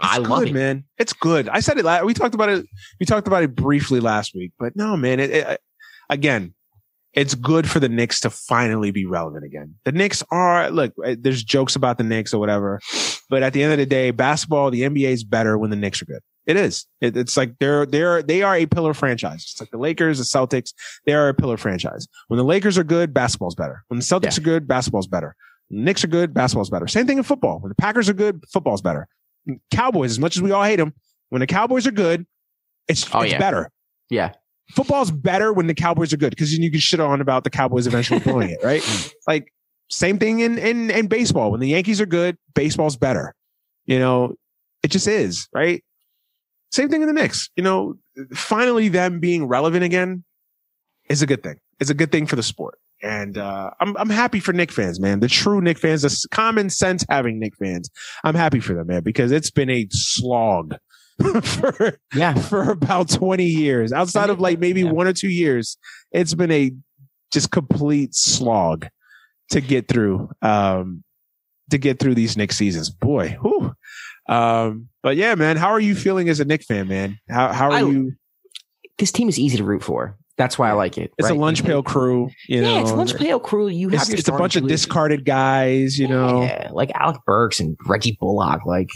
I 0.00 0.18
love 0.18 0.40
good, 0.40 0.48
it. 0.48 0.54
man. 0.54 0.84
It's 0.98 1.12
good. 1.12 1.48
I 1.48 1.60
said 1.60 1.78
it. 1.78 1.84
la- 1.84 2.02
We 2.02 2.12
talked 2.14 2.34
about 2.34 2.48
it. 2.50 2.66
We 3.00 3.06
talked 3.06 3.26
about 3.26 3.42
it 3.42 3.54
briefly 3.54 4.00
last 4.00 4.34
week, 4.34 4.52
but 4.58 4.76
no, 4.76 4.96
man. 4.96 5.20
It, 5.20 5.30
it 5.30 5.60
again, 6.10 6.54
it's 7.14 7.34
good 7.34 7.68
for 7.68 7.80
the 7.80 7.88
Knicks 7.88 8.20
to 8.20 8.30
finally 8.30 8.90
be 8.90 9.06
relevant 9.06 9.44
again. 9.44 9.74
The 9.84 9.92
Knicks 9.92 10.22
are 10.30 10.70
look. 10.70 10.92
eh, 11.04 11.16
There's 11.18 11.42
jokes 11.42 11.76
about 11.76 11.96
the 11.98 12.04
Knicks 12.04 12.34
or 12.34 12.38
whatever, 12.38 12.80
but 13.30 13.42
at 13.42 13.52
the 13.54 13.62
end 13.62 13.72
of 13.72 13.78
the 13.78 13.86
day, 13.86 14.10
basketball, 14.10 14.70
the 14.70 14.82
NBA 14.82 15.08
is 15.08 15.24
better 15.24 15.56
when 15.56 15.70
the 15.70 15.76
Knicks 15.76 16.02
are 16.02 16.06
good. 16.06 16.20
It 16.44 16.56
is. 16.56 16.86
It, 17.00 17.16
it's 17.16 17.36
like 17.36 17.54
they're 17.58 17.86
they're 17.86 18.22
they 18.22 18.42
are 18.42 18.54
a 18.54 18.66
pillar 18.66 18.92
franchise. 18.94 19.48
It's 19.50 19.60
like 19.60 19.70
the 19.70 19.78
Lakers, 19.78 20.18
the 20.18 20.24
Celtics. 20.24 20.72
They 21.06 21.14
are 21.14 21.28
a 21.28 21.34
pillar 21.34 21.56
franchise. 21.56 22.06
When 22.28 22.36
the 22.38 22.44
Lakers 22.44 22.76
are 22.78 22.84
good, 22.84 23.12
basketball's 23.14 23.54
better. 23.56 23.82
When 23.88 23.98
the 23.98 24.04
Celtics 24.04 24.36
Yeah. 24.36 24.42
are 24.42 24.44
good, 24.44 24.68
basketball's 24.68 25.08
better. 25.08 25.34
When 25.68 25.80
the 25.80 25.84
Knicks 25.86 26.04
are 26.04 26.08
good, 26.08 26.32
basketball's 26.34 26.70
better. 26.70 26.86
Same 26.86 27.06
thing 27.06 27.18
in 27.18 27.24
football. 27.24 27.58
When 27.60 27.70
the 27.70 27.74
Packers 27.74 28.08
are 28.08 28.12
good, 28.14 28.44
football's 28.52 28.80
better. 28.82 29.08
Cowboys, 29.70 30.10
as 30.12 30.18
much 30.18 30.36
as 30.36 30.42
we 30.42 30.52
all 30.52 30.64
hate 30.64 30.76
them, 30.76 30.92
when 31.28 31.40
the 31.40 31.46
Cowboys 31.46 31.86
are 31.86 31.92
good, 31.92 32.26
it's, 32.88 33.06
Oh, 33.14 33.20
it's 33.20 33.32
yeah. 33.32 33.38
better. 33.38 33.70
Yeah. 34.10 34.32
Football's 34.70 35.10
better 35.10 35.52
when 35.52 35.66
the 35.68 35.74
Cowboys 35.74 36.12
are 36.12 36.16
good 36.16 36.30
because 36.30 36.52
then 36.52 36.62
you 36.62 36.70
can 36.70 36.80
shit 36.80 36.98
on 37.00 37.20
about 37.20 37.44
the 37.44 37.50
Cowboys 37.50 37.86
eventually 37.86 38.20
blowing 38.20 38.50
it, 38.50 38.58
right? 38.64 38.82
Like 39.28 39.52
same 39.90 40.18
thing 40.18 40.40
in, 40.40 40.58
in 40.58 40.90
in 40.90 41.06
baseball. 41.06 41.50
When 41.52 41.60
the 41.60 41.68
Yankees 41.68 42.00
are 42.00 42.06
good, 42.06 42.36
baseball's 42.54 42.96
better. 42.96 43.34
You 43.84 43.98
know, 44.00 44.34
it 44.82 44.90
just 44.90 45.06
is, 45.06 45.48
right? 45.52 45.84
Same 46.72 46.88
thing 46.88 47.02
in 47.02 47.06
the 47.08 47.12
Knicks. 47.14 47.48
You 47.56 47.62
know, 47.62 47.94
finally 48.34 48.88
them 48.88 49.20
being 49.20 49.46
relevant 49.46 49.84
again 49.84 50.24
is 51.08 51.22
a 51.22 51.26
good 51.26 51.42
thing. 51.44 51.58
It's 51.78 51.90
a 51.90 51.94
good 51.94 52.10
thing 52.10 52.26
for 52.26 52.34
the 52.34 52.42
sport. 52.42 52.78
And 53.02 53.36
uh, 53.38 53.70
I'm 53.80 53.96
I'm 53.96 54.10
happy 54.10 54.40
for 54.40 54.52
Knick 54.52 54.72
fans, 54.72 54.98
man. 54.98 55.20
The 55.20 55.28
true 55.28 55.60
Knick 55.60 55.78
fans, 55.78 56.02
the 56.02 56.28
common 56.30 56.70
sense 56.70 57.04
having 57.10 57.38
Knick 57.38 57.54
fans. 57.56 57.90
I'm 58.24 58.34
happy 58.34 58.60
for 58.60 58.74
them, 58.74 58.86
man, 58.86 59.02
because 59.02 59.32
it's 59.32 59.50
been 59.50 59.68
a 59.70 59.86
slog 59.90 60.76
for 61.42 61.98
Yeah. 62.14 62.34
for 62.34 62.70
about 62.70 63.10
20 63.10 63.44
years. 63.44 63.92
Outside 63.92 64.30
of 64.30 64.40
like 64.40 64.58
maybe 64.58 64.82
Yeah. 64.82 64.92
one 64.92 65.06
or 65.06 65.12
two 65.12 65.28
years, 65.28 65.76
it's 66.10 66.34
been 66.34 66.50
a 66.50 66.72
just 67.32 67.50
complete 67.50 68.14
slog 68.14 68.86
to 69.50 69.60
get 69.60 69.88
through. 69.88 70.30
Um, 70.42 71.02
to 71.70 71.78
get 71.78 71.98
through 71.98 72.14
these 72.14 72.36
Knick 72.36 72.52
seasons, 72.52 72.90
boy. 72.90 73.36
Whew. 73.42 73.74
Um, 74.28 74.88
but 75.02 75.16
yeah, 75.16 75.34
man, 75.34 75.56
how 75.56 75.68
are 75.68 75.80
you 75.80 75.94
feeling 75.96 76.28
as 76.28 76.38
a 76.40 76.44
Knick 76.44 76.62
fan, 76.62 76.88
man? 76.88 77.18
How 77.28 77.52
how 77.52 77.66
are 77.70 77.72
I- 77.72 77.80
you? 77.80 78.12
This 78.98 79.12
team 79.12 79.28
is 79.28 79.38
easy 79.38 79.58
to 79.58 79.64
root 79.64 79.82
for. 79.82 80.16
That's 80.36 80.58
why 80.58 80.68
I 80.68 80.72
like 80.72 80.98
it. 80.98 81.12
It's 81.18 81.28
a 81.28 81.32
right? 81.32 81.40
lunch 81.40 81.58
mm-hmm. 81.58 81.68
pail 81.68 81.82
crew, 81.82 82.28
you 82.46 82.60
know. 82.60 82.74
yeah, 82.74 82.80
it's 82.82 82.90
a 82.90 82.94
lunch 82.94 83.16
pail 83.16 83.40
crew. 83.40 83.68
You 83.68 83.88
have 83.90 84.02
It's, 84.02 84.10
it's 84.10 84.28
a 84.28 84.32
bunch 84.32 84.56
of 84.56 84.68
discarded 84.68 85.24
guys, 85.24 85.98
you 85.98 86.06
know. 86.06 86.42
Yeah, 86.42 86.70
like 86.72 86.90
Alec 86.94 87.18
Burks 87.24 87.58
and 87.58 87.76
Reggie 87.86 88.18
Bullock. 88.20 88.66
Like, 88.66 88.90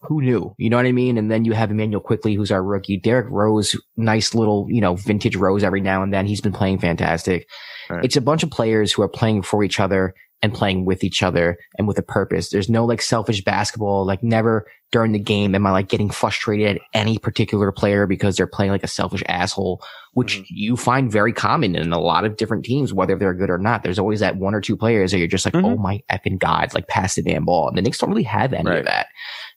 who 0.00 0.22
knew? 0.22 0.54
You 0.56 0.70
know 0.70 0.76
what 0.76 0.86
I 0.86 0.92
mean? 0.92 1.18
And 1.18 1.30
then 1.30 1.44
you 1.44 1.52
have 1.52 1.70
Immanuel 1.70 2.00
Quickley, 2.00 2.34
who's 2.34 2.50
our 2.50 2.62
rookie. 2.62 2.96
Derrick 2.96 3.26
Rose, 3.28 3.76
nice 3.96 4.34
little, 4.34 4.66
you 4.70 4.80
know, 4.80 4.94
vintage 4.94 5.36
Rose 5.36 5.62
every 5.62 5.80
now 5.80 6.02
and 6.02 6.12
then. 6.12 6.26
He's 6.26 6.40
been 6.40 6.52
playing 6.52 6.78
fantastic. 6.78 7.46
Right. 7.90 8.04
It's 8.04 8.16
a 8.16 8.20
bunch 8.22 8.42
of 8.42 8.50
players 8.50 8.92
who 8.92 9.02
are 9.02 9.08
playing 9.08 9.42
for 9.42 9.62
each 9.62 9.80
other 9.80 10.14
and 10.42 10.54
playing 10.54 10.84
with 10.84 11.02
each 11.02 11.22
other 11.22 11.58
and 11.78 11.88
with 11.88 11.98
a 11.98 12.02
purpose. 12.02 12.50
There's 12.50 12.68
no 12.68 12.84
like 12.84 13.02
selfish 13.02 13.42
basketball. 13.42 14.06
Like 14.06 14.22
never 14.22 14.66
during 14.92 15.12
the 15.12 15.18
game 15.18 15.54
am 15.54 15.66
I 15.66 15.72
like 15.72 15.88
getting 15.88 16.10
frustrated 16.10 16.76
at 16.76 16.82
any 16.94 17.18
particular 17.18 17.72
player 17.72 18.06
because 18.06 18.36
they're 18.36 18.46
playing 18.46 18.70
like 18.70 18.84
a 18.84 18.88
selfish 18.88 19.22
asshole, 19.28 19.82
which 20.12 20.38
Mhm. 20.38 20.44
you 20.48 20.76
find 20.76 21.10
very 21.10 21.32
common 21.32 21.74
in 21.74 21.92
a 21.92 21.98
lot 22.00 22.24
of 22.24 22.36
different 22.36 22.64
teams, 22.64 22.94
whether 22.94 23.16
they're 23.18 23.34
good 23.34 23.50
or 23.50 23.58
not. 23.58 23.82
There's 23.82 23.98
always 23.98 24.20
that 24.20 24.36
one 24.36 24.54
or 24.54 24.60
two 24.60 24.76
players 24.76 25.10
that 25.10 25.18
you're 25.18 25.26
just 25.26 25.44
like, 25.44 25.54
Mhm. 25.54 25.64
oh 25.64 25.76
my 25.76 26.00
effing 26.10 26.38
god, 26.38 26.72
like 26.72 26.86
pass 26.88 27.16
the 27.16 27.22
damn 27.22 27.44
ball. 27.44 27.68
And 27.68 27.76
the 27.76 27.82
Knicks 27.82 27.98
don't 27.98 28.10
really 28.10 28.22
have 28.22 28.52
any 28.52 28.70
Right. 28.70 28.78
of 28.78 28.84
that. 28.86 29.08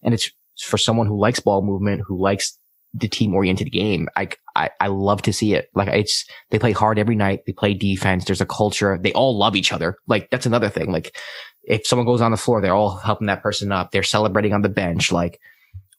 And 0.03 0.13
it's 0.13 0.32
for 0.61 0.77
someone 0.77 1.07
who 1.07 1.17
likes 1.19 1.39
ball 1.39 1.61
movement, 1.61 2.01
who 2.07 2.19
likes 2.19 2.57
the 2.93 3.07
team 3.07 3.33
oriented 3.33 3.71
game. 3.71 4.09
I, 4.15 4.29
I, 4.55 4.69
I 4.79 4.87
love 4.87 5.21
to 5.23 5.33
see 5.33 5.53
it. 5.53 5.69
Like 5.75 5.87
it's, 5.89 6.25
they 6.49 6.59
play 6.59 6.71
hard 6.73 6.99
every 6.99 7.15
night. 7.15 7.45
They 7.45 7.53
play 7.53 7.73
defense. 7.73 8.25
There's 8.25 8.41
a 8.41 8.45
culture. 8.45 8.99
They 9.01 9.13
all 9.13 9.37
love 9.37 9.55
each 9.55 9.71
other. 9.71 9.97
Like 10.07 10.29
that's 10.29 10.45
another 10.45 10.69
thing. 10.69 10.91
Like 10.91 11.15
if 11.63 11.85
someone 11.87 12.05
goes 12.05 12.21
on 12.21 12.31
the 12.31 12.37
floor, 12.37 12.59
they're 12.61 12.73
all 12.73 12.97
helping 12.97 13.27
that 13.27 13.41
person 13.41 13.71
up. 13.71 13.91
They're 13.91 14.03
celebrating 14.03 14.53
on 14.53 14.61
the 14.61 14.69
bench. 14.69 15.11
Like 15.11 15.39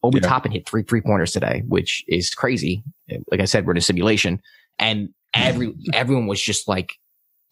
Obi 0.02 0.18
Yeah. 0.20 0.28
Toppin 0.28 0.52
hit 0.52 0.68
three 0.68 0.82
three 0.82 1.00
pointers 1.00 1.32
today, 1.32 1.62
which 1.68 2.04
is 2.08 2.30
crazy. 2.30 2.82
Like 3.30 3.40
I 3.40 3.46
said, 3.46 3.64
we're 3.66 3.72
in 3.72 3.78
a 3.78 3.82
simulation 3.82 4.40
and 4.78 5.08
every, 5.34 5.74
everyone 5.94 6.26
was 6.26 6.42
just 6.42 6.68
like 6.68 6.94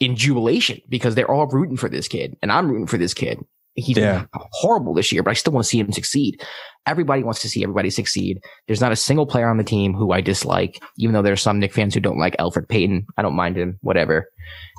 in 0.01 0.16
jubilation 0.16 0.80
because 0.88 1.14
they're 1.14 1.30
all 1.30 1.47
rooting 1.47 1.76
for 1.76 1.88
this 1.88 2.09
kid 2.09 2.36
and 2.43 2.51
I'm 2.53 2.68
rooting 2.70 2.86
for 2.86 2.99
this 2.99 3.14
kid. 3.14 3.38
He's 3.75 3.97
Yeah. 3.97 4.25
horrible 4.35 4.95
this 4.95 5.12
year, 5.12 5.23
but 5.23 5.31
I 5.31 5.35
still 5.35 5.53
want 5.53 5.64
to 5.64 5.68
see 5.68 5.79
him 5.79 5.93
succeed. 5.93 6.43
Everybody 6.87 7.23
wants 7.23 7.41
to 7.43 7.49
see 7.49 7.62
everybody 7.62 7.91
succeed. 7.91 8.41
There's 8.66 8.81
not 8.81 8.91
a 8.93 8.97
single 8.97 9.27
player 9.27 9.49
on 9.49 9.59
the 9.59 9.64
team 9.64 9.95
who 9.95 10.12
I 10.12 10.21
dislike, 10.21 10.83
even 10.99 11.12
though 11.12 11.23
there 11.23 11.33
are 11.33 11.37
some 11.37 11.61
Knick 11.61 11.73
fans 11.73 11.95
who 11.95 12.01
don't 12.01 12.18
like 12.18 12.37
Elfrid 12.39 12.68
Payton. 12.68 13.07
I 13.16 13.23
don't 13.23 13.37
mind 13.37 13.57
him, 13.57 13.79
whatever. 13.83 14.29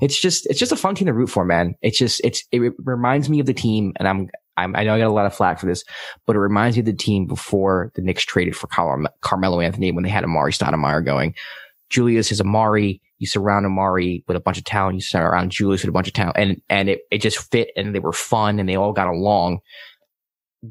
It's 0.02 0.20
just, 0.20 0.46
it's 0.48 0.60
just 0.60 0.72
a 0.72 0.76
fun 0.78 0.96
team 0.96 1.06
to 1.08 1.14
root 1.14 1.30
for, 1.30 1.46
man. 1.46 1.76
It's 1.82 1.98
just, 1.98 2.20
it's, 2.24 2.44
it 2.52 2.74
reminds 2.80 3.30
me 3.30 3.40
of 3.40 3.46
the 3.46 3.54
team 3.54 3.94
and 3.98 4.08
I'm, 4.08 4.30
I'm, 4.58 4.76
I 4.76 4.84
know 4.84 4.96
I 4.96 5.00
got 5.00 5.08
a 5.08 5.14
lot 5.14 5.26
of 5.26 5.34
flack 5.34 5.60
for 5.60 5.68
this, 5.68 5.84
but 6.28 6.36
it 6.36 6.40
reminds 6.40 6.76
me 6.76 6.82
of 6.82 6.86
the 6.86 6.94
team 6.94 7.26
before 7.28 7.92
the 7.96 8.02
Knicks 8.02 8.24
traded 8.26 8.56
for 8.58 8.68
Carl, 8.68 9.06
Carmelo 9.22 9.62
Anthony 9.62 9.92
when 9.92 10.04
they 10.04 10.10
had 10.10 10.26
Amar'e 10.26 10.52
Stoudemire 10.58 11.06
going. 11.06 11.34
Julius 11.92 12.32
is 12.32 12.42
Amar'e. 12.42 13.00
You 13.20 13.28
surround 13.28 13.66
Amar'e 13.66 14.24
with 14.28 14.38
a 14.38 14.40
bunch 14.40 14.58
of 14.58 14.64
talent. 14.64 14.96
You 14.96 15.02
surround 15.02 15.52
Julius 15.52 15.84
with 15.84 15.90
a 15.90 15.92
bunch 15.92 16.08
of 16.08 16.14
talent 16.14 16.38
and, 16.38 16.62
and 16.70 16.90
it, 16.90 17.02
it 17.12 17.20
just 17.20 17.52
fit 17.52 17.70
and 17.76 17.94
they 17.94 18.00
were 18.00 18.14
fun 18.14 18.60
and 18.60 18.68
they 18.68 18.76
all 18.76 18.94
got 18.94 19.08
along. 19.08 19.60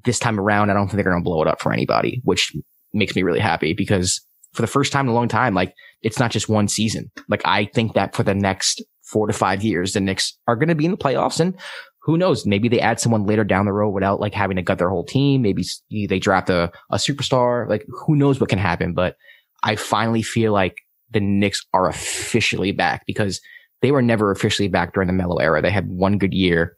This 0.04 0.18
time 0.18 0.40
around, 0.40 0.70
I 0.70 0.74
don't 0.74 0.86
think 0.86 0.96
they're 0.96 1.12
going 1.12 1.22
to 1.22 1.24
blow 1.24 1.42
it 1.42 1.48
up 1.48 1.60
for 1.60 1.72
anybody, 1.72 2.20
which 2.24 2.52
makes 2.92 3.14
me 3.14 3.22
really 3.22 3.40
happy 3.40 3.74
because 3.74 4.20
for 4.52 4.62
the 4.62 4.68
first 4.68 4.92
time 4.92 5.06
in 5.06 5.12
a 5.12 5.14
long 5.14 5.28
time, 5.28 5.54
like 5.54 5.74
it's 6.02 6.18
not 6.18 6.30
just 6.30 6.48
one 6.48 6.68
season. 6.68 7.10
Like 7.28 7.42
I 7.44 7.66
think 7.66 7.94
that 7.94 8.14
for 8.16 8.22
the 8.22 8.34
next 8.34 8.82
four 9.02 9.26
to 9.26 9.32
five 9.32 9.62
years, 9.62 9.92
the 9.92 10.00
Knicks 10.00 10.36
are 10.48 10.56
going 10.56 10.68
to 10.68 10.74
be 10.74 10.86
in 10.86 10.90
the 10.90 10.96
playoffs 10.96 11.38
and 11.38 11.54
who 12.02 12.16
knows? 12.16 12.46
Maybe 12.46 12.68
they 12.68 12.80
add 12.80 12.98
someone 12.98 13.26
later 13.26 13.44
down 13.44 13.66
the 13.66 13.72
road 13.72 13.90
without 13.90 14.20
like 14.20 14.32
having 14.32 14.56
to 14.56 14.62
gut 14.62 14.78
their 14.78 14.88
whole 14.88 15.04
team. 15.04 15.42
Maybe 15.42 15.64
they 15.90 16.18
draft 16.18 16.48
a, 16.48 16.72
a 16.90 16.96
superstar. 16.96 17.68
Like 17.68 17.84
who 17.88 18.16
knows 18.16 18.40
what 18.40 18.48
can 18.48 18.58
happen? 18.58 18.94
But 18.94 19.16
I 19.62 19.76
finally 19.76 20.22
feel 20.22 20.52
like 20.52 20.78
the 21.12 21.20
Knicks 21.20 21.64
are 21.72 21.88
officially 21.88 22.72
back 22.72 23.06
because 23.06 23.40
they 23.82 23.92
were 23.92 24.02
never 24.02 24.30
officially 24.30 24.68
back 24.68 24.94
during 24.94 25.06
the 25.06 25.12
Melo 25.12 25.36
era. 25.38 25.62
They 25.62 25.70
had 25.70 25.88
one 25.88 26.18
good 26.18 26.34
year 26.34 26.76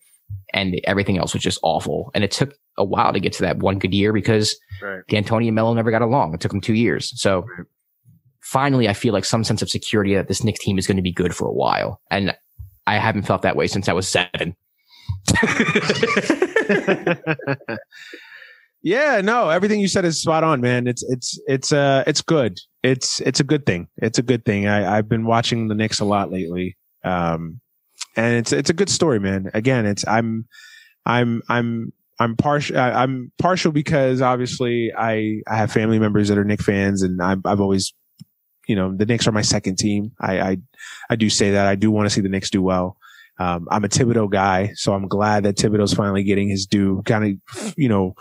and 0.54 0.80
everything 0.84 1.18
else 1.18 1.34
was 1.34 1.42
just 1.42 1.58
awful. 1.62 2.10
And 2.14 2.24
it 2.24 2.30
took 2.30 2.54
a 2.78 2.84
while 2.84 3.12
to 3.12 3.20
get 3.20 3.32
to 3.34 3.42
that 3.42 3.58
one 3.58 3.78
good 3.78 3.94
year 3.94 4.12
because 4.12 4.56
Right. 4.80 5.02
D'Antoni 5.08 5.46
and 5.46 5.54
Melo 5.54 5.74
never 5.74 5.90
got 5.90 6.02
along. 6.02 6.34
It 6.34 6.40
took 6.40 6.52
them 6.52 6.60
two 6.60 6.74
years. 6.74 7.12
So 7.20 7.44
Right. 7.56 7.66
finally, 8.40 8.88
I 8.88 8.94
feel 8.94 9.12
like 9.12 9.24
some 9.24 9.44
sense 9.44 9.62
of 9.62 9.70
security 9.70 10.14
that 10.14 10.28
this 10.28 10.42
Knicks 10.42 10.60
team 10.60 10.78
is 10.78 10.86
going 10.86 10.96
to 10.96 11.02
be 11.02 11.12
good 11.12 11.34
for 11.34 11.46
a 11.46 11.52
while. 11.52 12.00
And 12.10 12.34
I 12.86 12.96
haven't 12.96 13.22
felt 13.22 13.42
that 13.42 13.56
way 13.56 13.66
since 13.66 13.88
I 13.88 13.92
was 13.92 14.08
seven. 14.08 14.56
yeah, 18.82 19.20
no, 19.20 19.48
everything 19.48 19.80
you 19.80 19.88
said 19.88 20.04
is 20.04 20.20
spot 20.20 20.44
on, 20.44 20.60
man. 20.60 20.86
It's 20.86 21.02
it's 21.04 21.38
it's 21.46 21.72
uh 21.72 22.04
it's 22.06 22.22
good. 22.22 22.58
It's 22.82 23.20
it's 23.20 23.40
a 23.40 23.44
good 23.44 23.64
thing. 23.64 23.88
It's 23.98 24.18
a 24.18 24.22
good 24.22 24.44
thing. 24.44 24.66
I 24.66 24.98
I've 24.98 25.08
been 25.08 25.24
watching 25.24 25.68
the 25.68 25.74
Knicks 25.74 26.00
a 26.00 26.04
lot 26.04 26.30
lately. 26.30 26.76
Um 27.04 27.60
and 28.16 28.36
it's 28.36 28.52
it's 28.52 28.70
a 28.70 28.74
good 28.74 28.90
story, 28.90 29.20
man. 29.20 29.50
Again, 29.54 29.86
it's 29.86 30.06
I'm 30.06 30.46
I'm 31.06 31.42
I'm 31.48 31.92
I'm 32.18 32.36
partial 32.36 32.76
I'm 32.78 33.32
partial 33.38 33.72
because 33.72 34.20
obviously 34.20 34.92
I 34.96 35.42
I 35.48 35.56
have 35.56 35.72
family 35.72 35.98
members 35.98 36.28
that 36.28 36.38
are 36.38 36.44
Knicks 36.44 36.64
fans 36.64 37.02
and 37.02 37.22
I've 37.22 37.44
I've 37.44 37.60
always 37.60 37.94
you 38.68 38.76
know, 38.76 38.94
the 38.96 39.06
Knicks 39.06 39.26
are 39.26 39.32
my 39.32 39.42
second 39.42 39.76
team. 39.76 40.12
I 40.20 40.40
I 40.40 40.56
I 41.10 41.16
do 41.16 41.28
say 41.30 41.52
that. 41.52 41.66
I 41.66 41.74
do 41.74 41.90
want 41.90 42.06
to 42.06 42.10
see 42.10 42.20
the 42.20 42.28
Knicks 42.28 42.50
do 42.50 42.62
well. 42.62 42.96
Um, 43.38 43.66
I'm 43.70 43.84
a 43.84 43.88
Thibodeau 43.88 44.30
guy, 44.30 44.72
so 44.74 44.94
I'm 44.94 45.08
glad 45.08 45.44
that 45.44 45.56
Thibodeau's 45.56 45.94
finally 45.94 46.22
getting 46.22 46.48
his 46.48 46.66
due, 46.66 47.02
kind 47.04 47.40
of, 47.56 47.74
you 47.76 47.88
know, 47.88 48.14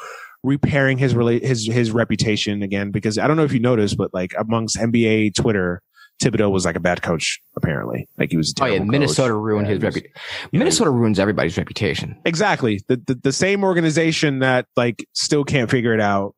repairing 0.43 0.97
his 0.97 1.13
rela- 1.13 1.41
his 1.41 1.65
his 1.67 1.91
reputation 1.91 2.63
again. 2.63 2.91
Because 2.91 3.17
I 3.17 3.27
don't 3.27 3.37
know 3.37 3.43
if 3.43 3.53
you 3.53 3.59
noticed, 3.59 3.97
but 3.97 4.13
like 4.13 4.33
amongst 4.37 4.77
NBA 4.77 5.35
Twitter, 5.35 5.81
Thibodeau 6.21 6.51
was 6.51 6.65
like 6.65 6.75
a 6.75 6.79
bad 6.79 7.01
coach. 7.01 7.39
Apparently, 7.55 8.07
like 8.17 8.31
he 8.31 8.37
was. 8.37 8.53
A 8.59 8.63
Oh 8.63 8.65
yeah, 8.67 8.79
Minnesota 8.79 9.33
coach. 9.33 9.41
ruined 9.41 9.67
Yeah, 9.67 9.73
his 9.73 9.83
reputation. 9.83 10.13
Minnesota 10.51 10.89
ruins 10.89 11.19
everybody's 11.19 11.57
reputation. 11.57 12.19
Exactly. 12.25 12.81
The, 12.87 12.97
the 12.97 13.15
the 13.15 13.31
same 13.31 13.63
organization 13.63 14.39
that 14.39 14.67
like 14.75 15.05
still 15.13 15.43
can't 15.43 15.69
figure 15.69 15.93
it 15.93 16.01
out, 16.01 16.35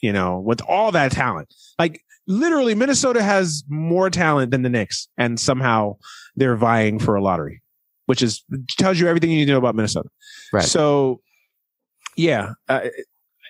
you 0.00 0.12
know, 0.12 0.40
with 0.40 0.60
all 0.62 0.92
that 0.92 1.12
talent. 1.12 1.52
Like 1.78 2.00
literally 2.26 2.74
Minnesota 2.74 3.22
has 3.22 3.64
more 3.68 4.08
talent 4.08 4.50
than 4.50 4.62
the 4.62 4.70
Knicks 4.70 5.08
and 5.18 5.38
somehow 5.38 5.96
they're 6.36 6.56
vying 6.56 6.98
for 6.98 7.16
a 7.16 7.22
lottery, 7.22 7.60
which 8.06 8.22
is 8.22 8.42
tells 8.78 8.98
you 8.98 9.08
everything 9.08 9.30
you 9.30 9.36
need 9.38 9.46
to 9.46 9.52
know 9.52 9.58
about 9.58 9.74
Minnesota. 9.74 10.08
Right. 10.52 10.64
So 10.64 11.20
yeah, 12.16 12.52
uh, 12.68 12.80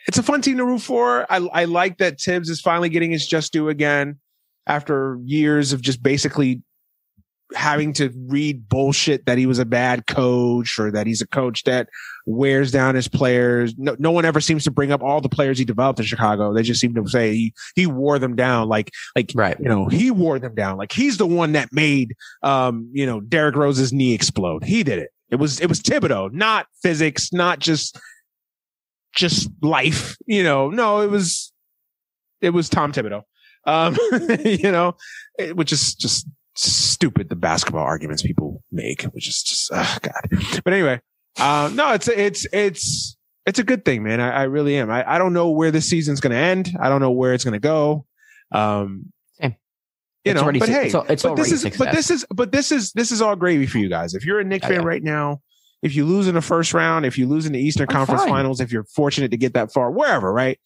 it's 0.06 0.18
a 0.18 0.22
fun 0.22 0.42
team 0.42 0.56
to 0.58 0.64
root 0.64 0.80
for. 0.80 1.26
I 1.30 1.36
I 1.52 1.64
like 1.64 1.98
that 1.98 2.20
Thibs 2.20 2.48
is 2.48 2.60
finally 2.60 2.88
getting 2.88 3.10
his 3.10 3.26
just 3.26 3.52
due 3.52 3.68
again 3.68 4.18
after 4.66 5.18
years 5.24 5.72
of 5.72 5.82
just 5.82 6.02
basically 6.02 6.62
having 7.54 7.92
to 7.92 8.10
read 8.26 8.68
bullshit 8.68 9.26
that 9.26 9.36
he 9.38 9.46
was 9.46 9.58
a 9.58 9.64
bad 9.66 10.06
coach 10.06 10.78
or 10.78 10.90
that 10.90 11.06
he's 11.06 11.20
a 11.20 11.26
coach 11.26 11.62
that 11.64 11.88
wears 12.26 12.72
down 12.72 12.94
his 12.94 13.06
players. 13.06 13.74
No, 13.76 13.94
no 13.98 14.10
one 14.10 14.24
ever 14.24 14.40
seems 14.40 14.64
to 14.64 14.70
bring 14.70 14.90
up 14.90 15.02
all 15.02 15.20
the 15.20 15.28
players 15.28 15.58
he 15.58 15.64
developed 15.64 16.00
in 16.00 16.06
Chicago. 16.06 16.52
They 16.54 16.62
just 16.62 16.80
seem 16.80 16.94
to 16.94 17.06
say 17.06 17.34
he, 17.34 17.54
he 17.76 17.86
wore 17.86 18.18
them 18.18 18.34
down. 18.34 18.68
Like, 18.68 18.90
like, 19.14 19.30
Right. 19.34 19.56
you 19.60 19.68
know, 19.68 19.88
he 19.88 20.10
wore 20.10 20.38
them 20.38 20.54
down. 20.54 20.78
Like 20.78 20.90
he's 20.90 21.18
the 21.18 21.26
one 21.26 21.52
that 21.52 21.68
made, 21.70 22.14
um, 22.42 22.88
you 22.92 23.04
know, 23.06 23.20
Derrick 23.20 23.56
Rose's 23.56 23.92
knee 23.92 24.14
explode. 24.14 24.64
He 24.64 24.82
did 24.82 24.98
it. 24.98 25.10
It 25.30 25.36
was, 25.36 25.60
it 25.60 25.68
was 25.68 25.80
Thibodeau, 25.80 26.32
not 26.32 26.66
physics, 26.82 27.30
not 27.32 27.58
just, 27.58 27.98
just 29.14 29.48
life, 29.62 30.16
you 30.26 30.42
know, 30.42 30.70
no, 30.70 31.00
it 31.00 31.10
was, 31.10 31.52
it 32.40 32.50
was 32.50 32.68
Tom 32.68 32.92
Thibodeau. 32.92 33.22
Um, 33.66 33.96
you 34.44 34.70
know, 34.72 34.96
it- 35.38 35.56
which 35.56 35.72
is 35.72 35.94
just 35.94 36.26
stupid. 36.56 37.28
The 37.28 37.36
basketball 37.36 37.82
arguments 37.84 38.22
people 38.22 38.62
make, 38.70 39.02
which 39.04 39.28
is 39.28 39.42
just, 39.42 39.70
oh 39.72 39.96
God. 40.02 40.60
But 40.64 40.72
anyway, 40.72 41.00
um, 41.40 41.74
no, 41.76 41.92
it's, 41.92 42.08
it's, 42.08 42.46
it's, 42.52 43.16
it's 43.46 43.58
a 43.58 43.64
good 43.64 43.84
thing, 43.84 44.02
man. 44.02 44.20
I, 44.20 44.30
I 44.30 44.42
really 44.44 44.76
am. 44.76 44.90
I, 44.90 45.14
I 45.14 45.18
don't 45.18 45.32
know 45.32 45.50
where 45.50 45.70
this 45.70 45.86
season's 45.88 46.20
going 46.20 46.30
to 46.32 46.38
end. 46.38 46.70
I 46.80 46.88
don't 46.88 47.00
know 47.00 47.10
where 47.10 47.34
it's 47.34 47.44
going 47.44 47.52
to 47.52 47.58
go. 47.60 48.06
Um, 48.52 49.12
you 49.42 49.50
It's 50.30 50.36
know, 50.36 50.44
already 50.44 50.58
but 50.60 50.68
hey, 50.70 50.86
it's 50.86 50.94
al- 50.94 51.04
it's 51.06 51.22
but 51.22 51.34
this 51.36 51.52
is, 51.52 51.60
success. 51.60 51.78
but 51.78 51.92
this 51.94 52.10
is, 52.10 52.26
but 52.34 52.50
this 52.52 52.72
is, 52.72 52.92
this 52.92 53.12
is 53.12 53.20
all 53.20 53.36
gravy 53.36 53.66
for 53.66 53.76
you 53.76 53.90
guys. 53.90 54.14
If 54.14 54.24
you're 54.24 54.40
a 54.40 54.44
Knick 54.44 54.62
Yeah, 54.62 54.68
fan 54.68 54.80
yeah. 54.80 54.86
right 54.86 55.02
now, 55.02 55.42
if 55.84 55.94
you 55.94 56.04
lose 56.04 56.26
in 56.26 56.34
the 56.34 56.40
first 56.42 56.74
round, 56.74 57.04
if 57.06 57.16
you 57.18 57.28
lose 57.28 57.46
in 57.46 57.52
the 57.52 57.60
Eastern 57.60 57.86
I'm 57.90 57.94
Conference 57.94 58.22
fine. 58.22 58.30
Finals, 58.30 58.60
if 58.60 58.72
you're 58.72 58.84
fortunate 58.84 59.30
to 59.30 59.36
get 59.36 59.52
that 59.54 59.72
far, 59.72 59.90
wherever, 59.92 60.32
right? 60.32 60.58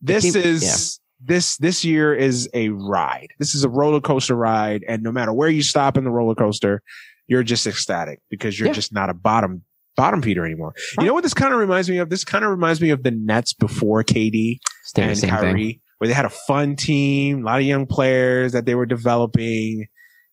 This 0.00 0.32
team- 0.32 0.42
is 0.42 1.00
this 1.20 1.56
this 1.56 1.82
year 1.84 2.14
is 2.14 2.48
a 2.52 2.68
ride. 2.68 3.28
This 3.38 3.54
is 3.54 3.64
a 3.64 3.68
roller 3.70 4.00
coaster 4.02 4.36
ride, 4.36 4.84
and 4.86 5.02
no 5.02 5.10
matter 5.10 5.32
where 5.32 5.48
you 5.48 5.62
stop 5.62 5.96
in 5.96 6.04
the 6.04 6.10
roller 6.10 6.34
coaster, 6.34 6.82
you're 7.26 7.42
just 7.42 7.66
ecstatic 7.66 8.20
because 8.30 8.60
you're 8.60 8.68
Yeah. 8.68 8.74
just 8.74 8.92
not 8.92 9.08
a 9.10 9.14
bottom 9.14 9.62
bottom 9.96 10.20
feeder 10.20 10.44
anymore. 10.44 10.74
You 11.00 11.06
know 11.06 11.14
what 11.14 11.22
this 11.22 11.32
kind 11.32 11.54
of 11.54 11.58
reminds 11.58 11.88
me 11.88 11.96
of? 11.96 12.10
This 12.10 12.22
kind 12.22 12.44
of 12.44 12.50
reminds 12.50 12.82
me 12.82 12.90
of 12.90 13.02
the 13.02 13.10
Nets 13.12 13.54
before 13.54 14.04
KD 14.04 14.60
and 14.94 15.18
Kyrie, 15.22 15.52
thing. 15.72 15.80
where 15.96 16.06
they 16.08 16.12
had 16.12 16.26
a 16.26 16.30
fun 16.46 16.76
team, 16.76 17.40
a 17.40 17.46
lot 17.46 17.60
of 17.60 17.64
young 17.64 17.86
players 17.86 18.52
that 18.52 18.66
they 18.66 18.74
were 18.74 18.84
developing. 18.84 19.86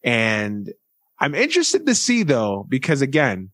And 0.04 0.70
I'm 1.18 1.34
interested 1.34 1.86
to 1.86 1.96
see 1.96 2.24
though, 2.24 2.66
because 2.68 3.02
again, 3.02 3.52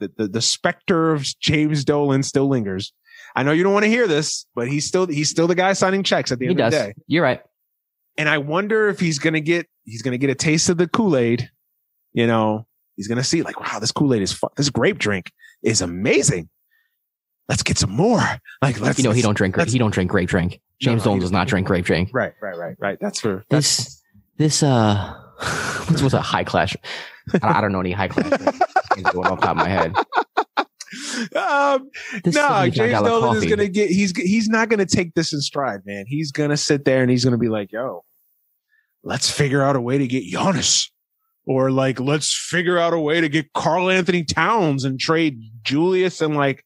the, 0.00 0.10
the, 0.16 0.28
the 0.28 0.42
specter 0.42 1.12
of 1.12 1.22
James 1.40 1.84
Dolan 1.84 2.22
still 2.22 2.48
lingers. 2.48 2.92
I 3.36 3.42
know 3.42 3.52
you 3.52 3.62
don't 3.62 3.72
want 3.72 3.84
to 3.84 3.90
hear 3.90 4.06
this, 4.06 4.46
but 4.54 4.68
he's 4.68 4.86
still, 4.86 5.06
he's 5.06 5.30
still 5.30 5.46
the 5.46 5.54
guy 5.54 5.72
signing 5.72 6.02
checks 6.02 6.30
at 6.30 6.38
the 6.38 6.46
He 6.46 6.50
end 6.50 6.60
of 6.60 6.70
the 6.70 6.76
day. 6.76 6.94
You're 7.06 7.22
right. 7.24 7.42
And 8.16 8.28
I 8.28 8.38
wonder 8.38 8.88
if 8.88 9.00
he's 9.00 9.18
going 9.18 9.34
to 9.34 9.40
get, 9.40 9.66
he's 9.84 10.02
going 10.02 10.12
to 10.12 10.18
get 10.18 10.30
a 10.30 10.34
taste 10.36 10.68
of 10.68 10.76
the 10.76 10.86
Kool-Aid. 10.86 11.50
You 12.12 12.26
know, 12.28 12.66
he's 12.96 13.08
going 13.08 13.18
to 13.18 13.24
see 13.24 13.42
like, 13.42 13.58
wow, 13.58 13.80
this 13.80 13.90
Kool-Aid 13.90 14.22
is 14.22 14.32
fun. 14.32 14.50
This 14.56 14.70
grape 14.70 14.98
drink 14.98 15.32
is 15.62 15.82
amazing. 15.82 16.48
Let's 17.48 17.62
get 17.62 17.76
some 17.76 17.90
more. 17.90 18.22
Like, 18.62 18.80
let's, 18.80 18.98
you 18.98 19.04
know 19.04 19.10
he 19.10 19.20
don't 19.20 19.36
drink. 19.36 19.60
He 19.68 19.78
don't 19.78 19.90
drink 19.90 20.10
grape 20.10 20.28
drink. 20.28 20.60
James 20.80 21.00
no, 21.00 21.04
Dolan 21.04 21.20
does 21.20 21.32
not 21.32 21.46
drink 21.46 21.66
grape 21.66 21.84
drink. 21.84 22.10
Right, 22.12 22.32
right, 22.40 22.56
right, 22.56 22.76
right. 22.78 22.98
That's 23.00 23.20
for 23.20 23.44
that's 23.50 23.84
This 23.84 24.02
this 24.38 24.62
uh, 24.62 25.14
what's 25.86 26.02
what's 26.02 26.14
a 26.14 26.20
high 26.20 26.44
class? 26.44 26.74
I 27.42 27.58
I 27.58 27.60
don't 27.60 27.72
know 27.72 27.80
any 27.80 27.92
high 27.92 28.08
class 28.08 28.28
going 29.12 29.26
off 29.26 29.40
the 29.40 29.46
top 29.46 29.50
of 29.50 29.56
my 29.56 29.68
head. 29.68 29.96
um, 31.36 31.90
no, 32.26 32.30
$79 32.30 32.72
James 32.72 33.00
Dolan 33.00 33.36
is 33.36 33.46
gonna 33.46 33.68
get. 33.68 33.90
He's 33.90 34.16
he's 34.16 34.48
not 34.48 34.68
gonna 34.68 34.86
take 34.86 35.14
this 35.14 35.32
in 35.32 35.40
stride, 35.40 35.80
man. 35.84 36.04
He's 36.06 36.32
gonna 36.32 36.56
sit 36.56 36.84
there 36.84 37.02
and 37.02 37.10
he's 37.10 37.24
gonna 37.24 37.38
be 37.38 37.48
like, 37.48 37.72
"Yo, 37.72 38.04
let's 39.02 39.30
figure 39.30 39.62
out 39.62 39.76
a 39.76 39.80
way 39.80 39.98
to 39.98 40.06
get 40.06 40.24
Giannis, 40.30 40.90
or 41.46 41.70
like 41.70 42.00
let's 42.00 42.34
figure 42.34 42.78
out 42.78 42.92
a 42.92 42.98
way 42.98 43.20
to 43.20 43.28
get 43.28 43.52
Karl-Anthony 43.52 44.24
Towns 44.24 44.84
and 44.84 44.98
trade 44.98 45.40
Julius 45.62 46.20
and 46.20 46.36
like 46.36 46.64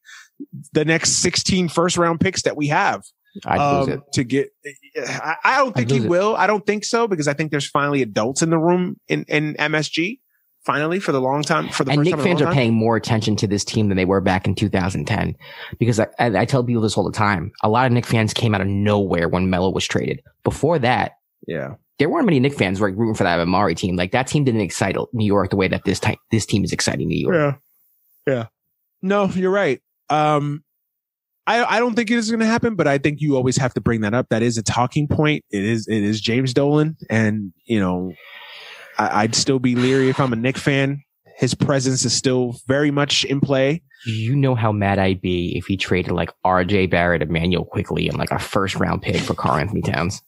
the 0.73 0.85
next 0.85 1.21
16 1.21 1.69
first 1.69 1.97
round 1.97 2.19
picks 2.19 2.43
that 2.43 2.55
we 2.55 2.67
have 2.67 3.03
um, 3.45 4.03
to 4.13 4.23
get. 4.23 4.49
I, 4.97 5.35
I 5.43 5.57
don't 5.57 5.75
think 5.75 5.91
he 5.91 5.97
it. 5.97 6.09
will. 6.09 6.35
I 6.35 6.47
don't 6.47 6.65
think 6.65 6.83
so 6.83 7.07
because 7.07 7.27
I 7.27 7.33
think 7.33 7.51
there's 7.51 7.69
finally 7.69 8.01
adults 8.01 8.41
in 8.41 8.49
the 8.49 8.57
room 8.57 8.99
in 9.07 9.25
in 9.27 9.55
MSG. 9.55 10.19
Finally, 10.71 10.99
for 10.99 11.11
the 11.11 11.19
long 11.21 11.41
time, 11.41 11.69
for 11.69 11.83
the 11.83 11.91
And 11.91 12.03
Knick 12.03 12.11
time 12.11 12.19
in 12.19 12.25
a 12.25 12.29
fans 12.29 12.41
are 12.41 12.45
time. 12.45 12.53
paying 12.53 12.73
more 12.73 12.95
attention 12.95 13.35
to 13.37 13.47
this 13.47 13.63
team 13.65 13.87
than 13.89 13.97
they 13.97 14.05
were 14.05 14.21
back 14.21 14.45
in 14.47 14.53
2010. 14.53 15.35
Because 15.79 15.99
I, 15.99 16.07
I, 16.19 16.39
I 16.39 16.45
tell 16.45 16.63
people 16.63 16.81
this 16.83 16.95
all 16.97 17.03
the 17.03 17.11
time. 17.11 17.51
A 17.63 17.69
lot 17.69 17.87
of 17.87 17.91
Knick 17.91 18.05
fans 18.05 18.33
came 18.33 18.53
out 18.53 18.61
of 18.61 18.67
nowhere 18.67 19.27
when 19.27 19.49
Melo 19.49 19.71
was 19.71 19.87
traded. 19.87 20.21
Before 20.43 20.77
that, 20.79 21.13
Yeah. 21.47 21.75
there 21.97 22.07
weren't 22.09 22.25
many 22.25 22.39
Knick 22.39 22.53
fans 22.53 22.79
like 22.79 22.93
rooting 22.95 23.15
for 23.15 23.23
that 23.23 23.39
Amar'e 23.39 23.75
team. 23.75 23.95
Like 23.95 24.11
that 24.11 24.27
team 24.27 24.43
didn't 24.43 24.61
excite 24.61 24.95
New 25.11 25.25
York 25.25 25.49
the 25.49 25.55
way 25.55 25.67
that 25.69 25.85
this 25.85 25.99
type, 25.99 26.19
this 26.29 26.45
team 26.45 26.63
is 26.63 26.71
exciting 26.71 27.07
New 27.07 27.19
York. 27.19 27.35
Yeah. 28.27 28.33
Yeah. 28.33 28.45
No, 29.01 29.25
you're 29.27 29.49
right. 29.51 29.81
Um, 30.09 30.63
I, 31.47 31.63
I 31.77 31.79
don't 31.79 31.95
think 31.95 32.11
it 32.11 32.17
is 32.17 32.29
going 32.29 32.41
to 32.41 32.45
happen, 32.45 32.75
but 32.75 32.85
I 32.87 32.99
think 32.99 33.21
you 33.21 33.35
always 33.35 33.57
have 33.57 33.73
to 33.73 33.81
bring 33.81 34.01
that 34.01 34.13
up. 34.13 34.27
That 34.29 34.43
is 34.43 34.59
a 34.59 34.61
talking 34.61 35.07
point. 35.07 35.43
It 35.49 35.63
is, 35.63 35.87
it 35.87 36.03
is 36.03 36.21
James 36.21 36.53
Dolan. 36.53 36.95
And, 37.09 37.53
you 37.65 37.79
know, 37.79 38.13
I, 38.99 39.23
I'd 39.23 39.33
still 39.35 39.57
be 39.59 39.75
leery 39.75 40.09
if 40.09 40.19
I'm 40.19 40.33
a 40.33 40.35
Knick 40.35 40.57
fan. 40.57 41.01
His 41.37 41.55
presence 41.55 42.03
is 42.05 42.13
still 42.13 42.57
very 42.67 42.91
much 42.91 43.23
in 43.23 43.39
play. 43.39 43.81
You 44.05 44.35
know 44.35 44.55
how 44.55 44.71
mad 44.71 44.99
I'd 44.99 45.21
be 45.21 45.57
if 45.57 45.65
he 45.65 45.77
traded 45.77 46.11
like 46.11 46.31
RJ 46.45 46.89
Barrett, 46.91 47.21
Immanuel 47.21 47.65
Quickley, 47.65 48.07
and 48.07 48.17
like 48.17 48.31
a 48.31 48.39
first 48.39 48.75
round 48.75 49.01
pick 49.01 49.21
for 49.21 49.33
Karl-Anthony 49.33 49.81
Towns. 49.81 50.21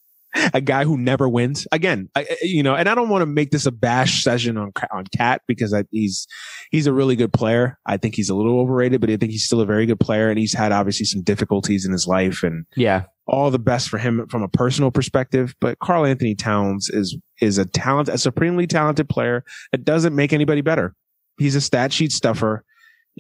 a 0.54 0.62
guy 0.62 0.86
who 0.86 0.98
never 0.98 1.28
wins 1.28 1.68
again 1.74 2.08
I, 2.16 2.22
I- 2.22 2.38
you 2.44 2.64
know 2.64 2.74
and 2.74 2.88
i 2.88 2.96
don't 2.96 3.10
want 3.10 3.22
to 3.22 3.26
make 3.26 3.52
this 3.52 3.66
a 3.66 3.72
bash 3.72 4.24
session 4.24 4.56
on 4.58 4.72
on 4.90 5.04
KAT 5.18 5.42
because 5.46 5.74
I, 5.74 5.84
he's 5.92 6.26
he's 6.72 6.88
a 6.88 6.94
really 6.94 7.18
good 7.18 7.34
player 7.34 7.78
i 7.86 7.98
think 7.98 8.16
he's 8.16 8.30
a 8.30 8.34
little 8.34 8.58
overrated 8.62 9.02
but 9.02 9.10
i 9.10 9.18
think 9.18 9.34
he's 9.34 9.44
still 9.44 9.60
a 9.60 9.66
very 9.66 9.86
good 9.86 10.00
player 10.00 10.30
and 10.30 10.40
he's 10.40 10.54
had 10.54 10.72
obviously 10.72 11.06
some 11.06 11.22
difficulties 11.22 11.86
in 11.86 11.92
his 11.92 12.08
life 12.08 12.44
and 12.44 12.66
Yeah. 12.78 13.04
All 13.32 13.50
the 13.50 13.58
best 13.60 13.88
for 13.90 13.98
him 13.98 14.28
from 14.28 14.44
a 14.44 14.50
personal 14.50 14.92
perspective 14.92 15.56
but 15.62 15.80
Karl-Anthony 15.80 16.36
Towns 16.36 16.90
is 16.90 17.18
is 17.40 17.58
a 17.58 17.64
talent 17.66 18.10
a 18.10 18.18
supremely 18.18 18.68
talented 18.68 19.08
player 19.10 19.44
that 19.72 19.86
doesn't 19.86 20.14
make 20.14 20.34
anybody 20.34 20.60
better 20.62 20.94
he's 21.40 21.56
a 21.56 21.62
stat 21.62 21.94
sheet 21.94 22.12
stuffer 22.12 22.64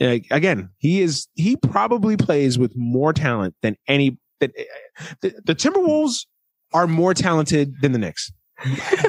Uh, 0.01 0.17
again 0.29 0.69
he 0.79 1.01
is 1.01 1.27
he 1.35 1.55
probably 1.55 2.17
plays 2.17 2.59
with 2.59 2.75
more 2.75 3.13
talent 3.13 3.55
than 3.61 3.77
any 3.87 4.17
than, 4.41 4.51
the, 5.21 5.33
the 5.45 5.55
timberwolves 5.55 6.25
are 6.73 6.87
more 6.87 7.13
talented 7.13 7.73
than 7.81 7.93
the 7.93 7.99
Knicks 7.99 8.31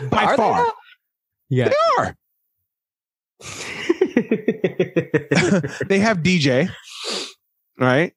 by 0.08 0.22
Are 0.24 0.30
they 0.30 0.36
far. 0.36 0.62
now? 0.62 0.72
Yeah. 1.50 1.68
They 1.68 1.74
are. 1.98 2.16
they 5.88 5.98
have 5.98 6.18
DJ, 6.18 6.70
right? 7.78 8.12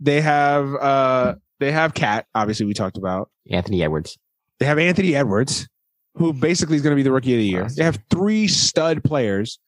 They 0.00 0.20
have 0.20 0.74
uh 0.74 1.34
they 1.58 1.72
have 1.72 1.94
KAT, 1.94 2.26
obviously 2.34 2.66
we 2.66 2.74
talked 2.74 2.96
about. 2.96 3.30
Anthony 3.50 3.82
Edwards. 3.82 4.18
They 4.58 4.66
have 4.66 4.78
Anthony 4.78 5.14
Edwards, 5.14 5.68
who 6.14 6.32
basically 6.32 6.76
is 6.76 6.82
going 6.82 6.92
to 6.92 6.96
be 6.96 7.02
the 7.02 7.12
rookie 7.12 7.34
of 7.34 7.38
the 7.38 7.46
year. 7.46 7.68
They 7.74 7.84
have 7.84 7.98
three 8.10 8.48
stud 8.48 9.04
players. 9.04 9.58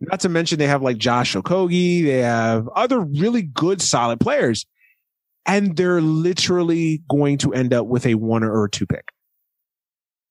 Not 0.00 0.20
to 0.20 0.28
mention 0.28 0.58
they 0.58 0.66
have 0.66 0.82
like 0.82 0.98
Josh 0.98 1.34
Okogie. 1.34 2.04
They 2.04 2.18
have 2.18 2.68
other 2.68 3.00
really 3.00 3.42
good, 3.42 3.80
solid 3.80 4.20
players. 4.20 4.66
And 5.46 5.76
they're 5.76 6.00
literally 6.00 7.02
going 7.08 7.38
to 7.38 7.54
end 7.54 7.72
up 7.72 7.86
with 7.86 8.04
a 8.06 8.14
one 8.14 8.42
or 8.42 8.68
two 8.68 8.86
pick, 8.86 9.12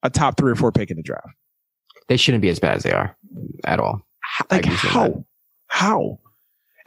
a 0.04 0.10
top 0.10 0.38
three 0.38 0.52
or 0.52 0.56
four 0.56 0.72
pick 0.72 0.92
in 0.92 0.98
the 0.98 1.04
draft. 1.04 1.28
They 2.10 2.18
shouldn't 2.18 2.42
be 2.42 2.50
as 2.50 2.60
bad 2.60 2.78
as 2.78 2.84
they 2.84 2.92
are 2.92 3.18
at 3.64 3.80
all. 3.80 4.06
Like 4.52 4.66
I 4.66 4.68
can 4.68 4.78
see 4.78 4.88
how? 4.90 5.08
that. 5.08 5.24
How? 5.68 6.20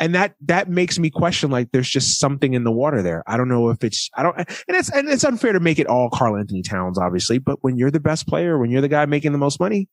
And 0.01 0.15
that 0.15 0.37
that 0.43 0.69
makes 0.69 0.99
me 0.99 1.11
question 1.11 1.51
like 1.51 1.73
there's 1.73 1.89
just 1.89 2.21
something 2.21 2.55
in 2.55 2.63
the 2.65 2.71
water 2.71 3.03
there. 3.03 3.25
I 3.27 3.37
don't 3.37 3.49
know 3.49 3.71
if 3.71 3.83
it's 3.83 4.09
I 4.17 4.23
don't 4.23 4.37
and 4.39 4.47
it's 4.69 4.91
and 4.91 5.09
it's 5.09 5.25
unfair 5.25 5.53
to 5.53 5.61
make 5.61 5.79
it 5.81 5.89
all 5.89 6.09
Karl-Anthony 6.11 6.63
Towns, 6.63 6.99
obviously, 6.99 7.39
but 7.39 7.59
when 7.63 7.77
you're 7.77 7.91
the 7.91 7.99
best 8.01 8.29
player, 8.29 8.59
when 8.59 8.71
you're 8.71 8.81
the 8.81 8.89
guy 8.89 9.07
making 9.07 9.33
the 9.33 9.39
most 9.39 9.59
money, 9.59 9.89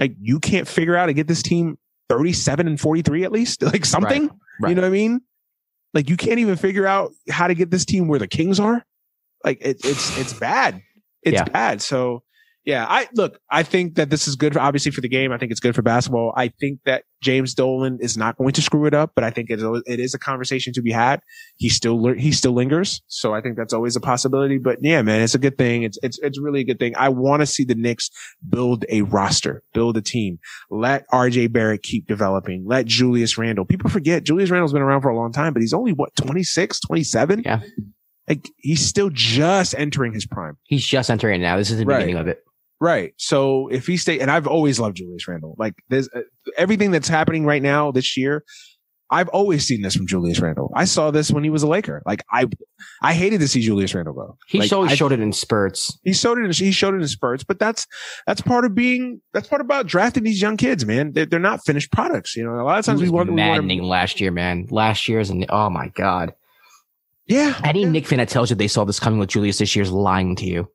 like 0.00 0.16
you 0.20 0.40
can't 0.40 0.66
figure 0.66 0.96
out 0.96 1.06
to 1.06 1.12
get 1.12 1.28
this 1.28 1.42
team 1.42 1.78
37 2.08 2.66
and 2.66 2.80
43 2.80 3.24
at 3.24 3.30
least, 3.32 3.62
like 3.72 3.84
something. 3.84 4.30
Right. 4.60 4.70
You 4.70 4.74
know 4.74 4.82
what 4.82 4.88
I 4.88 4.90
mean? 4.90 5.20
Like 5.92 6.08
you 6.08 6.16
can't 6.16 6.40
even 6.40 6.56
figure 6.56 6.86
out 6.86 7.12
how 7.30 7.46
to 7.46 7.54
get 7.54 7.70
this 7.70 7.84
team 7.84 8.08
where 8.08 8.18
the 8.18 8.26
Kings 8.26 8.58
are. 8.58 8.84
Like 9.44 9.60
it, 9.60 9.84
it's 9.84 10.18
it's 10.18 10.32
bad. 10.32 10.82
It's 11.22 11.34
Yeah. 11.34 11.44
bad. 11.44 11.82
So 11.82 12.24
yeah, 12.64 12.86
I 12.88 13.08
look. 13.14 13.38
I 13.50 13.62
think 13.62 13.96
that 13.96 14.08
this 14.10 14.26
is 14.26 14.36
good, 14.36 14.54
for, 14.54 14.60
obviously, 14.60 14.90
for 14.92 15.00
the 15.00 15.08
game. 15.08 15.32
I 15.32 15.38
think 15.38 15.50
it's 15.52 15.60
good 15.60 15.74
for 15.74 15.82
basketball. 15.82 16.32
I 16.36 16.48
think 16.48 16.80
that 16.86 17.04
James 17.22 17.52
Dolan 17.54 17.98
is 18.00 18.16
not 18.16 18.36
going 18.38 18.52
to 18.52 18.62
screw 18.62 18.86
it 18.86 18.94
up, 18.94 19.12
but 19.14 19.22
I 19.24 19.30
think 19.30 19.50
it, 19.50 19.60
it 19.86 20.00
is 20.00 20.14
a 20.14 20.18
conversation 20.18 20.72
to 20.74 20.82
be 20.82 20.90
had. 20.90 21.20
He 21.56 21.68
still 21.68 22.12
he 22.14 22.32
still 22.32 22.52
lingers, 22.52 23.02
so 23.06 23.34
I 23.34 23.40
think 23.42 23.56
that's 23.56 23.72
always 23.72 23.96
a 23.96 24.00
possibility. 24.00 24.58
But 24.58 24.78
yeah, 24.82 25.02
man, 25.02 25.20
it's 25.22 25.34
a 25.34 25.38
good 25.38 25.58
thing. 25.58 25.82
It's 25.82 25.98
it's 26.02 26.18
it's 26.20 26.40
really 26.40 26.60
a 26.60 26.64
good 26.64 26.78
thing. 26.78 26.94
I 26.96 27.10
want 27.10 27.40
to 27.40 27.46
see 27.46 27.64
the 27.64 27.74
Knicks 27.74 28.10
build 28.48 28.84
a 28.88 29.02
roster, 29.02 29.62
build 29.74 29.96
a 29.96 30.02
team. 30.02 30.38
Let 30.70 31.06
RJ 31.10 31.52
Barrett 31.52 31.82
keep 31.82 32.06
developing. 32.06 32.64
Let 32.66 32.86
Julius 32.86 33.36
Randle. 33.36 33.64
People 33.66 33.90
forget 33.90 34.24
Julius 34.24 34.50
Randle's 34.50 34.72
been 34.72 34.82
around 34.82 35.02
for 35.02 35.10
a 35.10 35.16
long 35.16 35.32
time, 35.32 35.52
but 35.52 35.60
he's 35.60 35.74
only 35.74 35.92
what 35.92 36.14
26, 36.16 36.80
27? 36.80 37.42
Yeah. 37.44 37.60
Like 38.26 38.48
he's 38.56 38.80
still 38.86 39.10
just 39.10 39.74
entering 39.76 40.14
his 40.14 40.24
prime. 40.24 40.56
He's 40.64 40.86
just 40.86 41.10
entering 41.10 41.42
it 41.42 41.44
now. 41.44 41.58
This 41.58 41.70
is 41.70 41.76
the 41.78 41.84
Right. 41.84 41.98
beginning 41.98 42.16
of 42.16 42.26
it. 42.28 42.42
Right. 42.84 43.14
So 43.16 43.68
if 43.68 43.86
he 43.86 43.96
stay, 43.96 44.20
and 44.20 44.30
I've 44.30 44.46
always 44.46 44.78
loved 44.78 44.96
Julius 44.98 45.26
Randle. 45.26 45.54
Like 45.58 45.74
there's 45.88 46.08
uh, 46.14 46.20
everything 46.58 46.90
that's 46.90 47.08
happening 47.08 47.46
right 47.46 47.62
now 47.62 47.90
this 47.90 48.14
year. 48.16 48.44
I've 49.10 49.28
always 49.28 49.64
seen 49.66 49.82
this 49.82 49.94
from 49.94 50.06
Julius 50.06 50.40
Randle. 50.40 50.72
I 50.74 50.86
saw 50.86 51.10
this 51.10 51.30
when 51.30 51.44
he 51.44 51.50
was 51.50 51.62
a 51.62 51.66
Laker. 51.68 52.02
Like 52.04 52.24
I, 52.32 52.46
I 53.02 53.12
hated 53.14 53.38
to 53.40 53.48
see 53.48 53.60
Julius 53.60 53.94
Randle 53.94 54.14
go. 54.14 54.36
He 54.48 54.58
like, 54.58 54.72
always 54.72 54.92
I- 54.92 54.94
showed 54.96 55.12
it 55.12 55.20
in 55.20 55.32
spurts. 55.32 55.98
he 56.04 56.12
showed 56.12 56.38
it. 56.38 56.44
In, 56.46 56.52
he 56.52 56.72
showed 56.72 56.94
it 56.94 57.00
in 57.02 57.08
spurts. 57.08 57.44
But 57.44 57.58
that's 57.58 57.86
that's 58.26 58.40
part 58.40 58.64
of 58.64 58.74
being. 58.74 59.20
That's 59.32 59.46
part 59.48 59.60
about 59.62 59.86
drafting 59.86 60.24
these 60.24 60.42
young 60.42 60.56
kids, 60.56 60.84
man. 60.84 61.12
They're, 61.12 61.26
they're 61.26 61.38
not 61.38 61.64
finished 61.64 61.92
products. 61.92 62.36
You 62.36 62.44
know, 62.44 62.54
a 62.60 62.64
lot 62.64 62.78
of 62.78 62.84
times 62.84 63.00
we 63.00 63.06
was 63.06 63.12
want. 63.12 63.28
we 63.30 63.36
maddening 63.36 63.82
last 63.82 64.20
year, 64.20 64.30
man. 64.32 64.66
Last 64.70 65.06
year's 65.08 65.30
and 65.30 65.46
oh 65.48 65.70
my 65.70 65.88
god. 65.88 66.34
yeah. 67.26 67.60
Any 67.64 67.82
yeah. 67.82 67.88
Nick 67.90 68.06
fan 68.06 68.18
that 68.18 68.28
tells 68.30 68.50
you 68.50 68.56
they 68.56 68.68
saw 68.68 68.84
this 68.84 68.98
coming 69.00 69.18
with 69.18 69.28
Julius 69.28 69.58
this 69.58 69.74
year 69.76 69.82
is 69.84 69.90
lying 69.92 70.34
to 70.36 70.46
you. 70.46 70.68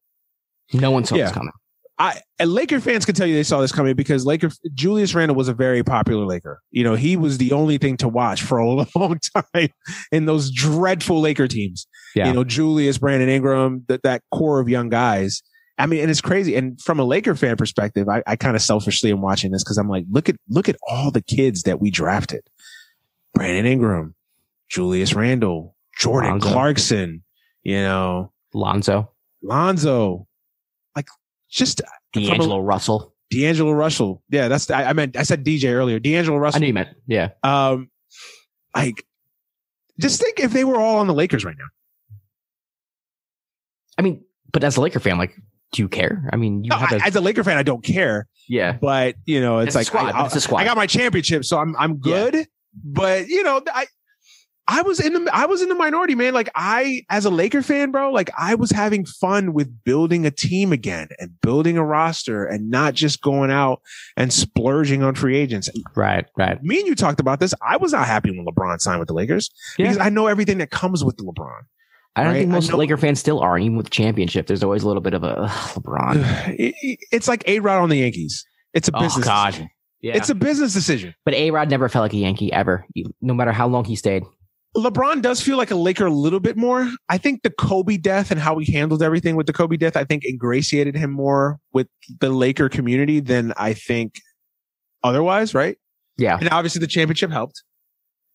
No 0.73 0.91
one 0.91 1.03
saw 1.03 1.15
Yeah. 1.15 1.25
this 1.25 1.33
coming. 1.33 1.51
I 1.99 2.21
and 2.39 2.49
Laker 2.53 2.79
fans 2.79 3.05
can 3.05 3.13
tell 3.13 3.27
you 3.27 3.35
they 3.35 3.43
saw 3.43 3.59
this 3.59 3.73
coming 3.73 3.93
because 3.93 4.25
Laker 4.25 4.49
Julius 4.73 5.13
Randle 5.13 5.35
was 5.35 5.49
a 5.49 5.53
very 5.53 5.83
popular 5.83 6.25
Laker. 6.25 6.61
You 6.71 6.85
know, 6.85 6.95
he 6.95 7.17
was 7.17 7.37
the 7.37 7.51
only 7.51 7.77
thing 7.77 7.97
to 7.97 8.07
watch 8.07 8.41
for 8.41 8.57
a 8.57 8.65
long 8.95 9.19
time 9.35 9.69
in 10.11 10.25
those 10.25 10.49
dreadful 10.49 11.19
Laker 11.19 11.49
teams. 11.49 11.87
Yeah. 12.15 12.27
You 12.27 12.33
know, 12.33 12.45
Julius, 12.45 12.97
Brandon 12.97 13.27
Ingram, 13.27 13.83
that 13.89 14.03
that 14.03 14.23
core 14.31 14.61
of 14.61 14.69
young 14.69 14.87
guys. 14.89 15.43
I 15.77 15.85
mean, 15.85 16.01
and 16.01 16.09
it's 16.09 16.21
crazy. 16.21 16.55
And 16.55 16.79
from 16.81 16.99
a 16.99 17.03
Laker 17.03 17.35
fan 17.35 17.57
perspective, 17.57 18.07
I, 18.09 18.23
I 18.25 18.35
kind 18.37 18.55
of 18.55 18.61
selfishly 18.61 19.11
am 19.11 19.21
watching 19.21 19.51
this 19.51 19.63
because 19.63 19.77
I'm 19.77 19.89
like, 19.89 20.05
look 20.09 20.29
at 20.29 20.37
look 20.49 20.69
at 20.69 20.77
all 20.87 21.11
the 21.11 21.21
kids 21.21 21.63
that 21.63 21.81
we 21.81 21.91
drafted: 21.91 22.41
Brandon 23.33 23.65
Ingram, 23.65 24.15
Julius 24.69 25.13
Randle, 25.13 25.75
Jordan 25.97 26.31
Lonzo. 26.31 26.49
Clarkson. 26.49 27.23
You 27.63 27.81
know, 27.81 28.31
Lonzo, 28.53 29.11
Lonzo. 29.43 30.27
Like, 30.95 31.07
just 31.49 31.81
D'Angelo 32.13 32.59
Russell. 32.59 33.13
D'Angelo 33.31 33.71
Russell. 33.71 34.23
Yeah, 34.29 34.47
that's 34.47 34.69
I, 34.69 34.85
I 34.85 34.93
meant 34.93 35.15
I 35.17 35.23
said 35.23 35.43
DJ 35.45 35.71
earlier. 35.73 35.99
D'Angelo 35.99 36.37
Russell. 36.37 36.57
I 36.57 36.61
knew 36.61 36.67
you 36.67 36.73
meant. 36.73 36.89
Yeah. 37.07 37.29
Um, 37.43 37.89
like, 38.75 39.05
just 39.99 40.21
think 40.21 40.39
if 40.39 40.51
they 40.51 40.63
were 40.63 40.77
all 40.77 40.97
on 40.99 41.07
the 41.07 41.13
Lakers 41.13 41.43
right 41.45 41.55
now. 41.57 41.65
I 43.97 44.01
mean, 44.01 44.23
but 44.51 44.63
as 44.63 44.77
a 44.77 44.81
Laker 44.81 44.99
fan, 44.99 45.17
like, 45.17 45.35
do 45.73 45.81
you 45.81 45.89
care? 45.89 46.27
I 46.31 46.37
mean, 46.37 46.63
you 46.63 46.69
No, 46.69 46.77
have 46.77 46.93
I, 46.93 46.95
a 46.95 47.07
as 47.07 47.15
a 47.15 47.21
Laker 47.21 47.43
fan, 47.43 47.57
I 47.57 47.63
don't 47.63 47.83
care, 47.83 48.27
yeah. 48.47 48.71
but 48.71 49.15
you 49.25 49.41
know, 49.41 49.59
it's, 49.59 49.67
It's 49.69 49.75
a 49.75 49.79
like 49.79 49.87
squad, 49.87 50.15
I, 50.15 50.25
it's 50.25 50.49
a. 50.49 50.55
I 50.55 50.63
got 50.63 50.77
my 50.77 50.87
championship, 50.87 51.45
so 51.45 51.59
I'm 51.59 51.75
I'm 51.75 51.97
good. 51.97 52.47
But 52.83 53.27
you 53.27 53.43
know, 53.43 53.61
I 53.67 53.87
I 54.71 54.83
was 54.83 54.99
in 54.99 55.13
the 55.13 55.29
I 55.35 55.45
was 55.47 55.63
in 55.63 55.69
the 55.69 55.73
minority, 55.75 56.13
man. 56.13 56.33
Like 56.35 56.49
I, 56.53 57.01
as 57.09 57.25
a 57.25 57.31
Laker 57.31 57.63
fan, 57.63 57.89
bro, 57.89 58.11
like 58.11 58.29
I 58.37 58.53
was 58.53 58.69
having 58.69 59.03
fun 59.03 59.53
with 59.53 59.83
building 59.83 60.27
a 60.27 60.31
team 60.31 60.71
again 60.71 61.07
and 61.17 61.31
building 61.41 61.75
a 61.77 61.83
roster 61.83 62.45
and 62.45 62.69
not 62.69 62.93
just 62.93 63.21
going 63.23 63.49
out 63.49 63.81
and 64.15 64.31
splurging 64.31 65.01
on 65.01 65.15
free 65.15 65.37
agents. 65.37 65.69
Right. 65.95 66.25
Right. 66.37 66.61
me 66.61 66.77
and 66.79 66.87
you 66.87 66.93
talked 66.93 67.19
about 67.19 67.39
this. 67.39 67.53
I 67.67 67.77
was 67.77 67.93
not 67.93 68.05
happy 68.05 68.29
when 68.29 68.45
LeBron 68.45 68.79
signed 68.79 68.99
with 68.99 69.07
the 69.07 69.13
Lakers 69.15 69.49
because 69.75 69.97
I 69.97 70.09
know 70.09 70.27
everything 70.27 70.59
that 70.59 70.69
comes 70.69 71.03
with 71.03 71.17
the 71.17 71.23
LeBron. 71.23 71.61
I 72.15 72.23
don't 72.23 72.33
Right, 72.33 72.39
think 72.41 72.51
most 72.51 72.71
Laker 72.73 72.97
fans 72.97 73.19
still 73.19 73.39
are. 73.39 73.57
Even 73.57 73.75
with 73.77 73.85
the 73.85 73.91
championship, 73.91 74.45
there's 74.47 74.63
always 74.63 74.83
a 74.83 74.87
little 74.87 75.01
bit 75.01 75.13
of 75.15 75.23
a 75.23 75.39
"Ugh, 75.39 75.49
LeBron. 75.81 76.55
It- 76.59 76.99
it's 77.11 77.27
like 77.27 77.43
A 77.47 77.59
Rod 77.59 77.81
on 77.81 77.89
the 77.89 77.97
Yankees. 77.97 78.45
It's 78.73 78.87
a 78.87 78.91
Oh, 78.95 78.99
business. 78.99 79.25
God. 79.25 79.47
decision. 79.47 79.69
Yeah. 80.01 80.15
It's 80.17 80.29
a 80.29 80.35
business 80.35 80.73
decision. 80.73 81.13
but 81.25 81.33
A 81.33 81.51
Rod 81.51 81.69
never 81.69 81.89
felt 81.89 82.03
like 82.03 82.13
a 82.13 82.17
Yankee 82.17 82.51
ever, 82.53 82.85
no 83.21 83.33
matter 83.33 83.51
how 83.51 83.67
long 83.67 83.85
he 83.85 83.95
stayed. 83.95 84.23
LeBron 84.77 85.21
does 85.21 85.41
feel 85.41 85.57
like 85.57 85.71
a 85.71 85.75
Laker 85.75 86.05
a 86.05 86.11
little 86.11 86.39
bit 86.39 86.55
more. 86.55 86.89
I 87.09 87.17
think 87.17 87.41
the 87.41 87.49
Kobe 87.49 87.97
death 87.97 88.29
and 88.29 88.39
how 88.39 88.57
he 88.59 88.71
handled 88.71 89.01
everything 89.01 89.35
with 89.35 89.47
the 89.47 89.53
Kobe 89.53 89.77
death, 89.77 89.97
I 89.97 90.03
think 90.03 90.23
ingratiated 90.25 90.95
him 90.95 91.11
more 91.11 91.59
with 91.73 91.87
the 92.19 92.29
Laker 92.29 92.69
community 92.69 93.19
than 93.19 93.53
I 93.57 93.73
think 93.73 94.21
otherwise, 95.03 95.53
right? 95.53 95.77
Yeah. 96.17 96.37
and 96.37 96.49
obviously 96.49 96.79
the 96.79 96.87
championship 96.87 97.31
helped. 97.31 97.63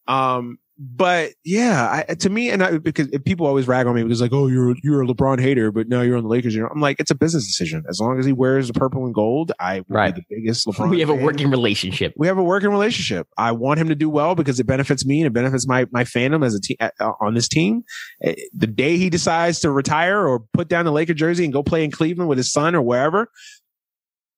Um, 0.08 0.58
but 0.78 1.30
yeah, 1.44 2.04
I, 2.08 2.14
to 2.14 2.28
me, 2.30 2.50
and 2.50 2.62
I, 2.62 2.78
because 2.78 3.08
people 3.24 3.46
always 3.46 3.68
rag 3.68 3.86
on 3.86 3.94
me 3.94 4.02
because 4.02 4.20
like, 4.20 4.32
oh, 4.32 4.48
you're 4.48 4.74
you're 4.82 5.02
a 5.02 5.06
LeBron 5.06 5.40
hater, 5.40 5.70
but 5.70 5.88
now 5.88 6.00
you're 6.00 6.16
on 6.16 6.24
the 6.24 6.28
Lakers. 6.28 6.54
You 6.54 6.62
know, 6.62 6.68
I'm 6.74 6.80
like, 6.80 6.98
it's 6.98 7.10
a 7.12 7.14
business 7.14 7.46
decision. 7.46 7.84
As 7.88 8.00
long 8.00 8.18
as 8.18 8.26
he 8.26 8.32
wears 8.32 8.66
the 8.68 8.74
purple 8.74 9.04
and 9.04 9.14
gold, 9.14 9.52
I 9.60 9.78
will 9.80 9.84
Right. 9.88 10.14
be 10.14 10.20
the 10.28 10.36
biggest 10.36 10.66
LeBron. 10.66 10.90
we 10.90 11.00
have 11.00 11.10
a 11.10 11.14
working 11.14 11.50
relationship. 11.50 12.12
We 12.16 12.26
have 12.26 12.38
a 12.38 12.42
working 12.42 12.70
relationship. 12.70 13.28
I 13.38 13.52
want 13.52 13.78
him 13.78 13.88
to 13.88 13.94
do 13.94 14.08
well 14.10 14.34
because 14.34 14.58
it 14.58 14.66
benefits 14.66 15.06
me 15.06 15.20
and 15.20 15.26
it 15.28 15.32
benefits 15.32 15.66
my 15.68 15.86
my 15.92 16.02
fandom 16.04 16.44
as 16.44 16.54
a 16.54 16.60
team 16.60 16.76
uh, 16.80 16.90
on 17.20 17.34
this 17.34 17.46
team. 17.48 17.84
Uh, 18.26 18.32
The 18.52 18.66
day 18.66 18.96
he 18.96 19.10
decides 19.10 19.60
to 19.60 19.70
retire 19.70 20.26
or 20.26 20.40
put 20.52 20.68
down 20.68 20.84
the 20.84 20.92
Laker 20.92 21.14
jersey 21.14 21.44
and 21.44 21.52
go 21.52 21.62
play 21.62 21.84
in 21.84 21.90
Cleveland 21.92 22.28
with 22.28 22.38
his 22.38 22.50
son 22.52 22.74
or 22.74 22.82
wherever, 22.82 23.28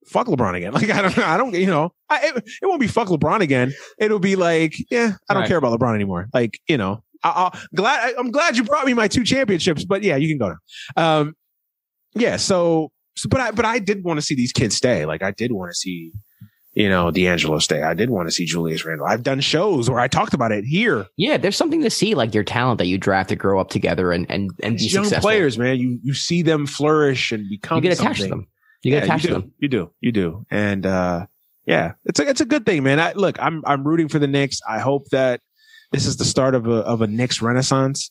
fuck 0.07 0.27
LeBron 0.27 0.55
again. 0.57 0.73
Like 0.77 0.91
I 0.91 1.03
don't, 1.03 1.19
I 1.19 1.37
don't, 1.37 1.55
you 1.55 1.67
know, 1.67 1.93
I, 2.09 2.29
it, 2.29 2.37
it 2.63 2.67
won't 2.67 2.81
be 2.81 2.87
fuck 2.87 3.09
LeBron 3.09 3.41
again. 3.41 3.73
It'll 3.99 4.19
be 4.19 4.37
like, 4.37 4.75
yeah, 4.91 5.13
I 5.29 5.35
don't 5.35 5.43
Right. 5.43 5.49
care 5.49 5.59
about 5.59 5.79
LeBron 5.79 5.95
anymore. 5.95 6.29
Like 6.35 6.61
you 6.69 6.77
know, 6.77 7.03
I, 7.23 7.31
I'll 7.31 7.61
glad 7.75 8.01
I, 8.15 8.19
I'm 8.19 8.31
glad 8.31 8.57
you 8.57 8.65
brought 8.65 8.87
me 8.87 8.95
my 8.95 9.09
two 9.09 9.25
championships, 9.25 9.85
but 9.85 10.03
yeah, 10.03 10.17
you 10.17 10.29
can 10.29 10.39
go 10.39 10.55
now. 10.97 11.21
Um, 11.21 11.37
yeah, 12.15 12.37
so, 12.37 12.91
so 13.17 13.29
but 13.29 13.41
I 13.41 13.51
but 13.51 13.65
I 13.65 13.79
did 13.79 14.05
want 14.05 14.19
to 14.19 14.25
see 14.25 14.35
these 14.35 14.53
kids 14.53 14.77
stay. 14.77 15.05
Like 15.07 15.23
I 15.23 15.31
did 15.33 15.53
want 15.53 15.71
to 15.71 15.75
see 15.75 16.13
you 16.75 16.91
know, 16.91 17.11
D'Angelo 17.11 17.59
stay. 17.59 17.83
I 17.83 17.95
did 17.95 18.11
want 18.11 18.29
to 18.29 18.31
see 18.31 18.45
Julius 18.45 18.85
Randle. 18.85 19.07
I've 19.07 19.23
done 19.23 19.41
shows 19.41 19.89
where 19.89 19.99
I 19.99 20.09
talked 20.09 20.35
about 20.35 20.53
it 20.53 20.63
here. 20.67 21.07
Yeah, 21.17 21.39
there's 21.39 21.57
something 21.57 21.81
to 21.81 21.89
see, 21.89 22.15
like 22.15 22.35
your 22.35 22.45
talent 22.45 22.77
that 22.77 22.87
you 22.87 22.99
draft 22.99 23.31
to 23.31 23.35
grow 23.37 23.59
up 23.59 23.71
together 23.71 24.13
and 24.13 24.31
and 24.31 24.51
and 24.63 24.77
be 24.77 24.85
young 24.85 25.05
successful. 25.05 25.23
players, 25.27 25.57
man, 25.57 25.79
you 25.79 25.99
you 26.03 26.13
see 26.13 26.43
them 26.43 26.67
flourish 26.67 27.33
and 27.33 27.49
become. 27.49 27.77
you 27.77 27.89
get 27.89 27.99
attached 27.99 28.21
to 28.25 28.29
them. 28.29 28.47
You 28.83 28.91
get 28.93 28.99
Yeah, 28.99 29.05
attached 29.05 29.25
you 29.25 29.29
to 29.31 29.35
do. 29.37 29.41
them. 29.41 29.53
You 29.59 29.69
do. 29.69 29.91
You 30.01 30.13
do. 30.13 30.47
And 30.51 30.87
uh 30.87 31.27
yeah, 31.67 31.93
it's 32.05 32.21
a 32.21 32.29
it's 32.29 32.41
a 32.41 32.45
good 32.45 32.65
thing, 32.65 32.83
man. 32.85 33.01
I 33.01 33.13
look, 33.13 33.37
I'm 33.43 33.63
I'm 33.67 33.85
rooting 33.85 34.09
for 34.09 34.19
the 34.19 34.29
Knicks. 34.29 34.61
I 34.69 34.79
hope 34.79 35.09
that 35.11 35.41
this 35.93 36.07
is 36.07 36.17
the 36.17 36.25
start 36.25 36.55
of 36.55 36.67
a 36.69 36.77
of 36.81 37.03
a 37.03 37.07
Knicks 37.07 37.43
renaissance. 37.43 38.11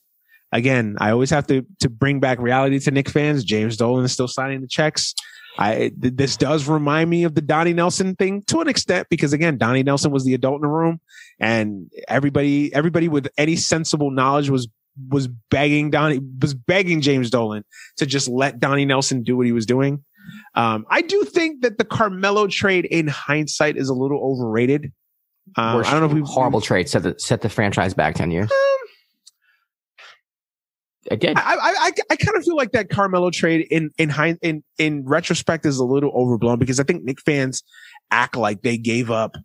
Again, 0.51 0.95
I 0.99 1.11
always 1.11 1.29
have 1.29 1.47
to 1.47 1.65
to 1.79 1.89
bring 1.89 2.19
back 2.19 2.39
reality 2.39 2.79
to 2.79 2.91
Knicks 2.91 3.11
fans. 3.11 3.43
James 3.43 3.77
Dolan 3.77 4.05
is 4.05 4.11
still 4.11 4.27
signing 4.27 4.61
the 4.61 4.67
checks. 4.67 5.13
I 5.57 5.91
th- 6.01 6.15
this 6.15 6.35
does 6.35 6.67
remind 6.67 7.09
me 7.09 7.23
of 7.23 7.33
the 7.33 7.41
Donnie 7.41 7.71
Nelson 7.71 8.15
thing 8.15 8.43
to 8.47 8.59
an 8.59 8.67
extent 8.67 9.07
because 9.09 9.31
again, 9.31 9.57
Donnie 9.57 9.83
Nelson 9.83 10.11
was 10.11 10.25
the 10.25 10.33
adult 10.33 10.55
in 10.55 10.61
the 10.63 10.67
room, 10.67 10.99
and 11.39 11.89
everybody 12.09 12.73
everybody 12.73 13.07
with 13.07 13.29
any 13.37 13.55
sensible 13.55 14.11
knowledge 14.11 14.49
was 14.49 14.67
was 15.09 15.27
begging 15.27 15.91
Donnie 15.91 16.19
was 16.41 16.53
begging 16.53 16.99
James 16.99 17.29
Dolan 17.29 17.63
to 17.97 18.05
just 18.05 18.27
let 18.27 18.59
Donnie 18.59 18.85
Nelson 18.85 19.23
do 19.23 19.37
what 19.37 19.45
he 19.45 19.53
was 19.53 19.65
doing. 19.65 20.03
Um, 20.55 20.85
I 20.89 21.01
do 21.01 21.23
think 21.23 21.61
that 21.61 21.77
the 21.77 21.85
Carmelo 21.85 22.47
trade 22.47 22.85
in 22.85 23.07
hindsight 23.07 23.77
is 23.77 23.89
a 23.89 23.93
little 23.93 24.19
overrated. 24.19 24.91
Um, 25.57 25.83
I 25.85 25.91
don't 25.91 25.99
know 25.99 26.07
if 26.07 26.13
we 26.13 26.21
horrible 26.21 26.61
trade 26.61 26.89
set 26.89 27.03
the 27.03 27.15
set 27.19 27.41
the 27.41 27.49
franchise 27.49 27.93
back 27.93 28.15
ten 28.15 28.31
years. 28.31 28.51
Did. 31.09 31.37
I, 31.37 31.41
I, 31.41 31.57
I, 31.61 31.91
I 32.09 32.15
kind 32.15 32.35
of 32.35 32.43
feel 32.43 32.55
like 32.55 32.71
that 32.71 32.89
Carmelo 32.89 33.29
trade 33.29 33.67
in 33.69 33.91
in 33.99 34.09
hind, 34.09 34.39
in 34.41 34.63
in 34.79 35.05
retrospect 35.05 35.63
is 35.65 35.77
a 35.77 35.85
little 35.85 36.11
overblown 36.15 36.57
because 36.57 36.79
I 36.79 36.83
think 36.83 37.03
Knick 37.03 37.21
fans 37.21 37.63
act 38.09 38.35
like 38.35 38.63
they 38.63 38.77
gave 38.77 39.11
up, 39.11 39.35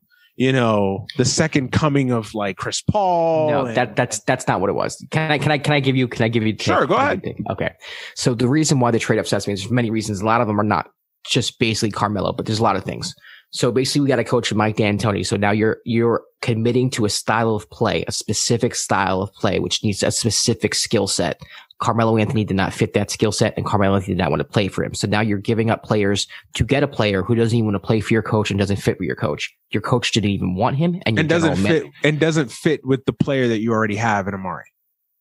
you 0.41 0.53
know, 0.53 1.07
the 1.19 1.25
second 1.27 1.71
coming 1.71 2.13
of 2.13 2.35
like 2.35 2.57
Chris 2.57 2.81
Paul. 2.81 3.51
No, 3.51 3.67
and- 3.67 3.77
that 3.77 3.95
that's 3.95 4.21
that's 4.21 4.49
not 4.49 4.59
what 4.63 4.71
it 4.71 4.73
was. 4.73 5.05
Can 5.11 5.31
I 5.31 5.37
can 5.37 5.53
I 5.53 5.59
can 5.59 5.75
I 5.75 5.81
give 5.81 5.97
you 5.97 6.09
can 6.09 6.25
I 6.25 6.29
give 6.29 6.45
you 6.45 6.57
Sure, 6.59 6.87
go 6.87 6.95
ahead. 6.95 7.23
Okay. 7.51 7.75
So 8.15 8.33
the 8.33 8.49
reason 8.49 8.81
why 8.81 8.91
the 8.91 8.99
trade 8.99 9.19
upsets 9.19 9.47
me, 9.47 9.53
is 9.53 9.61
there's 9.61 9.71
many 9.71 9.91
reasons. 9.91 10.23
A 10.23 10.25
lot 10.25 10.41
of 10.41 10.47
them 10.47 10.59
are 10.59 10.65
not 10.65 10.89
just 11.27 11.59
basically 11.59 11.91
Carmelo, 11.91 12.33
but 12.33 12.47
there's 12.47 12.59
a 12.59 12.63
lot 12.63 12.75
of 12.75 12.85
things. 12.85 13.15
So 13.51 13.71
basically 13.71 14.01
we 14.01 14.09
got 14.09 14.19
a 14.19 14.25
coach 14.25 14.51
Mike 14.55 14.77
D'Antoni. 14.77 15.27
So 15.27 15.37
now 15.37 15.51
you're 15.51 15.77
you're 15.85 16.23
committing 16.41 16.89
to 16.93 17.05
a 17.05 17.11
style 17.11 17.55
of 17.55 17.69
play, 17.69 18.05
a 18.09 18.13
specific 18.13 18.75
style 18.75 19.21
of 19.21 19.31
play, 19.35 19.59
which 19.59 19.85
needs 19.85 20.03
a 20.03 20.11
specific 20.11 20.75
skill 20.75 21.07
set. 21.07 21.39
Carmelo 21.81 22.19
Anthony 22.19 22.45
did 22.45 22.57
not 22.57 22.75
fit 22.75 22.93
that 22.93 23.11
skill 23.11 23.33
set 23.33 23.55
and 23.57 23.65
Carmelo 23.65 23.97
Anthony 23.97 24.15
did 24.15 24.23
not 24.23 24.31
want 24.31 24.41
to 24.41 24.45
play 24.45 24.69
for 24.69 24.85
him. 24.85 24.95
So 24.95 25.09
now 25.09 25.21
you're 25.21 25.39
giving 25.39 25.71
up 25.71 25.83
players 25.83 26.27
to 26.55 26.65
get 26.65 26.83
a 26.83 26.89
player 26.89 27.23
who 27.23 27.35
doesn't 27.35 27.57
even 27.57 27.73
want 27.73 27.83
to 27.83 27.87
play 27.87 28.01
for 28.01 28.13
your 28.13 28.23
coach 28.23 28.51
and 28.51 28.59
doesn't 28.59 28.77
fit 28.77 28.99
with 28.99 29.07
your 29.07 29.17
coach. 29.17 29.51
Your 29.71 29.81
coach 29.81 30.13
didn't 30.13 30.31
even 30.31 30.55
want 30.55 30.77
him 30.77 31.01
and, 31.07 31.19
and 31.19 31.29
doesn't 31.29 31.63
man- 31.63 31.73
fit 31.73 31.87
and 32.05 32.21
doesn't 32.21 32.51
fit 32.51 32.85
with 32.85 33.05
the 33.07 33.15
player 33.15 33.49
that 33.49 33.61
you 33.61 33.73
already 33.73 33.97
have 33.97 34.29
in 34.29 34.35
Amar'e. 34.35 34.63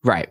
Right. 0.04 0.28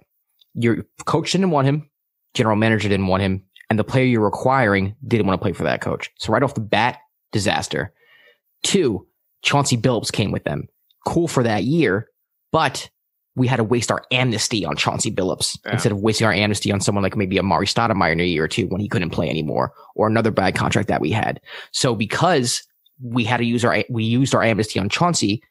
Your 0.53 0.85
coach 1.05 1.31
didn't 1.31 1.49
want 1.49 1.67
him. 1.67 1.89
General 2.35 2.55
manager 2.55 2.89
didn't 2.89 3.07
want 3.07 3.23
him. 3.23 3.43
And 3.71 3.79
the 3.79 3.83
player 3.83 4.05
you're 4.05 4.21
requiring 4.21 4.95
didn't 5.07 5.25
want 5.25 5.39
to 5.39 5.43
play 5.43 5.53
for 5.53 5.63
that 5.63 5.81
coach. 5.81 6.11
So 6.17 6.31
right 6.31 6.43
off 6.43 6.53
the 6.53 6.61
bat, 6.61 6.99
disaster. 7.31 7.91
Two, 8.63 9.07
Chauncey 9.41 9.77
Billups 9.77 10.11
came 10.11 10.31
with 10.31 10.43
them. 10.43 10.67
Cool 11.05 11.27
for 11.27 11.43
that 11.43 11.63
year, 11.63 12.07
but 12.51 12.89
we 13.35 13.47
had 13.47 13.57
to 13.57 13.63
waste 13.63 13.91
our 13.91 14.03
amnesty 14.11 14.65
on 14.65 14.75
Chauncey 14.75 15.11
Billups 15.11 15.57
Yeah. 15.65 15.73
instead 15.73 15.91
of 15.91 15.99
wasting 16.01 16.27
our 16.27 16.33
amnesty 16.33 16.71
on 16.71 16.81
someone 16.81 17.03
like 17.03 17.15
maybe 17.15 17.37
a 17.37 17.41
Amar'e 17.41 17.65
Stoudemire 17.71 18.11
in 18.11 18.19
a 18.19 18.23
year 18.25 18.43
or 18.43 18.47
two 18.47 18.67
when 18.67 18.81
he 18.81 18.87
couldn't 18.89 19.11
play 19.11 19.29
anymore 19.29 19.71
or 19.95 20.07
another 20.07 20.31
bad 20.31 20.55
contract 20.55 20.87
that 20.89 21.01
we 21.01 21.11
had. 21.11 21.39
So 21.71 21.95
because 21.95 22.63
we 23.01 23.23
had 23.23 23.37
to 23.37 23.45
use 23.45 23.63
our, 23.63 23.83
we 23.89 24.03
used 24.03 24.35
our 24.35 24.43
amnesty 24.43 24.79
on 24.79 24.89
Chauncey, 24.89 25.41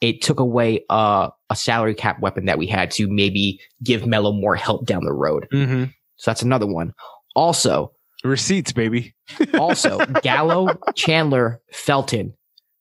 it 0.00 0.20
took 0.22 0.40
away 0.40 0.84
uh, 0.90 1.30
a 1.50 1.56
salary 1.56 1.94
cap 1.94 2.20
weapon 2.20 2.44
that 2.46 2.58
we 2.58 2.66
had 2.66 2.90
to 2.92 3.08
maybe 3.08 3.60
give 3.82 4.06
Melo 4.06 4.32
more 4.32 4.54
help 4.54 4.86
down 4.86 5.04
the 5.04 5.12
road. 5.12 5.46
Mm-hmm. 5.52 5.84
So 6.16 6.30
that's 6.30 6.42
another 6.42 6.66
one. 6.66 6.92
Also, 7.34 7.92
Receipts, 8.24 8.72
baby. 8.72 9.14
also 9.54 10.04
Gallo, 10.22 10.76
Chandler, 10.96 11.60
Felton. 11.72 12.34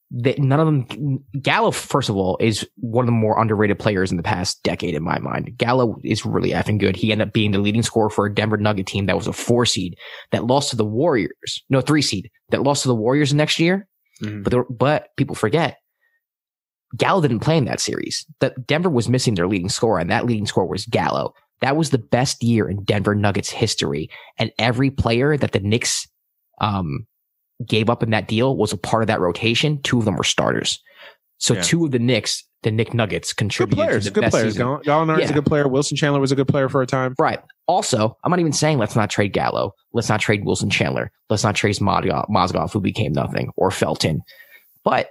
That 0.09 0.39
none 0.39 0.59
of 0.59 0.65
them. 0.67 1.19
Gallo, 1.41 1.71
first 1.71 2.07
of 2.07 2.15
all, 2.15 2.37
is 2.39 2.65
one 2.77 3.03
of 3.03 3.07
the 3.07 3.11
more 3.11 3.39
underrated 3.39 3.77
players 3.77 4.09
in 4.09 4.15
the 4.15 4.23
past 4.23 4.63
decade 4.63 4.95
in 4.95 5.03
my 5.03 5.19
mind. 5.19 5.57
Gallo 5.57 5.97
is 6.03 6.25
really 6.25 6.51
effing 6.51 6.79
good. 6.79 6.95
He 6.95 7.11
ended 7.11 7.27
up 7.27 7.33
being 7.33 7.51
the 7.51 7.59
leading 7.59 7.83
scorer 7.83 8.09
for 8.09 8.25
a 8.25 8.33
Denver 8.33 8.55
Nugget 8.55 8.87
team 8.87 9.05
that 9.07 9.17
was 9.17 9.27
a 9.27 9.33
four 9.33 9.65
seed 9.65 9.97
that 10.31 10.45
lost 10.45 10.69
to 10.69 10.77
the 10.77 10.85
Warriors. 10.85 11.61
No, 11.69 11.81
three 11.81 12.01
seed 12.01 12.29
that 12.51 12.63
lost 12.63 12.83
to 12.83 12.87
the 12.87 12.95
Warriors 12.95 13.33
next 13.33 13.59
year. 13.59 13.85
Mhm. 14.23 14.43
But 14.43 14.51
there, 14.51 14.63
but 14.69 15.09
people 15.17 15.35
forget 15.35 15.77
Gallo 16.95 17.21
didn't 17.21 17.41
play 17.41 17.57
in 17.57 17.65
that 17.65 17.81
series. 17.81 18.25
That 18.39 18.65
Denver 18.65 18.89
was 18.89 19.09
missing 19.09 19.35
their 19.35 19.47
leading 19.47 19.69
scorer, 19.69 19.99
and 19.99 20.09
that 20.09 20.25
leading 20.25 20.45
scorer 20.45 20.67
was 20.67 20.85
Gallo. 20.85 21.33
That 21.59 21.75
was 21.75 21.89
the 21.89 21.97
best 21.97 22.41
year 22.41 22.69
in 22.69 22.83
Denver 22.85 23.13
Nuggets 23.13 23.49
history, 23.49 24.09
and 24.37 24.51
every 24.57 24.89
player 24.89 25.35
that 25.35 25.51
the 25.51 25.59
Knicks 25.59 26.07
um, 26.61 27.05
gave 27.65 27.89
up 27.89 28.03
in 28.03 28.11
that 28.11 28.27
deal 28.27 28.55
was 28.55 28.71
a 28.73 28.77
part 28.77 29.03
of 29.03 29.07
that 29.07 29.19
rotation. 29.19 29.81
Two 29.81 29.99
of 29.99 30.05
them 30.05 30.15
were 30.15 30.23
starters. 30.23 30.81
So 31.39 31.53
Yeah. 31.55 31.61
two 31.61 31.85
of 31.85 31.91
the 31.91 31.99
Knicks, 31.99 32.43
the 32.63 32.71
Nick 32.71 32.93
Nuggets, 32.93 33.33
contributed. 33.33 33.77
Good 33.77 33.87
players. 33.87 34.03
to 34.05 34.09
the 34.09 34.13
Good 34.15 34.21
best 34.21 34.31
players. 34.31 34.53
season. 34.53 34.65
Gall- 34.67 34.81
Gallinari's 34.81 35.25
Yeah. 35.25 35.29
a 35.29 35.33
good 35.33 35.45
player. 35.45 35.67
Wilson 35.67 35.95
Chandler 35.97 36.19
was 36.19 36.31
a 36.31 36.35
good 36.35 36.47
player 36.47 36.69
for 36.69 36.81
a 36.81 36.87
time. 36.87 37.13
Right. 37.19 37.39
Also, 37.67 38.17
I'm 38.23 38.29
not 38.31 38.39
even 38.39 38.53
saying 38.53 38.77
let's 38.79 38.95
not 38.95 39.09
trade 39.09 39.33
Gallo. 39.33 39.73
Let's 39.93 40.09
not 40.09 40.19
trade 40.19 40.45
Wilson 40.45 40.69
Chandler. 40.69 41.11
Let's 41.29 41.43
not 41.43 41.55
trade 41.55 41.75
Mozgov, 41.75 42.27
Mozgov 42.29 42.71
who 42.73 42.79
became 42.81 43.11
nothing, 43.13 43.51
or 43.55 43.69
Felton. 43.71 44.21
But 44.83 45.09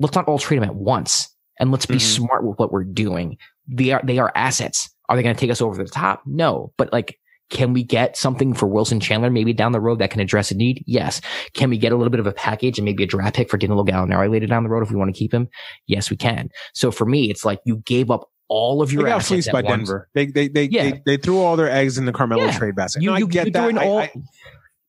let's 0.00 0.14
not 0.14 0.26
all 0.26 0.38
trade 0.38 0.58
them 0.60 0.68
at 0.68 0.74
once. 0.76 1.28
And 1.60 1.70
let's 1.72 1.86
be 1.86 1.96
Mhm. 1.96 2.00
smart 2.00 2.46
with 2.46 2.58
what 2.58 2.72
we're 2.72 2.84
doing. 2.84 3.36
They 3.68 3.90
are, 3.92 4.00
they 4.04 4.18
are 4.18 4.32
assets. 4.34 4.88
Are 5.08 5.16
they 5.16 5.22
going 5.22 5.34
to 5.34 5.40
take 5.40 5.50
us 5.50 5.60
over 5.60 5.82
the 5.82 5.88
top? 5.90 6.22
No. 6.26 6.72
But 6.78 6.92
like, 6.92 7.17
can 7.50 7.72
we 7.72 7.82
get 7.82 8.16
something 8.16 8.52
for 8.54 8.66
Wilson 8.66 9.00
Chandler 9.00 9.30
maybe 9.30 9.52
down 9.52 9.72
the 9.72 9.80
road 9.80 9.98
that 10.00 10.10
can 10.10 10.20
address 10.20 10.50
a 10.50 10.54
need? 10.54 10.84
Yes. 10.86 11.20
Can 11.54 11.70
we 11.70 11.78
get 11.78 11.92
a 11.92 11.96
little 11.96 12.10
bit 12.10 12.20
of 12.20 12.26
a 12.26 12.32
package 12.32 12.78
and 12.78 12.84
maybe 12.84 13.04
a 13.04 13.06
draft 13.06 13.36
pick 13.36 13.48
for 13.50 13.56
Danilo 13.56 13.84
Gallinari 13.84 14.30
later 14.30 14.46
down 14.46 14.62
the 14.64 14.68
road 14.68 14.82
if 14.82 14.90
we 14.90 14.96
want 14.96 15.14
to 15.14 15.18
keep 15.18 15.32
him? 15.32 15.48
Yes, 15.86 16.10
we 16.10 16.16
can. 16.16 16.50
So 16.74 16.90
for 16.90 17.06
me, 17.06 17.30
it's 17.30 17.44
like 17.44 17.60
you 17.64 17.78
gave 17.86 18.10
up 18.10 18.28
all 18.48 18.80
of 18.82 18.92
your 18.92 19.02
They 19.02 19.10
got 19.10 19.16
assets 19.16 19.28
fleeced 19.28 19.52
by 19.52 19.62
once. 19.62 19.80
Denver. 19.88 20.08
They 20.14 20.26
they 20.26 20.48
they, 20.48 20.64
Yeah. 20.64 20.82
they 20.90 21.02
they 21.04 21.16
threw 21.18 21.38
all 21.40 21.56
their 21.56 21.70
eggs 21.70 21.98
in 21.98 22.06
the 22.06 22.12
Carmelo 22.12 22.44
Yeah. 22.46 22.56
trade 22.58 22.74
basket. 22.76 23.02
You, 23.02 23.10
no, 23.10 23.14
I 23.14 23.18
you, 23.18 23.28
get 23.28 23.46
you're 23.46 23.52
that. 23.72 23.78
I- 23.78 23.86
all, 23.86 23.98
I- 23.98 24.12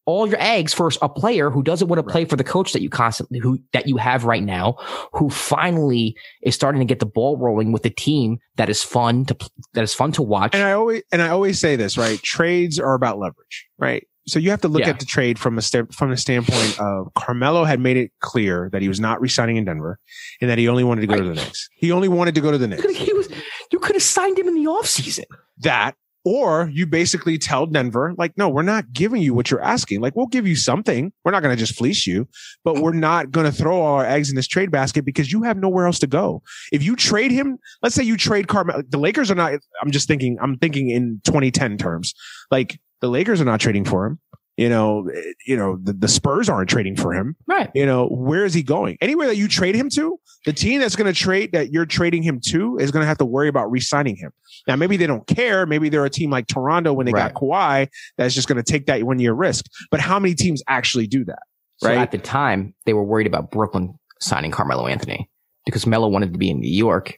all 0.10 0.27
your 0.27 0.41
eggs 0.41 0.73
for 0.73 0.90
a 1.02 1.07
player 1.10 1.49
who 1.52 1.61
doesn't 1.61 1.88
want 1.88 1.99
to 1.99 2.11
play 2.11 2.26
for 2.26 2.36
the 2.36 2.44
coach 2.44 2.73
that 2.73 2.81
you 2.81 2.90
constantly 2.90 3.38
who 3.40 3.60
that 3.73 3.88
you 3.88 3.98
have 3.98 4.26
right 4.26 4.44
now, 4.44 4.76
who 5.14 5.30
finally 5.30 6.15
is 6.41 6.56
starting 6.56 6.80
to 6.80 6.86
get 6.86 6.99
the 6.99 7.06
ball 7.06 7.38
rolling 7.38 7.72
with 7.72 7.86
a 7.86 7.90
team 7.91 8.40
that 8.56 8.69
is 8.69 8.84
fun 8.84 9.26
to 9.26 9.36
that 9.73 9.84
is 9.84 9.94
fun 9.94 10.11
to 10.14 10.22
watch. 10.23 10.56
and 10.56 10.64
I 10.64 10.72
always 10.73 11.03
and 11.11 11.22
I 11.22 11.30
always 11.30 11.60
say 11.60 11.76
this, 11.76 11.98
right? 11.98 12.19
Trades 12.23 12.80
are 12.80 12.94
about 12.95 13.19
leverage, 13.19 13.68
right? 13.77 14.06
So 14.27 14.38
you 14.38 14.49
have 14.52 14.61
to 14.61 14.68
look 14.68 14.81
Yeah. 14.81 14.90
at 14.90 14.99
the 14.99 15.06
trade 15.06 15.40
from 15.40 15.57
a 15.57 15.61
st- 15.61 15.94
from 15.94 16.10
the 16.11 16.18
standpoint 16.18 16.80
of 16.80 17.11
Carmelo 17.15 17.64
had 17.64 17.80
made 17.80 17.98
it 17.98 18.11
clear 18.19 18.69
that 18.72 18.81
he 18.81 18.88
was 18.88 18.99
not 18.99 19.19
resigning 19.22 19.57
in 19.57 19.65
Denver 19.65 19.99
and 20.41 20.49
that 20.49 20.57
he 20.57 20.68
only 20.68 20.84
wanted 20.84 21.02
to 21.02 21.07
go 21.07 21.15
to 21.18 21.23
the 21.23 21.34
Knicks. 21.36 21.68
He 21.76 21.91
only 21.91 22.07
wanted 22.10 22.36
to 22.36 22.41
go 22.41 22.52
to 22.52 22.57
the 22.57 22.68
Knicks. 22.68 22.84
He 22.95 23.14
was- 23.14 23.30
you 23.72 23.80
could 23.80 23.95
have 23.95 24.03
signed 24.03 24.38
him 24.38 24.48
in 24.48 24.56
the 24.56 24.65
offseason. 24.69 25.26
That 25.60 25.95
or 26.30 26.70
you 26.72 26.86
basically 26.86 27.40
tell 27.40 27.66
Denver, 27.66 28.14
like, 28.16 28.38
no, 28.38 28.50
we're 28.50 28.62
not 28.62 28.94
giving 28.94 29.20
you 29.20 29.34
what 29.34 29.50
you're 29.50 29.64
asking. 29.64 30.00
Like, 30.00 30.16
we'll 30.16 30.28
give 30.28 30.46
you 30.46 30.56
something. 30.56 31.12
We're 31.26 31.32
not 31.32 31.42
going 31.42 31.58
to 31.58 31.60
just 31.60 31.76
fleece 31.76 32.06
you, 32.06 32.28
but 32.64 32.76
we're 32.76 32.94
not 32.94 33.32
going 33.32 33.48
to 33.48 33.52
throw 33.52 33.82
all 33.82 33.96
our 33.96 34.06
eggs 34.06 34.30
in 34.30 34.36
this 34.36 34.48
trade 34.48 34.70
basket 34.70 35.06
because 35.06 35.32
you 35.32 35.42
have 35.42 35.58
nowhere 35.58 35.88
else 35.88 35.98
to 35.98 36.06
go. 36.06 36.44
If 36.72 36.84
you 36.84 36.96
trade 36.96 37.32
him, 37.32 37.58
let's 37.82 37.96
say 37.96 38.04
you 38.04 38.16
trade 38.16 38.48
Carmelo, 38.48 38.84
the 38.88 39.00
Lakers 39.00 39.32
are 39.32 39.36
not, 39.36 39.54
I'm 39.82 39.90
just 39.90 40.08
thinking, 40.08 40.38
I'm 40.40 40.60
thinking 40.60 40.92
in 40.92 41.20
2010 41.24 41.80
terms. 41.80 42.14
Like, 42.52 42.80
the 43.02 43.10
Lakers 43.10 43.42
are 43.42 43.46
not 43.46 43.60
trading 43.60 43.84
for 43.84 44.06
him. 44.06 44.20
You 44.60 44.68
know, 44.68 45.10
you 45.48 45.56
know, 45.56 45.77
the, 45.81 45.94
the 45.94 46.10
Spurs 46.10 46.49
aren't 46.49 46.69
trading 46.69 46.98
for 46.98 47.14
him. 47.14 47.38
Right. 47.48 47.72
You 47.73 47.86
know, 47.86 48.07
where 48.07 48.44
is 48.44 48.53
he 48.53 48.61
going? 48.61 48.98
Anywhere 48.99 49.27
that 49.27 49.38
you 49.38 49.48
trade 49.48 49.73
him 49.73 49.90
to, 49.91 50.19
the 50.45 50.52
team 50.52 50.81
that's 50.81 50.98
going 50.98 51.11
to 51.11 51.18
trade 51.18 51.53
that 51.53 51.72
you're 51.72 51.86
trading 51.86 52.23
him 52.23 52.41
to 52.48 52.77
is 52.77 52.91
going 52.91 53.02
to 53.02 53.07
have 53.07 53.18
to 53.19 53.26
worry 53.26 53.48
about 53.48 53.72
re-signing 53.72 54.18
him. 54.18 54.34
Now, 54.68 54.76
maybe 54.76 54.98
they 54.98 55.07
don't 55.07 55.26
care. 55.27 55.65
Maybe 55.65 55.88
they're 55.88 56.03
a 56.03 56.10
team 56.10 56.30
like 56.30 56.48
Toronto 56.48 56.91
when 56.91 57.06
they 57.06 57.14
Right. 57.14 57.34
got 57.34 57.41
Kawhi 57.41 57.88
that's 58.18 58.36
just 58.36 58.49
going 58.49 58.61
to 58.61 58.69
take 58.69 58.86
that 58.88 59.02
one 59.03 59.18
year 59.19 59.31
risk. 59.31 59.64
But 59.91 60.02
how 60.02 60.19
many 60.19 60.36
teams 60.36 60.61
actually 60.68 61.07
do 61.07 61.23
that? 61.23 61.40
So 61.77 61.88
Right. 61.88 61.98
at 61.98 62.11
the 62.11 62.18
time, 62.18 62.73
they 62.86 62.91
were 62.91 63.06
worried 63.06 63.27
about 63.27 63.52
Brooklyn 63.52 63.98
signing 64.19 64.52
Carmelo 64.52 64.88
Anthony 64.88 65.30
because 65.65 65.88
Melo 65.88 66.10
wanted 66.10 66.34
to 66.34 66.38
be 66.38 66.49
in 66.49 66.60
New 66.60 66.68
York. 66.69 67.18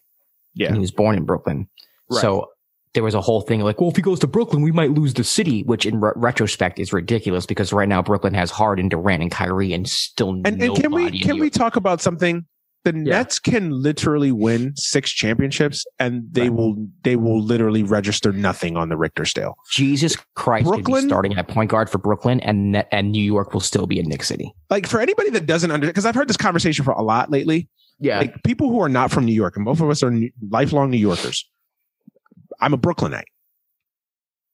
Yeah. 0.53 0.68
And 0.68 0.76
he 0.76 0.80
was 0.81 0.91
born 0.91 1.18
in 1.18 1.26
Brooklyn. 1.26 1.68
Right. 2.07 2.22
So 2.22 2.51
there 2.93 3.03
was 3.03 3.15
a 3.15 3.22
whole 3.22 3.41
thing 3.41 3.61
like, 3.61 3.80
well, 3.80 3.89
if 3.89 3.95
he 3.95 4.01
goes 4.01 4.19
to 4.19 4.27
Brooklyn, 4.27 4.61
we 4.61 4.72
might 4.72 4.91
lose 4.91 5.13
the 5.13 5.23
city, 5.23 5.63
which 5.63 5.85
in 5.85 5.99
re- 6.01 6.11
retrospect 6.15 6.77
is 6.80 6.91
ridiculous 6.91 7.45
because 7.45 7.72
right 7.72 7.88
now 7.88 8.01
Brooklyn 8.01 8.34
has 8.34 8.51
Harden, 8.51 8.89
Durant, 8.89 9.22
and 9.22 9.31
Kyrie, 9.31 9.73
and 9.73 9.88
still 9.89 10.30
And, 10.45 10.61
and 10.61 10.76
can 10.76 10.91
we 10.93 11.19
can 11.19 11.39
we 11.39 11.49
talk 11.49 11.76
about 11.76 12.01
something? 12.01 12.45
The 12.84 12.93
Yeah. 12.93 13.18
Nets 13.19 13.38
can 13.38 13.69
literally 13.69 14.31
win 14.31 14.73
six 14.76 15.11
championships, 15.11 15.85
and 15.99 16.23
they 16.31 16.49
Right. 16.49 16.53
will 16.53 16.88
they 17.03 17.15
will 17.15 17.41
literally 17.41 17.84
register 17.84 18.31
nothing 18.34 18.76
on 18.76 18.89
the 18.89 18.97
Richter 18.97 19.23
scale. 19.23 19.53
Jesus 19.72 20.18
Christ 20.35 20.65
Brooklyn- 20.65 21.07
starting 21.07 21.35
at 21.38 21.47
point 21.47 21.69
guard 21.69 21.89
for 21.91 21.99
Brooklyn, 21.99 22.39
and 22.41 22.84
and 22.91 23.11
New 23.11 23.23
York 23.23 23.53
will 23.53 23.59
still 23.61 23.85
be 23.88 23.99
in 23.99 24.09
Knick 24.09 24.23
City. 24.23 24.51
Like 24.72 24.88
for 24.88 24.99
anybody 24.99 25.30
that 25.30 25.45
doesn't 25.45 25.69
understand, 25.72 25.93
because 25.93 26.05
I've 26.07 26.15
heard 26.15 26.27
this 26.27 26.38
conversation 26.38 26.84
for 26.84 26.91
a 26.91 27.03
lot 27.03 27.30
lately. 27.31 27.69
Yeah, 27.99 28.18
like 28.18 28.41
people 28.43 28.69
who 28.69 28.81
are 28.81 28.89
not 28.89 29.11
from 29.11 29.26
New 29.26 29.34
York, 29.35 29.55
and 29.55 29.63
both 29.63 29.80
of 29.80 29.88
us 29.91 30.01
are 30.01 30.09
New- 30.09 30.31
lifelong 30.49 30.89
New 30.89 30.97
Yorkers. 30.97 31.47
I'm 32.62 32.74
a 32.74 32.78
Brooklynite. 32.78 33.28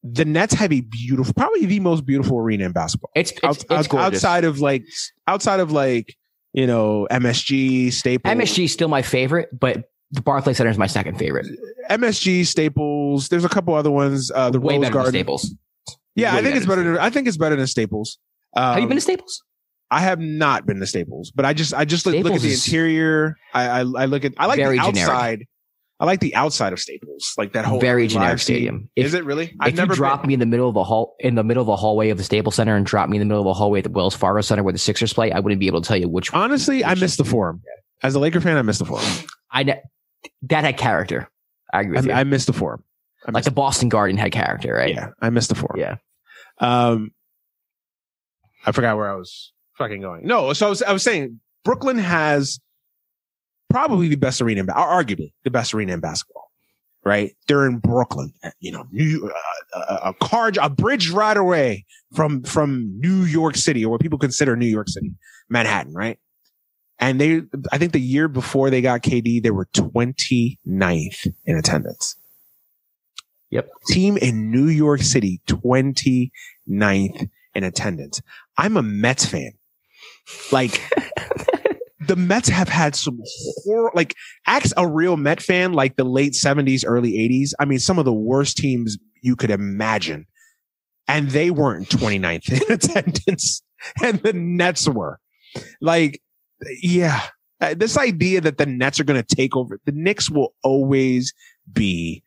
The 0.04 0.26
Nets 0.26 0.54
have 0.54 0.72
a 0.72 0.82
beautiful, 0.82 1.34
probably 1.34 1.66
the 1.66 1.80
most 1.80 2.06
beautiful 2.06 2.38
arena 2.38 2.66
in 2.66 2.72
basketball. 2.72 3.10
it's 3.16 3.32
it's, 3.32 3.44
Out- 3.44 3.58
it's 3.58 3.94
out- 3.94 3.94
outside 3.96 4.44
of 4.46 4.60
like, 4.60 4.84
outside 5.28 5.60
of 5.60 5.72
like, 5.72 6.16
you 6.54 6.66
know, 6.66 7.08
MSG, 7.12 7.92
Staples, 7.92 8.34
MSG 8.34 8.66
is 8.66 8.72
still 8.72 8.88
my 8.88 9.02
favorite, 9.02 9.50
but 9.58 9.90
the 10.12 10.22
Barclays 10.22 10.58
Center 10.58 10.70
is 10.70 10.78
my 10.78 10.88
second 10.88 11.18
favorite. 11.18 11.46
MSG, 11.90 12.46
Staples. 12.46 13.28
There's 13.30 13.44
a 13.44 13.50
couple 13.50 13.74
other 13.74 13.92
ones. 13.92 14.32
Uh, 14.34 14.50
the 14.50 14.60
Way 14.60 14.76
Rose 14.76 14.82
better 14.82 14.84
than 14.84 14.94
Garden. 14.94 15.12
Staples. 15.12 15.56
Yeah, 16.16 16.34
Way 16.34 16.40
I 16.40 16.44
think 16.44 16.56
it's 16.56 16.66
better. 16.66 16.84
Than, 16.84 16.98
I 16.98 17.10
think 17.10 17.28
it's 17.28 17.38
better 17.38 17.56
than 17.56 17.68
Staples. 17.68 18.18
Um, 18.56 18.74
Have 18.74 18.82
you 18.82 18.88
been 18.88 18.98
to 18.98 19.02
Staples? 19.02 19.44
I 19.92 20.02
have 20.02 20.20
not 20.20 20.66
been 20.66 20.80
to 20.80 20.88
Staples, 20.88 21.32
but 21.32 21.46
I 21.46 21.54
just 21.54 21.74
I 21.74 21.86
just 21.86 22.06
look, 22.06 22.16
look 22.24 22.34
at 22.34 22.42
the 22.42 22.54
interior. 22.54 23.36
I, 23.54 23.64
I 23.70 23.80
I 23.80 24.06
look 24.06 24.26
at 24.26 24.34
I 24.38 24.46
like 24.48 24.58
the 24.58 24.92
generic. 24.92 25.48
I 26.00 26.06
like 26.06 26.20
the 26.20 26.36
outside 26.36 26.74
of 26.74 26.80
Staples, 26.80 27.34
like 27.38 27.54
that 27.54 27.66
whole 27.66 27.80
Very 27.80 28.04
live 28.04 28.12
generic 28.12 28.40
stadium. 28.40 28.90
Is 28.96 29.16
it 29.16 29.26
really? 29.26 29.56
if 29.64 29.78
you 29.78 29.86
drop 29.88 30.22
been. 30.22 30.28
me 30.28 30.34
in 30.36 30.40
the 30.40 30.46
middle 30.46 30.68
of 30.68 30.76
the 30.76 30.84
hall, 30.84 31.16
in 31.20 31.34
the 31.34 31.44
middle 31.44 31.62
of 31.62 31.68
the 31.68 31.76
hallway 31.76 32.10
of 32.10 32.18
the 32.20 32.24
Staples 32.24 32.56
Center 32.56 32.76
and 32.76 32.86
drop 32.86 33.10
me 33.10 33.18
in 33.18 33.20
the 33.20 33.26
middle 33.26 33.42
of 33.42 33.48
the 33.48 33.54
hallway 33.54 33.80
at 33.80 33.84
the 33.84 33.90
Wells 33.90 34.16
Fargo 34.16 34.42
Center 34.42 34.62
where 34.62 34.74
the 34.74 34.80
Sixers 34.80 35.12
play, 35.12 35.32
I 35.32 35.40
wouldn't 35.40 35.60
be 35.60 35.66
able 35.66 35.82
to 35.82 35.88
tell 35.88 35.98
you 35.98 36.08
which 36.08 36.32
one. 36.32 36.44
Honestly, 36.44 36.86
I 36.86 36.94
missed 36.94 37.18
the 37.18 37.26
forum. 37.26 37.64
As 38.04 38.14
a 38.14 38.20
Laker 38.20 38.40
fan, 38.40 38.58
I 38.58 38.62
missed 38.62 38.80
the 38.80 38.86
forum. 38.86 39.06
I, 39.52 39.64
that 40.44 40.64
had 40.64 40.78
character. 40.78 41.30
I 41.74 41.82
agree. 41.82 42.12
I, 42.12 42.20
I 42.20 42.24
missed 42.26 42.46
the 42.46 42.54
forum. 42.54 42.84
I 43.28 43.32
like 43.32 43.44
the 43.44 43.52
Boston 43.52 43.90
Garden 43.90 44.18
had 44.18 44.32
character, 44.32 44.74
right? 44.74 44.94
Yeah, 44.94 45.10
I 45.20 45.32
missed 45.32 45.50
the 45.50 45.56
forum. 45.56 45.80
Yeah. 45.80 45.96
Um, 46.60 47.12
I 48.66 48.72
forgot 48.72 48.98
where 48.98 49.12
I 49.12 49.16
was 49.16 49.52
fucking 49.78 50.02
going. 50.02 50.28
No, 50.28 50.54
so 50.54 50.68
I 50.68 50.70
was, 50.70 50.84
I 50.84 50.94
was 50.94 51.04
saying 51.04 51.40
Brooklyn 51.64 51.98
has 51.98 52.60
probably 53.70 54.08
the 54.08 54.16
best 54.16 54.42
arena, 54.42 54.62
in, 54.62 54.68
arguably 54.68 55.34
the 55.44 55.52
best 55.52 55.74
arena 55.74 55.94
in 55.94 56.00
basketball. 56.00 56.52
Right? 57.06 57.36
They're 57.48 57.66
in 57.66 57.78
Brooklyn, 57.78 58.34
eh, 58.44 58.52
you 58.60 58.72
know, 58.72 58.86
New, 58.92 59.32
uh, 59.74 59.80
a, 59.80 60.10
a 60.10 60.14
car, 60.16 60.52
a 60.62 60.70
bridge 60.70 61.10
right 61.10 61.38
away 61.38 61.86
from 62.14 62.44
from 62.44 63.00
New 63.00 63.24
York 63.24 63.56
City, 63.56 63.86
or 63.86 63.92
what 63.92 64.02
people 64.02 64.20
consider 64.20 64.58
New 64.58 64.66
York 64.66 64.90
City, 64.90 65.14
Manhattan, 65.50 65.94
right? 65.94 66.20
And 67.00 67.22
they, 67.22 67.44
I 67.72 67.78
think 67.78 67.94
the 67.94 68.02
year 68.02 68.28
before 68.28 68.70
they 68.70 68.82
got 68.82 69.04
KD, 69.04 69.44
they 69.44 69.52
were 69.52 69.68
29th 69.68 71.34
in 71.46 71.58
attendance. 71.58 72.16
Yep. 73.52 73.70
Team 73.88 74.18
in 74.18 74.52
New 74.52 74.68
York 74.68 75.02
City, 75.02 75.42
29th 75.48 77.30
in 77.56 77.64
attendance. 77.64 78.22
I'm 78.58 78.78
a 78.78 78.84
Mets 78.84 79.26
fan. 79.26 79.52
Like, 80.52 80.82
the 82.08 82.16
Mets 82.16 82.50
have 82.50 82.70
had 82.70 82.96
some 82.96 83.20
horror, 83.64 83.92
like, 83.94 84.16
ask 84.46 84.74
a 84.78 84.88
real 84.88 85.18
Met 85.18 85.42
fan, 85.42 85.74
like 85.74 85.96
the 85.96 86.04
late 86.04 86.34
70s, 86.34 86.84
early 86.86 87.14
80s. 87.14 87.52
I 87.60 87.66
mean, 87.66 87.80
some 87.80 88.00
of 88.00 88.06
the 88.06 88.14
worst 88.14 88.58
teams 88.58 88.98
you 89.22 89.36
could 89.36 89.52
imagine. 89.52 90.26
And 91.08 91.30
they 91.30 91.52
weren't 91.52 91.90
29th 91.90 92.52
in 92.52 92.74
attendance, 92.74 93.62
and 94.04 94.20
the 94.20 94.34
Nets 94.34 94.88
were. 94.90 95.20
Like, 95.80 96.22
yeah. 96.82 97.22
Uh, 97.60 97.74
this 97.74 97.98
idea 97.98 98.42
that 98.42 98.58
the 98.58 98.66
Nets 98.66 99.00
are 99.00 99.04
going 99.04 99.22
to 99.22 99.36
take 99.36 99.56
over, 99.56 99.80
the 99.86 99.94
Knicks 99.94 100.30
will 100.30 100.54
always 100.64 101.34
be 101.72 102.24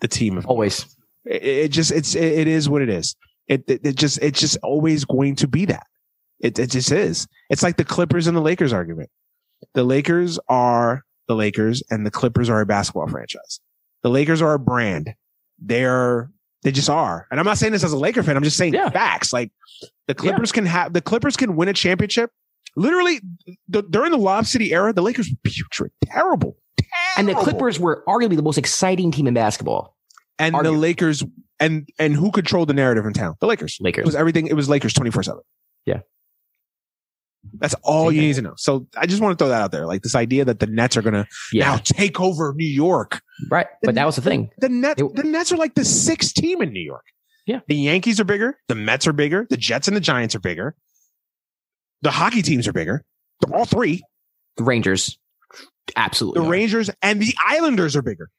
the 0.00 0.08
team 0.08 0.36
of 0.36 0.46
Always. 0.46 0.84
it, 1.24 1.42
it 1.42 1.68
just 1.68 1.90
it's 1.92 2.14
it, 2.14 2.24
it 2.24 2.46
is 2.46 2.68
what 2.68 2.82
it 2.82 2.88
is. 2.88 3.16
It, 3.48 3.64
it 3.68 3.80
it 3.84 3.96
just 3.96 4.18
it's 4.20 4.40
just 4.40 4.58
always 4.62 5.04
going 5.04 5.36
to 5.36 5.48
be 5.48 5.64
that. 5.66 5.86
It 6.40 6.58
it 6.58 6.70
just 6.70 6.92
is. 6.92 7.26
It's 7.50 7.62
like 7.62 7.76
the 7.76 7.84
Clippers 7.84 8.26
and 8.26 8.36
the 8.36 8.40
Lakers 8.42 8.72
argument. 8.72 9.10
The 9.74 9.84
Lakers 9.84 10.38
are 10.48 11.02
the 11.28 11.34
Lakers 11.34 11.82
and 11.90 12.04
the 12.06 12.10
Clippers 12.10 12.48
are 12.50 12.60
a 12.60 12.66
basketball 12.66 13.08
franchise. 13.08 13.60
The 14.02 14.10
Lakers 14.10 14.42
are 14.42 14.54
a 14.54 14.58
brand. 14.58 15.14
They're 15.58 16.30
they 16.62 16.72
just 16.72 16.90
are. 16.90 17.26
And 17.30 17.38
I'm 17.40 17.46
not 17.46 17.58
saying 17.58 17.72
this 17.72 17.84
as 17.84 17.92
a 17.92 17.96
Laker 17.96 18.22
fan. 18.22 18.36
I'm 18.36 18.42
just 18.42 18.56
saying 18.56 18.74
Yeah. 18.74 18.90
facts. 18.90 19.32
Like 19.32 19.50
the 20.08 20.14
Clippers 20.14 20.52
can 20.52 20.66
have 20.66 20.92
the 20.92 21.00
Clippers 21.00 21.36
can 21.36 21.56
win 21.56 21.68
a 21.68 21.72
championship. 21.72 22.30
Literally 22.76 23.20
the, 23.68 23.82
during 23.82 24.10
the 24.12 24.18
Lob 24.18 24.44
City 24.46 24.74
era, 24.74 24.92
the 24.92 25.00
Lakers 25.02 25.30
were 25.30 25.36
putrid, 25.50 25.92
terrible, 26.04 26.58
terrible. 26.78 27.16
And 27.16 27.28
the. 27.28 27.34
Clippers 27.34 27.80
were 27.80 28.04
arguably 28.06 28.36
the 28.36 28.42
most 28.42 28.58
exciting 28.58 29.10
team 29.10 29.26
in 29.26 29.32
basketball. 29.34 29.96
and 30.38 30.54
the 30.54 30.72
Lakers 30.72 31.24
and 31.58 31.88
and 31.98 32.14
who 32.14 32.30
controlled 32.30 32.68
the 32.68 32.74
narrative 32.74 33.06
in 33.06 33.14
town? 33.14 33.36
The 33.40 33.46
Lakers. 33.46 33.78
Lakers. 33.80 34.02
It 34.02 34.06
was 34.06 34.14
everything. 34.14 34.46
It 34.48 34.54
was 34.54 34.68
Lakers 34.68 34.92
twenty 34.92 35.10
four 35.10 35.22
seven. 35.22 35.40
Yeah. 35.86 36.00
That's 37.58 37.74
all 37.82 38.10
you 38.12 38.20
need 38.20 38.34
to 38.36 38.42
know. 38.42 38.54
So 38.56 38.86
I 38.96 39.06
just 39.06 39.20
want 39.22 39.38
to 39.38 39.42
throw 39.42 39.48
that 39.50 39.60
out 39.62 39.72
there. 39.72 39.86
Like 39.86 40.02
this 40.02 40.14
idea 40.14 40.44
that 40.44 40.60
the 40.60 40.66
Nets 40.66 40.96
are 40.96 41.02
going 41.02 41.14
to 41.14 41.26
Yeah. 41.52 41.70
now 41.70 41.76
take 41.78 42.20
over 42.20 42.52
New 42.56 42.66
York. 42.66 43.20
right. 43.50 43.66
But 43.82 43.94
that 43.96 44.04
was 44.06 44.16
the 44.16 44.22
thing. 44.22 44.50
The 44.58 44.68
Nets, 44.68 45.00
It- 45.02 45.14
the 45.16 45.22
Nets 45.24 45.52
are 45.52 45.56
like 45.56 45.74
the 45.74 45.84
sixth 45.84 46.34
team 46.34 46.62
in 46.62 46.72
New 46.72 46.80
York. 46.82 47.04
Yeah. 47.46 47.60
The 47.68 47.76
Yankees 47.76 48.18
are 48.20 48.24
bigger. 48.24 48.58
The 48.68 48.74
Mets 48.74 49.06
are 49.06 49.12
bigger. 49.12 49.46
The 49.48 49.56
Jets 49.56 49.86
and 49.88 49.96
the 49.96 50.00
Giants 50.00 50.34
are 50.34 50.40
bigger. 50.40 50.74
The 52.02 52.10
hockey 52.10 52.42
teams 52.42 52.66
are 52.68 52.72
bigger. 52.72 53.04
All 53.52 53.64
three. 53.64 54.02
The 54.56 54.64
Rangers. 54.64 55.18
The 55.86 55.92
Absolutely. 55.98 56.46
are. 56.46 56.50
Rangers 56.50 56.90
and 57.02 57.20
the 57.22 57.34
Islanders 57.46 57.94
are 57.96 58.02
bigger. 58.02 58.30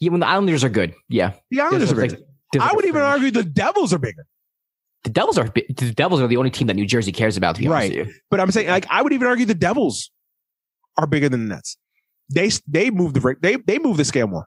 Yeah, 0.00 0.10
when 0.10 0.20
the 0.20 0.26
Islanders 0.26 0.64
are 0.64 0.68
good. 0.68 0.94
Yeah. 1.08 1.34
The 1.50 1.60
Islanders 1.60 1.92
are 1.92 1.94
bigger. 1.96 2.16
like- 2.16 2.22
I 2.62 2.66
like 2.66 2.76
would 2.76 2.84
even 2.86 3.02
argue 3.02 3.30
the 3.30 3.42
Devils 3.44 3.92
are 3.92 3.98
bigger. 3.98 4.26
The 5.06 5.12
Devils 5.12 5.38
are 5.38 5.48
the 5.48 5.92
Devils 5.94 6.20
are 6.20 6.26
the 6.26 6.36
only 6.36 6.50
team 6.50 6.66
that 6.66 6.74
New 6.74 6.86
Jersey 6.86 7.12
cares 7.12 7.36
about. 7.36 7.54
To 7.54 7.60
be 7.62 7.68
honest 7.68 7.90
Right. 7.90 7.98
with 7.98 8.08
you, 8.08 8.14
But 8.30 8.40
I'm 8.40 8.50
saying, 8.50 8.68
like, 8.68 8.86
I 8.90 9.02
would 9.02 9.12
even 9.12 9.28
argue 9.28 9.46
the 9.46 9.54
Devils 9.54 10.10
are 10.96 11.06
bigger 11.06 11.28
than 11.28 11.48
the 11.48 11.54
Nets. 11.54 11.76
They 12.34 12.50
they 12.66 12.90
move 12.90 13.14
the 13.14 13.36
they 13.40 13.56
they 13.56 13.78
move 13.78 13.96
the 13.98 14.04
scale 14.04 14.26
more. 14.26 14.46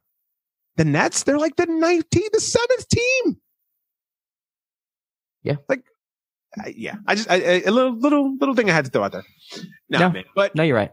The 0.75 0.85
Nets, 0.85 1.23
they're 1.23 1.37
like 1.39 1.55
the 1.55 1.65
19th, 1.65 2.31
the 2.33 2.39
seventh 2.41 2.87
team. 2.89 3.37
Yeah. 5.43 5.55
like, 5.69 5.83
yeah. 6.75 6.95
I 7.07 7.15
just 7.15 7.29
I, 7.31 7.35
a 7.65 7.69
little 7.71 7.97
little 7.97 8.35
little 8.37 8.55
thing 8.55 8.69
I 8.69 8.73
had 8.73 8.85
to 8.85 8.91
throw 8.91 9.03
out 9.03 9.11
there. 9.13 9.23
Nah, 9.89 9.99
No. 9.99 10.09
man. 10.11 10.23
But 10.35 10.55
no, 10.55 10.63
you're 10.63 10.75
right. 10.75 10.91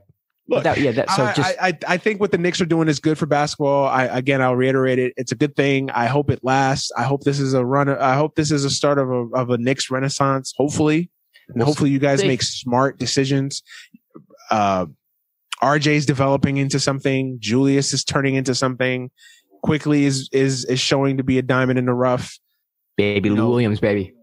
Look, 0.49 0.63
that, 0.63 0.79
yeah, 0.79 0.93
that, 0.93 1.11
so 1.11 1.25
I, 1.25 1.33
just 1.33 1.57
I, 1.61 1.79
I 1.89 1.97
think 1.97 2.21
what 2.21 2.31
the 2.31 2.39
Knicks 2.39 2.61
are 2.61 2.67
doing 2.67 2.87
is 2.87 3.01
good 3.01 3.19
for 3.19 3.27
basketball. 3.27 3.87
I 3.87 4.05
again, 4.05 4.41
I'll 4.41 4.55
reiterate 4.55 5.01
it. 5.01 5.13
It's 5.17 5.33
a 5.33 5.35
good 5.35 5.57
thing. 5.57 5.91
I 5.91 6.07
hope 6.07 6.31
it 6.31 6.39
lasts. 6.45 6.93
I 6.97 7.03
hope 7.03 7.25
this 7.25 7.41
is 7.41 7.53
a 7.53 7.65
run. 7.65 7.89
I 7.89 8.15
hope 8.15 8.37
this 8.37 8.53
is 8.53 8.65
a 8.65 8.71
start 8.71 8.99
of 8.99 9.11
a 9.11 9.27
of 9.35 9.51
a 9.51 9.59
Knicks 9.59 9.91
renaissance. 9.91 10.55
Hopefully, 10.57 11.11
and 11.49 11.57
We'll 11.57 11.67
hopefully 11.67 11.91
you 11.91 11.99
guys 11.99 12.25
make 12.25 12.43
smart 12.43 12.99
decisions. 12.99 13.63
Uh, 14.51 14.87
RJ's 15.63 16.07
developing 16.07 16.59
into 16.59 16.79
something. 16.79 17.39
Julius 17.41 17.93
is 17.93 18.05
turning 18.05 18.35
into 18.35 18.55
something. 18.55 19.11
Quickley 19.63 20.05
is 20.05 20.29
is 20.33 20.65
is 20.67 20.79
showing 20.79 21.17
to 21.17 21.25
be 21.25 21.39
a 21.39 21.43
diamond 21.43 21.79
in 21.79 21.87
the 21.87 21.95
rough. 21.95 22.39
baby 22.97 23.31
Lou. 23.31 23.49
Williams, 23.49 23.81
baby. 23.81 24.16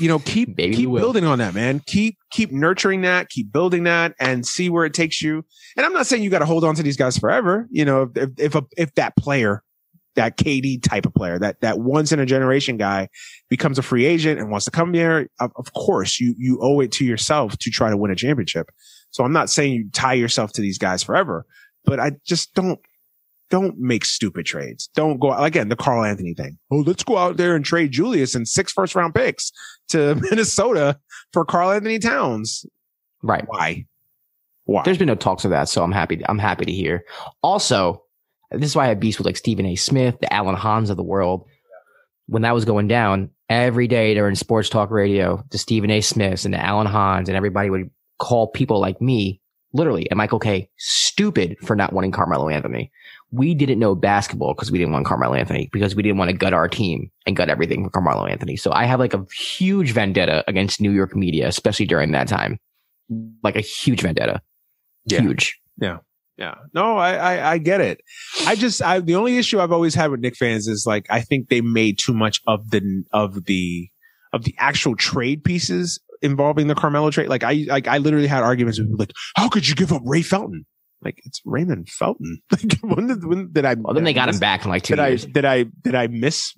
You 0.00 0.08
know, 0.08 0.18
keep 0.20 0.56
Baby 0.56 0.74
keep 0.74 0.90
building 0.90 1.24
on 1.24 1.38
that, 1.38 1.54
man. 1.54 1.80
Keep 1.86 2.16
keep 2.30 2.50
nurturing 2.50 3.02
that. 3.02 3.28
Keep 3.28 3.52
building 3.52 3.84
that, 3.84 4.14
and 4.18 4.46
see 4.46 4.70
where 4.70 4.84
it 4.84 4.94
takes 4.94 5.20
you. 5.20 5.44
And 5.76 5.84
I'm 5.84 5.92
not 5.92 6.06
saying 6.06 6.22
you 6.22 6.30
got 6.30 6.38
to 6.38 6.46
hold 6.46 6.64
on 6.64 6.74
to 6.76 6.82
these 6.82 6.96
guys 6.96 7.18
forever. 7.18 7.68
You 7.70 7.84
know, 7.84 8.10
if 8.14 8.30
if 8.38 8.54
a, 8.54 8.64
if 8.76 8.94
that 8.94 9.16
player, 9.16 9.62
that 10.14 10.38
KD 10.38 10.82
type 10.82 11.04
of 11.04 11.14
player, 11.14 11.38
that 11.38 11.60
that 11.60 11.78
once 11.78 12.10
in 12.10 12.20
a 12.20 12.26
generation 12.26 12.78
guy, 12.78 13.08
becomes 13.50 13.78
a 13.78 13.82
free 13.82 14.06
agent 14.06 14.40
and 14.40 14.50
wants 14.50 14.64
to 14.64 14.70
come 14.70 14.94
here, 14.94 15.28
of, 15.40 15.52
of 15.56 15.72
course 15.74 16.18
you 16.18 16.34
you 16.38 16.58
owe 16.62 16.80
it 16.80 16.92
to 16.92 17.04
yourself 17.04 17.58
to 17.58 17.70
try 17.70 17.90
to 17.90 17.96
win 17.96 18.10
a 18.10 18.16
championship. 18.16 18.70
So 19.10 19.24
I'm 19.24 19.32
not 19.32 19.50
saying 19.50 19.74
you 19.74 19.90
tie 19.92 20.14
yourself 20.14 20.52
to 20.54 20.62
these 20.62 20.78
guys 20.78 21.02
forever, 21.02 21.44
but 21.84 22.00
I 22.00 22.12
just 22.24 22.54
don't 22.54 22.80
don't 23.52 23.78
make 23.78 24.06
stupid 24.06 24.46
trades. 24.46 24.88
Don't 24.94 25.20
go 25.20 25.34
again 25.34 25.68
the 25.68 25.76
Karl-Anthony 25.76 26.32
thing. 26.32 26.58
Oh, 26.70 26.78
let's 26.78 27.04
go 27.04 27.18
out 27.18 27.36
there 27.36 27.54
and 27.54 27.62
trade 27.62 27.92
Julius 27.92 28.34
and 28.34 28.48
six 28.48 28.72
first 28.72 28.94
round 28.94 29.14
picks 29.14 29.52
to 29.92 30.14
Minnesota 30.30 30.98
for 31.32 31.44
Karl-Anthony 31.44 31.98
Towns. 31.98 32.66
Right. 33.22 33.44
Why? 33.46 33.86
Why? 34.64 34.82
There's 34.84 34.98
been 34.98 35.08
no 35.08 35.14
talks 35.14 35.44
of 35.44 35.50
that, 35.50 35.68
so 35.68 35.82
I'm 35.82 35.92
happy. 35.92 36.22
I'm 36.26 36.38
happy 36.38 36.64
to 36.64 36.72
hear. 36.72 37.04
Also, 37.42 38.02
this 38.50 38.70
is 38.70 38.76
why 38.76 38.84
I 38.84 38.88
have 38.88 39.00
beefs 39.00 39.18
with 39.18 39.26
like 39.26 39.36
Stephen 39.36 39.66
A. 39.66 39.76
Smith, 39.76 40.18
the 40.20 40.32
Alan 40.32 40.56
Hahns 40.56 40.90
of 40.90 40.96
the 40.96 41.02
world. 41.02 41.46
When 42.26 42.42
that 42.42 42.54
was 42.54 42.64
going 42.64 42.88
down, 42.88 43.30
every 43.48 43.88
day 43.88 44.14
during 44.14 44.34
sports 44.34 44.68
talk 44.68 44.90
radio, 44.90 45.44
the 45.50 45.58
Stephen 45.58 45.90
A. 45.90 46.00
Smiths 46.00 46.44
and 46.44 46.54
the 46.54 46.64
Alan 46.64 46.86
Hahns 46.86 47.28
and 47.28 47.36
everybody 47.36 47.70
would 47.70 47.90
call 48.18 48.48
people 48.48 48.80
like 48.80 49.00
me, 49.00 49.40
literally, 49.72 50.08
and 50.10 50.16
Michael 50.16 50.38
Kay 50.38 50.70
stupid 50.78 51.56
for 51.62 51.74
not 51.74 51.92
wanting 51.92 52.12
Carmelo 52.12 52.48
Anthony. 52.48 52.90
We 53.32 53.54
didn't 53.54 53.78
know 53.78 53.94
basketball 53.94 54.54
because 54.54 54.70
we 54.70 54.78
didn't 54.78 54.92
want 54.92 55.06
Carmelo 55.06 55.34
Anthony 55.34 55.70
because 55.72 55.94
we 55.94 56.02
didn't 56.02 56.18
want 56.18 56.30
to 56.30 56.36
gut 56.36 56.52
our 56.52 56.68
team 56.68 57.10
and 57.26 57.34
gut 57.34 57.48
everything 57.48 57.82
for 57.82 57.90
Carmelo 57.90 58.26
Anthony. 58.26 58.56
So 58.56 58.70
I 58.72 58.84
have 58.84 59.00
like 59.00 59.14
a 59.14 59.24
huge 59.34 59.92
vendetta 59.92 60.44
against 60.46 60.80
New 60.80 60.90
York 60.90 61.16
media, 61.16 61.48
especially 61.48 61.86
during 61.86 62.12
that 62.12 62.28
time. 62.28 62.58
Like 63.42 63.56
a 63.56 63.60
huge 63.60 64.02
vendetta. 64.02 64.42
Yeah. 65.06 65.22
Huge. 65.22 65.58
Yeah. 65.80 65.98
Yeah. 66.38 66.54
No, 66.74 66.96
I, 66.96 67.14
I 67.14 67.50
I 67.52 67.58
get 67.58 67.80
it. 67.80 68.00
I 68.46 68.54
just 68.54 68.82
I 68.82 69.00
the 69.00 69.14
only 69.14 69.38
issue 69.38 69.60
I've 69.60 69.72
always 69.72 69.94
had 69.94 70.10
with 70.10 70.20
Knick 70.20 70.36
fans 70.36 70.66
is 70.66 70.84
like 70.86 71.06
I 71.10 71.20
think 71.20 71.48
they 71.48 71.60
made 71.60 71.98
too 71.98 72.14
much 72.14 72.40
of 72.46 72.70
the 72.70 73.04
of 73.12 73.44
the 73.44 73.88
of 74.32 74.44
the 74.44 74.54
actual 74.58 74.96
trade 74.96 75.44
pieces 75.44 76.00
involving 76.22 76.68
the 76.68 76.74
Carmelo 76.74 77.10
trade. 77.10 77.28
Like 77.28 77.44
I 77.44 77.64
like 77.68 77.86
I 77.86 77.98
literally 77.98 78.26
had 78.26 78.42
arguments 78.42 78.78
with 78.78 78.88
people 78.88 78.98
like, 78.98 79.12
how 79.36 79.48
could 79.48 79.68
you 79.68 79.74
give 79.74 79.92
up 79.92 80.02
Ray 80.04 80.22
Felton? 80.22 80.64
Like 81.04 81.20
it's 81.24 81.40
Raymond 81.44 81.88
Felton. 81.88 82.40
Like 82.52 82.78
when 82.82 83.06
did 83.08 83.24
when 83.24 83.52
did 83.52 83.64
I 83.64 83.74
Well, 83.74 83.94
then 83.94 84.04
they 84.04 84.12
got 84.12 84.28
him 84.28 84.38
back 84.38 84.64
in 84.64 84.70
like 84.70 84.82
two 84.84 84.94
Did 84.94 85.00
I 85.02 85.08
years. 85.08 85.26
did 85.26 85.44
I 85.44 85.64
did 85.82 85.94
I 85.94 86.06
miss 86.06 86.54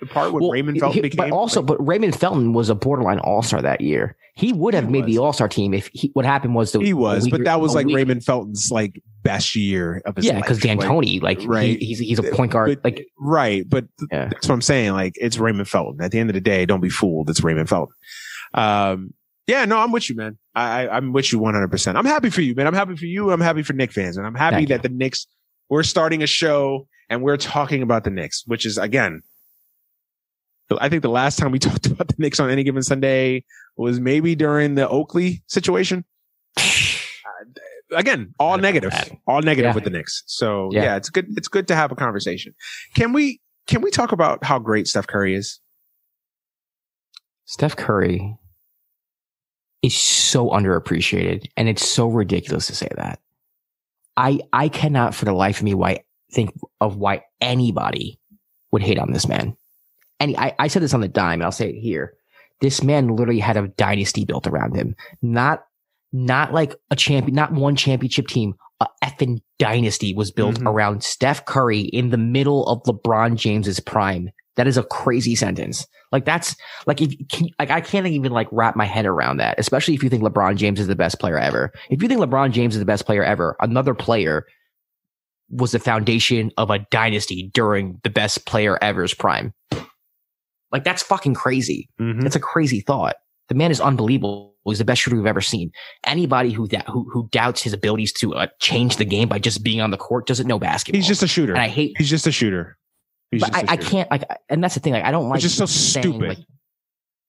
the 0.00 0.06
part 0.06 0.32
when 0.32 0.42
Well, 0.42 0.52
Raymond 0.52 0.78
Felton 0.78 0.94
he- 0.96 1.00
became 1.00 1.16
but 1.30 1.30
also, 1.34 1.62
but 1.62 1.84
Raymond 1.84 2.14
Felton 2.14 2.52
was 2.52 2.68
a 2.70 2.74
borderline 2.74 3.18
all 3.20 3.42
star 3.42 3.62
that 3.62 3.80
year. 3.80 4.16
He 4.34 4.52
would 4.52 4.72
have 4.74 4.84
He 4.84 4.90
made 4.90 5.06
the 5.06 5.18
all 5.18 5.32
star 5.32 5.48
team 5.48 5.74
if 5.74 5.88
he, 5.92 6.10
what 6.12 6.24
happened 6.24 6.54
was 6.54 6.70
the 6.72 6.78
he 6.80 6.92
was, 6.94 7.28
but 7.28 7.42
that 7.44 7.60
was 7.60 7.74
like 7.74 7.86
week- 7.86 7.96
Raymond 7.96 8.24
Felton's 8.24 8.68
like 8.70 9.02
best 9.24 9.56
year 9.56 10.00
of 10.06 10.14
his 10.14 10.26
yeah, 10.26 10.34
life. 10.34 10.42
because 10.44 10.64
Like, 10.64 10.78
D'Antoni, 10.78 11.20
like, 11.20 11.40
right. 11.44 11.76
he, 11.80 11.86
he's 11.86 11.98
he's 11.98 12.18
a 12.20 12.22
point 12.22 12.52
guard. 12.52 12.80
But- 12.82 12.84
like 12.84 13.06
right, 13.18 13.68
but 13.68 13.86
Yeah. 14.12 14.28
that's 14.28 14.46
what 14.48 14.54
I'm 14.54 14.62
saying. 14.62 14.92
Like 14.92 15.14
it's 15.16 15.38
Raymond 15.38 15.68
Felton. 15.68 16.00
At 16.00 16.12
the 16.12 16.18
end 16.20 16.30
of 16.30 16.34
the 16.34 16.40
day, 16.40 16.66
don't 16.66 16.80
be 16.80 16.90
fooled. 16.90 17.30
It's 17.30 17.42
Raymond 17.42 17.68
Felton. 17.68 17.94
Um, 18.54 19.12
yeah, 19.48 19.64
no, 19.64 19.78
I'm 19.78 19.90
with 19.90 20.08
you, 20.08 20.14
man. 20.14 20.38
I, 20.54 20.86
I 20.86 20.96
I'm 20.96 21.12
with 21.12 21.32
you 21.32 21.40
100. 21.40 21.68
percent 21.68 21.98
I'm 21.98 22.04
happy 22.04 22.30
for 22.30 22.42
you, 22.42 22.54
man. 22.54 22.68
I'm 22.68 22.74
happy 22.74 22.94
for 22.94 23.06
you. 23.06 23.32
I'm 23.32 23.40
happy 23.40 23.64
for 23.64 23.72
Knick 23.72 23.90
fans, 23.92 24.16
and 24.16 24.24
I'm 24.26 24.36
happy 24.36 24.56
Thank 24.56 24.68
that 24.68 24.82
the 24.82 24.88
Knicks 24.90 25.26
we're 25.68 25.82
starting 25.82 26.22
a 26.22 26.26
show 26.26 26.86
and 27.10 27.22
we're 27.22 27.36
talking 27.36 27.82
about 27.82 28.04
the 28.04 28.10
Knicks, 28.10 28.44
which 28.46 28.64
is 28.64 28.78
again, 28.78 29.22
I 30.78 30.88
think 30.88 31.02
the 31.02 31.08
last 31.10 31.38
time 31.38 31.50
we 31.50 31.58
talked 31.68 31.86
about 31.86 32.08
the 32.08 32.14
Knicks 32.18 32.38
on 32.40 32.50
any 32.50 32.62
given 32.62 32.82
Sunday 32.82 33.44
was 33.76 33.98
maybe 34.00 34.34
during 34.34 34.74
the 34.76 34.88
Oakley 34.88 35.42
situation. 35.46 36.04
Uh, 36.56 36.62
again, 37.94 38.34
all 38.38 38.58
negative, 38.58 38.92
all 39.26 39.40
negative 39.40 39.70
Yeah. 39.70 39.74
with 39.74 39.84
the 39.84 39.90
Knicks. 39.90 40.22
So 40.26 40.70
Yeah. 40.72 40.82
yeah, 40.84 40.96
it's 40.96 41.10
good. 41.10 41.26
It's 41.36 41.48
good 41.48 41.68
to 41.68 41.74
have 41.74 41.92
a 41.92 41.94
conversation. 41.94 42.54
Can 42.94 43.12
we, 43.12 43.40
can 43.66 43.80
we 43.82 43.90
talk 43.90 44.12
about 44.12 44.42
how 44.44 44.58
great 44.58 44.86
Steph 44.88 45.06
Curry 45.06 45.34
is? 45.34 45.60
Steph 47.44 47.76
Curry 47.76 48.36
is 49.82 49.96
so 49.96 50.50
underappreciated, 50.50 51.46
and 51.56 51.68
it's 51.68 51.86
so 51.88 52.08
ridiculous 52.08 52.66
to 52.66 52.74
say 52.74 52.88
that. 52.96 53.20
I 54.16 54.40
I 54.52 54.68
cannot 54.68 55.14
for 55.14 55.24
the 55.24 55.32
life 55.32 55.58
of 55.58 55.64
me 55.64 55.74
why 55.74 56.00
think 56.32 56.50
of 56.80 56.96
why 56.96 57.22
anybody 57.40 58.18
would 58.72 58.82
hate 58.82 58.98
on 58.98 59.12
this 59.12 59.28
man. 59.28 59.56
And 60.20 60.36
I, 60.36 60.54
I 60.58 60.68
said 60.68 60.82
this 60.82 60.94
on 60.94 61.00
the 61.00 61.08
dime, 61.08 61.34
and 61.34 61.44
I'll 61.44 61.52
say 61.52 61.70
it 61.70 61.80
here. 61.80 62.14
This 62.60 62.82
man 62.82 63.08
literally 63.08 63.38
had 63.38 63.56
a 63.56 63.68
dynasty 63.68 64.24
built 64.24 64.46
around 64.46 64.74
him. 64.74 64.96
Not 65.22 65.64
not 66.12 66.52
like 66.52 66.74
a 66.90 66.96
champion, 66.96 67.34
not 67.34 67.52
one 67.52 67.76
championship 67.76 68.26
team. 68.28 68.54
A 68.80 68.86
effing 69.04 69.40
dynasty 69.58 70.14
was 70.14 70.30
built 70.30 70.56
Mhm. 70.56 70.66
around 70.66 71.02
Steph 71.02 71.44
Curry 71.44 71.80
in 71.80 72.10
the 72.10 72.16
middle 72.16 72.66
of 72.66 72.82
LeBron 72.84 73.36
James's 73.36 73.80
prime. 73.80 74.30
That 74.58 74.66
is 74.66 74.76
a 74.76 74.82
crazy 74.82 75.36
sentence. 75.36 75.86
Like 76.10 76.24
that's 76.24 76.56
like 76.84 77.00
if 77.00 77.12
can, 77.28 77.48
like 77.60 77.70
I 77.70 77.80
can't 77.80 78.08
even 78.08 78.32
like 78.32 78.48
wrap 78.50 78.74
my 78.74 78.86
head 78.86 79.06
around 79.06 79.36
that, 79.36 79.54
especially 79.56 79.94
if 79.94 80.02
you 80.02 80.10
think 80.10 80.24
LeBron 80.24 80.56
James 80.56 80.80
is 80.80 80.88
the 80.88 80.96
best 80.96 81.20
player 81.20 81.38
ever. 81.38 81.72
If 81.90 82.02
you 82.02 82.08
think 82.08 82.20
LeBron 82.20 82.50
James 82.50 82.74
is 82.74 82.80
the 82.80 82.84
best 82.84 83.06
player 83.06 83.22
ever, 83.22 83.56
another 83.60 83.94
player 83.94 84.44
was 85.48 85.70
the 85.70 85.78
foundation 85.78 86.50
of 86.56 86.70
a 86.70 86.80
dynasty 86.90 87.50
during 87.54 88.00
the 88.02 88.10
best 88.10 88.46
player 88.46 88.76
ever's 88.82 89.14
prime. 89.14 89.54
Like 90.72 90.82
that's 90.82 91.04
fucking 91.04 91.34
crazy. 91.34 91.88
Mm-hmm. 92.00 92.22
That's 92.22 92.36
a 92.36 92.40
crazy 92.40 92.80
thought. 92.80 93.14
The 93.48 93.54
man 93.54 93.70
is 93.70 93.80
unbelievable. 93.80 94.56
He's 94.64 94.78
the 94.78 94.84
best 94.84 95.00
shooter 95.00 95.16
we've 95.16 95.24
ever 95.24 95.40
seen. 95.40 95.70
Anybody 96.04 96.50
who 96.50 96.66
that 96.68 96.88
who, 96.88 97.08
who 97.12 97.28
doubts 97.30 97.62
his 97.62 97.72
abilities 97.72 98.12
to 98.14 98.34
uh, 98.34 98.48
change 98.60 98.96
the 98.96 99.04
game 99.04 99.28
by 99.28 99.38
just 99.38 99.62
being 99.62 99.80
on 99.80 99.92
the 99.92 99.96
court 99.96 100.26
doesn't 100.26 100.48
know 100.48 100.58
basketball. 100.58 100.98
He's 100.98 101.06
just 101.06 101.22
a 101.22 101.28
shooter. 101.28 101.52
and 101.52 101.62
I 101.62 101.68
hate 101.68 101.94
He's 101.96 102.10
just 102.10 102.26
a 102.26 102.32
shooter. 102.32 102.76
He's 103.30 103.42
but 103.42 103.52
just 103.52 103.70
I, 103.70 103.72
I 103.72 103.76
can't 103.76 104.10
like, 104.10 104.24
and 104.48 104.62
that's 104.62 104.74
the 104.74 104.80
thing. 104.80 104.94
Like, 104.94 105.04
I 105.04 105.10
don't 105.10 105.28
like 105.28 105.40
just 105.40 105.58
so 105.58 105.66
saying, 105.66 106.04
stupid. 106.04 106.28
like- 106.28 106.46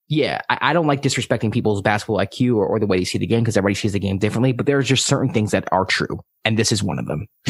yeah, 0.07 0.41
I, 0.49 0.57
I 0.61 0.73
don't 0.73 0.87
like 0.87 1.03
disrespecting 1.03 1.51
people's 1.51 1.83
basketball 1.83 2.17
IQ 2.17 2.55
or, 2.55 2.65
or 2.65 2.79
the 2.79 2.87
way 2.87 2.97
they 2.97 3.05
see 3.05 3.19
the 3.19 3.27
game 3.27 3.41
because 3.41 3.55
everybody 3.55 3.75
sees 3.75 3.93
the 3.93 3.99
game 3.99 4.17
differently. 4.17 4.51
But 4.53 4.65
there's 4.65 4.87
just 4.87 5.05
certain 5.05 5.31
things 5.31 5.51
that 5.51 5.67
are 5.71 5.85
true, 5.85 6.19
and 6.43 6.57
this 6.57 6.71
is 6.71 6.81
one 6.81 6.97
of 6.97 7.05
them. 7.05 7.27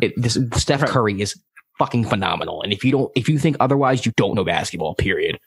it, 0.00 0.12
this 0.16 0.38
Steph 0.54 0.86
Curry 0.86 1.20
is 1.20 1.34
fucking 1.78 2.04
phenomenal, 2.04 2.62
and 2.62 2.72
if 2.72 2.84
you 2.84 2.92
don't, 2.92 3.10
if 3.16 3.28
you 3.28 3.38
think 3.38 3.56
otherwise, 3.58 4.06
you 4.06 4.12
don't 4.16 4.36
know 4.36 4.44
basketball. 4.44 4.94
Period. 4.94 5.38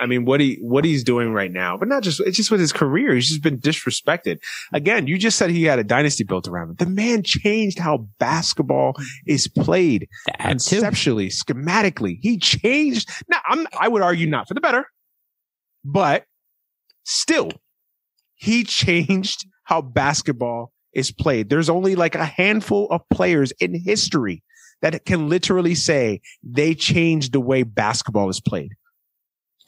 I 0.00 0.06
mean, 0.06 0.24
what 0.24 0.40
he 0.40 0.56
what 0.62 0.84
he's 0.84 1.04
doing 1.04 1.32
right 1.32 1.52
now, 1.52 1.76
but 1.76 1.86
not 1.86 2.02
just 2.02 2.20
it's 2.20 2.36
just 2.36 2.50
with 2.50 2.60
his 2.60 2.72
career. 2.72 3.14
He's 3.14 3.28
just 3.28 3.42
been 3.42 3.58
disrespected. 3.58 4.38
Again, 4.72 5.06
you 5.06 5.18
just 5.18 5.36
said 5.36 5.50
he 5.50 5.64
had 5.64 5.78
a 5.78 5.84
dynasty 5.84 6.24
built 6.24 6.48
around 6.48 6.70
him. 6.70 6.76
The 6.78 6.86
man 6.86 7.22
changed 7.22 7.78
how 7.78 8.08
basketball 8.18 8.94
is 9.26 9.46
played 9.46 10.08
That 10.26 10.38
too. 10.38 10.48
conceptually, 10.48 11.28
schematically. 11.28 12.18
He 12.20 12.38
changed. 12.38 13.10
Now, 13.28 13.40
I'm 13.46 13.66
I 13.78 13.88
would 13.88 14.02
argue 14.02 14.26
not 14.26 14.48
for 14.48 14.54
the 14.54 14.60
better, 14.60 14.86
but 15.84 16.24
still, 17.04 17.50
he 18.36 18.64
changed 18.64 19.46
how 19.64 19.82
basketball 19.82 20.72
is 20.94 21.12
played. 21.12 21.50
There's 21.50 21.68
only 21.68 21.94
like 21.94 22.14
a 22.14 22.24
handful 22.24 22.88
of 22.90 23.02
players 23.10 23.52
in 23.60 23.74
history 23.78 24.42
that 24.82 25.04
can 25.04 25.28
literally 25.28 25.74
say 25.74 26.20
they 26.42 26.74
changed 26.74 27.32
the 27.32 27.40
way 27.40 27.62
basketball 27.62 28.28
is 28.30 28.40
played. 28.40 28.72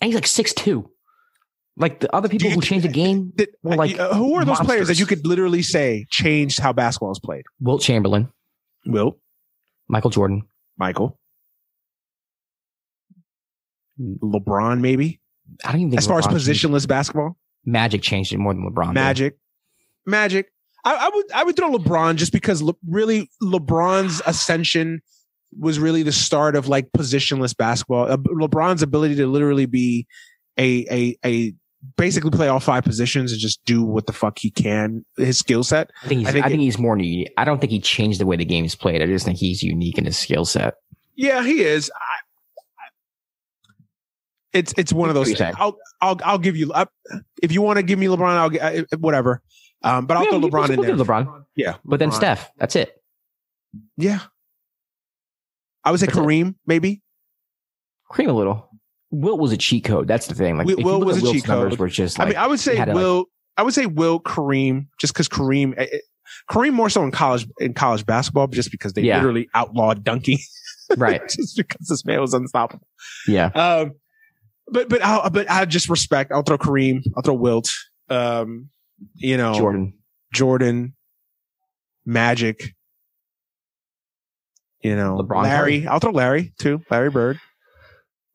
And 0.02 0.08
he's 0.08 0.14
like 0.14 0.26
six 0.26 0.52
two. 0.52 0.90
Like 1.78 2.00
the 2.00 2.14
other 2.14 2.28
people 2.28 2.48
you- 2.50 2.54
who 2.56 2.60
changed 2.60 2.84
the 2.84 2.92
game, 2.92 3.32
That- 3.36 3.48
Well, 3.62 3.78
like, 3.78 3.98
uh, 3.98 4.12
who 4.14 4.34
are 4.34 4.44
those 4.44 4.60
players 4.60 4.88
that 4.88 4.98
you 4.98 5.06
could 5.06 5.26
literally 5.26 5.62
say 5.62 6.04
changed 6.10 6.58
how 6.60 6.74
basketball 6.74 7.12
is 7.12 7.18
played? 7.18 7.44
Wilt 7.60 7.80
Chamberlain, 7.80 8.28
Will, 8.84 9.18
Michael 9.88 10.10
Jordan, 10.10 10.42
Michael, 10.76 11.18
LeBron, 14.00 14.80
maybe 14.80 15.20
I 15.64 15.72
don't 15.72 15.80
even 15.82 15.90
think 15.90 15.98
as 15.98 16.06
far 16.06 16.18
as 16.18 16.26
LeBron 16.26 16.30
changed- 16.44 16.64
positionless 16.64 16.88
basketball. 16.88 17.36
Magic 17.64 18.02
changed 18.02 18.32
it 18.32 18.38
more 18.38 18.52
than 18.54 18.68
LeBron. 18.68 18.88
did. 18.88 18.94
Magic, 18.94 19.38
Magic. 20.06 20.48
I, 20.84 20.94
I 20.96 21.10
would 21.14 21.32
I 21.32 21.44
would 21.44 21.56
throw 21.56 21.70
LeBron 21.70 22.16
just 22.16 22.32
because 22.32 22.60
Le, 22.60 22.74
really 22.88 23.30
LeBron's 23.42 24.20
ascension 24.26 25.00
was 25.58 25.78
really 25.78 26.02
the 26.02 26.12
start 26.12 26.56
of 26.56 26.68
like 26.68 26.90
positionless 26.96 27.56
basketball. 27.56 28.10
Uh, 28.10 28.16
LeBron's 28.16 28.82
ability 28.82 29.16
to 29.16 29.26
literally 29.26 29.66
be 29.66 30.06
a 30.58 30.86
a 30.90 31.16
a 31.28 31.54
basically 31.96 32.30
play 32.30 32.48
all 32.48 32.60
five 32.60 32.84
positions 32.84 33.32
and 33.32 33.40
just 33.40 33.64
do 33.64 33.82
what 33.82 34.06
the 34.06 34.12
fuck 34.12 34.38
he 34.38 34.50
can. 34.50 35.04
His 35.16 35.38
skill 35.38 35.64
set. 35.64 35.90
I 36.04 36.08
think 36.08 36.18
he's. 36.20 36.26
I 36.28 36.30
I 36.30 36.32
think 36.32 36.44
think, 36.46 36.54
it- 36.60 36.64
he's 36.64 36.78
more 36.78 36.96
unique. 36.98 37.32
I 37.36 37.44
don't 37.44 37.60
think 37.60 37.72
he 37.72 37.80
changed 37.80 38.20
the 38.20 38.26
way 38.26 38.36
the 38.36 38.44
game's 38.44 38.74
played. 38.74 39.02
I 39.02 39.06
just 39.06 39.24
think 39.24 39.38
he's 39.38 39.62
unique 39.62 39.98
in 39.98 40.04
his 40.04 40.16
skill 40.18 40.44
set. 40.44 40.74
Yeah, 41.16 41.42
he 41.44 41.60
is. 41.62 41.90
I, 41.94 42.88
it's 44.52 44.74
it's 44.76 44.92
one 44.92 45.08
of 45.08 45.14
those. 45.14 45.28
What 45.28 45.36
do 45.38 45.44
you 45.44 45.50
say? 45.50 45.52
I'll 45.58 45.76
I'll 46.00 46.20
I'll 46.24 46.38
give 46.38 46.56
you 46.56 46.72
I, 46.74 46.86
if 47.42 47.52
you 47.52 47.62
want 47.62 47.78
to 47.78 47.82
give 47.82 47.98
me 47.98 48.06
LeBron. 48.06 48.28
I'll 48.36 48.50
gi- 48.50 48.60
I, 48.60 48.80
whatever. 48.98 49.42
Um, 49.82 50.06
but 50.06 50.16
I'll 50.16 50.24
Yeah, 50.24 50.30
throw 50.30 50.40
LeBron 50.40 50.70
in 50.70 50.80
there. 50.80 50.94
LeBron. 50.94 51.44
Yeah, 51.56 51.76
But 51.84 51.98
then 51.98 52.12
Steph, 52.12 52.50
that's 52.56 52.76
it. 52.76 53.02
Yeah, 53.96 54.20
I 55.84 55.90
would 55.90 56.00
say 56.00 56.06
That's 56.06 56.18
it. 56.18 56.20
Kareem 56.20 56.54
maybe. 56.66 57.02
Kareem 58.10 58.28
a 58.28 58.32
little. 58.32 58.68
Wilt 59.10 59.38
was 59.38 59.52
a 59.52 59.56
cheat 59.56 59.84
code. 59.84 60.08
That's 60.08 60.26
the 60.26 60.34
thing. 60.34 60.56
Like 60.56 60.66
Wi- 60.66 60.80
if 60.80 60.84
Wilt 60.84 61.00
look 61.00 61.06
was 61.08 61.18
a 61.22 61.32
cheat 61.32 61.46
numbers 61.48 61.70
code. 61.72 61.78
were 61.80 61.88
just 61.88 62.18
I 62.20 62.24
mean, 62.26 62.36
I 62.36 62.46
would 62.46 62.60
say 62.60 62.76
had 62.76 62.88
like- 62.88 62.96
Will. 62.96 63.26
I 63.56 63.62
would 63.62 63.74
say 63.74 63.84
Will 63.86 64.18
Kareem 64.20 64.86
just 64.98 65.12
because 65.12 65.28
Kareem. 65.28 65.74
eh, 65.76 65.86
eh, 65.92 65.98
Kareem 66.50 66.72
more 66.72 66.88
so 66.88 67.02
in 67.04 67.10
college 67.10 67.46
in 67.60 67.74
college 67.74 68.06
basketball, 68.06 68.46
just 68.46 68.70
because 68.70 68.94
they 68.94 69.02
Yeah. 69.02 69.18
literally 69.18 69.48
outlawed 69.54 70.02
dunking, 70.02 70.38
right. 70.96 71.20
just 71.28 71.56
because 71.58 71.86
this 71.88 72.04
man 72.06 72.20
was 72.22 72.32
unstoppable. 72.32 72.86
Yeah. 73.28 73.46
Um, 73.48 73.92
but 74.68 74.88
but 74.88 75.04
I 75.04 75.28
but 75.28 75.50
I 75.50 75.66
just 75.66 75.90
respect. 75.90 76.32
I'll 76.32 76.42
throw 76.42 76.56
Kareem. 76.56 77.02
I'll 77.14 77.22
throw 77.22 77.34
Wilt. 77.34 77.70
Um, 78.08 78.70
you 79.16 79.36
know, 79.36 79.52
Jordan. 79.54 79.94
Jordan, 80.32 80.94
Magic. 82.06 82.74
You 84.82 84.96
know, 84.96 85.16
LeBron 85.18 85.44
Larry. 85.44 85.86
I'll 85.86 85.98
throw 86.00 86.10
Larry 86.12 86.52
too. 86.58 86.82
Larry 86.90 87.10
Bird. 87.10 87.40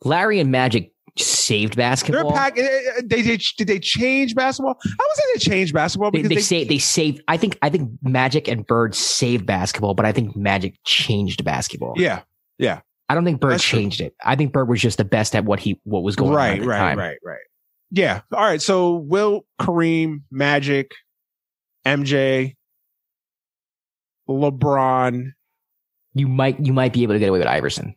Larry 0.04 0.40
and 0.40 0.52
Magic 0.52 0.92
saved 1.18 1.76
basketball. 1.76 2.32
pack. 2.32 2.58
eh, 2.58 2.62
eh, 2.62 3.02
They, 3.04 3.22
they 3.24 3.38
did 3.58 3.68
they 3.68 3.80
change 3.80 4.36
basketball? 4.36 4.78
I 4.86 4.90
would 5.00 5.16
say 5.16 5.24
they 5.34 5.40
changed 5.40 5.74
basketball 5.74 6.12
They, 6.12 6.22
because 6.22 6.30
they, 6.30 6.36
they, 6.36 6.42
say 6.42 6.64
they 6.64 6.78
saved. 6.78 7.22
I 7.28 7.38
think. 7.38 7.58
I 7.62 7.70
think 7.70 7.92
Magic 8.02 8.48
and 8.48 8.66
Bird 8.66 8.94
saved 8.96 9.46
basketball, 9.46 9.94
but 9.96 10.06
I 10.06 10.12
think 10.12 10.36
Magic 10.36 10.76
changed 10.86 11.44
basketball. 11.44 11.94
yeah, 11.98 12.22
yeah. 12.60 12.82
I 13.10 13.16
don't 13.16 13.24
think 13.24 13.40
Bird 13.40 13.54
That's 13.54 13.64
true. 13.64 13.80
changed 13.80 14.02
it. 14.02 14.14
I 14.24 14.36
think 14.36 14.52
Bird 14.54 14.68
was 14.68 14.82
just 14.82 14.98
the 14.98 15.06
best 15.06 15.34
at 15.36 15.46
what 15.46 15.60
he 15.62 15.80
what 15.86 16.04
was 16.04 16.16
going 16.18 16.32
on 16.32 16.36
right, 16.38 16.56
at 16.58 16.62
the 16.62 16.68
right, 16.68 16.78
time. 16.78 16.98
right, 17.00 17.18
right. 17.24 17.40
Yeah. 17.90 18.22
All 18.34 18.44
right. 18.44 18.62
So 18.62 18.96
Wilt 18.96 19.46
Kareem, 19.62 20.24
Magic, 20.30 20.92
MJ, 21.86 22.56
LeBron. 24.30 25.32
You 26.18 26.28
might 26.28 26.60
you 26.60 26.74
might 26.74 26.94
be 26.94 27.04
able 27.04 27.14
to 27.16 27.20
get 27.20 27.30
away 27.30 27.40
with 27.40 27.48
Iverson. 27.48 27.96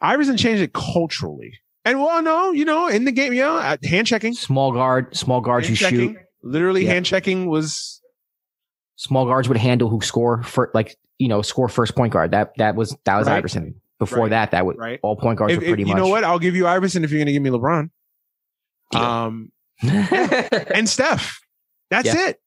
Iverson 0.00 0.36
changed 0.36 0.62
it 0.62 0.72
culturally. 0.72 1.54
And 1.84 2.00
well, 2.00 2.22
no, 2.22 2.52
you 2.52 2.64
know, 2.64 2.88
in 2.88 3.04
the 3.04 3.12
game, 3.12 3.32
you 3.32 3.42
know, 3.42 3.56
uh, 3.56 3.76
hand 3.82 4.06
checking, 4.06 4.34
Small 4.34 4.72
guard, 4.72 5.16
small 5.16 5.40
guards 5.40 5.68
who 5.68 5.74
shoot. 5.74 6.16
literally 6.42 6.84
Yeah. 6.84 6.92
hand 6.94 7.06
checking 7.06 7.48
was 7.48 8.00
Small 8.96 9.26
guards 9.26 9.48
would 9.48 9.56
handle 9.58 9.88
who 9.88 10.00
score 10.00 10.42
for 10.42 10.70
like 10.74 10.96
you 11.18 11.28
know 11.28 11.40
score 11.42 11.68
first 11.68 11.94
point 11.94 12.12
guard. 12.12 12.32
That 12.32 12.52
that 12.58 12.74
was 12.74 12.96
that 13.04 13.16
was 13.16 13.28
Right. 13.28 13.36
Iverson. 13.36 13.80
Before 14.00 14.22
Right. 14.24 14.30
that, 14.30 14.50
that 14.52 14.64
would 14.66 14.76
right. 14.78 14.98
all 15.02 15.16
point 15.16 15.38
guards 15.38 15.52
If- 15.54 15.58
were 15.58 15.64
if- 15.64 15.68
pretty 15.70 15.82
you 15.82 15.86
much. 15.88 15.96
You 15.96 16.02
know 16.04 16.08
what? 16.08 16.22
I'll 16.24 16.38
give 16.38 16.54
you 16.56 16.66
Iverson 16.68 17.02
if 17.04 17.10
you're 17.10 17.18
going 17.18 17.26
to 17.26 17.32
give 17.32 17.42
me 17.42 17.50
LeBron. 17.50 17.90
Um, 18.94 19.50
and 19.82 20.88
Steph. 20.88 21.40
That's 21.90 22.06
Yeah. 22.06 22.28
it. 22.28 22.40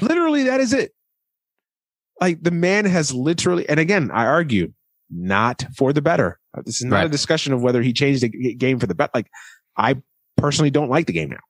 Literally, 0.00 0.44
that 0.44 0.60
is 0.60 0.72
it. 0.72 0.92
Like 2.22 2.40
the 2.40 2.52
man 2.52 2.84
has 2.84 3.12
literally, 3.12 3.68
and 3.68 3.80
again, 3.80 4.12
I 4.12 4.26
argue 4.26 4.72
not 5.10 5.64
for 5.76 5.92
the 5.92 6.00
better. 6.00 6.38
This 6.64 6.76
is 6.76 6.84
not 6.84 7.04
a 7.04 7.08
discussion 7.08 7.52
of 7.52 7.62
whether 7.62 7.82
he 7.82 7.92
changed 7.92 8.22
the 8.22 8.54
game 8.54 8.78
for 8.78 8.86
the 8.86 8.94
better. 8.94 9.10
Like 9.12 9.26
I 9.76 10.00
personally 10.36 10.70
don't 10.70 10.88
like 10.88 11.06
the 11.06 11.14
game 11.14 11.30
now, 11.30 11.40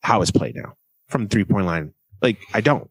how 0.00 0.22
it's 0.22 0.30
played 0.30 0.54
now 0.54 0.74
from 1.08 1.24
the 1.24 1.28
three 1.28 1.44
point 1.44 1.66
line. 1.66 1.92
Like 2.22 2.38
I 2.54 2.60
don't, 2.60 2.88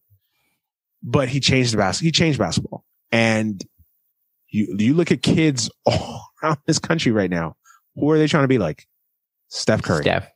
but 1.01 1.29
he 1.29 1.39
changed 1.39 1.71
the 1.71 1.77
basket. 1.77 2.03
He 2.03 2.11
changed 2.11 2.37
basketball, 2.37 2.83
and 3.13 3.63
you 4.49 4.75
you 4.77 4.93
look 4.93 5.13
at 5.13 5.21
kids 5.21 5.71
all 5.85 6.25
around 6.43 6.57
this 6.65 6.79
country 6.79 7.13
right 7.13 7.29
now. 7.29 7.55
Who 7.95 8.11
are 8.11 8.17
they 8.17 8.27
trying 8.27 8.43
to 8.43 8.49
be 8.49 8.57
like? 8.57 8.85
Steph 9.47 9.83
Curry, 9.83 10.03
Steph, 10.03 10.29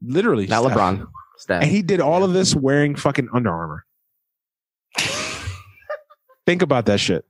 literally, 0.00 0.46
not 0.46 0.64
Steph. 0.64 0.78
LeBron. 0.78 1.06
Steph. 1.36 1.62
And 1.62 1.70
he 1.70 1.82
did 1.82 2.00
all 2.00 2.24
of 2.24 2.32
this 2.32 2.54
wearing 2.54 2.94
fucking 2.96 3.28
Under 3.34 3.50
Armour. 3.50 3.84
Think 6.46 6.62
about 6.62 6.86
that 6.86 7.00
shit. 7.00 7.24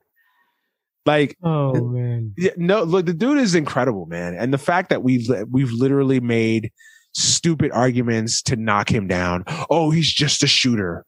Like, 1.04 1.36
Oh 1.42 1.88
man. 1.88 2.32
yeah, 2.38 2.52
no, 2.56 2.84
look, 2.84 3.06
the 3.06 3.12
dude 3.12 3.38
is 3.38 3.54
incredible, 3.54 4.06
man. 4.06 4.34
And 4.34 4.52
the 4.54 4.58
fact 4.58 4.88
that 4.90 5.02
we've 5.02 5.28
we've 5.50 5.72
literally 5.72 6.20
made 6.20 6.70
stupid 7.12 7.72
arguments 7.72 8.40
to 8.42 8.56
knock 8.56 8.90
him 8.90 9.06
down. 9.08 9.44
Oh, 9.68 9.90
he's 9.90 10.10
just 10.12 10.42
a 10.42 10.46
shooter. 10.46 11.04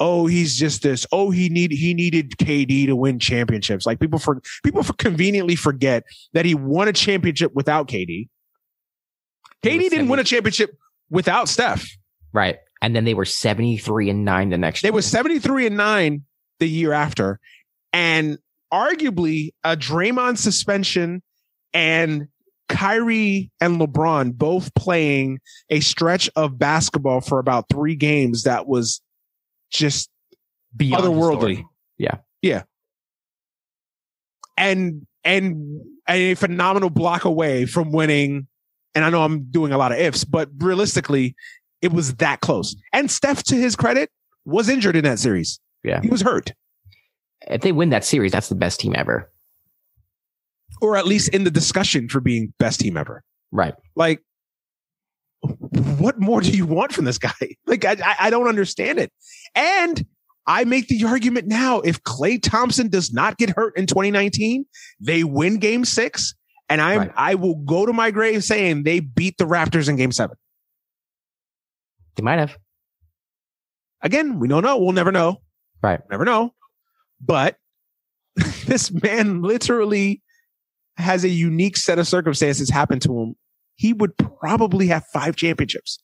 Oh, 0.00 0.26
he's 0.26 0.56
just 0.56 0.82
this. 0.82 1.04
Oh, 1.12 1.30
he 1.30 1.48
need 1.48 1.72
he 1.72 1.94
needed 1.94 2.30
KD 2.38 2.86
to 2.86 2.96
win 2.96 3.18
championships. 3.18 3.86
Like 3.86 3.98
people 4.00 4.18
for 4.20 4.40
people 4.64 4.82
for 4.84 4.92
conveniently 4.94 5.56
forget 5.56 6.04
that 6.32 6.44
he 6.44 6.54
won 6.54 6.88
a 6.88 6.92
championship 6.92 7.52
without 7.54 7.88
KD. 7.88 8.28
KD 9.64 9.90
didn't 9.90 10.08
win 10.08 10.20
a 10.20 10.24
championship 10.24 10.76
without 11.10 11.48
Steph. 11.48 11.86
Right. 12.32 12.58
And 12.82 12.94
then 12.94 13.04
they 13.04 13.14
were 13.14 13.24
73 13.24 14.10
and 14.10 14.24
9 14.24 14.50
the 14.50 14.58
next 14.58 14.82
They 14.82 14.88
year. 14.88 14.92
were 14.94 15.02
73 15.02 15.66
and 15.68 15.76
9 15.76 16.22
the 16.58 16.68
year 16.68 16.92
after. 16.92 17.40
And 17.92 18.38
arguably 18.72 19.50
a 19.62 19.76
Draymond 19.76 20.38
suspension 20.38 21.22
and 21.72 22.28
Kyrie 22.68 23.50
and 23.60 23.80
LeBron 23.80 24.34
both 24.34 24.74
playing 24.74 25.38
a 25.70 25.80
stretch 25.80 26.30
of 26.34 26.58
basketball 26.58 27.20
for 27.20 27.38
about 27.38 27.66
three 27.70 27.94
games 27.94 28.44
that 28.44 28.66
was 28.66 29.00
just 29.70 30.10
Beyond 30.76 31.04
otherworldly. 31.04 31.64
Yeah. 31.98 32.18
Yeah. 32.42 32.62
And 34.56 35.06
and 35.24 35.80
a 36.08 36.34
phenomenal 36.34 36.90
block 36.90 37.24
away 37.24 37.66
from 37.66 37.92
winning. 37.92 38.46
And 38.94 39.04
I 39.04 39.10
know 39.10 39.22
I'm 39.22 39.44
doing 39.50 39.72
a 39.72 39.78
lot 39.78 39.92
of 39.92 39.98
ifs, 39.98 40.24
but 40.24 40.48
realistically, 40.58 41.34
it 41.82 41.92
was 41.92 42.14
that 42.16 42.40
close. 42.40 42.76
And 42.92 43.10
Steph, 43.10 43.42
to 43.44 43.56
his 43.56 43.76
credit, 43.76 44.10
was 44.44 44.68
injured 44.68 44.96
in 44.96 45.04
that 45.04 45.18
series. 45.18 45.60
Yeah. 45.84 46.00
He 46.00 46.08
was 46.08 46.22
hurt. 46.22 46.52
If 47.46 47.60
they 47.60 47.72
win 47.72 47.90
that 47.90 48.04
series, 48.04 48.32
that's 48.32 48.48
the 48.48 48.54
best 48.54 48.80
team 48.80 48.94
ever. 48.96 49.30
Or 50.80 50.96
at 50.96 51.06
least 51.06 51.28
in 51.34 51.44
the 51.44 51.50
discussion 51.50 52.08
for 52.08 52.20
being 52.20 52.52
best 52.58 52.80
team 52.80 52.96
ever. 52.96 53.22
Right. 53.52 53.74
Like, 53.94 54.22
what 55.40 56.18
more 56.18 56.40
do 56.40 56.50
you 56.50 56.64
want 56.66 56.92
from 56.92 57.04
this 57.04 57.18
guy? 57.18 57.32
Like, 57.66 57.84
I, 57.84 57.92
I- 58.02 58.16
I 58.26 58.30
don't 58.30 58.48
understand 58.48 58.98
it. 58.98 59.12
And 59.54 60.04
I 60.46 60.64
make 60.64 60.88
the 60.88 61.04
argument 61.04 61.46
now 61.46 61.80
if 61.80 62.02
Klay 62.02 62.40
Thompson 62.42 62.88
does 62.88 63.12
not 63.12 63.36
get 63.38 63.50
hurt 63.50 63.76
in 63.76 63.86
2019, 63.86 64.64
they 65.00 65.24
win 65.24 65.58
game 65.58 65.84
six. 65.84 66.34
And 66.68 66.80
I'm, 66.80 66.98
Right. 66.98 67.12
I 67.16 67.34
will 67.34 67.56
go 67.56 67.84
to 67.86 67.92
my 67.92 68.10
grave 68.10 68.42
saying 68.44 68.82
they 68.84 69.00
beat 69.00 69.36
the 69.38 69.44
Raptors 69.44 69.88
in 69.88 69.96
game 69.96 70.12
seven. 70.12 70.36
They 72.16 72.22
might 72.22 72.38
have. 72.38 72.56
Again, 74.02 74.38
we 74.38 74.48
don't 74.48 74.62
know. 74.62 74.78
We'll 74.78 74.92
never 74.92 75.12
know. 75.12 75.40
Right. 75.84 76.00
Never 76.10 76.24
know. 76.24 76.54
But 77.20 77.58
this 78.66 78.90
man 78.90 79.42
literally 79.42 80.22
has 80.96 81.24
a 81.24 81.28
unique 81.28 81.76
set 81.76 81.98
of 81.98 82.08
circumstances 82.08 82.70
happen 82.70 83.00
to 83.00 83.20
him. 83.20 83.34
He 83.76 83.92
would 83.92 84.16
probably 84.16 84.86
have 84.86 85.04
five 85.12 85.36
championships 85.36 85.98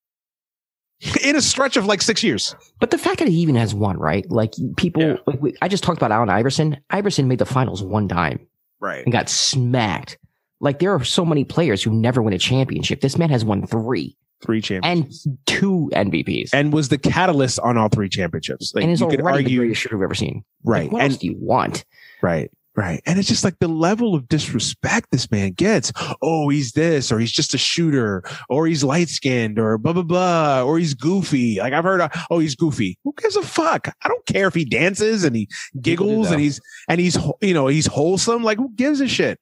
in 1.24 1.36
a 1.36 1.42
stretch 1.42 1.76
of 1.76 1.86
like 1.86 2.02
six 2.02 2.22
years. 2.22 2.54
But 2.80 2.90
the 2.90 2.98
fact 2.98 3.18
that 3.20 3.28
he 3.28 3.36
even 3.36 3.54
has 3.54 3.74
one, 3.74 3.96
right? 3.98 4.28
Like 4.30 4.54
people, 4.76 5.02
Yeah. 5.02 5.16
like 5.26 5.40
we, 5.40 5.54
I 5.62 5.68
just 5.68 5.84
talked 5.84 5.98
about 5.98 6.10
Allen 6.12 6.30
Iverson. 6.30 6.78
Iverson 6.90 7.28
made 7.28 7.38
the 7.38 7.46
finals 7.46 7.82
one 7.82 8.08
time 8.08 8.46
Right. 8.80 9.04
and 9.04 9.12
got 9.12 9.28
smacked. 9.28 10.18
Like 10.60 10.78
there 10.78 10.94
are 10.94 11.04
so 11.04 11.24
many 11.24 11.44
players 11.44 11.82
who 11.82 11.92
never 11.92 12.22
win 12.22 12.34
a 12.34 12.38
championship. 12.38 13.00
This 13.00 13.18
man 13.18 13.30
has 13.30 13.44
won 13.44 13.66
three 13.66 14.16
Three 14.44 14.60
championships. 14.60 15.26
and 15.26 15.38
two 15.46 15.90
MVPs, 15.94 16.50
And, 16.52 16.72
was 16.72 16.88
the 16.88 16.98
catalyst 16.98 17.58
on 17.60 17.78
all 17.78 17.88
three 17.88 18.08
championships. 18.08 18.72
Like 18.74 18.84
and 18.84 18.92
is 18.92 19.00
you 19.00 19.08
could 19.08 19.20
already 19.20 19.44
the 19.44 19.56
greatest 19.56 19.80
shooter 19.80 19.96
we've 19.96 20.04
ever 20.04 20.14
seen. 20.14 20.44
Right. 20.64 20.84
Like, 20.84 20.92
what 20.92 21.02
and 21.02 21.12
else 21.12 21.20
do 21.20 21.26
you 21.28 21.36
want? 21.38 21.84
Right. 22.22 22.50
Right. 22.74 23.02
And 23.04 23.18
it's 23.18 23.28
just 23.28 23.44
like 23.44 23.58
the 23.58 23.68
level 23.68 24.14
of 24.14 24.28
disrespect 24.28 25.10
this 25.12 25.30
man 25.30 25.52
gets. 25.52 25.92
Oh, 26.22 26.48
he's 26.48 26.72
this, 26.72 27.12
or 27.12 27.18
he's 27.18 27.30
just 27.30 27.52
a 27.52 27.58
shooter, 27.58 28.24
or 28.48 28.66
he's 28.66 28.82
light 28.82 29.10
skinned, 29.10 29.58
or 29.58 29.76
blah, 29.76 29.92
blah, 29.92 30.02
blah, 30.02 30.62
or 30.62 30.78
he's 30.78 30.94
goofy. 30.94 31.58
Like 31.58 31.74
I've 31.74 31.84
heard, 31.84 32.00
uh, 32.00 32.08
oh, 32.30 32.38
he's 32.38 32.54
goofy. 32.54 32.98
Who 33.04 33.12
gives 33.18 33.36
a 33.36 33.42
fuck? 33.42 33.88
I 34.02 34.08
don't 34.08 34.24
care 34.24 34.48
if 34.48 34.54
he 34.54 34.64
dances 34.64 35.22
and 35.22 35.36
he 35.36 35.48
giggles 35.82 36.30
and 36.30 36.40
he's, 36.40 36.60
and 36.88 36.98
he's, 36.98 37.18
you 37.42 37.52
know, 37.52 37.66
he's 37.66 37.86
wholesome. 37.86 38.42
Like 38.42 38.56
who 38.56 38.70
gives 38.74 39.02
a 39.02 39.06
shit? 39.08 39.38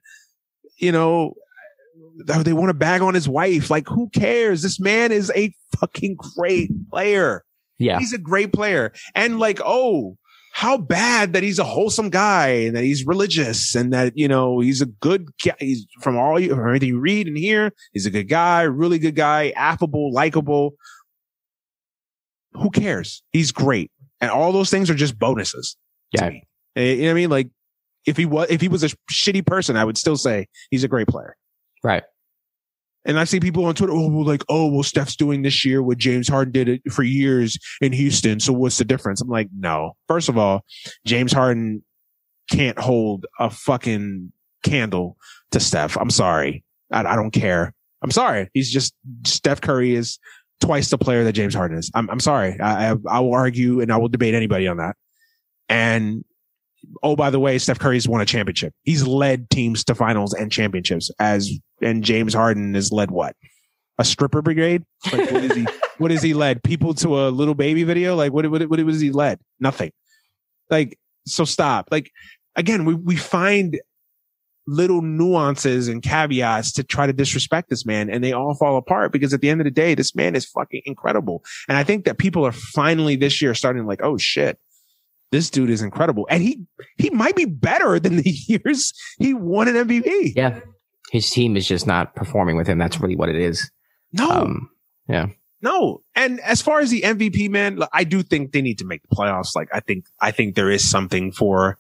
You 0.79 0.91
know, 0.91 1.35
they 2.27 2.53
want 2.53 2.69
to 2.71 2.75
bag 2.75 3.03
on 3.03 3.15
his 3.15 3.29
wife. 3.29 3.71
Like 3.71 3.89
who 3.89 4.09
cares? 4.11 4.63
This 4.63 4.81
man 4.81 5.13
is 5.13 5.31
a 5.35 5.55
fucking 5.79 6.17
great 6.37 6.71
player. 6.91 7.45
Yeah, 7.79 7.99
He's 7.99 8.13
a 8.13 8.19
great 8.19 8.53
player. 8.53 8.93
And 9.15 9.39
like, 9.39 9.59
oh, 9.65 10.19
how 10.53 10.77
bad 10.77 11.33
that 11.33 11.43
he's 11.43 11.59
a 11.59 11.65
wholesome 11.65 12.11
guy 12.11 12.49
and 12.49 12.77
that 12.77 12.85
he's 12.85 13.07
religious 13.07 13.75
and 13.75 13.93
that, 13.95 14.13
you 14.17 14.29
know, 14.29 14.61
he's 14.61 14.83
a 14.83 14.87
good 14.87 15.29
guy. 15.43 15.55
He's 15.59 15.87
from 16.03 16.19
all 16.19 16.39
you, 16.39 16.51
from 16.51 16.61
everything 16.61 16.89
you 16.89 16.99
read 17.01 17.27
and 17.27 17.39
hear, 17.39 17.73
he's 17.93 18.05
a 18.05 18.11
good 18.11 18.29
guy, 18.29 18.63
really 18.63 18.99
good 18.99 19.15
guy, 19.15 19.51
affable, 19.57 20.13
likable. 20.13 20.75
Who 22.53 22.71
cares? 22.71 23.23
He's 23.33 23.53
great. 23.53 23.91
And 24.21 24.31
all 24.31 24.53
those 24.53 24.71
things 24.71 24.91
are 24.91 24.95
just 24.95 25.19
bonuses. 25.19 25.77
Yeah. 26.13 26.31
Eh, 26.77 26.93
You 26.93 26.97
know 27.03 27.05
what 27.07 27.11
I 27.11 27.15
mean? 27.15 27.31
Like 27.31 27.49
if 28.05 28.17
he 28.17 28.27
was, 28.27 28.51
if 28.51 28.61
he 28.61 28.69
was 28.69 28.83
a 28.85 28.89
shitty 29.11 29.47
person, 29.47 29.77
I 29.77 29.85
would 29.85 29.97
still 29.97 30.17
say 30.17 30.49
he's 30.71 30.85
a 30.85 30.89
great 30.89 31.07
player. 31.09 31.37
Right. 31.83 32.03
And 33.07 33.19
I 33.19 33.25
see 33.25 33.41
people 33.41 33.65
on 33.65 33.75
Twitter, 33.75 33.95
oh, 33.95 34.09
well, 34.09 34.27
like, 34.27 34.45
oh, 34.49 34.71
well, 34.71 34.83
Steph's 34.83 35.17
doing 35.17 35.43
this 35.43 35.65
year 35.65 35.83
what 35.83 35.97
James 35.97 36.29
Harden 36.29 36.53
did 36.53 36.69
it 36.69 36.93
for 36.93 37.03
years 37.03 37.59
in 37.81 37.93
Houston. 37.93 38.41
So 38.41 38.53
what's 38.53 38.77
the 38.77 38.85
difference? 38.85 39.23
I'm 39.23 39.29
like, 39.29 39.49
no. 39.57 39.93
First 40.07 40.29
of 40.29 40.37
all, 40.37 40.65
James 41.07 41.33
Harden 41.33 41.83
can't 42.51 42.79
hold 42.79 43.25
a 43.39 43.49
fucking 43.49 44.33
candle 44.63 45.17
to 45.53 45.61
Steph. 45.61 45.97
I'm 45.97 46.11
sorry. 46.11 46.63
I, 46.93 47.05
I 47.05 47.17
don't 47.17 47.31
care. 47.31 47.73
I'm 48.03 48.11
sorry. 48.11 48.51
He's 48.53 48.71
just 48.71 48.95
Steph 49.25 49.63
Curry 49.63 49.95
is 49.95 50.19
twice 50.61 50.91
the 50.91 50.99
player 50.99 51.25
that 51.25 51.33
James 51.33 51.55
Harden 51.55 51.79
is. 51.79 51.91
I'm, 51.95 52.11
I'm 52.11 52.21
sorry. 52.21 52.61
I, 52.61 52.91
I, 52.93 52.97
I 53.09 53.21
will 53.21 53.35
argue 53.35 53.81
and 53.81 53.91
I 53.91 53.97
will 53.97 54.09
debate 54.09 54.35
anybody 54.35 54.69
on 54.69 54.77
that. 54.77 54.97
And 55.71 56.25
oh, 57.03 57.17
by 57.17 57.31
the 57.31 57.41
way, 57.41 57.59
Steph 57.59 57.79
Curry's 57.79 58.09
won 58.09 58.21
a 58.21 58.27
championship. 58.27 58.75
He's 58.83 59.07
led 59.07 59.51
teams 59.51 59.85
to 59.85 59.95
finals 59.95 60.35
and 60.35 60.51
championships 60.51 61.11
as, 61.19 61.51
and 61.81 62.03
James 62.03 62.35
Harden 62.35 62.75
has 62.75 62.93
led 62.93 63.11
what? 63.11 63.37
A 63.99 64.05
stripper 64.05 64.43
brigade? 64.43 64.85
Like, 65.13 65.31
what 65.31 65.45
is 65.45 65.55
he, 65.55 65.67
what 65.99 66.11
has 66.11 66.23
he 66.23 66.35
led? 66.35 66.63
People 66.63 66.95
to 66.95 67.21
a 67.21 67.29
little 67.29 67.55
baby 67.55 67.85
video? 67.85 68.17
Like, 68.17 68.33
what, 68.33 68.51
what, 68.51 68.69
what 68.69 68.81
was 68.85 69.01
he 69.01 69.11
led? 69.11 69.39
Nothing. 69.59 69.93
Like, 70.71 70.99
so 71.27 71.45
stop. 71.45 71.89
Like, 71.91 72.11
again, 72.57 72.85
we, 72.85 72.95
we 72.95 73.17
find 73.17 73.79
little 74.67 75.03
nuances 75.03 75.89
and 75.89 76.03
caveats 76.03 76.73
to 76.73 76.85
try 76.85 77.07
to 77.07 77.13
disrespect 77.13 77.71
this 77.71 77.85
man 77.85 78.09
and 78.09 78.23
they 78.23 78.33
all 78.33 78.55
fall 78.55 78.77
apart 78.77 79.11
because 79.11 79.35
at 79.35 79.41
the 79.41 79.49
end 79.49 79.61
of 79.61 79.65
the 79.65 79.71
day, 79.71 79.95
this 79.95 80.15
man 80.15 80.37
is 80.37 80.47
fucking 80.47 80.83
incredible. 80.85 81.43
And 81.69 81.77
I 81.77 81.83
think 81.83 82.05
that 82.05 82.19
people 82.19 82.47
are 82.47 82.53
finally 82.53 83.17
this 83.17 83.43
year 83.43 83.55
starting 83.55 83.87
like, 83.87 84.01
oh 84.03 84.17
shit, 84.17 84.59
this 85.31 85.51
dude 85.51 85.71
is 85.71 85.83
incredible. 85.83 86.27
And 86.31 86.43
he, 86.43 86.65
he 86.99 87.11
might 87.11 87.37
be 87.37 87.45
better 87.45 87.99
than 87.99 88.17
the 88.17 88.31
years 88.49 88.93
he 89.19 89.35
won 89.35 89.69
an 89.69 89.75
MVP. 89.75 90.33
Yeah, 90.37 90.61
his 91.11 91.31
team 91.31 91.57
is 91.57 91.67
just 91.67 91.87
not 91.87 92.15
performing 92.15 92.57
with 92.57 92.67
him. 92.67 92.79
That's 92.79 93.01
really 93.01 93.17
what 93.17 93.29
it 93.29 93.37
is. 93.37 93.71
No, 94.13 94.29
Um, 94.31 94.71
no. 95.63 96.03
And 96.15 96.41
as 96.41 96.63
far 96.63 96.81
as 96.81 96.91
the 96.91 97.03
MVP, 97.03 97.49
man, 97.51 97.81
I 97.93 98.05
do 98.05 98.23
think 98.23 98.53
they 98.53 98.63
need 98.63 98.79
to 98.79 98.85
make 98.85 99.03
the 99.03 99.15
playoffs. 99.15 99.55
Like, 99.55 99.69
I 99.73 99.81
think, 99.81 100.07
I 100.21 100.31
think 100.31 100.55
there 100.55 100.71
is 100.71 100.89
something 100.89 101.33
for, 101.33 101.79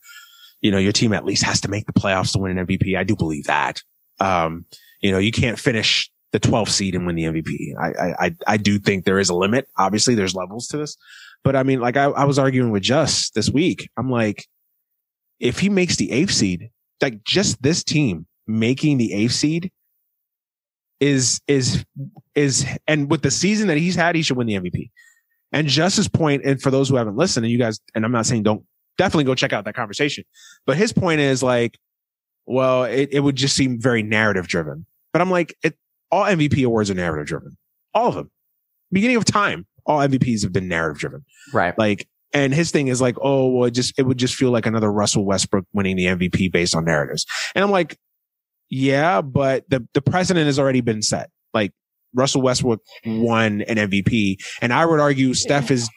you 0.60 0.70
know, 0.70 0.78
your 0.78 0.92
team 0.92 1.12
at 1.12 1.24
least 1.24 1.42
has 1.44 1.60
to 1.62 1.68
make 1.68 1.86
the 1.86 1.92
playoffs 1.92 2.32
to 2.32 2.38
win 2.38 2.56
an 2.56 2.66
MVP. 2.66 2.96
I 2.96 3.04
do 3.04 3.16
believe 3.16 3.44
that. 3.44 3.82
Um, 4.20 4.64
you 5.00 5.10
know, 5.10 5.18
you 5.18 5.32
can't 5.32 5.58
finish 5.58 6.10
the 6.32 6.38
12th 6.40 6.68
seed 6.68 6.94
and 6.94 7.06
win 7.06 7.16
the 7.16 7.24
MVP. 7.24 7.74
I, 7.80 7.88
I, 7.88 8.26
I, 8.26 8.36
I 8.46 8.56
do 8.58 8.78
think 8.78 9.04
there 9.04 9.18
is 9.18 9.30
a 9.30 9.34
limit. 9.34 9.68
Obviously, 9.78 10.14
there's 10.14 10.34
levels 10.34 10.68
to 10.68 10.76
this, 10.76 10.96
but 11.44 11.56
I 11.56 11.62
mean, 11.62 11.80
like 11.80 11.96
I, 11.96 12.04
I 12.04 12.24
was 12.24 12.38
arguing 12.38 12.70
with 12.70 12.82
Just 12.82 13.34
this 13.34 13.50
week. 13.50 13.88
I'm 13.96 14.10
like, 14.10 14.46
if 15.38 15.58
he 15.58 15.68
makes 15.68 15.96
the 15.96 16.10
eighth 16.12 16.32
seed, 16.32 16.70
like 17.00 17.24
just 17.24 17.62
this 17.62 17.82
team 17.82 18.26
making 18.46 18.98
the 18.98 19.12
eighth 19.12 19.32
seed 19.32 19.70
is, 21.00 21.40
is, 21.48 21.84
is, 22.34 22.66
and 22.86 23.10
with 23.10 23.22
the 23.22 23.30
season 23.30 23.68
that 23.68 23.78
he's 23.78 23.94
had, 23.94 24.14
he 24.14 24.22
should 24.22 24.36
win 24.36 24.46
the 24.46 24.54
MVP. 24.54 24.90
And 25.52 25.66
Just's 25.66 26.08
point, 26.08 26.44
and 26.44 26.60
for 26.60 26.70
those 26.70 26.88
who 26.88 26.96
haven't 26.96 27.16
listened, 27.16 27.44
and 27.44 27.52
you 27.52 27.58
guys, 27.58 27.80
and 27.94 28.04
I'm 28.04 28.12
not 28.12 28.26
saying 28.26 28.42
don't 28.42 28.64
definitely 28.98 29.24
go 29.24 29.34
check 29.34 29.52
out 29.52 29.64
that 29.64 29.74
conversation, 29.74 30.24
but 30.66 30.76
his 30.76 30.92
point 30.92 31.20
is 31.20 31.42
like, 31.42 31.78
well, 32.46 32.84
it, 32.84 33.08
it 33.12 33.20
would 33.20 33.36
just 33.36 33.56
seem 33.56 33.80
very 33.80 34.02
narrative 34.02 34.46
driven. 34.46 34.86
But 35.12 35.22
I'm 35.22 35.30
like, 35.30 35.54
it, 35.62 35.76
all 36.10 36.24
MVP 36.24 36.64
awards 36.64 36.90
are 36.90 36.94
narrative 36.94 37.26
driven. 37.26 37.56
All 37.94 38.08
of 38.08 38.14
them. 38.14 38.30
Beginning 38.92 39.16
of 39.16 39.24
time, 39.24 39.66
all 39.86 39.98
MVPs 39.98 40.42
have 40.42 40.52
been 40.52 40.68
narrative 40.68 40.98
driven. 40.98 41.24
right. 41.52 41.76
Like, 41.78 42.08
and 42.32 42.54
his 42.54 42.70
thing 42.70 42.88
is 42.88 43.00
like, 43.00 43.16
oh, 43.20 43.48
well, 43.48 43.64
it 43.64 43.72
just, 43.72 43.98
it 43.98 44.04
would 44.04 44.18
just 44.18 44.34
feel 44.34 44.50
like 44.50 44.66
another 44.66 44.92
Russell 44.92 45.24
Westbrook 45.24 45.64
winning 45.72 45.96
the 45.96 46.06
MVP 46.06 46.52
based 46.52 46.76
on 46.76 46.84
narratives. 46.84 47.26
And 47.54 47.64
I'm 47.64 47.72
like, 47.72 47.98
yeah, 48.68 49.20
but 49.20 49.68
the, 49.68 49.86
the 49.94 50.00
precedent 50.00 50.46
has 50.46 50.58
already 50.58 50.80
been 50.80 51.02
set. 51.02 51.30
Like 51.52 51.72
Russell 52.14 52.42
Westbrook 52.42 52.80
won 53.04 53.62
an 53.62 53.76
MVP. 53.76 54.36
And 54.62 54.72
I 54.72 54.86
would 54.86 55.00
argue 55.00 55.34
Steph 55.34 55.72
is 55.72 55.90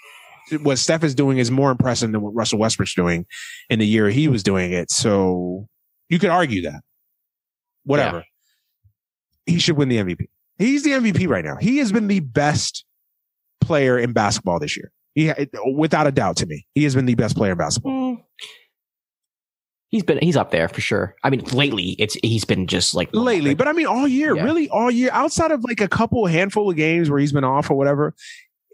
what 0.61 0.77
Steph 0.77 1.03
is 1.03 1.15
doing 1.15 1.37
is 1.37 1.51
more 1.51 1.71
impressive 1.71 2.11
than 2.11 2.21
what 2.21 2.33
Russell 2.33 2.59
Westbrook's 2.59 2.95
doing 2.95 3.25
in 3.69 3.79
the 3.79 3.87
year 3.87 4.09
he 4.09 4.27
was 4.27 4.43
doing 4.43 4.73
it. 4.73 4.91
So 4.91 5.67
you 6.09 6.19
could 6.19 6.29
argue 6.29 6.63
that. 6.63 6.81
Whatever. 7.85 8.23
He 9.45 9.59
should 9.59 9.77
win 9.77 9.89
the 9.89 9.97
MVP. 9.97 10.27
He's 10.57 10.83
the 10.83 10.91
MVP 10.91 11.27
right 11.27 11.43
now. 11.43 11.57
He 11.57 11.77
has 11.77 11.91
been 11.91 12.07
the 12.07 12.21
best 12.21 12.85
player 13.65 13.97
in 13.97 14.13
basketball 14.13 14.59
this 14.59 14.77
year. 14.77 14.91
He, 15.15 15.31
without 15.75 16.07
a 16.07 16.11
doubt, 16.11 16.37
to 16.37 16.45
me, 16.45 16.65
he 16.73 16.83
has 16.85 16.95
been 16.95 17.05
the 17.05 17.15
best 17.15 17.35
player 17.35 17.51
in 17.51 17.57
basketball. 17.57 17.93
Mm. 17.93 18.23
He's 19.89 20.01
been 20.01 20.17
he's 20.23 20.35
up 20.35 20.49
there 20.49 20.67
for 20.67 20.81
sure. 20.81 21.15
I 21.23 21.29
mean, 21.29 21.41
lately 21.53 21.89
it's 21.99 22.15
he's 22.23 22.45
been 22.45 22.65
just 22.65 22.95
like 22.95 23.09
lately, 23.13 23.53
but 23.53 23.67
I 23.67 23.73
mean 23.73 23.85
all 23.85 24.07
year, 24.07 24.35
Yeah. 24.35 24.43
really 24.43 24.67
all 24.69 24.89
year. 24.89 25.11
Outside 25.13 25.51
of 25.51 25.63
like 25.63 25.81
a 25.81 25.87
couple 25.87 26.25
handful 26.25 26.67
of 26.71 26.75
games 26.75 27.11
where 27.11 27.19
he's 27.19 27.31
been 27.31 27.43
off 27.43 27.69
or 27.69 27.77
whatever, 27.77 28.15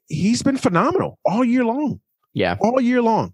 he's 0.08 0.42
been 0.44 0.56
phenomenal 0.56 1.20
all 1.26 1.44
year 1.44 1.66
long. 1.66 2.00
yeah. 2.34 2.56
All 2.62 2.80
year 2.80 3.02
long. 3.02 3.34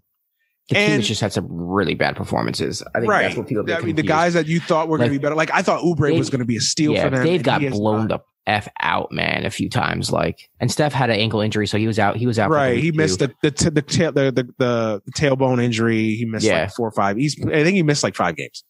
The 0.68 0.74
team 0.74 0.90
has 0.90 1.06
just 1.06 1.20
had 1.20 1.32
some 1.32 1.46
really 1.48 1.94
bad 1.94 2.16
performances. 2.16 2.82
I 2.92 2.98
think 2.98 3.08
right. 3.12 3.22
that's 3.22 3.36
what 3.36 3.46
people 3.46 3.72
I 3.72 3.80
mean, 3.82 3.94
the 3.94 4.02
guys 4.02 4.34
that 4.34 4.48
you 4.48 4.58
thought 4.58 4.88
were 4.88 4.98
going 4.98 5.10
to 5.10 5.16
be 5.16 5.22
better. 5.22 5.36
Like 5.36 5.52
I 5.54 5.62
thought 5.62 5.80
Dave- 5.80 6.18
was 6.18 6.28
going 6.28 6.40
to 6.40 6.44
be 6.44 6.56
a 6.56 6.60
steal 6.60 6.92
yeah, 6.92 7.04
for 7.04 7.10
them. 7.10 7.24
And 7.24 7.44
got 7.44 7.60
blown 7.60 8.08
not. 8.08 8.08
the 8.08 8.18
f 8.46 8.68
out, 8.80 9.10
man, 9.12 9.44
a 9.44 9.50
few 9.50 9.68
times. 9.68 10.10
Like, 10.12 10.48
and 10.60 10.70
Steph 10.70 10.92
had 10.92 11.10
an 11.10 11.16
ankle 11.16 11.40
injury, 11.40 11.66
so 11.66 11.78
he 11.78 11.86
was 11.86 11.98
out. 11.98 12.16
He 12.16 12.26
was 12.26 12.38
out. 12.38 12.50
Right. 12.50 12.78
He 12.78 12.90
too. 12.92 12.96
missed 12.96 13.18
the 13.18 13.32
the 13.42 13.50
t- 13.50 13.70
the, 13.70 13.82
tail, 13.82 14.12
the, 14.12 14.30
the 14.30 14.42
the 14.58 15.02
the 15.04 15.12
tailbone 15.12 15.62
injury. 15.62 16.14
He 16.14 16.24
missed 16.24 16.46
Yeah. 16.46 16.62
like 16.62 16.72
four 16.74 16.88
or 16.88 16.92
five. 16.92 17.16
He's 17.16 17.36
I 17.44 17.64
think 17.64 17.74
he 17.76 17.82
missed 17.82 18.02
like 18.02 18.14
five 18.14 18.36
games, 18.36 18.62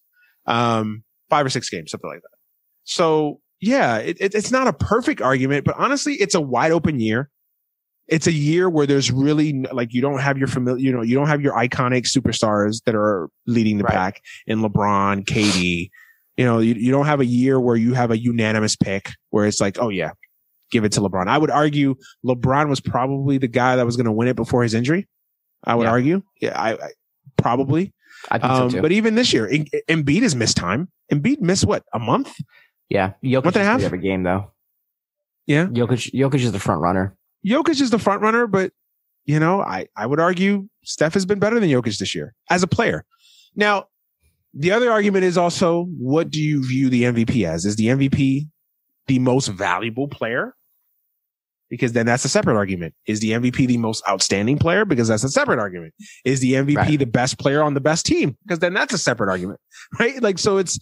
um, 0.46 1.02
five 1.30 1.44
or 1.44 1.50
six 1.50 1.68
games, 1.68 1.90
something 1.90 2.08
like 2.10 2.22
that. 2.22 2.36
So 2.84 3.40
yeah, 3.60 3.98
it, 3.98 4.16
it, 4.20 4.34
it's 4.34 4.50
not 4.50 4.66
a 4.68 4.72
perfect 4.72 5.20
argument, 5.20 5.64
but 5.64 5.74
honestly, 5.78 6.14
it's 6.14 6.34
a 6.34 6.40
wide 6.40 6.72
open 6.72 7.00
year. 7.00 7.30
It's 8.08 8.26
a 8.28 8.32
year 8.32 8.70
where 8.70 8.86
there's 8.86 9.10
really 9.10 9.64
like 9.72 9.92
you 9.92 10.00
don't 10.00 10.20
have 10.20 10.38
your 10.38 10.46
familiar, 10.46 10.78
you 10.80 10.92
know, 10.92 11.02
you 11.02 11.16
don't 11.16 11.26
have 11.26 11.40
your 11.40 11.54
iconic 11.54 12.06
superstars 12.06 12.82
that 12.84 12.94
are 12.94 13.28
leading 13.46 13.78
the 13.78 13.84
Right. 13.84 13.92
pack 13.94 14.22
in 14.46 14.60
LeBron, 14.60 15.24
KD. 15.24 15.90
You 16.36 16.44
know, 16.44 16.58
you, 16.58 16.74
you 16.74 16.90
don't 16.92 17.06
have 17.06 17.20
a 17.20 17.24
year 17.26 17.58
where 17.58 17.76
you 17.76 17.94
have 17.94 18.10
a 18.10 18.18
unanimous 18.18 18.76
pick 18.76 19.10
where 19.30 19.46
it's 19.46 19.60
like, 19.60 19.78
oh 19.80 19.88
yeah, 19.88 20.10
give 20.70 20.84
it 20.84 20.92
to 20.92 21.00
LeBron. 21.00 21.28
I 21.28 21.38
would 21.38 21.50
argue 21.50 21.94
LeBron 22.24 22.68
was 22.68 22.80
probably 22.80 23.38
the 23.38 23.48
guy 23.48 23.76
that 23.76 23.86
was 23.86 23.96
going 23.96 24.06
to 24.06 24.12
win 24.12 24.28
it 24.28 24.36
before 24.36 24.62
his 24.62 24.74
injury. 24.74 25.08
I 25.64 25.74
would 25.74 25.84
Yeah. 25.84 25.90
argue. 25.90 26.22
Yeah, 26.40 26.60
I, 26.60 26.72
I 26.74 26.88
probably. 27.38 27.92
I 28.30 28.38
think 28.38 28.50
Um, 28.52 28.70
so 28.70 28.76
too. 28.76 28.82
but 28.82 28.92
even 28.92 29.14
this 29.14 29.32
year, 29.32 29.48
Em- 29.48 29.64
Embiid 29.88 30.22
has 30.22 30.34
missed 30.36 30.56
time. 30.56 30.88
Embiid 31.12 31.40
missed 31.40 31.64
what 31.64 31.84
a 31.94 31.98
month. 31.98 32.32
yeah, 32.88 33.12
Jokic 33.24 33.44
month 33.44 33.56
and 33.56 33.62
a 33.62 33.66
half? 33.66 33.82
every 33.82 33.98
game 34.00 34.22
though. 34.22 34.52
Yeah. 35.46 35.66
Jokic. 35.66 36.12
Jokic 36.12 36.40
is 36.40 36.52
the 36.52 36.58
front 36.58 36.80
runner. 36.80 37.16
Jokic 37.46 37.80
is 37.80 37.90
the 37.90 37.98
front 37.98 38.20
runner, 38.22 38.46
but 38.46 38.72
you 39.24 39.38
know, 39.40 39.60
I, 39.60 39.86
I 39.96 40.06
would 40.06 40.20
argue 40.20 40.68
Steph 40.84 41.14
has 41.14 41.24
been 41.26 41.38
better 41.38 41.58
than 41.60 41.68
Jokic 41.68 41.98
this 41.98 42.14
year 42.14 42.34
as 42.50 42.62
a 42.62 42.66
player. 42.66 43.04
Now, 43.54 43.86
the 44.58 44.72
other 44.72 44.90
argument 44.90 45.24
is 45.24 45.36
also 45.36 45.84
what 45.98 46.30
do 46.30 46.40
you 46.40 46.66
view 46.66 46.88
the 46.88 47.04
MVP 47.04 47.46
as? 47.46 47.64
Is 47.64 47.76
the 47.76 47.86
MVP 47.88 48.48
the 49.06 49.18
most 49.18 49.48
valuable 49.48 50.08
player? 50.08 50.54
Because 51.68 51.92
then 51.92 52.06
that's 52.06 52.24
a 52.24 52.28
separate 52.28 52.56
argument. 52.56 52.94
Is 53.06 53.20
the 53.20 53.32
MVP 53.32 53.66
the 53.66 53.76
most 53.76 54.02
outstanding 54.08 54.56
player? 54.58 54.84
Because 54.84 55.08
that's 55.08 55.24
a 55.24 55.28
separate 55.28 55.58
argument. 55.58 55.94
Is 56.24 56.40
the 56.40 56.54
MVP 56.54 56.76
Right. 56.76 56.98
the 56.98 57.06
best 57.06 57.38
player 57.38 57.62
on 57.62 57.74
the 57.74 57.80
best 57.80 58.06
team? 58.06 58.36
Because 58.46 58.60
then 58.60 58.72
that's 58.72 58.94
a 58.94 58.98
separate 58.98 59.28
argument, 59.28 59.60
right? 59.98 60.22
Like, 60.22 60.38
so 60.38 60.58
it's, 60.58 60.78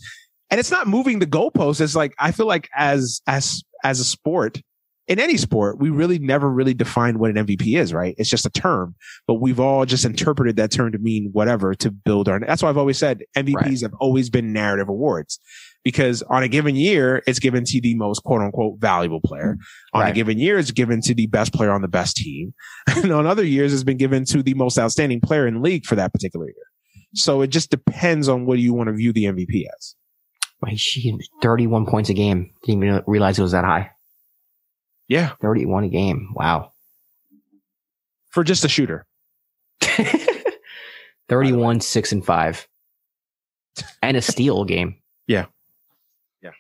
and 0.51 0.61
it's 0.61 0.71
not 0.71 0.87
moving 0.87 1.19
the 1.19 1.27
goalposts. 1.27 1.81
It's 1.81 1.97
like, 1.97 2.15
I 2.19 2.33
feel 2.33 2.47
like 2.47 2.69
as, 2.77 3.23
as, 3.27 3.63
as 3.83 3.99
a 3.99 4.05
sport, 4.05 4.61
in 5.07 5.19
any 5.19 5.37
sport, 5.37 5.79
we 5.79 5.91
really 5.91 6.19
never 6.19 6.51
really 6.51 6.73
defined 6.73 7.19
what 7.19 7.31
an 7.31 7.47
MVP 7.47 7.77
is, 7.79 7.93
right? 7.93 8.15
It's 8.17 8.31
just 8.31 8.47
a 8.47 8.51
term, 8.51 8.95
but 9.27 9.35
we've 9.35 9.61
all 9.61 9.85
just 9.85 10.05
interpreted 10.05 10.57
that 10.57 10.71
term 10.71 10.93
to 10.93 10.99
mean 10.99 11.29
whatever 11.33 11.75
to 11.75 11.91
build 11.91 12.29
our. 12.29 12.41
That's 12.41 12.63
why 12.63 12.71
I've 12.71 12.79
always 12.79 12.97
said 12.99 13.23
MVPs 13.37 13.55
Right. 13.55 13.81
have 13.83 13.95
always 14.01 14.31
been 14.31 14.53
narrative 14.55 14.89
awards 14.89 15.41
because 15.85 16.23
on 16.23 16.43
a 16.43 16.49
given 16.49 16.75
year, 16.75 17.23
it's 17.27 17.39
given 17.39 17.65
to 17.67 17.81
the 17.83 17.95
most 17.97 18.21
quote 18.25 18.41
unquote 18.41 18.81
valuable 18.81 19.21
player. 19.21 19.59
On 19.93 20.07
a 20.07 20.13
given 20.13 20.39
year, 20.39 20.59
it's 20.59 20.71
given 20.71 21.03
to 21.03 21.15
the 21.15 21.27
best 21.27 21.53
player 21.53 21.71
on 21.71 21.83
the 21.83 21.89
best 21.89 22.17
team. 22.17 22.55
and 22.97 23.13
on 23.13 23.27
other 23.27 23.45
years, 23.45 23.75
it's 23.75 23.85
been 23.85 23.99
given 23.99 24.25
to 24.27 24.43
the 24.43 24.55
most 24.55 24.79
outstanding 24.79 25.21
player 25.21 25.47
in 25.47 25.55
the 25.55 25.61
league 25.61 25.85
for 25.85 25.97
that 25.97 26.13
particular 26.13 26.47
year. 26.47 26.55
So 27.15 27.43
it 27.43 27.49
just 27.49 27.71
depends 27.71 28.29
on 28.29 28.47
what 28.47 28.59
you 28.59 28.73
want 28.73 28.89
to 28.89 28.95
view 28.95 29.13
the 29.13 29.25
MVP 29.25 29.67
as. 29.77 29.95
Wait, 30.63 30.81
she 30.81 31.15
thirty-one 31.43 31.85
points 31.85 32.09
a 32.09 32.15
game. 32.15 32.51
Didn't 32.65 32.83
even 32.85 33.03
realize 33.07 33.39
it 33.39 33.43
was 33.43 33.53
that 33.53 33.65
high. 33.65 33.91
Yeah. 35.09 35.33
Thirty-one 35.41 35.85
a 35.85 35.89
game. 35.89 36.31
Wow. 36.35 36.73
For 38.31 38.43
just 38.45 38.65
a 38.65 38.69
shooter. 38.69 39.07
31, 41.29 41.81
6, 41.81 42.13
and 42.13 42.25
5. 42.25 42.69
And 44.03 44.17
a 44.17 44.23
steal 44.23 44.65
game. 44.65 44.97
Yeah. 45.27 45.47
Yeah. 46.43 46.51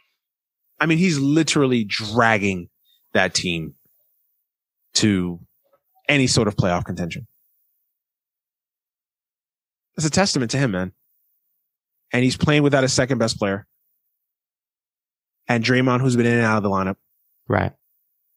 I 0.81 0.87
mean, 0.87 0.97
he's 0.97 1.19
literally 1.19 1.85
dragging 1.85 2.71
that 3.12 3.35
team 3.35 3.75
to 4.95 5.39
any 6.09 6.27
sort 6.27 6.49
of 6.49 6.57
playoff 6.57 6.87
contention. 6.87 7.27
It's 9.99 10.07
a 10.07 10.11
testament 10.11 10.51
to 10.53 10.57
him, 10.57 10.71
man. 10.71 10.93
And 12.11 12.25
he's 12.25 12.39
playing 12.39 12.62
without 12.62 12.85
his 12.85 12.95
second 12.95 13.19
best 13.19 13.39
player. 13.39 13.66
And 15.47 15.62
Draymond, 15.62 16.01
who's 16.01 16.16
been 16.16 16.25
in 16.25 16.33
and 16.39 16.43
out 16.47 16.57
of 16.57 16.62
the 16.62 16.71
lineup. 16.71 16.97
Right. 17.47 17.73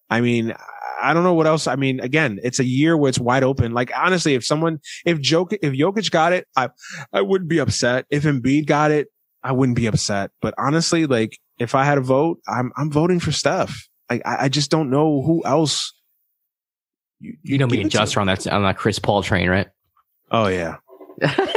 I 0.10 0.22
mean, 0.22 0.54
I 1.02 1.14
don't 1.14 1.24
know 1.24 1.34
what 1.34 1.48
else. 1.48 1.68
I 1.68 1.76
mean, 1.76 2.00
again, 2.00 2.40
it's 2.44 2.60
a 2.60 2.66
year 2.66 2.98
where 2.98 3.10
it's 3.10 3.20
wide 3.20 3.44
open. 3.44 3.74
Like 3.74 3.92
honestly, 3.96 4.36
if 4.36 4.44
someone, 4.46 4.80
if 5.06 5.20
Jokic, 5.20 5.60
if 5.62 5.74
Jokic 5.74 6.12
got 6.12 6.34
it, 6.34 6.48
I, 6.56 6.70
I 7.14 7.22
wouldn't 7.22 7.50
be 7.50 7.60
upset. 7.60 8.06
If 8.10 8.24
Embiid 8.24 8.66
got 8.66 8.92
it, 8.92 9.08
I 9.44 9.52
wouldn't 9.52 9.76
be 9.76 9.86
upset. 9.88 10.32
But 10.42 10.54
honestly, 10.58 11.06
like 11.06 11.38
if 11.60 11.76
I 11.76 11.84
had 11.84 11.98
a 11.98 12.02
vote, 12.02 12.40
I'm 12.48 12.72
I'm 12.76 12.92
voting 12.92 13.20
for 13.20 13.32
Steph. 13.32 13.88
Like 14.10 14.22
I, 14.26 14.46
I 14.46 14.50
just 14.50 14.72
don't 14.72 14.90
know 14.90 15.22
who 15.22 15.44
else. 15.46 15.94
You, 17.20 17.36
You 17.44 17.58
know 17.58 17.68
me 17.68 17.78
and 17.78 17.88
it 17.88 17.92
to. 17.92 17.98
Just 17.98 18.18
are 18.18 18.22
on 18.22 18.28
that 18.28 18.48
on 18.48 18.64
that 18.64 18.78
Chris 18.78 19.00
Paul 19.00 19.24
train, 19.24 19.50
right? 19.50 19.68
Oh 20.32 20.48
yeah. 20.48 20.78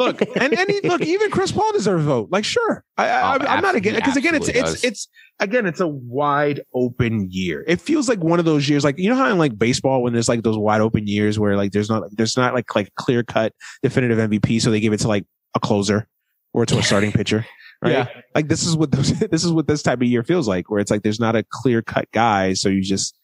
Look, 0.00 0.22
and 0.36 0.58
and 0.58 0.70
look, 0.84 1.02
even 1.02 1.30
Chris 1.30 1.52
Paul 1.52 1.70
deserves 1.72 2.04
a 2.04 2.08
vote. 2.08 2.28
Like, 2.32 2.44
sure, 2.44 2.84
I, 2.96 3.08
I, 3.08 3.20
Oh, 3.20 3.24
I'm- 3.32 3.46
I'm 3.48 3.60
not 3.62 3.74
against 3.74 3.96
because 4.00 4.16
again, 4.16 4.34
it's 4.34 4.48
absolutely 4.48 4.70
it's 4.72 4.84
it's 4.84 5.08
again, 5.38 5.66
it's 5.66 5.80
a 5.80 5.86
wide 5.88 6.62
open 6.74 7.28
year. 7.30 7.64
It 7.68 7.80
feels 7.80 8.08
like 8.08 8.18
one 8.20 8.38
of 8.38 8.44
those 8.44 8.68
years, 8.68 8.82
like 8.82 8.98
you 8.98 9.08
know 9.10 9.14
how 9.16 9.30
in 9.30 9.38
like 9.38 9.58
baseball 9.58 10.02
when 10.02 10.12
there's 10.12 10.28
like 10.28 10.42
those 10.42 10.56
wide 10.58 10.80
open 10.80 11.06
years 11.06 11.38
where 11.38 11.56
like 11.56 11.72
there's 11.72 11.88
not 11.90 12.04
there's 12.12 12.36
not 12.36 12.54
like 12.54 12.74
like 12.74 12.94
clear 12.96 13.22
cut 13.22 13.52
definitive 13.82 14.18
MVP, 14.18 14.60
so 14.62 14.70
they 14.70 14.80
give 14.80 14.92
it 14.92 15.00
to 15.00 15.08
like 15.08 15.26
a 15.54 15.60
closer 15.60 16.08
or 16.52 16.64
to 16.66 16.78
a 16.78 16.82
starting 16.82 17.12
pitcher, 17.12 17.46
right? 17.82 17.92
Yeah. 17.92 18.08
Like 18.34 18.48
this 18.48 18.64
is 18.66 18.76
what 18.76 18.90
those, 18.90 19.12
this 19.30 19.44
is 19.44 19.52
what 19.52 19.66
this 19.68 19.82
type 19.82 20.00
of 20.00 20.06
year 20.08 20.22
feels 20.24 20.48
like, 20.48 20.70
where 20.70 20.80
it's 20.80 20.90
like 20.90 21.02
there's 21.02 21.20
not 21.20 21.36
a 21.36 21.44
clear 21.50 21.82
cut 21.82 22.10
guy, 22.12 22.54
so 22.54 22.68
you 22.68 22.80
just 22.82 23.16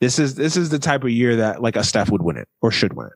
this 0.00 0.18
is 0.18 0.34
this 0.34 0.56
is 0.56 0.70
the 0.70 0.78
type 0.78 1.04
of 1.04 1.10
year 1.10 1.36
that 1.36 1.60
like 1.62 1.76
a 1.76 1.84
Steph 1.84 2.10
would 2.10 2.22
win 2.22 2.36
it 2.36 2.48
or 2.62 2.70
should 2.70 2.92
win 2.94 3.06
it. 3.08 3.12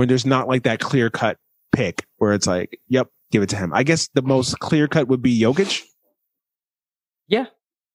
When 0.00 0.08
there's 0.08 0.24
not 0.24 0.48
like 0.48 0.62
that 0.62 0.80
clear 0.80 1.10
cut 1.10 1.36
pick 1.72 2.06
where 2.16 2.32
it's 2.32 2.46
like, 2.46 2.80
yep, 2.88 3.08
give 3.30 3.42
it 3.42 3.50
to 3.50 3.56
him. 3.56 3.70
I 3.74 3.82
guess 3.82 4.08
the 4.14 4.22
most 4.22 4.58
clear 4.58 4.88
cut 4.88 5.08
would 5.08 5.20
be 5.20 5.38
Jokic. 5.38 5.82
Yeah. 7.28 7.44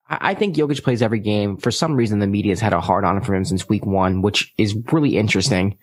I 0.08 0.36
think 0.36 0.56
Jokic 0.56 0.84
plays 0.84 1.02
every 1.02 1.18
game. 1.20 1.58
For 1.58 1.72
some 1.72 1.96
reason, 1.96 2.20
the 2.20 2.28
media's 2.28 2.60
had 2.62 2.74
a 2.74 2.80
hard 2.80 3.06
on 3.06 3.24
for 3.24 3.34
him 3.34 3.44
since 3.44 3.68
week 3.68 3.88
one, 3.88 4.22
which 4.22 4.54
is 4.60 4.76
really 4.92 5.18
interesting. 5.18 5.80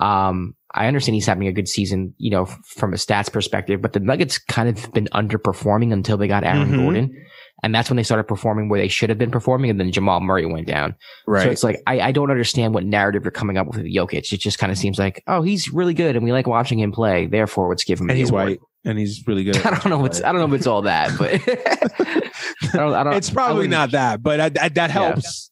Um, 0.00 0.56
I 0.74 0.88
understand 0.88 1.14
he's 1.14 1.26
having 1.26 1.46
a 1.46 1.52
good 1.52 1.68
season, 1.68 2.14
you 2.18 2.30
know, 2.32 2.46
from 2.46 2.92
a 2.92 2.96
stats 2.96 3.32
perspective, 3.32 3.80
but 3.80 3.92
the 3.92 4.00
Nuggets 4.00 4.38
kind 4.38 4.68
of 4.68 4.92
been 4.92 5.06
underperforming 5.14 5.92
until 5.92 6.16
they 6.16 6.26
got 6.26 6.42
Aaron 6.42 6.72
Mhm. 6.72 6.76
Gordon. 6.78 7.26
And 7.62 7.74
that's 7.74 7.90
when 7.90 7.96
they 7.96 8.02
started 8.02 8.24
performing 8.24 8.68
where 8.68 8.80
they 8.80 8.88
should 8.88 9.08
have 9.10 9.18
been 9.18 9.30
performing. 9.30 9.70
And 9.70 9.78
then 9.78 9.92
Jamal 9.92 10.20
Murray 10.20 10.46
went 10.46 10.66
down. 10.66 10.94
Right. 11.26 11.42
So 11.44 11.50
it's 11.50 11.62
like, 11.62 11.82
I, 11.86 12.00
I 12.00 12.12
don't 12.12 12.30
understand 12.30 12.72
what 12.74 12.84
narrative 12.84 13.24
you're 13.24 13.30
coming 13.30 13.58
up 13.58 13.66
with 13.66 13.76
with 13.76 13.86
Jokic. 13.86 14.32
It 14.32 14.40
just 14.40 14.58
kind 14.58 14.72
of 14.72 14.78
seems 14.78 14.98
like, 14.98 15.22
oh, 15.26 15.42
he's 15.42 15.72
really 15.72 15.94
good 15.94 16.16
and 16.16 16.24
we 16.24 16.32
like 16.32 16.46
watching 16.46 16.78
him 16.78 16.90
play. 16.92 17.26
Therefore, 17.26 17.68
let's 17.68 17.84
give 17.84 18.00
him 18.00 18.08
and 18.08 18.18
he's 18.18 18.30
award. 18.30 18.48
white 18.48 18.58
and 18.84 18.98
he's 18.98 19.22
really 19.26 19.44
good. 19.44 19.56
I 19.66 19.70
don't 19.78 19.90
know. 19.90 20.00
If 20.04 20.12
it's, 20.12 20.22
I 20.22 20.32
don't 20.32 20.40
know 20.40 20.54
if 20.54 20.58
it's 20.60 20.66
all 20.66 20.82
that, 20.82 21.10
but 21.18 21.32
I 22.72 22.76
don't, 22.76 22.94
I 22.94 23.02
don't, 23.04 23.12
it's 23.14 23.30
probably 23.30 23.68
wouldn't- 23.68 23.92
that, 23.92 24.22
but 24.22 24.40
I, 24.40 24.44
I, 24.46 24.68
that 24.70 24.74
Yeah. 24.76 24.86
helps. 24.88 25.50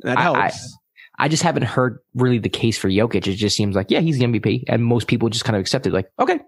That 0.00 0.18
I- 0.18 0.22
helps. 0.22 0.78
I 1.18 1.28
just 1.28 1.42
haven't 1.42 1.62
heard 1.64 1.98
really 2.14 2.38
the 2.38 2.50
case 2.50 2.76
for 2.76 2.88
Jokic. 2.90 3.26
It 3.26 3.36
just 3.36 3.56
seems 3.56 3.74
like, 3.74 3.90
yeah, 3.90 4.00
he's 4.00 4.18
the 4.18 4.26
MVP. 4.26 4.64
And 4.68 4.84
most 4.84 5.06
people 5.06 5.30
just 5.30 5.46
kind 5.46 5.56
of 5.56 5.60
accept 5.62 5.86
it 5.86 5.92
like, 5.94 6.10
okay. 6.18 6.40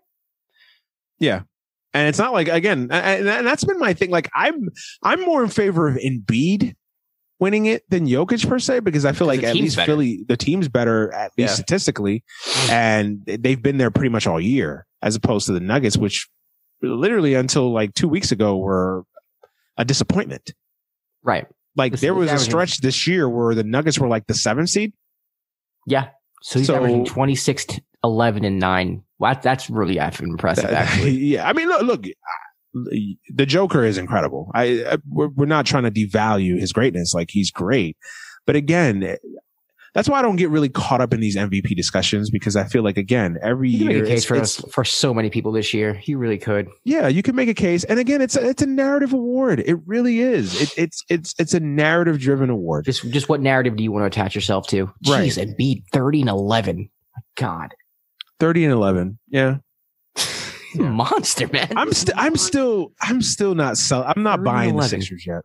And 1.94 2.08
it's 2.08 2.18
not 2.18 2.32
like 2.32 2.48
again, 2.48 2.88
and, 2.90 3.28
and 3.28 3.46
that's 3.46 3.64
been 3.64 3.78
my 3.78 3.94
thing. 3.94 4.10
Like 4.10 4.28
I'm, 4.34 4.68
I'm 5.02 5.20
more 5.22 5.42
in 5.42 5.48
favor 5.50 5.88
of 5.88 5.96
Embiid 5.96 6.74
winning 7.40 7.66
it 7.66 7.88
than 7.88 8.06
Jokic 8.06 8.48
per 8.48 8.58
se 8.58 8.80
because 8.80 9.04
I 9.04 9.12
feel 9.12 9.26
like 9.26 9.42
at 9.44 9.54
least 9.54 9.76
better. 9.76 9.86
Philly, 9.92 10.24
the 10.28 10.36
team's 10.36 10.68
better 10.68 11.12
at 11.14 11.32
least 11.38 11.50
Yeah. 11.50 11.54
statistically, 11.54 12.24
and 12.68 13.22
they've 13.26 13.62
been 13.62 13.78
there 13.78 13.90
pretty 13.90 14.08
much 14.10 14.26
all 14.26 14.40
year, 14.40 14.86
as 15.02 15.14
opposed 15.16 15.46
to 15.46 15.52
the 15.52 15.60
Nuggets, 15.60 15.96
which 15.96 16.28
literally 16.82 17.34
until 17.34 17.72
like 17.72 17.94
two 17.94 18.08
weeks 18.08 18.32
ago 18.32 18.56
were 18.56 19.04
a 19.76 19.84
disappointment. 19.84 20.52
Right. 21.22 21.46
Like 21.76 21.92
Listen, 21.92 22.06
there 22.06 22.14
was 22.14 22.28
a 22.28 22.32
averaging- 22.32 22.50
stretch 22.50 22.80
this 22.80 23.06
year 23.06 23.28
where 23.28 23.54
the 23.54 23.62
Nuggets 23.64 23.98
were 23.98 24.08
like 24.08 24.26
the 24.26 24.34
seventh 24.34 24.70
seed. 24.70 24.92
Yeah. 25.86 26.08
So 26.42 26.58
he's 26.58 26.66
So- 26.68 26.74
averaging 26.76 27.04
26, 27.04 27.66
11, 28.02 28.44
and 28.44 28.58
9. 28.58 29.02
Well, 29.18 29.32
that, 29.34 29.42
that's 29.42 29.68
really 29.68 29.96
effing 29.96 30.28
impressive, 30.28 30.70
actually. 30.70 31.10
yeah, 31.10 31.48
I 31.48 31.52
mean, 31.52 31.68
look, 31.68 31.82
look, 31.82 32.04
the 32.74 33.46
Joker 33.46 33.84
is 33.84 33.98
incredible. 33.98 34.50
I, 34.54 34.84
I 34.84 34.98
we're, 35.08 35.28
we're 35.28 35.46
not 35.46 35.66
trying 35.66 35.84
to 35.84 35.90
devalue 35.90 36.58
his 36.58 36.72
greatness. 36.72 37.14
Like 37.14 37.30
he's 37.30 37.50
great, 37.50 37.96
but 38.46 38.56
again, 38.56 39.16
that's 39.94 40.08
why 40.08 40.18
I 40.18 40.22
don't 40.22 40.36
get 40.36 40.50
really 40.50 40.68
caught 40.68 41.00
up 41.00 41.12
in 41.14 41.20
these 41.20 41.34
MVP 41.36 41.74
discussions 41.74 42.30
because 42.30 42.54
I 42.56 42.64
feel 42.64 42.82
like 42.84 42.98
again 42.98 43.38
every 43.42 43.70
You 43.70 43.78
can 43.78 43.90
year 43.90 44.02
make 44.02 44.10
a 44.10 44.14
case 44.14 44.30
it's- 44.30 44.56
for 44.56 44.64
us 44.64 44.72
for 44.72 44.84
so 44.84 45.12
many 45.14 45.30
people 45.30 45.50
this 45.50 45.72
year. 45.74 46.00
You 46.04 46.18
really 46.18 46.38
could. 46.38 46.68
yeah, 46.84 47.08
you 47.08 47.22
can 47.22 47.34
make 47.34 47.48
a 47.48 47.54
case, 47.54 47.84
and 47.84 47.98
again, 47.98 48.20
it's 48.20 48.36
a, 48.36 48.46
it's 48.46 48.62
a 48.62 48.66
narrative 48.66 49.12
award. 49.12 49.60
It 49.60 49.78
really 49.86 50.20
is. 50.20 50.60
It, 50.60 50.78
it's 50.78 51.04
it's 51.08 51.34
it's 51.38 51.54
a 51.54 51.60
narrative 51.60 52.20
driven 52.20 52.50
award. 52.50 52.84
Just 52.84 53.10
just 53.10 53.28
what 53.28 53.40
narrative 53.40 53.76
do 53.76 53.82
you 53.82 53.90
want 53.90 54.02
to 54.02 54.06
attach 54.06 54.34
yourself 54.34 54.68
to? 54.68 54.84
Right. 55.08 55.28
Jeez, 55.30 55.42
Embiid 55.42 55.84
30 55.92 56.20
and 56.20 56.30
11. 56.30 56.90
God. 57.36 57.74
Thirty 58.40 58.64
and 58.64 58.72
eleven. 58.72 59.18
Yeah, 59.28 59.56
He's 60.16 60.78
monster, 60.78 61.48
man. 61.48 61.72
I'm 61.76 61.92
still 61.92 62.14
I'm 62.16 62.36
still 62.36 62.92
I'm 63.00 63.20
still 63.22 63.54
not 63.54 63.76
sell. 63.78 64.04
I'm 64.04 64.22
not 64.22 64.44
buying 64.44 64.76
the 64.76 64.82
Sixers 64.82 65.26
yet. 65.26 65.42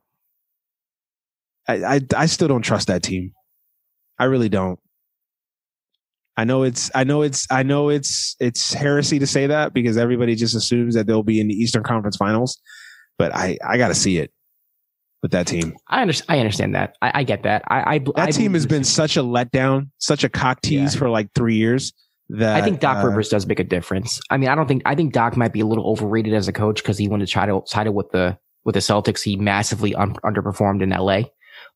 I, 1.67 1.95
I 1.95 2.01
I 2.15 2.25
still 2.27 2.47
don't 2.47 2.61
trust 2.61 2.87
that 2.87 3.03
team. 3.03 3.31
I 4.19 4.25
really 4.25 4.49
don't. 4.49 4.79
I 6.35 6.43
know 6.45 6.63
it's 6.63 6.91
I 6.95 7.03
know 7.03 7.21
it's 7.21 7.47
I 7.51 7.63
know 7.63 7.89
it's 7.89 8.35
it's 8.39 8.73
heresy 8.73 9.19
to 9.19 9.27
say 9.27 9.47
that 9.47 9.73
because 9.73 9.97
everybody 9.97 10.35
just 10.35 10.55
assumes 10.55 10.95
that 10.95 11.07
they'll 11.07 11.23
be 11.23 11.39
in 11.39 11.47
the 11.47 11.53
Eastern 11.53 11.83
Conference 11.83 12.17
Finals, 12.17 12.59
but 13.17 13.33
I 13.33 13.57
I 13.67 13.77
got 13.77 13.89
to 13.89 13.95
see 13.95 14.17
it 14.17 14.31
with 15.21 15.31
that 15.31 15.47
team. 15.47 15.73
I 15.87 16.01
understand. 16.01 16.25
I 16.29 16.39
understand 16.39 16.75
that. 16.75 16.95
I, 17.01 17.11
I 17.19 17.23
get 17.23 17.43
that. 17.43 17.63
I, 17.67 17.95
I 17.95 17.99
That 17.99 18.13
I 18.17 18.31
team 18.31 18.55
has 18.55 18.65
been 18.65 18.83
such 18.83 19.15
a 19.15 19.21
letdown, 19.21 19.89
such 19.99 20.23
a 20.23 20.29
cock 20.29 20.61
tease 20.61 20.93
Yeah. 20.95 20.99
for 20.99 21.09
like 21.09 21.29
three 21.33 21.55
years. 21.55 21.93
That 22.29 22.55
I 22.55 22.61
think 22.61 22.79
Doc 22.79 23.03
uh, 23.03 23.07
Rivers 23.07 23.29
does 23.29 23.45
make 23.45 23.59
a 23.59 23.63
difference. 23.63 24.19
I 24.29 24.37
mean, 24.37 24.49
I 24.49 24.55
don't 24.55 24.67
think 24.67 24.81
I 24.85 24.95
think 24.95 25.13
Doc 25.13 25.35
might 25.35 25.53
be 25.53 25.59
a 25.59 25.65
little 25.65 25.87
overrated 25.87 26.33
as 26.33 26.47
a 26.47 26.53
coach 26.53 26.81
because 26.81 26.97
he 26.97 27.07
wanted 27.07 27.27
to 27.27 27.31
try 27.31 27.45
to 27.45 27.61
side 27.65 27.87
with 27.89 28.11
the 28.11 28.37
with 28.63 28.73
the 28.73 28.79
Celtics. 28.79 29.21
He 29.21 29.35
massively 29.35 29.93
un- 29.93 30.15
underperformed 30.23 30.81
in 30.81 30.89
LA, 30.89 31.29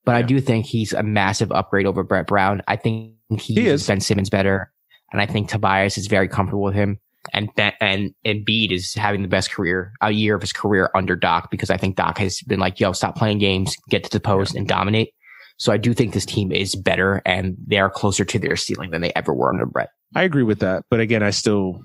but 0.06 0.16
I 0.16 0.22
do 0.22 0.40
think 0.40 0.66
he's 0.66 0.94
a 0.94 1.04
massive 1.04 1.52
upgrade 1.52 1.86
over 1.86 2.04
Brett 2.04 2.28
Brown. 2.28 2.62
I 2.68 2.78
think 2.78 3.14
he, 3.30 3.56
He 3.56 3.68
is. 3.68 3.86
Ben 3.86 4.00
Simmons 4.00 4.30
better, 4.30 4.72
and 5.12 5.22
I 5.22 5.26
think 5.26 5.50
Tobias 5.50 5.98
is 5.98 6.08
very 6.08 6.28
comfortable 6.28 6.64
with 6.64 6.76
him. 6.76 7.00
And 7.34 7.54
Ben, 7.56 7.74
and 7.82 8.16
Embiid 8.26 8.72
is 8.72 8.94
having 8.94 9.22
the 9.22 9.28
best 9.28 9.52
career, 9.52 9.92
a 10.02 10.12
year 10.12 10.36
of 10.36 10.42
his 10.42 10.54
career 10.54 10.90
under 10.96 11.18
Doc 11.18 11.52
because 11.52 11.70
I 11.70 11.76
think 11.76 11.98
Doc 11.98 12.18
has 12.20 12.42
been 12.42 12.60
like, 12.60 12.80
"Yo, 12.80 12.94
stop 12.94 13.18
playing 13.18 13.40
games, 13.40 13.76
get 13.90 14.06
to 14.06 14.10
the 14.10 14.22
post, 14.22 14.56
and 14.56 14.66
dominate." 14.66 15.14
So 15.58 15.74
I 15.74 15.78
do 15.78 15.94
think 15.94 16.14
this 16.14 16.26
team 16.26 16.52
is 16.52 16.76
better, 16.76 17.22
and 17.26 17.58
they 17.66 17.80
are 17.80 17.90
closer 17.90 18.24
to 18.24 18.40
their 18.40 18.56
ceiling 18.56 18.92
than 18.92 19.02
they 19.02 19.12
ever 19.16 19.34
were 19.34 19.50
under 19.50 19.66
Brett. 19.66 19.90
I 20.16 20.24
agree 20.24 20.44
with 20.44 20.60
that, 20.60 20.84
but 20.90 21.00
again, 21.00 21.22
I 21.24 21.32
still 21.32 21.82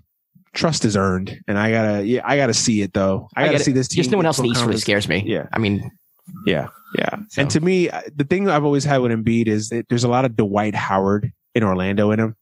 trust 0.55 0.85
is 0.85 0.97
earned, 0.97 1.37
and 1.49 1.59
I 1.59 1.71
gotta 1.71 2.05
yeah 2.07 2.21
I 2.25 2.37
gotta 2.37 2.55
see 2.55 2.83
it 2.83 2.93
though. 2.93 3.29
I, 3.37 3.45
I 3.45 3.47
gotta 3.47 3.59
see 3.65 3.73
this. 3.73 3.89
Just 3.89 4.11
no 4.11 4.17
one 4.19 4.27
else 4.27 4.39
in 4.39 4.45
the 4.45 4.51
East 4.51 4.61
really 4.65 4.79
scares 4.79 5.09
me. 5.09 5.23
Yeah. 5.27 5.47
I 5.53 5.59
mean, 5.59 5.91
Yeah, 6.47 6.69
yeah. 6.99 7.17
So- 7.31 7.43
And 7.43 7.51
to 7.51 7.61
me, 7.61 7.89
the 8.15 8.25
thing 8.25 8.49
I've 8.49 8.65
always 8.65 8.85
had 8.85 8.99
with 8.99 9.13
Embiid 9.13 9.49
is 9.49 9.69
that 9.71 9.89
there's 9.89 10.05
a 10.05 10.09
lot 10.09 10.25
of 10.25 10.37
Dwight 10.37 10.75
Howard 10.75 11.33
in 11.55 11.63
Orlando 11.65 12.11
in 12.13 12.21
him, 12.21 12.37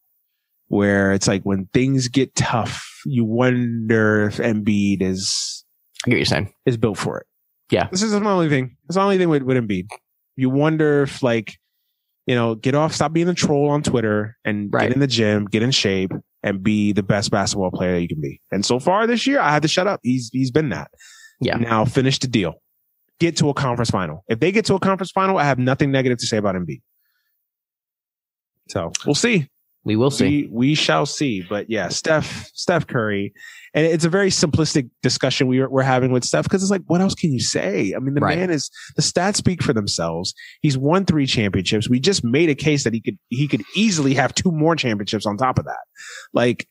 where 0.69 1.12
it's 1.12 1.27
like 1.28 1.43
when 1.44 1.66
things 1.73 2.09
get 2.09 2.35
tough, 2.36 2.86
you 3.07 3.24
wonder 3.24 4.27
if 4.27 4.36
Embiid 4.36 5.02
is 5.02 5.65
I 6.07 6.11
get 6.11 6.15
what 6.15 6.19
you're 6.19 6.24
saying. 6.27 6.52
is 6.66 6.77
built 6.77 6.98
for 6.98 7.19
it. 7.19 7.27
Yeah. 7.70 7.89
this 7.90 8.02
is 8.02 8.12
my 8.20 8.31
only 8.32 8.48
thing. 8.48 8.77
It's 8.86 8.97
the 8.97 9.01
only 9.02 9.16
thing 9.19 9.28
with, 9.28 9.43
with 9.44 9.57
Embiid. 9.57 9.86
You 10.36 10.51
wonder 10.51 11.02
if 11.02 11.23
like, 11.23 11.57
you 12.26 12.34
know, 12.34 12.55
get 12.55 12.74
off, 12.74 12.92
stop 12.94 13.12
being 13.12 13.28
a 13.28 13.34
troll 13.34 13.68
on 13.70 13.82
Twitter 13.82 14.36
and 14.44 14.72
Right. 14.72 14.88
get 14.88 14.92
in 14.94 15.01
the 15.01 15.06
gym, 15.06 15.47
get 15.47 15.62
in 15.62 15.70
shape, 15.70 16.12
and 16.42 16.62
be 16.62 16.92
the 16.92 17.02
best 17.02 17.30
basketball 17.30 17.70
player 17.70 17.98
you 17.98 18.09
can 18.09 18.20
be. 18.20 18.40
And 18.51 18.64
so 18.64 18.78
far 18.78 19.06
this 19.06 19.26
year, 19.26 19.40
I 19.40 19.51
had 19.51 19.62
to 19.62 19.68
shut 19.68 19.86
up. 19.86 20.01
He's 20.02 20.30
he's 20.32 20.51
been 20.51 20.68
that. 20.70 20.90
Yeah. 21.40 21.56
Now 21.56 21.84
finish 21.84 22.18
the 22.18 22.28
deal. 22.28 22.55
Get 23.18 23.36
to 23.38 23.48
a 23.51 23.55
conference 23.55 23.90
final. 23.90 24.24
If 24.28 24.40
they 24.40 24.51
get 24.52 24.64
to 24.66 24.74
a 24.74 24.80
conference 24.80 25.10
final, 25.10 25.36
I 25.38 25.44
have 25.44 25.59
nothing 25.59 25.90
negative 25.90 26.18
to 26.18 26.26
say 26.26 26.36
about 26.38 26.55
Embiid. 26.55 26.80
So 28.68 28.92
we'll 29.05 29.14
see. 29.14 29.48
We 29.85 29.97
will 29.97 30.11
see. 30.11 30.43
We 30.44 30.48
we 30.52 30.74
shall 30.74 31.07
see. 31.07 31.43
But 31.48 31.70
yeah, 31.70 31.89
Steph 31.89 32.51
Steph 32.55 32.86
Curry, 32.86 33.32
and 33.73 33.86
it's 33.86 34.05
a 34.05 34.11
very 34.11 34.28
simplistic 34.28 34.90
discussion 35.02 35.47
we 35.47 35.61
are, 35.61 35.70
we're 35.70 35.82
having 35.82 36.12
with 36.12 36.23
Steph 36.24 36.44
because 36.44 36.62
it's 36.62 36.70
like, 36.70 36.82
what 36.86 37.01
else 37.01 37.15
can 37.15 37.32
you 37.32 37.40
say? 37.40 37.94
I 37.97 37.98
mean, 37.98 38.12
the 38.15 38.20
Right. 38.20 38.36
man 38.39 38.51
is 38.51 38.70
the 38.97 39.02
stats 39.02 39.36
speak 39.36 39.62
for 39.62 39.73
themselves. 39.73 40.35
He's 40.61 40.77
won 40.77 41.07
three 41.07 41.24
championships. 41.27 41.89
We 41.89 41.98
just 41.98 42.23
made 42.23 42.51
a 42.51 42.55
case 42.55 42.85
that 42.85 42.93
he 42.93 43.01
could 43.01 43.19
he 43.28 43.48
could 43.48 43.62
easily 43.74 44.12
have 44.15 44.35
two 44.35 44.52
more 44.52 44.77
championships 44.77 45.24
on 45.24 45.39
top 45.39 45.59
of 45.59 45.65
that. 45.65 45.81
Like, 46.35 46.69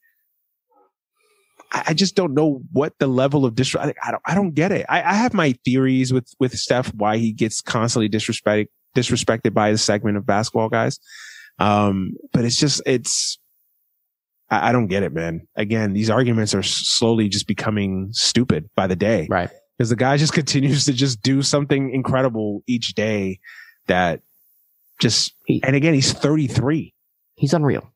I, 1.72 1.86
I 1.88 1.94
just 1.96 2.16
don't 2.16 2.36
know 2.36 2.62
what 2.72 2.94
the 3.00 3.08
level 3.08 3.44
of 3.44 3.56
disrespect. 3.56 3.98
I 4.06 4.12
don't 4.12 4.24
I 4.28 4.36
don't 4.36 4.54
get 4.54 4.72
it. 4.72 4.86
I, 4.88 5.02
I 5.02 5.14
have 5.14 5.34
my 5.34 5.54
theories 5.66 6.14
with 6.14 6.32
with 6.40 6.54
Steph 6.54 6.94
why 6.94 7.18
he 7.18 7.32
gets 7.32 7.60
constantly 7.60 8.08
disrespected 8.08 8.68
disrespected 8.96 9.54
by 9.54 9.72
the 9.72 9.78
segment 9.78 10.18
of 10.18 10.26
basketball 10.26 10.70
guys. 10.70 11.00
Um, 11.60 12.14
but 12.34 12.46
it's 12.46 12.58
just, 12.58 12.82
it's, 12.86 13.38
I, 14.50 14.70
I 14.70 14.72
don't 14.72 14.88
get 14.88 15.04
it, 15.04 15.14
man. 15.14 15.48
Again, 15.56 15.94
these 15.94 16.10
arguments 16.10 16.54
are 16.56 16.64
slowly 16.64 17.30
just 17.30 17.48
becoming 17.48 18.10
stupid 18.12 18.70
by 18.76 18.88
the 18.88 18.96
day 18.96 19.28
Right. 19.30 19.50
because 19.78 19.90
the 19.90 19.96
guy 19.96 20.18
just 20.18 20.34
continues 20.42 20.86
to 20.86 20.94
just 20.94 21.22
do 21.22 21.42
something 21.42 21.92
incredible 21.94 22.64
each 22.68 22.94
day 22.96 23.40
that 23.88 24.22
just, 25.02 25.34
He- 25.46 25.62
and 25.64 25.76
again, 25.76 25.94
he's 25.94 26.14
33. 26.14 26.94
He's 27.36 27.54
unreal. 27.54 27.94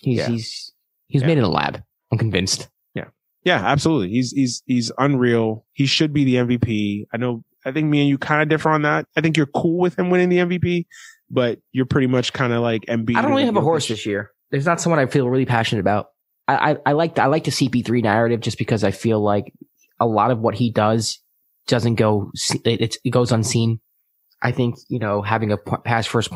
He's 0.00 0.18
Yeah. 0.18 0.28
he's 0.28 0.72
he's 1.08 1.22
Yeah. 1.22 1.26
made 1.28 1.38
in 1.38 1.44
a 1.44 1.48
lab. 1.48 1.82
I'm 2.12 2.18
convinced. 2.18 2.68
Yeah. 2.94 3.06
Yeah, 3.44 3.64
absolutely. 3.64 4.10
He's, 4.10 4.32
he's, 4.32 4.62
he's 4.66 4.92
unreal. 4.98 5.64
He 5.72 5.86
should 5.86 6.12
be 6.12 6.24
the 6.24 6.34
MVP. 6.36 7.06
I 7.12 7.16
know, 7.16 7.44
I 7.66 7.72
think 7.72 7.88
me 7.88 8.00
and 8.00 8.08
you 8.08 8.16
kind 8.16 8.40
of 8.42 8.48
differ 8.48 8.70
on 8.70 8.82
that. 8.82 9.06
I 9.16 9.20
think 9.20 9.36
you're 9.36 9.46
cool 9.46 9.78
with 9.78 9.98
him 9.98 10.08
winning 10.08 10.28
the 10.28 10.38
MVP, 10.38 10.86
but 11.28 11.58
you're 11.72 11.84
pretty 11.84 12.06
much 12.06 12.32
kind 12.32 12.52
of 12.52 12.62
like 12.62 12.82
Embiid. 12.86 13.16
I 13.16 13.22
don't 13.22 13.32
really 13.32 13.44
have 13.44 13.56
a 13.56 13.60
horse 13.60 13.88
this 13.88 14.06
year. 14.06 14.30
There's 14.52 14.64
not 14.66 14.80
someone 14.80 15.00
I 15.00 15.06
feel 15.06 15.28
really 15.28 15.46
passionate 15.46 15.80
about. 15.80 16.06
I 16.46 16.72
I, 16.72 16.76
I 16.86 16.92
like 16.92 17.16
the, 17.16 17.22
I 17.22 17.26
like 17.26 17.42
the 17.44 17.50
CP3 17.50 18.04
narrative 18.04 18.40
just 18.40 18.56
because 18.56 18.84
I 18.84 18.92
feel 18.92 19.20
like 19.20 19.52
a 19.98 20.06
lot 20.06 20.30
of 20.30 20.38
what 20.38 20.54
he 20.54 20.70
does 20.70 21.18
doesn't 21.66 21.96
go 21.96 22.30
it, 22.64 22.96
it 23.04 23.10
goes 23.10 23.32
unseen. 23.32 23.80
I 24.42 24.52
think 24.52 24.76
you 24.88 25.00
know 25.00 25.22
having 25.22 25.50
a 25.50 25.56
pass 25.56 26.06
first 26.06 26.30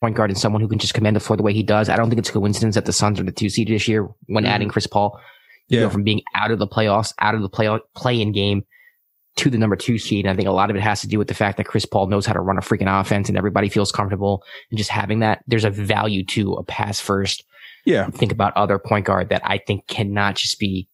point 0.00 0.14
guard 0.14 0.30
and 0.30 0.38
someone 0.38 0.62
who 0.62 0.68
can 0.68 0.78
just 0.78 0.94
command 0.94 1.16
the 1.16 1.20
floor 1.20 1.36
the 1.36 1.42
way 1.42 1.52
he 1.54 1.64
does. 1.64 1.88
I 1.88 1.96
don't 1.96 2.08
think 2.10 2.20
it's 2.20 2.28
a 2.28 2.32
coincidence 2.32 2.76
that 2.76 2.84
the 2.84 2.92
Suns 2.92 3.18
are 3.18 3.24
the 3.24 3.32
two 3.32 3.48
seed 3.48 3.66
this 3.68 3.88
year 3.88 4.06
when 4.26 4.44
Mhm. 4.44 4.48
adding 4.48 4.68
Chris 4.68 4.86
Paul. 4.86 5.18
You 5.68 5.80
Yeah. 5.80 5.86
go 5.86 5.90
from 5.90 6.04
being 6.04 6.22
out 6.36 6.52
of 6.52 6.60
the 6.60 6.68
playoffs, 6.68 7.12
out 7.20 7.34
of 7.34 7.42
the 7.42 7.48
play 7.48 7.76
play 7.96 8.20
in 8.20 8.30
game 8.30 8.62
to 9.36 9.50
the 9.50 9.58
number 9.58 9.76
two 9.76 9.98
seed. 9.98 10.24
And 10.24 10.32
I 10.32 10.36
think 10.36 10.48
a 10.48 10.52
lot 10.52 10.70
of 10.70 10.76
it 10.76 10.82
has 10.82 11.00
to 11.02 11.08
do 11.08 11.18
with 11.18 11.28
the 11.28 11.34
fact 11.34 11.58
that 11.58 11.64
Chris 11.64 11.84
Paul 11.84 12.06
knows 12.06 12.26
how 12.26 12.32
to 12.32 12.40
run 12.40 12.58
a 12.58 12.62
freaking 12.62 13.00
offense 13.00 13.28
and 13.28 13.36
everybody 13.36 13.68
feels 13.68 13.92
comfortable 13.92 14.42
and 14.70 14.78
just 14.78 14.90
having 14.90 15.20
that. 15.20 15.44
There's 15.46 15.64
a 15.64 15.70
value 15.70 16.24
to 16.26 16.54
a 16.54 16.64
pass 16.64 17.00
first. 17.00 17.44
Yeah. 17.84 18.08
Think 18.08 18.32
about 18.32 18.56
other 18.56 18.78
point 18.78 19.04
guard 19.04 19.28
that 19.28 19.42
I 19.44 19.58
think 19.58 19.86
cannot 19.86 20.36
just 20.36 20.58
be 20.58 20.88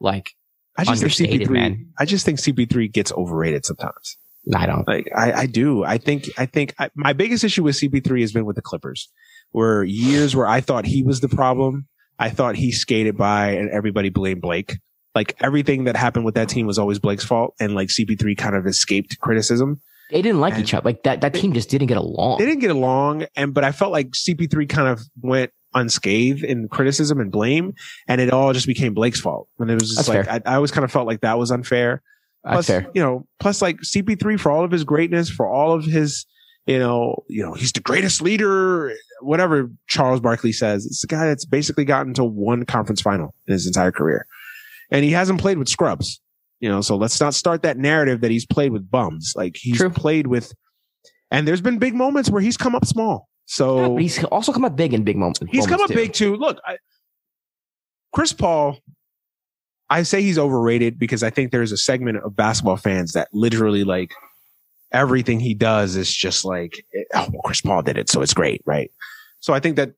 like, 0.00 0.30
I 0.78 0.84
just 0.84 1.18
think 1.18 1.30
CP3, 1.30 1.50
man. 1.50 1.86
I 1.98 2.04
just 2.04 2.24
think 2.24 2.38
CP3 2.38 2.90
gets 2.92 3.12
overrated 3.12 3.66
sometimes. 3.66 4.16
I 4.54 4.66
don't. 4.66 4.86
Like 4.86 5.10
I, 5.14 5.32
I 5.32 5.46
do. 5.46 5.84
I 5.84 5.98
think, 5.98 6.30
I 6.38 6.46
think 6.46 6.74
I, 6.78 6.90
my 6.94 7.12
biggest 7.12 7.44
issue 7.44 7.62
with 7.64 7.76
CP3 7.76 8.20
has 8.20 8.32
been 8.32 8.46
with 8.46 8.56
the 8.56 8.62
Clippers, 8.62 9.10
where 9.50 9.84
years 9.84 10.34
where 10.34 10.46
I 10.46 10.60
thought 10.60 10.86
he 10.86 11.02
was 11.02 11.20
the 11.20 11.28
problem. 11.28 11.86
I 12.18 12.30
thought 12.30 12.54
he 12.54 12.70
skated 12.70 13.16
by 13.16 13.52
and 13.52 13.68
everybody 13.70 14.08
blamed 14.10 14.40
Blake. 14.42 14.78
Like 15.14 15.34
everything 15.40 15.84
that 15.84 15.96
happened 15.96 16.24
with 16.24 16.34
that 16.36 16.48
team 16.48 16.66
was 16.66 16.78
always 16.78 16.98
Blake's 16.98 17.24
fault. 17.24 17.54
And 17.60 17.74
like 17.74 17.88
CP3 17.88 18.36
kind 18.36 18.54
of 18.54 18.66
escaped 18.66 19.18
criticism. 19.20 19.80
They 20.10 20.22
didn't 20.22 20.40
like 20.40 20.54
And- 20.54 20.62
each 20.62 20.74
other. 20.74 20.84
Like 20.84 21.02
that, 21.04 21.20
that 21.20 21.34
team 21.34 21.52
just 21.52 21.70
didn't 21.70 21.88
get 21.88 21.96
along. 21.96 22.38
They 22.38 22.46
didn't 22.46 22.60
get 22.60 22.70
along. 22.70 23.26
And, 23.36 23.54
but 23.54 23.64
I 23.64 23.72
felt 23.72 23.92
like 23.92 24.10
CP3 24.10 24.68
kind 24.68 24.88
of 24.88 25.00
went 25.20 25.52
unscathed 25.74 26.42
in 26.42 26.68
criticism 26.68 27.20
and 27.20 27.30
blame. 27.30 27.74
And 28.08 28.20
it 28.20 28.32
all 28.32 28.52
just 28.52 28.66
became 28.66 28.94
Blake's 28.94 29.20
fault. 29.20 29.48
And 29.58 29.70
it 29.70 29.74
was 29.74 29.94
just 29.94 30.06
That's 30.06 30.28
like. 30.28 30.46
I, 30.46 30.52
I 30.52 30.54
always 30.56 30.70
kind 30.70 30.84
of 30.84 30.92
felt 30.92 31.06
like 31.06 31.20
that 31.20 31.38
was 31.38 31.50
unfair. 31.50 32.02
That's 32.42 32.54
plus, 32.54 32.66
fair. 32.66 32.90
you 32.94 33.02
know, 33.02 33.26
plus 33.38 33.60
like 33.60 33.78
CP3 33.82 34.40
for 34.40 34.50
all 34.50 34.64
of 34.64 34.70
his 34.70 34.82
greatness, 34.84 35.28
for 35.28 35.46
all 35.46 35.72
of 35.72 35.84
his, 35.84 36.24
you 36.66 36.78
know, 36.78 37.22
you 37.28 37.42
know, 37.42 37.52
he's 37.54 37.72
the 37.72 37.80
greatest 37.80 38.22
leader, 38.22 38.92
whatever 39.20 39.70
Charles 39.88 40.20
Barkley 40.20 40.52
says. 40.52 40.86
It's 40.86 41.02
the 41.02 41.06
guy 41.06 41.26
that's 41.26 41.44
basically 41.44 41.84
gotten 41.84 42.14
to 42.14 42.24
one 42.24 42.64
conference 42.64 43.00
final 43.02 43.34
in 43.46 43.52
his 43.52 43.66
entire 43.66 43.92
career. 43.92 44.26
And 44.90 45.04
he 45.04 45.10
hasn't 45.12 45.40
played 45.40 45.58
with 45.58 45.68
scrubs, 45.68 46.20
you 46.60 46.68
know, 46.68 46.80
so 46.80 46.96
let's 46.96 47.20
not 47.20 47.34
start 47.34 47.62
that 47.62 47.78
narrative 47.78 48.20
that 48.22 48.30
he's 48.30 48.46
played 48.46 48.72
with 48.72 48.90
bums. 48.90 49.34
Like 49.36 49.56
he's 49.56 49.76
True. 49.76 49.90
played 49.90 50.26
with, 50.26 50.52
and 51.30 51.46
there's 51.46 51.60
been 51.60 51.78
big 51.78 51.94
moments 51.94 52.30
where 52.30 52.42
he's 52.42 52.56
come 52.56 52.74
up 52.74 52.84
small. 52.84 53.28
So 53.46 53.94
Yeah, 53.94 54.00
he's 54.02 54.24
also 54.24 54.52
come 54.52 54.64
up 54.64 54.76
big 54.76 54.94
in 54.94 55.04
big 55.04 55.16
moments. 55.16 55.40
He's 55.50 55.66
come 55.66 55.80
up 55.80 55.88
too. 55.88 55.94
big 55.94 56.12
too. 56.12 56.36
Look, 56.36 56.58
I, 56.64 56.76
Chris 58.12 58.32
Paul, 58.32 58.78
I 59.88 60.02
say 60.02 60.22
he's 60.22 60.38
overrated 60.38 60.98
because 60.98 61.22
I 61.22 61.30
think 61.30 61.50
there's 61.50 61.72
a 61.72 61.76
segment 61.76 62.18
of 62.18 62.36
basketball 62.36 62.76
fans 62.76 63.12
that 63.12 63.28
literally 63.32 63.84
like 63.84 64.12
everything 64.92 65.40
he 65.40 65.54
does 65.54 65.96
is 65.96 66.12
just 66.12 66.44
like, 66.44 66.84
eh, 66.94 67.02
oh, 67.14 67.28
well, 67.32 67.42
Chris 67.42 67.60
Paul 67.60 67.82
did 67.82 67.98
it, 67.98 68.08
so 68.08 68.22
it's 68.22 68.34
great, 68.34 68.62
right? 68.66 68.90
So 69.40 69.52
I 69.52 69.60
think 69.60 69.76
that 69.76 69.92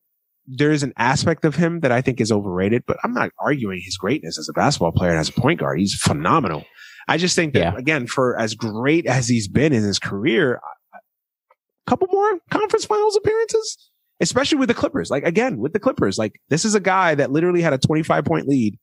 there 0.46 0.72
is 0.72 0.82
an 0.82 0.92
aspect 0.96 1.44
of 1.44 1.54
him 1.56 1.80
that 1.80 1.92
I 1.92 2.00
think 2.00 2.20
is 2.20 2.32
overrated, 2.32 2.84
but 2.86 2.96
I'm 3.04 3.14
not 3.14 3.30
arguing 3.38 3.80
his 3.82 3.96
greatness 3.96 4.38
as 4.38 4.48
a 4.48 4.52
basketball 4.52 4.92
player 4.92 5.10
and 5.10 5.18
as 5.20 5.28
a 5.28 5.32
point 5.32 5.60
guard. 5.60 5.78
He's 5.78 5.94
phenomenal. 5.94 6.64
I 7.08 7.16
just 7.16 7.36
think 7.36 7.54
that 7.54 7.60
Yeah. 7.60 7.76
again, 7.76 8.06
for 8.06 8.38
as 8.38 8.54
great 8.54 9.06
as 9.06 9.28
he's 9.28 9.48
been 9.48 9.72
in 9.72 9.82
his 9.82 9.98
career, 9.98 10.60
a 10.94 11.90
couple 11.90 12.08
more 12.10 12.38
conference 12.50 12.84
finals 12.84 13.16
appearances, 13.16 13.90
especially 14.20 14.58
with 14.58 14.68
the 14.68 14.74
Clippers. 14.74 15.10
Like 15.10 15.24
again, 15.24 15.58
with 15.58 15.72
the 15.72 15.80
Clippers, 15.80 16.18
like 16.18 16.40
this 16.48 16.64
is 16.64 16.74
a 16.74 16.80
guy 16.80 17.14
that 17.14 17.30
literally 17.32 17.62
had 17.62 17.72
a 17.72 17.78
25 17.78 18.24
point 18.24 18.48
lead 18.48 18.78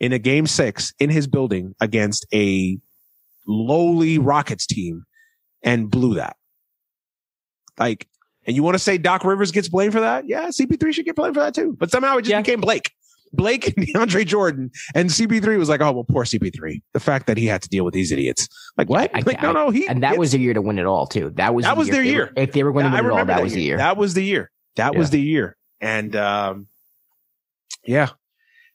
in 0.00 0.12
a 0.12 0.18
game 0.18 0.46
six 0.46 0.92
in 0.98 1.10
his 1.10 1.26
building 1.26 1.74
against 1.80 2.26
a 2.34 2.78
lowly 3.46 4.18
Rockets 4.18 4.66
team 4.66 5.04
and 5.62 5.90
blew 5.90 6.14
that. 6.14 6.36
Like, 7.78 8.06
and 8.46 8.56
you 8.56 8.62
want 8.62 8.74
to 8.74 8.78
say 8.78 8.98
Doc 8.98 9.24
Rivers 9.24 9.50
gets 9.52 9.68
blamed 9.68 9.92
for 9.92 10.00
that? 10.00 10.26
Yeah, 10.26 10.48
CP3 10.48 10.92
should 10.92 11.04
get 11.04 11.16
blamed 11.16 11.34
for 11.34 11.40
that 11.40 11.54
too. 11.54 11.76
But 11.78 11.90
somehow 11.90 12.16
it 12.16 12.22
just 12.22 12.30
Yeah. 12.30 12.40
became 12.42 12.60
Blake. 12.60 12.92
Blake 13.34 13.74
and 13.76 13.86
DeAndre 13.94 14.26
Jordan 14.26 14.70
and 14.94 15.08
CP3 15.08 15.56
was 15.58 15.68
like, 15.70 15.80
oh, 15.80 15.90
well, 15.92 16.04
poor 16.04 16.24
CP3. 16.24 16.82
The 16.92 17.00
fact 17.00 17.26
that 17.28 17.38
he 17.38 17.46
had 17.46 17.62
to 17.62 17.68
deal 17.68 17.82
with 17.84 17.94
these 17.94 18.12
idiots. 18.12 18.46
Like, 18.76 18.90
what? 18.90 19.10
I- 19.14 19.20
like, 19.20 19.40
no, 19.40 19.50
I- 19.50 19.52
no, 19.52 19.70
he. 19.70 19.86
And 19.88 20.02
that 20.02 20.18
was 20.18 20.32
the 20.32 20.38
year 20.38 20.52
to 20.54 20.60
win 20.60 20.78
it 20.78 20.84
all 20.86 21.06
too. 21.06 21.30
That 21.36 21.54
was 21.54 21.64
That 21.64 21.74
the 21.74 21.78
was 21.78 21.88
their 21.88 22.02
year. 22.02 22.30
If 22.36 22.52
they 22.52 22.62
were 22.62 22.72
going 22.72 22.84
to 22.84 22.90
win 22.90 22.98
it 22.98 23.04
all, 23.04 23.10
remember 23.10 23.32
that 23.34 23.42
was 23.42 23.54
the 23.54 23.62
year. 23.62 23.78
That 23.78 23.96
was 23.96 24.14
the 24.14 24.24
year. 24.24 24.50
That 24.76 24.94
was 24.94 25.10
the 25.10 25.20
year. 25.20 25.56
And, 25.80 26.14
um, 26.16 26.66
yeah, 27.84 28.10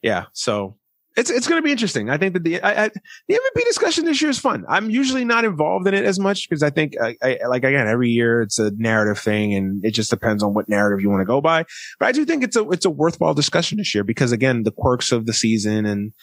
yeah. 0.01 0.25
So 0.33 0.77
it's, 1.17 1.31
it's 1.31 1.47
going 1.47 1.59
to 1.59 1.65
be 1.65 1.71
interesting. 1.71 2.11
I 2.11 2.17
think 2.17 2.33
that 2.33 2.43
the, 2.43 2.61
I, 2.61 2.85
I, 2.85 2.89
the 3.27 3.33
MVP 3.33 3.65
discussion 3.65 4.05
this 4.05 4.21
year 4.21 4.29
is 4.29 4.37
fun. 4.37 4.63
I'm 4.69 4.91
usually 4.91 5.25
not 5.25 5.45
involved 5.45 5.87
in 5.87 5.95
it 5.95 6.05
as 6.05 6.19
much 6.19 6.47
because 6.47 6.61
I 6.61 6.69
think, 6.69 6.93
I, 7.01 7.17
I, 7.23 7.39
like 7.47 7.63
again, 7.63 7.87
every 7.87 8.09
year 8.09 8.43
it's 8.43 8.59
a 8.59 8.69
narrative 8.77 9.17
thing 9.17 9.55
and 9.55 9.83
it 9.83 9.91
just 9.91 10.11
depends 10.11 10.43
on 10.43 10.53
what 10.53 10.69
narrative 10.69 11.01
you 11.01 11.09
want 11.09 11.21
to 11.21 11.25
go 11.25 11.41
by. 11.41 11.65
But 11.99 12.05
I 12.05 12.11
do 12.11 12.23
think 12.23 12.43
it's 12.43 12.55
a, 12.55 12.69
it's 12.69 12.85
a 12.85 12.91
worthwhile 12.91 13.33
discussion 13.33 13.79
this 13.79 13.95
year 13.95 14.03
because 14.03 14.31
again, 14.31 14.61
the 14.61 14.71
quirks 14.71 15.11
of 15.11 15.25
the 15.25 15.33
season 15.33 15.87
and, 15.87 16.13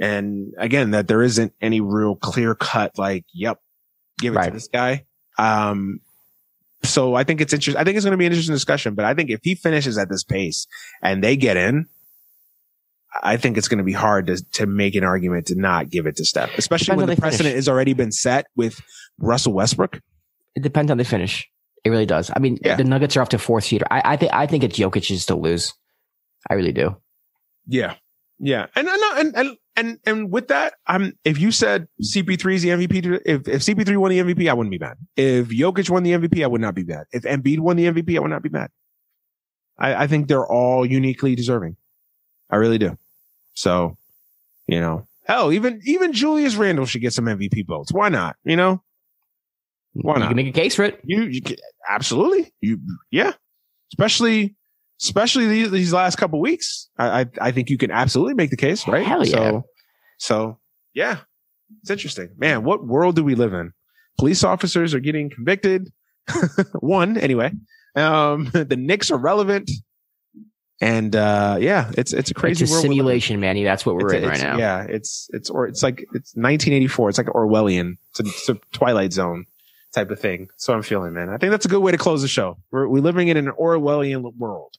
and 0.00 0.54
again, 0.56 0.92
that 0.92 1.06
there 1.06 1.22
isn't 1.22 1.52
any 1.60 1.82
real 1.82 2.16
clear 2.16 2.54
cut, 2.54 2.96
like, 2.96 3.26
yep, 3.34 3.58
give 4.18 4.34
it 4.34 4.42
to 4.42 4.50
this 4.50 4.68
guy. 4.68 5.04
Um, 5.38 6.00
so 6.82 7.14
I 7.14 7.24
think 7.24 7.42
it's 7.42 7.52
interesting. 7.52 7.78
I 7.78 7.84
think 7.84 7.96
it's 7.96 8.06
going 8.06 8.12
to 8.12 8.18
be 8.18 8.24
an 8.24 8.32
interesting 8.32 8.54
discussion, 8.54 8.94
but 8.94 9.04
I 9.04 9.12
think 9.12 9.28
if 9.28 9.40
he 9.42 9.54
finishes 9.54 9.98
at 9.98 10.08
this 10.08 10.24
pace 10.24 10.66
and 11.02 11.22
they 11.22 11.36
get 11.36 11.58
in, 11.58 11.86
I 13.22 13.36
think 13.36 13.56
it's 13.58 13.68
going 13.68 13.78
to 13.78 13.84
be 13.84 13.92
hard 13.92 14.26
to, 14.28 14.36
to 14.52 14.66
make 14.66 14.94
an 14.94 15.04
argument 15.04 15.46
to 15.48 15.54
not 15.56 15.90
give 15.90 16.06
it 16.06 16.16
to 16.16 16.24
Steph, 16.24 16.56
especially 16.56 16.84
Depends 16.86 16.98
when 16.98 17.06
the 17.08 17.14
they 17.14 17.16
finish. 17.16 17.30
precedent 17.38 17.54
has 17.56 17.68
already 17.68 17.92
been 17.92 18.12
set 18.12 18.46
with 18.56 18.80
Russell 19.18 19.52
Westbrook. 19.52 20.00
It 20.54 20.62
depends 20.62 20.90
on 20.90 20.98
the 20.98 21.04
finish. 21.04 21.48
It 21.84 21.90
really 21.90 22.06
does. 22.06 22.30
I 22.34 22.38
mean, 22.38 22.58
Yeah. 22.64 22.76
the 22.76 22.84
Nuggets 22.84 23.16
are 23.16 23.22
off 23.22 23.30
to 23.30 23.38
fourth 23.38 23.64
seed. 23.64 23.82
I, 23.90 24.02
I 24.04 24.16
think 24.16 24.32
I 24.32 24.46
think 24.46 24.64
it's 24.64 24.78
Jokic's 24.78 25.26
to 25.26 25.34
lose. 25.34 25.72
I 26.48 26.54
really 26.54 26.72
do. 26.72 26.96
Yeah. 27.66 27.94
Yeah. 28.38 28.66
And, 28.74 28.88
and, 28.88 29.00
and, 29.18 29.36
and, 29.36 29.56
and, 29.76 29.98
and 30.06 30.30
with 30.32 30.48
that, 30.48 30.74
I'm, 30.86 31.12
if 31.24 31.38
you 31.38 31.50
said 31.52 31.88
CP3 32.02 32.54
is 32.54 32.62
the 32.62 32.68
MVP, 32.70 33.20
if, 33.26 33.48
if 33.48 33.62
CP3 33.62 33.96
won 33.98 34.10
the 34.10 34.18
MVP, 34.20 34.48
I 34.48 34.54
wouldn't 34.54 34.70
be 34.70 34.78
mad. 34.78 34.96
If 35.16 35.48
Jokic 35.48 35.90
won 35.90 36.02
the 36.04 36.12
MVP, 36.12 36.42
I 36.42 36.46
would 36.46 36.60
not 36.60 36.74
be 36.74 36.84
mad. 36.84 37.04
If 37.12 37.22
Embiid 37.24 37.60
won 37.60 37.76
the 37.76 37.86
MVP, 37.86 38.16
I 38.16 38.20
would 38.20 38.30
not 38.30 38.42
be 38.42 38.48
mad. 38.50 38.70
I, 39.78 40.04
I 40.04 40.06
think 40.06 40.28
they're 40.28 40.46
all 40.46 40.84
uniquely 40.86 41.34
deserving. 41.34 41.76
I 42.50 42.56
really 42.56 42.78
do. 42.78 42.98
So, 43.54 43.96
you 44.66 44.80
know, 44.80 45.06
hell, 45.26 45.52
even, 45.52 45.80
even 45.84 46.12
Julius 46.12 46.54
Randle 46.56 46.86
should 46.86 47.00
get 47.00 47.12
some 47.12 47.26
MVP 47.26 47.66
votes. 47.66 47.92
Why 47.92 48.08
not? 48.08 48.36
You 48.44 48.56
know, 48.56 48.82
Why 49.92 50.14
not? 50.14 50.16
You 50.16 50.20
not? 50.20 50.28
can 50.28 50.36
make 50.36 50.48
a 50.48 50.52
case 50.52 50.74
for 50.74 50.84
it. 50.84 51.00
you, 51.04 51.22
you 51.22 51.42
can, 51.42 51.56
absolutely. 51.88 52.52
You, 52.60 52.78
yeah. 53.10 53.32
Especially, 53.92 54.56
especially 55.00 55.46
these, 55.46 55.70
these 55.70 55.92
last 55.92 56.16
couple 56.16 56.40
weeks. 56.40 56.88
I, 56.98 57.20
I, 57.20 57.26
I 57.40 57.50
think 57.50 57.70
you 57.70 57.78
can 57.78 57.90
absolutely 57.90 58.34
make 58.34 58.50
the 58.50 58.56
case, 58.56 58.86
right? 58.86 59.06
Hell 59.06 59.26
yeah. 59.26 59.32
So, 59.32 59.64
so 60.18 60.58
yeah, 60.94 61.18
it's 61.80 61.90
interesting, 61.90 62.30
man. 62.36 62.64
What 62.64 62.86
world 62.86 63.16
do 63.16 63.24
we 63.24 63.34
live 63.34 63.52
in? 63.54 63.72
Police 64.18 64.44
officers 64.44 64.94
are 64.94 65.00
getting 65.00 65.30
convicted. 65.30 65.90
One 66.80 67.16
anyway. 67.16 67.52
Um, 67.96 68.50
the 68.52 68.76
Knicks 68.76 69.10
are 69.10 69.18
relevant. 69.18 69.70
And, 70.80 71.14
uh, 71.14 71.58
yeah, 71.60 71.90
it's, 71.98 72.12
it's 72.14 72.30
a 72.30 72.34
crazy 72.34 72.64
it's 72.64 72.70
a 72.70 72.74
world. 72.74 72.84
we 72.84 72.88
live 72.88 72.92
in. 72.92 72.98
simulation, 73.00 73.40
Manny. 73.40 73.64
That's 73.64 73.84
what 73.84 73.96
we're 73.96 74.14
It's- 74.14 74.22
in 74.22 74.28
right 74.30 74.40
now. 74.40 74.56
Yeah, 74.58 74.86
it's 74.88 75.28
it's 75.32 75.50
or 75.50 75.66
it's 75.66 75.82
like 75.82 76.00
it's 76.14 76.34
1984. 76.34 77.08
It's 77.10 77.18
like 77.18 77.26
Orwellian. 77.28 77.98
It's 78.10 78.20
a, 78.20 78.22
it's 78.24 78.48
a 78.48 78.54
Twilight 78.72 79.12
Zone 79.12 79.44
type 79.94 80.10
of 80.10 80.18
thing. 80.20 80.48
So 80.56 80.72
I'm 80.72 80.82
feeling, 80.82 81.12
man. 81.12 81.28
I 81.28 81.36
think 81.36 81.50
that's 81.50 81.66
a 81.66 81.68
good 81.68 81.80
way 81.80 81.92
to 81.92 81.98
close 81.98 82.22
the 82.22 82.28
show. 82.28 82.56
We're 82.70 82.88
we're 82.88 83.02
living 83.02 83.28
in 83.28 83.36
an 83.36 83.50
Orwellian 83.60 84.22
world. 84.38 84.72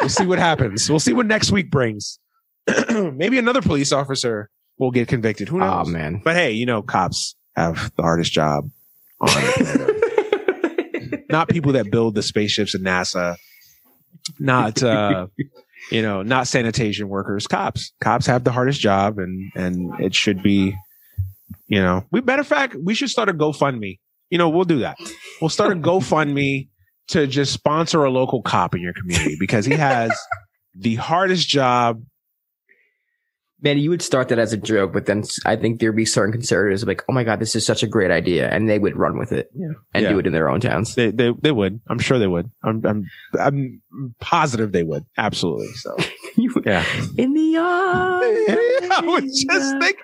We'll 0.00 0.10
see 0.10 0.26
what 0.26 0.38
happens. 0.38 0.88
We'll 0.88 1.00
see 1.00 1.12
what 1.12 1.26
next 1.26 1.50
week 1.50 1.70
brings. 1.72 2.20
Maybe 2.90 3.38
another 3.38 3.62
police 3.62 3.90
officer 3.92 4.48
will 4.78 4.90
get 4.92 5.08
convicted. 5.08 5.48
Who 5.48 5.58
knows? 5.58 5.88
Oh 5.88 5.90
man. 5.90 6.20
But 6.24 6.36
hey, 6.36 6.52
you 6.52 6.66
know, 6.66 6.82
cops 6.82 7.34
have 7.56 7.90
the 7.96 8.02
hardest 8.02 8.30
job 8.30 8.70
on 9.20 9.28
not 11.30 11.48
people 11.48 11.72
that 11.72 11.90
build 11.90 12.14
the 12.14 12.22
spaceships 12.22 12.74
at 12.74 12.80
NASA, 12.80 13.36
not 14.38 14.82
uh, 14.82 15.26
you 15.90 16.02
know, 16.02 16.22
not 16.22 16.48
sanitation 16.48 17.08
workers. 17.08 17.46
Cops, 17.46 17.92
cops 18.00 18.26
have 18.26 18.44
the 18.44 18.52
hardest 18.52 18.80
job, 18.80 19.18
and 19.18 19.52
and 19.54 20.00
it 20.00 20.14
should 20.14 20.42
be, 20.42 20.74
you 21.68 21.80
know, 21.80 22.04
we 22.10 22.20
matter 22.20 22.40
of 22.40 22.46
fact, 22.46 22.76
we 22.82 22.94
should 22.94 23.10
start 23.10 23.28
a 23.28 23.34
GoFundMe. 23.34 23.98
You 24.30 24.38
know, 24.38 24.48
we'll 24.48 24.64
do 24.64 24.80
that. 24.80 24.96
We'll 25.40 25.50
start 25.50 25.72
a 25.72 25.76
GoFundMe 25.80 26.68
to 27.08 27.26
just 27.26 27.52
sponsor 27.52 28.04
a 28.04 28.10
local 28.10 28.42
cop 28.42 28.74
in 28.74 28.80
your 28.80 28.92
community 28.92 29.36
because 29.38 29.64
he 29.64 29.74
has 29.74 30.12
the 30.74 30.96
hardest 30.96 31.48
job. 31.48 32.02
Man, 33.66 33.78
you 33.78 33.90
would 33.90 34.02
start 34.02 34.28
that 34.28 34.38
as 34.38 34.52
a 34.52 34.56
joke, 34.56 34.92
but 34.92 35.06
then 35.06 35.24
I 35.44 35.56
think 35.56 35.80
there'd 35.80 35.96
be 35.96 36.04
certain 36.06 36.32
conservatives 36.32 36.84
like, 36.86 37.02
"Oh 37.08 37.12
my 37.12 37.24
god, 37.24 37.40
this 37.40 37.56
is 37.56 37.66
such 37.66 37.82
a 37.82 37.86
great 37.86 38.10
idea," 38.12 38.48
and 38.48 38.68
they 38.68 38.78
would 38.78 38.96
run 38.96 39.18
with 39.18 39.32
it 39.32 39.50
Yeah. 39.54 39.72
and 39.92 40.04
Yeah. 40.04 40.10
do 40.10 40.18
it 40.20 40.26
in 40.26 40.32
their 40.32 40.48
own 40.48 40.60
towns. 40.60 40.94
They, 40.94 41.10
they 41.10 41.32
they 41.42 41.50
would. 41.52 41.80
I'm 41.88 41.98
sure 41.98 42.18
they 42.18 42.26
would. 42.28 42.48
I'm 42.62 42.84
I'm 42.86 43.04
I'm 43.38 43.82
positive 44.20 44.70
they 44.72 44.84
would. 44.84 45.04
Absolutely. 45.18 45.72
So 45.74 45.96
yeah. 46.64 46.84
in 47.18 47.34
the 47.34 47.56
arms. 47.56 48.38
I 48.90 49.00
was 49.04 49.44
just 49.48 49.78
think. 49.80 49.96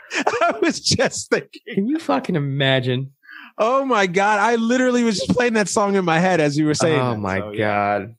I 0.43 0.59
was 0.61 0.81
just 0.81 1.31
thinking. 1.31 1.61
Can 1.75 1.87
you 1.89 1.99
fucking 1.99 2.35
imagine? 2.37 3.13
Oh 3.59 3.85
my 3.85 4.07
god! 4.07 4.41
I 4.41 4.57
literally 4.57 5.05
was 5.05 5.19
just 5.19 5.31
playing 5.31 5.53
that 5.55 5.69
song 5.69 5.95
in 5.95 6.05
my 6.05 6.19
head 6.19 6.41
as 6.41 6.57
you 6.59 6.67
were 6.67 6.75
saying. 6.75 6.99
oh 7.01 7.13
that. 7.13 7.19
my 7.19 7.39
So, 7.39 7.51
yeah. 7.53 7.99
god. 8.01 8.15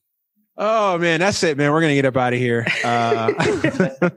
Oh 0.55 0.97
man, 0.99 1.19
that's 1.19 1.41
it, 1.43 1.57
man. 1.57 1.71
We're 1.71 1.81
gonna 1.81 1.95
get 1.95 2.05
up 2.05 2.17
out 2.17 2.34
of 2.34 2.39
here. 2.39 2.67
Uh, 2.84 3.34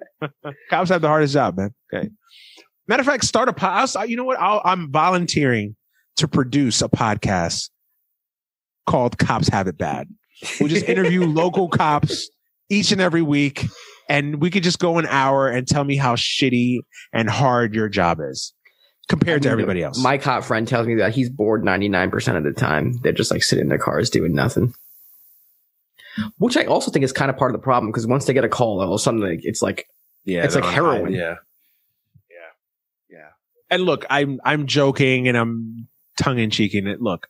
cops 0.70 0.90
have 0.90 1.00
the 1.00 1.08
hardest 1.08 1.32
job, 1.32 1.56
man. 1.56 1.74
Okay. 1.92 2.10
Matter 2.88 3.00
of 3.00 3.06
fact, 3.06 3.24
start 3.24 3.48
a 3.48 3.52
podcast. 3.52 4.08
You 4.08 4.16
know 4.16 4.24
what? 4.24 4.38
I'll, 4.38 4.60
I'm 4.64 4.92
volunteering 4.92 5.76
to 6.16 6.28
produce 6.28 6.82
a 6.82 6.88
podcast 6.88 7.70
called 8.86 9.18
"Cops 9.18 9.48
Have 9.48 9.66
It 9.66 9.78
Bad." 9.78 10.08
We'll 10.60 10.68
just 10.68 10.86
interview 10.86 11.24
local 11.26 11.68
cops 11.68 12.28
each 12.68 12.92
and 12.92 13.00
every 13.00 13.22
week, 13.22 13.64
and 14.08 14.40
we 14.40 14.50
could 14.50 14.62
just 14.62 14.78
go 14.78 14.98
an 14.98 15.06
hour 15.06 15.48
and 15.48 15.66
tell 15.66 15.84
me 15.84 15.96
how 15.96 16.16
shitty 16.16 16.80
and 17.14 17.30
hard 17.30 17.74
your 17.74 17.88
job 17.88 18.18
is 18.20 18.52
compared 19.08 19.42
to 19.42 19.48
I 19.48 19.52
mean, 19.52 19.60
everybody 19.60 19.82
else. 19.82 20.02
My 20.02 20.18
cop 20.18 20.44
friend 20.44 20.68
tells 20.68 20.86
me 20.86 20.96
that 20.96 21.14
he's 21.14 21.30
bored 21.30 21.62
99% 21.62 22.36
of 22.36 22.44
the 22.44 22.52
time. 22.52 22.94
They're 23.02 23.12
just 23.12 23.30
like 23.30 23.42
sitting 23.42 23.64
in 23.64 23.68
their 23.68 23.78
cars 23.78 24.10
doing 24.10 24.34
nothing. 24.34 24.74
Which 26.38 26.56
I 26.56 26.64
also 26.64 26.90
think 26.90 27.04
is 27.04 27.12
kind 27.12 27.30
of 27.30 27.36
part 27.36 27.50
of 27.50 27.60
the 27.60 27.62
problem 27.64 27.90
because 27.92 28.06
once 28.06 28.24
they 28.24 28.32
get 28.32 28.44
a 28.44 28.48
call, 28.48 28.80
all 28.80 28.88
of 28.88 28.92
a 28.92 28.98
sudden 28.98 29.20
like, 29.20 29.40
it's 29.42 29.62
like, 29.62 29.86
Yeah, 30.24 30.44
It's 30.44 30.54
like 30.54 30.64
on 30.64 30.70
high. 30.70 30.74
heroin. 30.74 31.12
Yeah, 31.12 31.36
yeah, 32.30 32.50
yeah. 33.10 33.28
And 33.70 33.82
look, 33.82 34.04
I'm 34.10 34.40
I'm 34.44 34.66
joking 34.66 35.28
and 35.28 35.36
I'm 35.36 35.88
tongue 36.20 36.38
in 36.38 36.50
cheeking 36.50 36.86
it. 36.86 37.00
Look, 37.02 37.26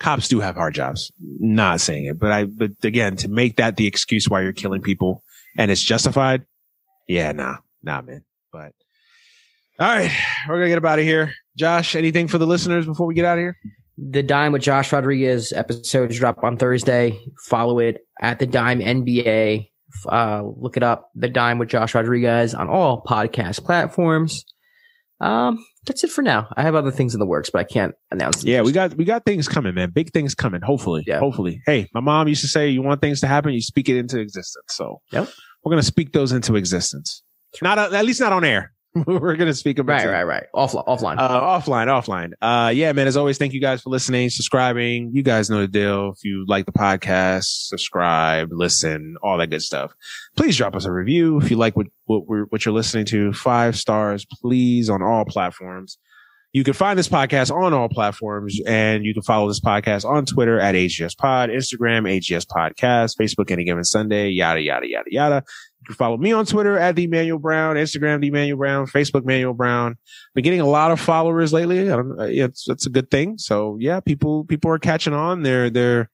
cops 0.00 0.28
do 0.28 0.40
have 0.40 0.54
hard 0.56 0.74
jobs. 0.74 1.12
Not 1.20 1.80
saying 1.80 2.06
it, 2.06 2.18
but 2.18 2.32
I 2.32 2.44
but 2.44 2.72
again 2.82 3.16
to 3.16 3.28
make 3.28 3.56
that 3.56 3.76
the 3.76 3.86
excuse 3.86 4.28
why 4.28 4.42
you're 4.42 4.52
killing 4.52 4.82
people 4.82 5.22
and 5.56 5.70
it's 5.70 5.82
justified. 5.82 6.44
Yeah, 7.06 7.32
nah, 7.32 7.58
nah, 7.82 8.00
man. 8.02 8.24
But 8.52 8.72
all 9.78 9.88
right, 9.88 10.10
we're 10.48 10.56
gonna 10.56 10.68
get 10.68 10.78
up 10.78 10.84
out 10.84 10.98
of 10.98 11.04
here. 11.04 11.34
Josh, 11.56 11.94
anything 11.94 12.28
for 12.28 12.38
the 12.38 12.46
listeners 12.46 12.86
before 12.86 13.06
we 13.06 13.14
get 13.14 13.24
out 13.24 13.38
of 13.38 13.42
here? 13.42 13.56
The 13.96 14.22
Dime 14.22 14.52
with 14.52 14.62
Josh 14.62 14.92
Rodriguez 14.92 15.52
episodes 15.52 16.18
drop 16.18 16.42
on 16.42 16.56
Thursday. 16.56 17.18
Follow 17.46 17.78
it 17.78 17.98
at 18.20 18.38
the 18.38 18.46
Dime 18.46 18.80
NBA. 18.80 19.68
Uh, 20.10 20.42
look 20.56 20.76
it 20.76 20.82
up, 20.82 21.10
the 21.14 21.28
Dime 21.28 21.58
with 21.58 21.68
Josh 21.68 21.94
Rodriguez 21.94 22.54
on 22.54 22.68
all 22.68 23.02
podcast 23.06 23.64
platforms. 23.64 24.44
Um, 25.20 25.64
that's 25.86 26.02
it 26.02 26.10
for 26.10 26.22
now. 26.22 26.48
I 26.56 26.62
have 26.62 26.74
other 26.74 26.90
things 26.90 27.14
in 27.14 27.20
the 27.20 27.26
works, 27.26 27.48
but 27.50 27.60
I 27.60 27.64
can't 27.64 27.94
announce. 28.10 28.42
Yeah, 28.44 28.62
we 28.62 28.72
got 28.72 28.94
we 28.96 29.04
got 29.04 29.24
things 29.24 29.46
coming, 29.48 29.74
man. 29.74 29.90
Big 29.90 30.10
things 30.12 30.34
coming. 30.34 30.60
Hopefully, 30.62 31.04
Yeah. 31.06 31.20
hopefully. 31.20 31.60
Hey, 31.66 31.88
my 31.94 32.00
mom 32.00 32.26
used 32.26 32.40
to 32.42 32.48
say, 32.48 32.68
"You 32.68 32.82
want 32.82 33.00
things 33.00 33.20
to 33.20 33.28
happen, 33.28 33.52
you 33.52 33.60
speak 33.60 33.88
it 33.88 33.96
into 33.96 34.18
existence." 34.18 34.64
So, 34.70 35.00
Yep. 35.12 35.28
we're 35.64 35.70
gonna 35.70 35.82
speak 35.84 36.12
those 36.12 36.32
into 36.32 36.56
existence. 36.56 37.22
Not 37.62 37.78
at 37.78 38.04
least 38.04 38.20
not 38.20 38.32
on 38.32 38.44
air. 38.44 38.72
we're 39.06 39.34
gonna 39.36 39.54
speak 39.54 39.78
about 39.78 40.04
Right, 40.04 40.06
right, 40.06 40.22
right. 40.22 40.44
Off, 40.54 40.72
offline. 40.72 41.18
Uh, 41.18 41.40
offline, 41.40 41.88
offline. 41.88 42.32
Uh, 42.40 42.70
yeah, 42.70 42.92
man. 42.92 43.08
As 43.08 43.16
always, 43.16 43.38
thank 43.38 43.52
you 43.52 43.60
guys 43.60 43.82
for 43.82 43.90
listening, 43.90 44.30
subscribing. 44.30 45.10
You 45.12 45.22
guys 45.22 45.50
know 45.50 45.60
the 45.60 45.68
deal. 45.68 46.10
If 46.10 46.22
you 46.22 46.44
like 46.46 46.66
the 46.66 46.72
podcast, 46.72 47.44
subscribe, 47.66 48.50
listen, 48.52 49.16
all 49.22 49.38
that 49.38 49.50
good 49.50 49.62
stuff. 49.62 49.92
Please 50.36 50.56
drop 50.56 50.76
us 50.76 50.84
a 50.84 50.92
review 50.92 51.40
if 51.40 51.50
you 51.50 51.56
like 51.56 51.76
what 51.76 51.88
what 52.04 52.28
we're 52.28 52.44
what 52.46 52.64
you're 52.64 52.74
listening 52.74 53.06
to. 53.06 53.32
Five 53.32 53.76
stars, 53.76 54.26
please, 54.26 54.88
on 54.88 55.02
all 55.02 55.24
platforms. 55.24 55.98
You 56.54 56.62
can 56.62 56.74
find 56.74 56.96
this 56.96 57.08
podcast 57.08 57.52
on 57.52 57.74
all 57.74 57.88
platforms, 57.88 58.60
and 58.64 59.04
you 59.04 59.12
can 59.12 59.24
follow 59.24 59.48
this 59.48 59.58
podcast 59.58 60.04
on 60.08 60.24
Twitter 60.24 60.60
at 60.60 60.76
AGS 60.76 61.16
Pod, 61.16 61.50
Instagram 61.50 62.08
AGS 62.08 62.46
Podcast, 62.46 63.16
Facebook 63.20 63.50
Any 63.50 63.64
Given 63.64 63.82
Sunday, 63.82 64.28
yada 64.28 64.60
yada 64.60 64.88
yada 64.88 65.10
yada. 65.10 65.44
Follow 65.92 66.16
me 66.16 66.32
on 66.32 66.46
Twitter 66.46 66.78
at 66.78 66.96
the 66.96 67.06
Manuel 67.06 67.38
Brown, 67.38 67.76
Instagram 67.76 68.20
the 68.20 68.30
Manuel 68.30 68.58
Brown, 68.58 68.86
Facebook 68.86 69.24
Manuel 69.24 69.54
Brown. 69.54 69.96
Been 70.34 70.44
getting 70.44 70.60
a 70.60 70.68
lot 70.68 70.90
of 70.90 71.00
followers 71.00 71.52
lately. 71.52 71.90
Uh, 71.90 72.02
it's 72.20 72.68
it's 72.68 72.86
a 72.86 72.90
good 72.90 73.10
thing. 73.10 73.38
So 73.38 73.76
yeah, 73.80 74.00
people 74.00 74.44
people 74.44 74.70
are 74.70 74.78
catching 74.78 75.14
on. 75.14 75.42
They're 75.42 75.70
they're 75.70 76.10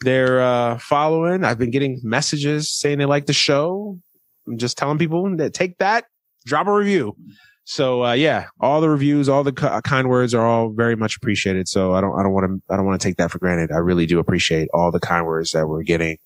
they're 0.00 0.40
uh, 0.40 0.78
following. 0.78 1.44
I've 1.44 1.58
been 1.58 1.70
getting 1.70 2.00
messages 2.02 2.70
saying 2.70 2.98
they 2.98 3.06
like 3.06 3.26
the 3.26 3.32
show. 3.32 3.98
I'm 4.46 4.58
just 4.58 4.76
telling 4.76 4.98
people 4.98 5.36
that 5.36 5.54
take 5.54 5.78
that, 5.78 6.04
drop 6.44 6.66
a 6.66 6.72
review. 6.72 7.16
So 7.64 8.04
uh, 8.04 8.12
yeah, 8.12 8.46
all 8.60 8.80
the 8.80 8.90
reviews, 8.90 9.28
all 9.28 9.42
the 9.42 9.52
ki- 9.52 9.80
kind 9.84 10.08
words 10.08 10.34
are 10.34 10.46
all 10.46 10.70
very 10.70 10.96
much 10.96 11.16
appreciated. 11.16 11.66
So 11.66 11.94
I 11.94 12.00
don't 12.00 12.18
I 12.18 12.22
don't 12.22 12.32
want 12.32 12.46
to 12.46 12.72
I 12.72 12.76
don't 12.76 12.86
want 12.86 13.00
to 13.00 13.08
take 13.08 13.16
that 13.16 13.30
for 13.30 13.38
granted. 13.38 13.72
I 13.72 13.78
really 13.78 14.06
do 14.06 14.18
appreciate 14.18 14.68
all 14.74 14.90
the 14.90 15.00
kind 15.00 15.26
words 15.26 15.52
that 15.52 15.66
we're 15.66 15.82
getting. 15.82 16.18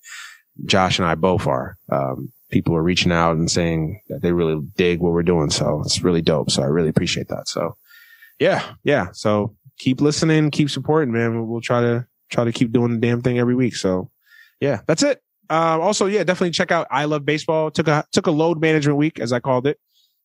Josh 0.65 0.99
and 0.99 1.07
I 1.07 1.15
both 1.15 1.47
are. 1.47 1.77
Um, 1.91 2.33
people 2.49 2.75
are 2.75 2.83
reaching 2.83 3.11
out 3.11 3.37
and 3.37 3.49
saying 3.49 4.01
that 4.09 4.21
they 4.21 4.31
really 4.31 4.59
dig 4.75 4.99
what 4.99 5.13
we're 5.13 5.23
doing. 5.23 5.49
So 5.49 5.81
it's 5.81 6.03
really 6.03 6.21
dope. 6.21 6.51
So 6.51 6.63
I 6.63 6.67
really 6.67 6.89
appreciate 6.89 7.27
that. 7.29 7.47
So 7.47 7.77
yeah, 8.39 8.73
yeah. 8.83 9.07
So 9.13 9.55
keep 9.77 10.01
listening, 10.01 10.51
keep 10.51 10.69
supporting, 10.69 11.11
man. 11.11 11.47
We'll, 11.47 11.61
try 11.61 11.81
to 11.81 12.07
try 12.29 12.43
to 12.43 12.51
keep 12.51 12.71
doing 12.71 12.91
the 12.91 12.99
damn 12.99 13.21
thing 13.21 13.39
every 13.39 13.55
week. 13.55 13.75
So 13.75 14.09
yeah, 14.59 14.81
that's 14.87 15.03
it. 15.03 15.21
Uh, 15.49 15.79
also, 15.79 16.05
yeah, 16.05 16.23
definitely 16.23 16.51
check 16.51 16.71
out 16.71 16.87
I 16.91 17.05
Love 17.05 17.25
Baseball. 17.25 17.71
Took 17.71 17.87
a 17.87 18.05
took 18.11 18.27
a 18.27 18.31
load 18.31 18.61
management 18.61 18.97
week, 18.97 19.19
as 19.19 19.33
I 19.33 19.39
called 19.39 19.65
it. 19.65 19.79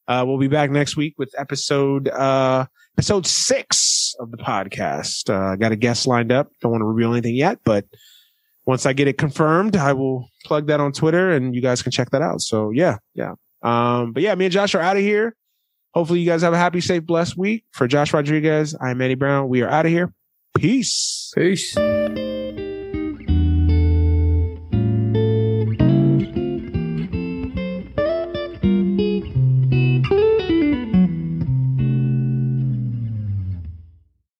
Uh, 0.07 0.25
we'll 0.27 0.39
be 0.39 0.49
back 0.49 0.71
next 0.71 0.97
week 0.97 1.15
with 1.19 1.35
episode 1.39 2.09
uh 2.09 2.67
episode 2.97 3.27
six 3.27 4.15
of 4.21 4.31
the 4.31 4.37
podcast. 4.37 5.31
Uh, 5.31 5.57
got 5.57 5.73
a 5.73 5.77
guest 5.77 6.07
lined 6.07 6.31
up. 6.31 6.51
Don't 6.61 6.73
want 6.73 6.83
to 6.83 6.87
reveal 6.87 7.13
anything 7.13 7.35
yet, 7.35 7.59
but 7.65 7.87
once 8.67 8.87
I 8.87 8.93
get 8.93 9.09
it 9.09 9.19
confirmed, 9.19 9.77
I 9.77 9.93
will 9.93 10.29
plug 10.45 10.67
that 10.69 10.81
on 10.81 10.93
Twitter 10.93 11.31
and 11.31 11.55
you 11.55 11.61
guys 11.61 11.83
can 11.83 11.93
check 11.93 12.11
that 12.11 12.23
out. 12.23 12.41
So 12.41 12.71
yeah, 12.71 12.99
yeah. 13.15 13.35
Um, 13.63 14.13
but 14.13 14.23
yeah, 14.23 14.35
me 14.35 14.47
and 14.47 14.53
Josh 14.53 14.75
are 14.75 14.81
out 14.81 14.97
of 14.97 15.03
here. 15.03 15.35
Hopefully 15.93 16.21
you 16.21 16.27
guys 16.27 16.43
have 16.43 16.53
a 16.53 16.59
happy, 16.59 16.81
safe, 16.81 17.05
blessed 17.05 17.37
week. 17.37 17.65
For 17.73 17.87
Josh 17.87 18.13
Rodriguez, 18.13 18.75
I'm 18.81 19.01
Eddie 19.01 19.15
Brown. 19.15 19.49
We 19.49 19.63
are 19.63 19.69
out 19.69 19.87
of 19.87 19.93
here. 19.93 20.13
Peace. 20.57 21.33
Peace. 21.35 21.77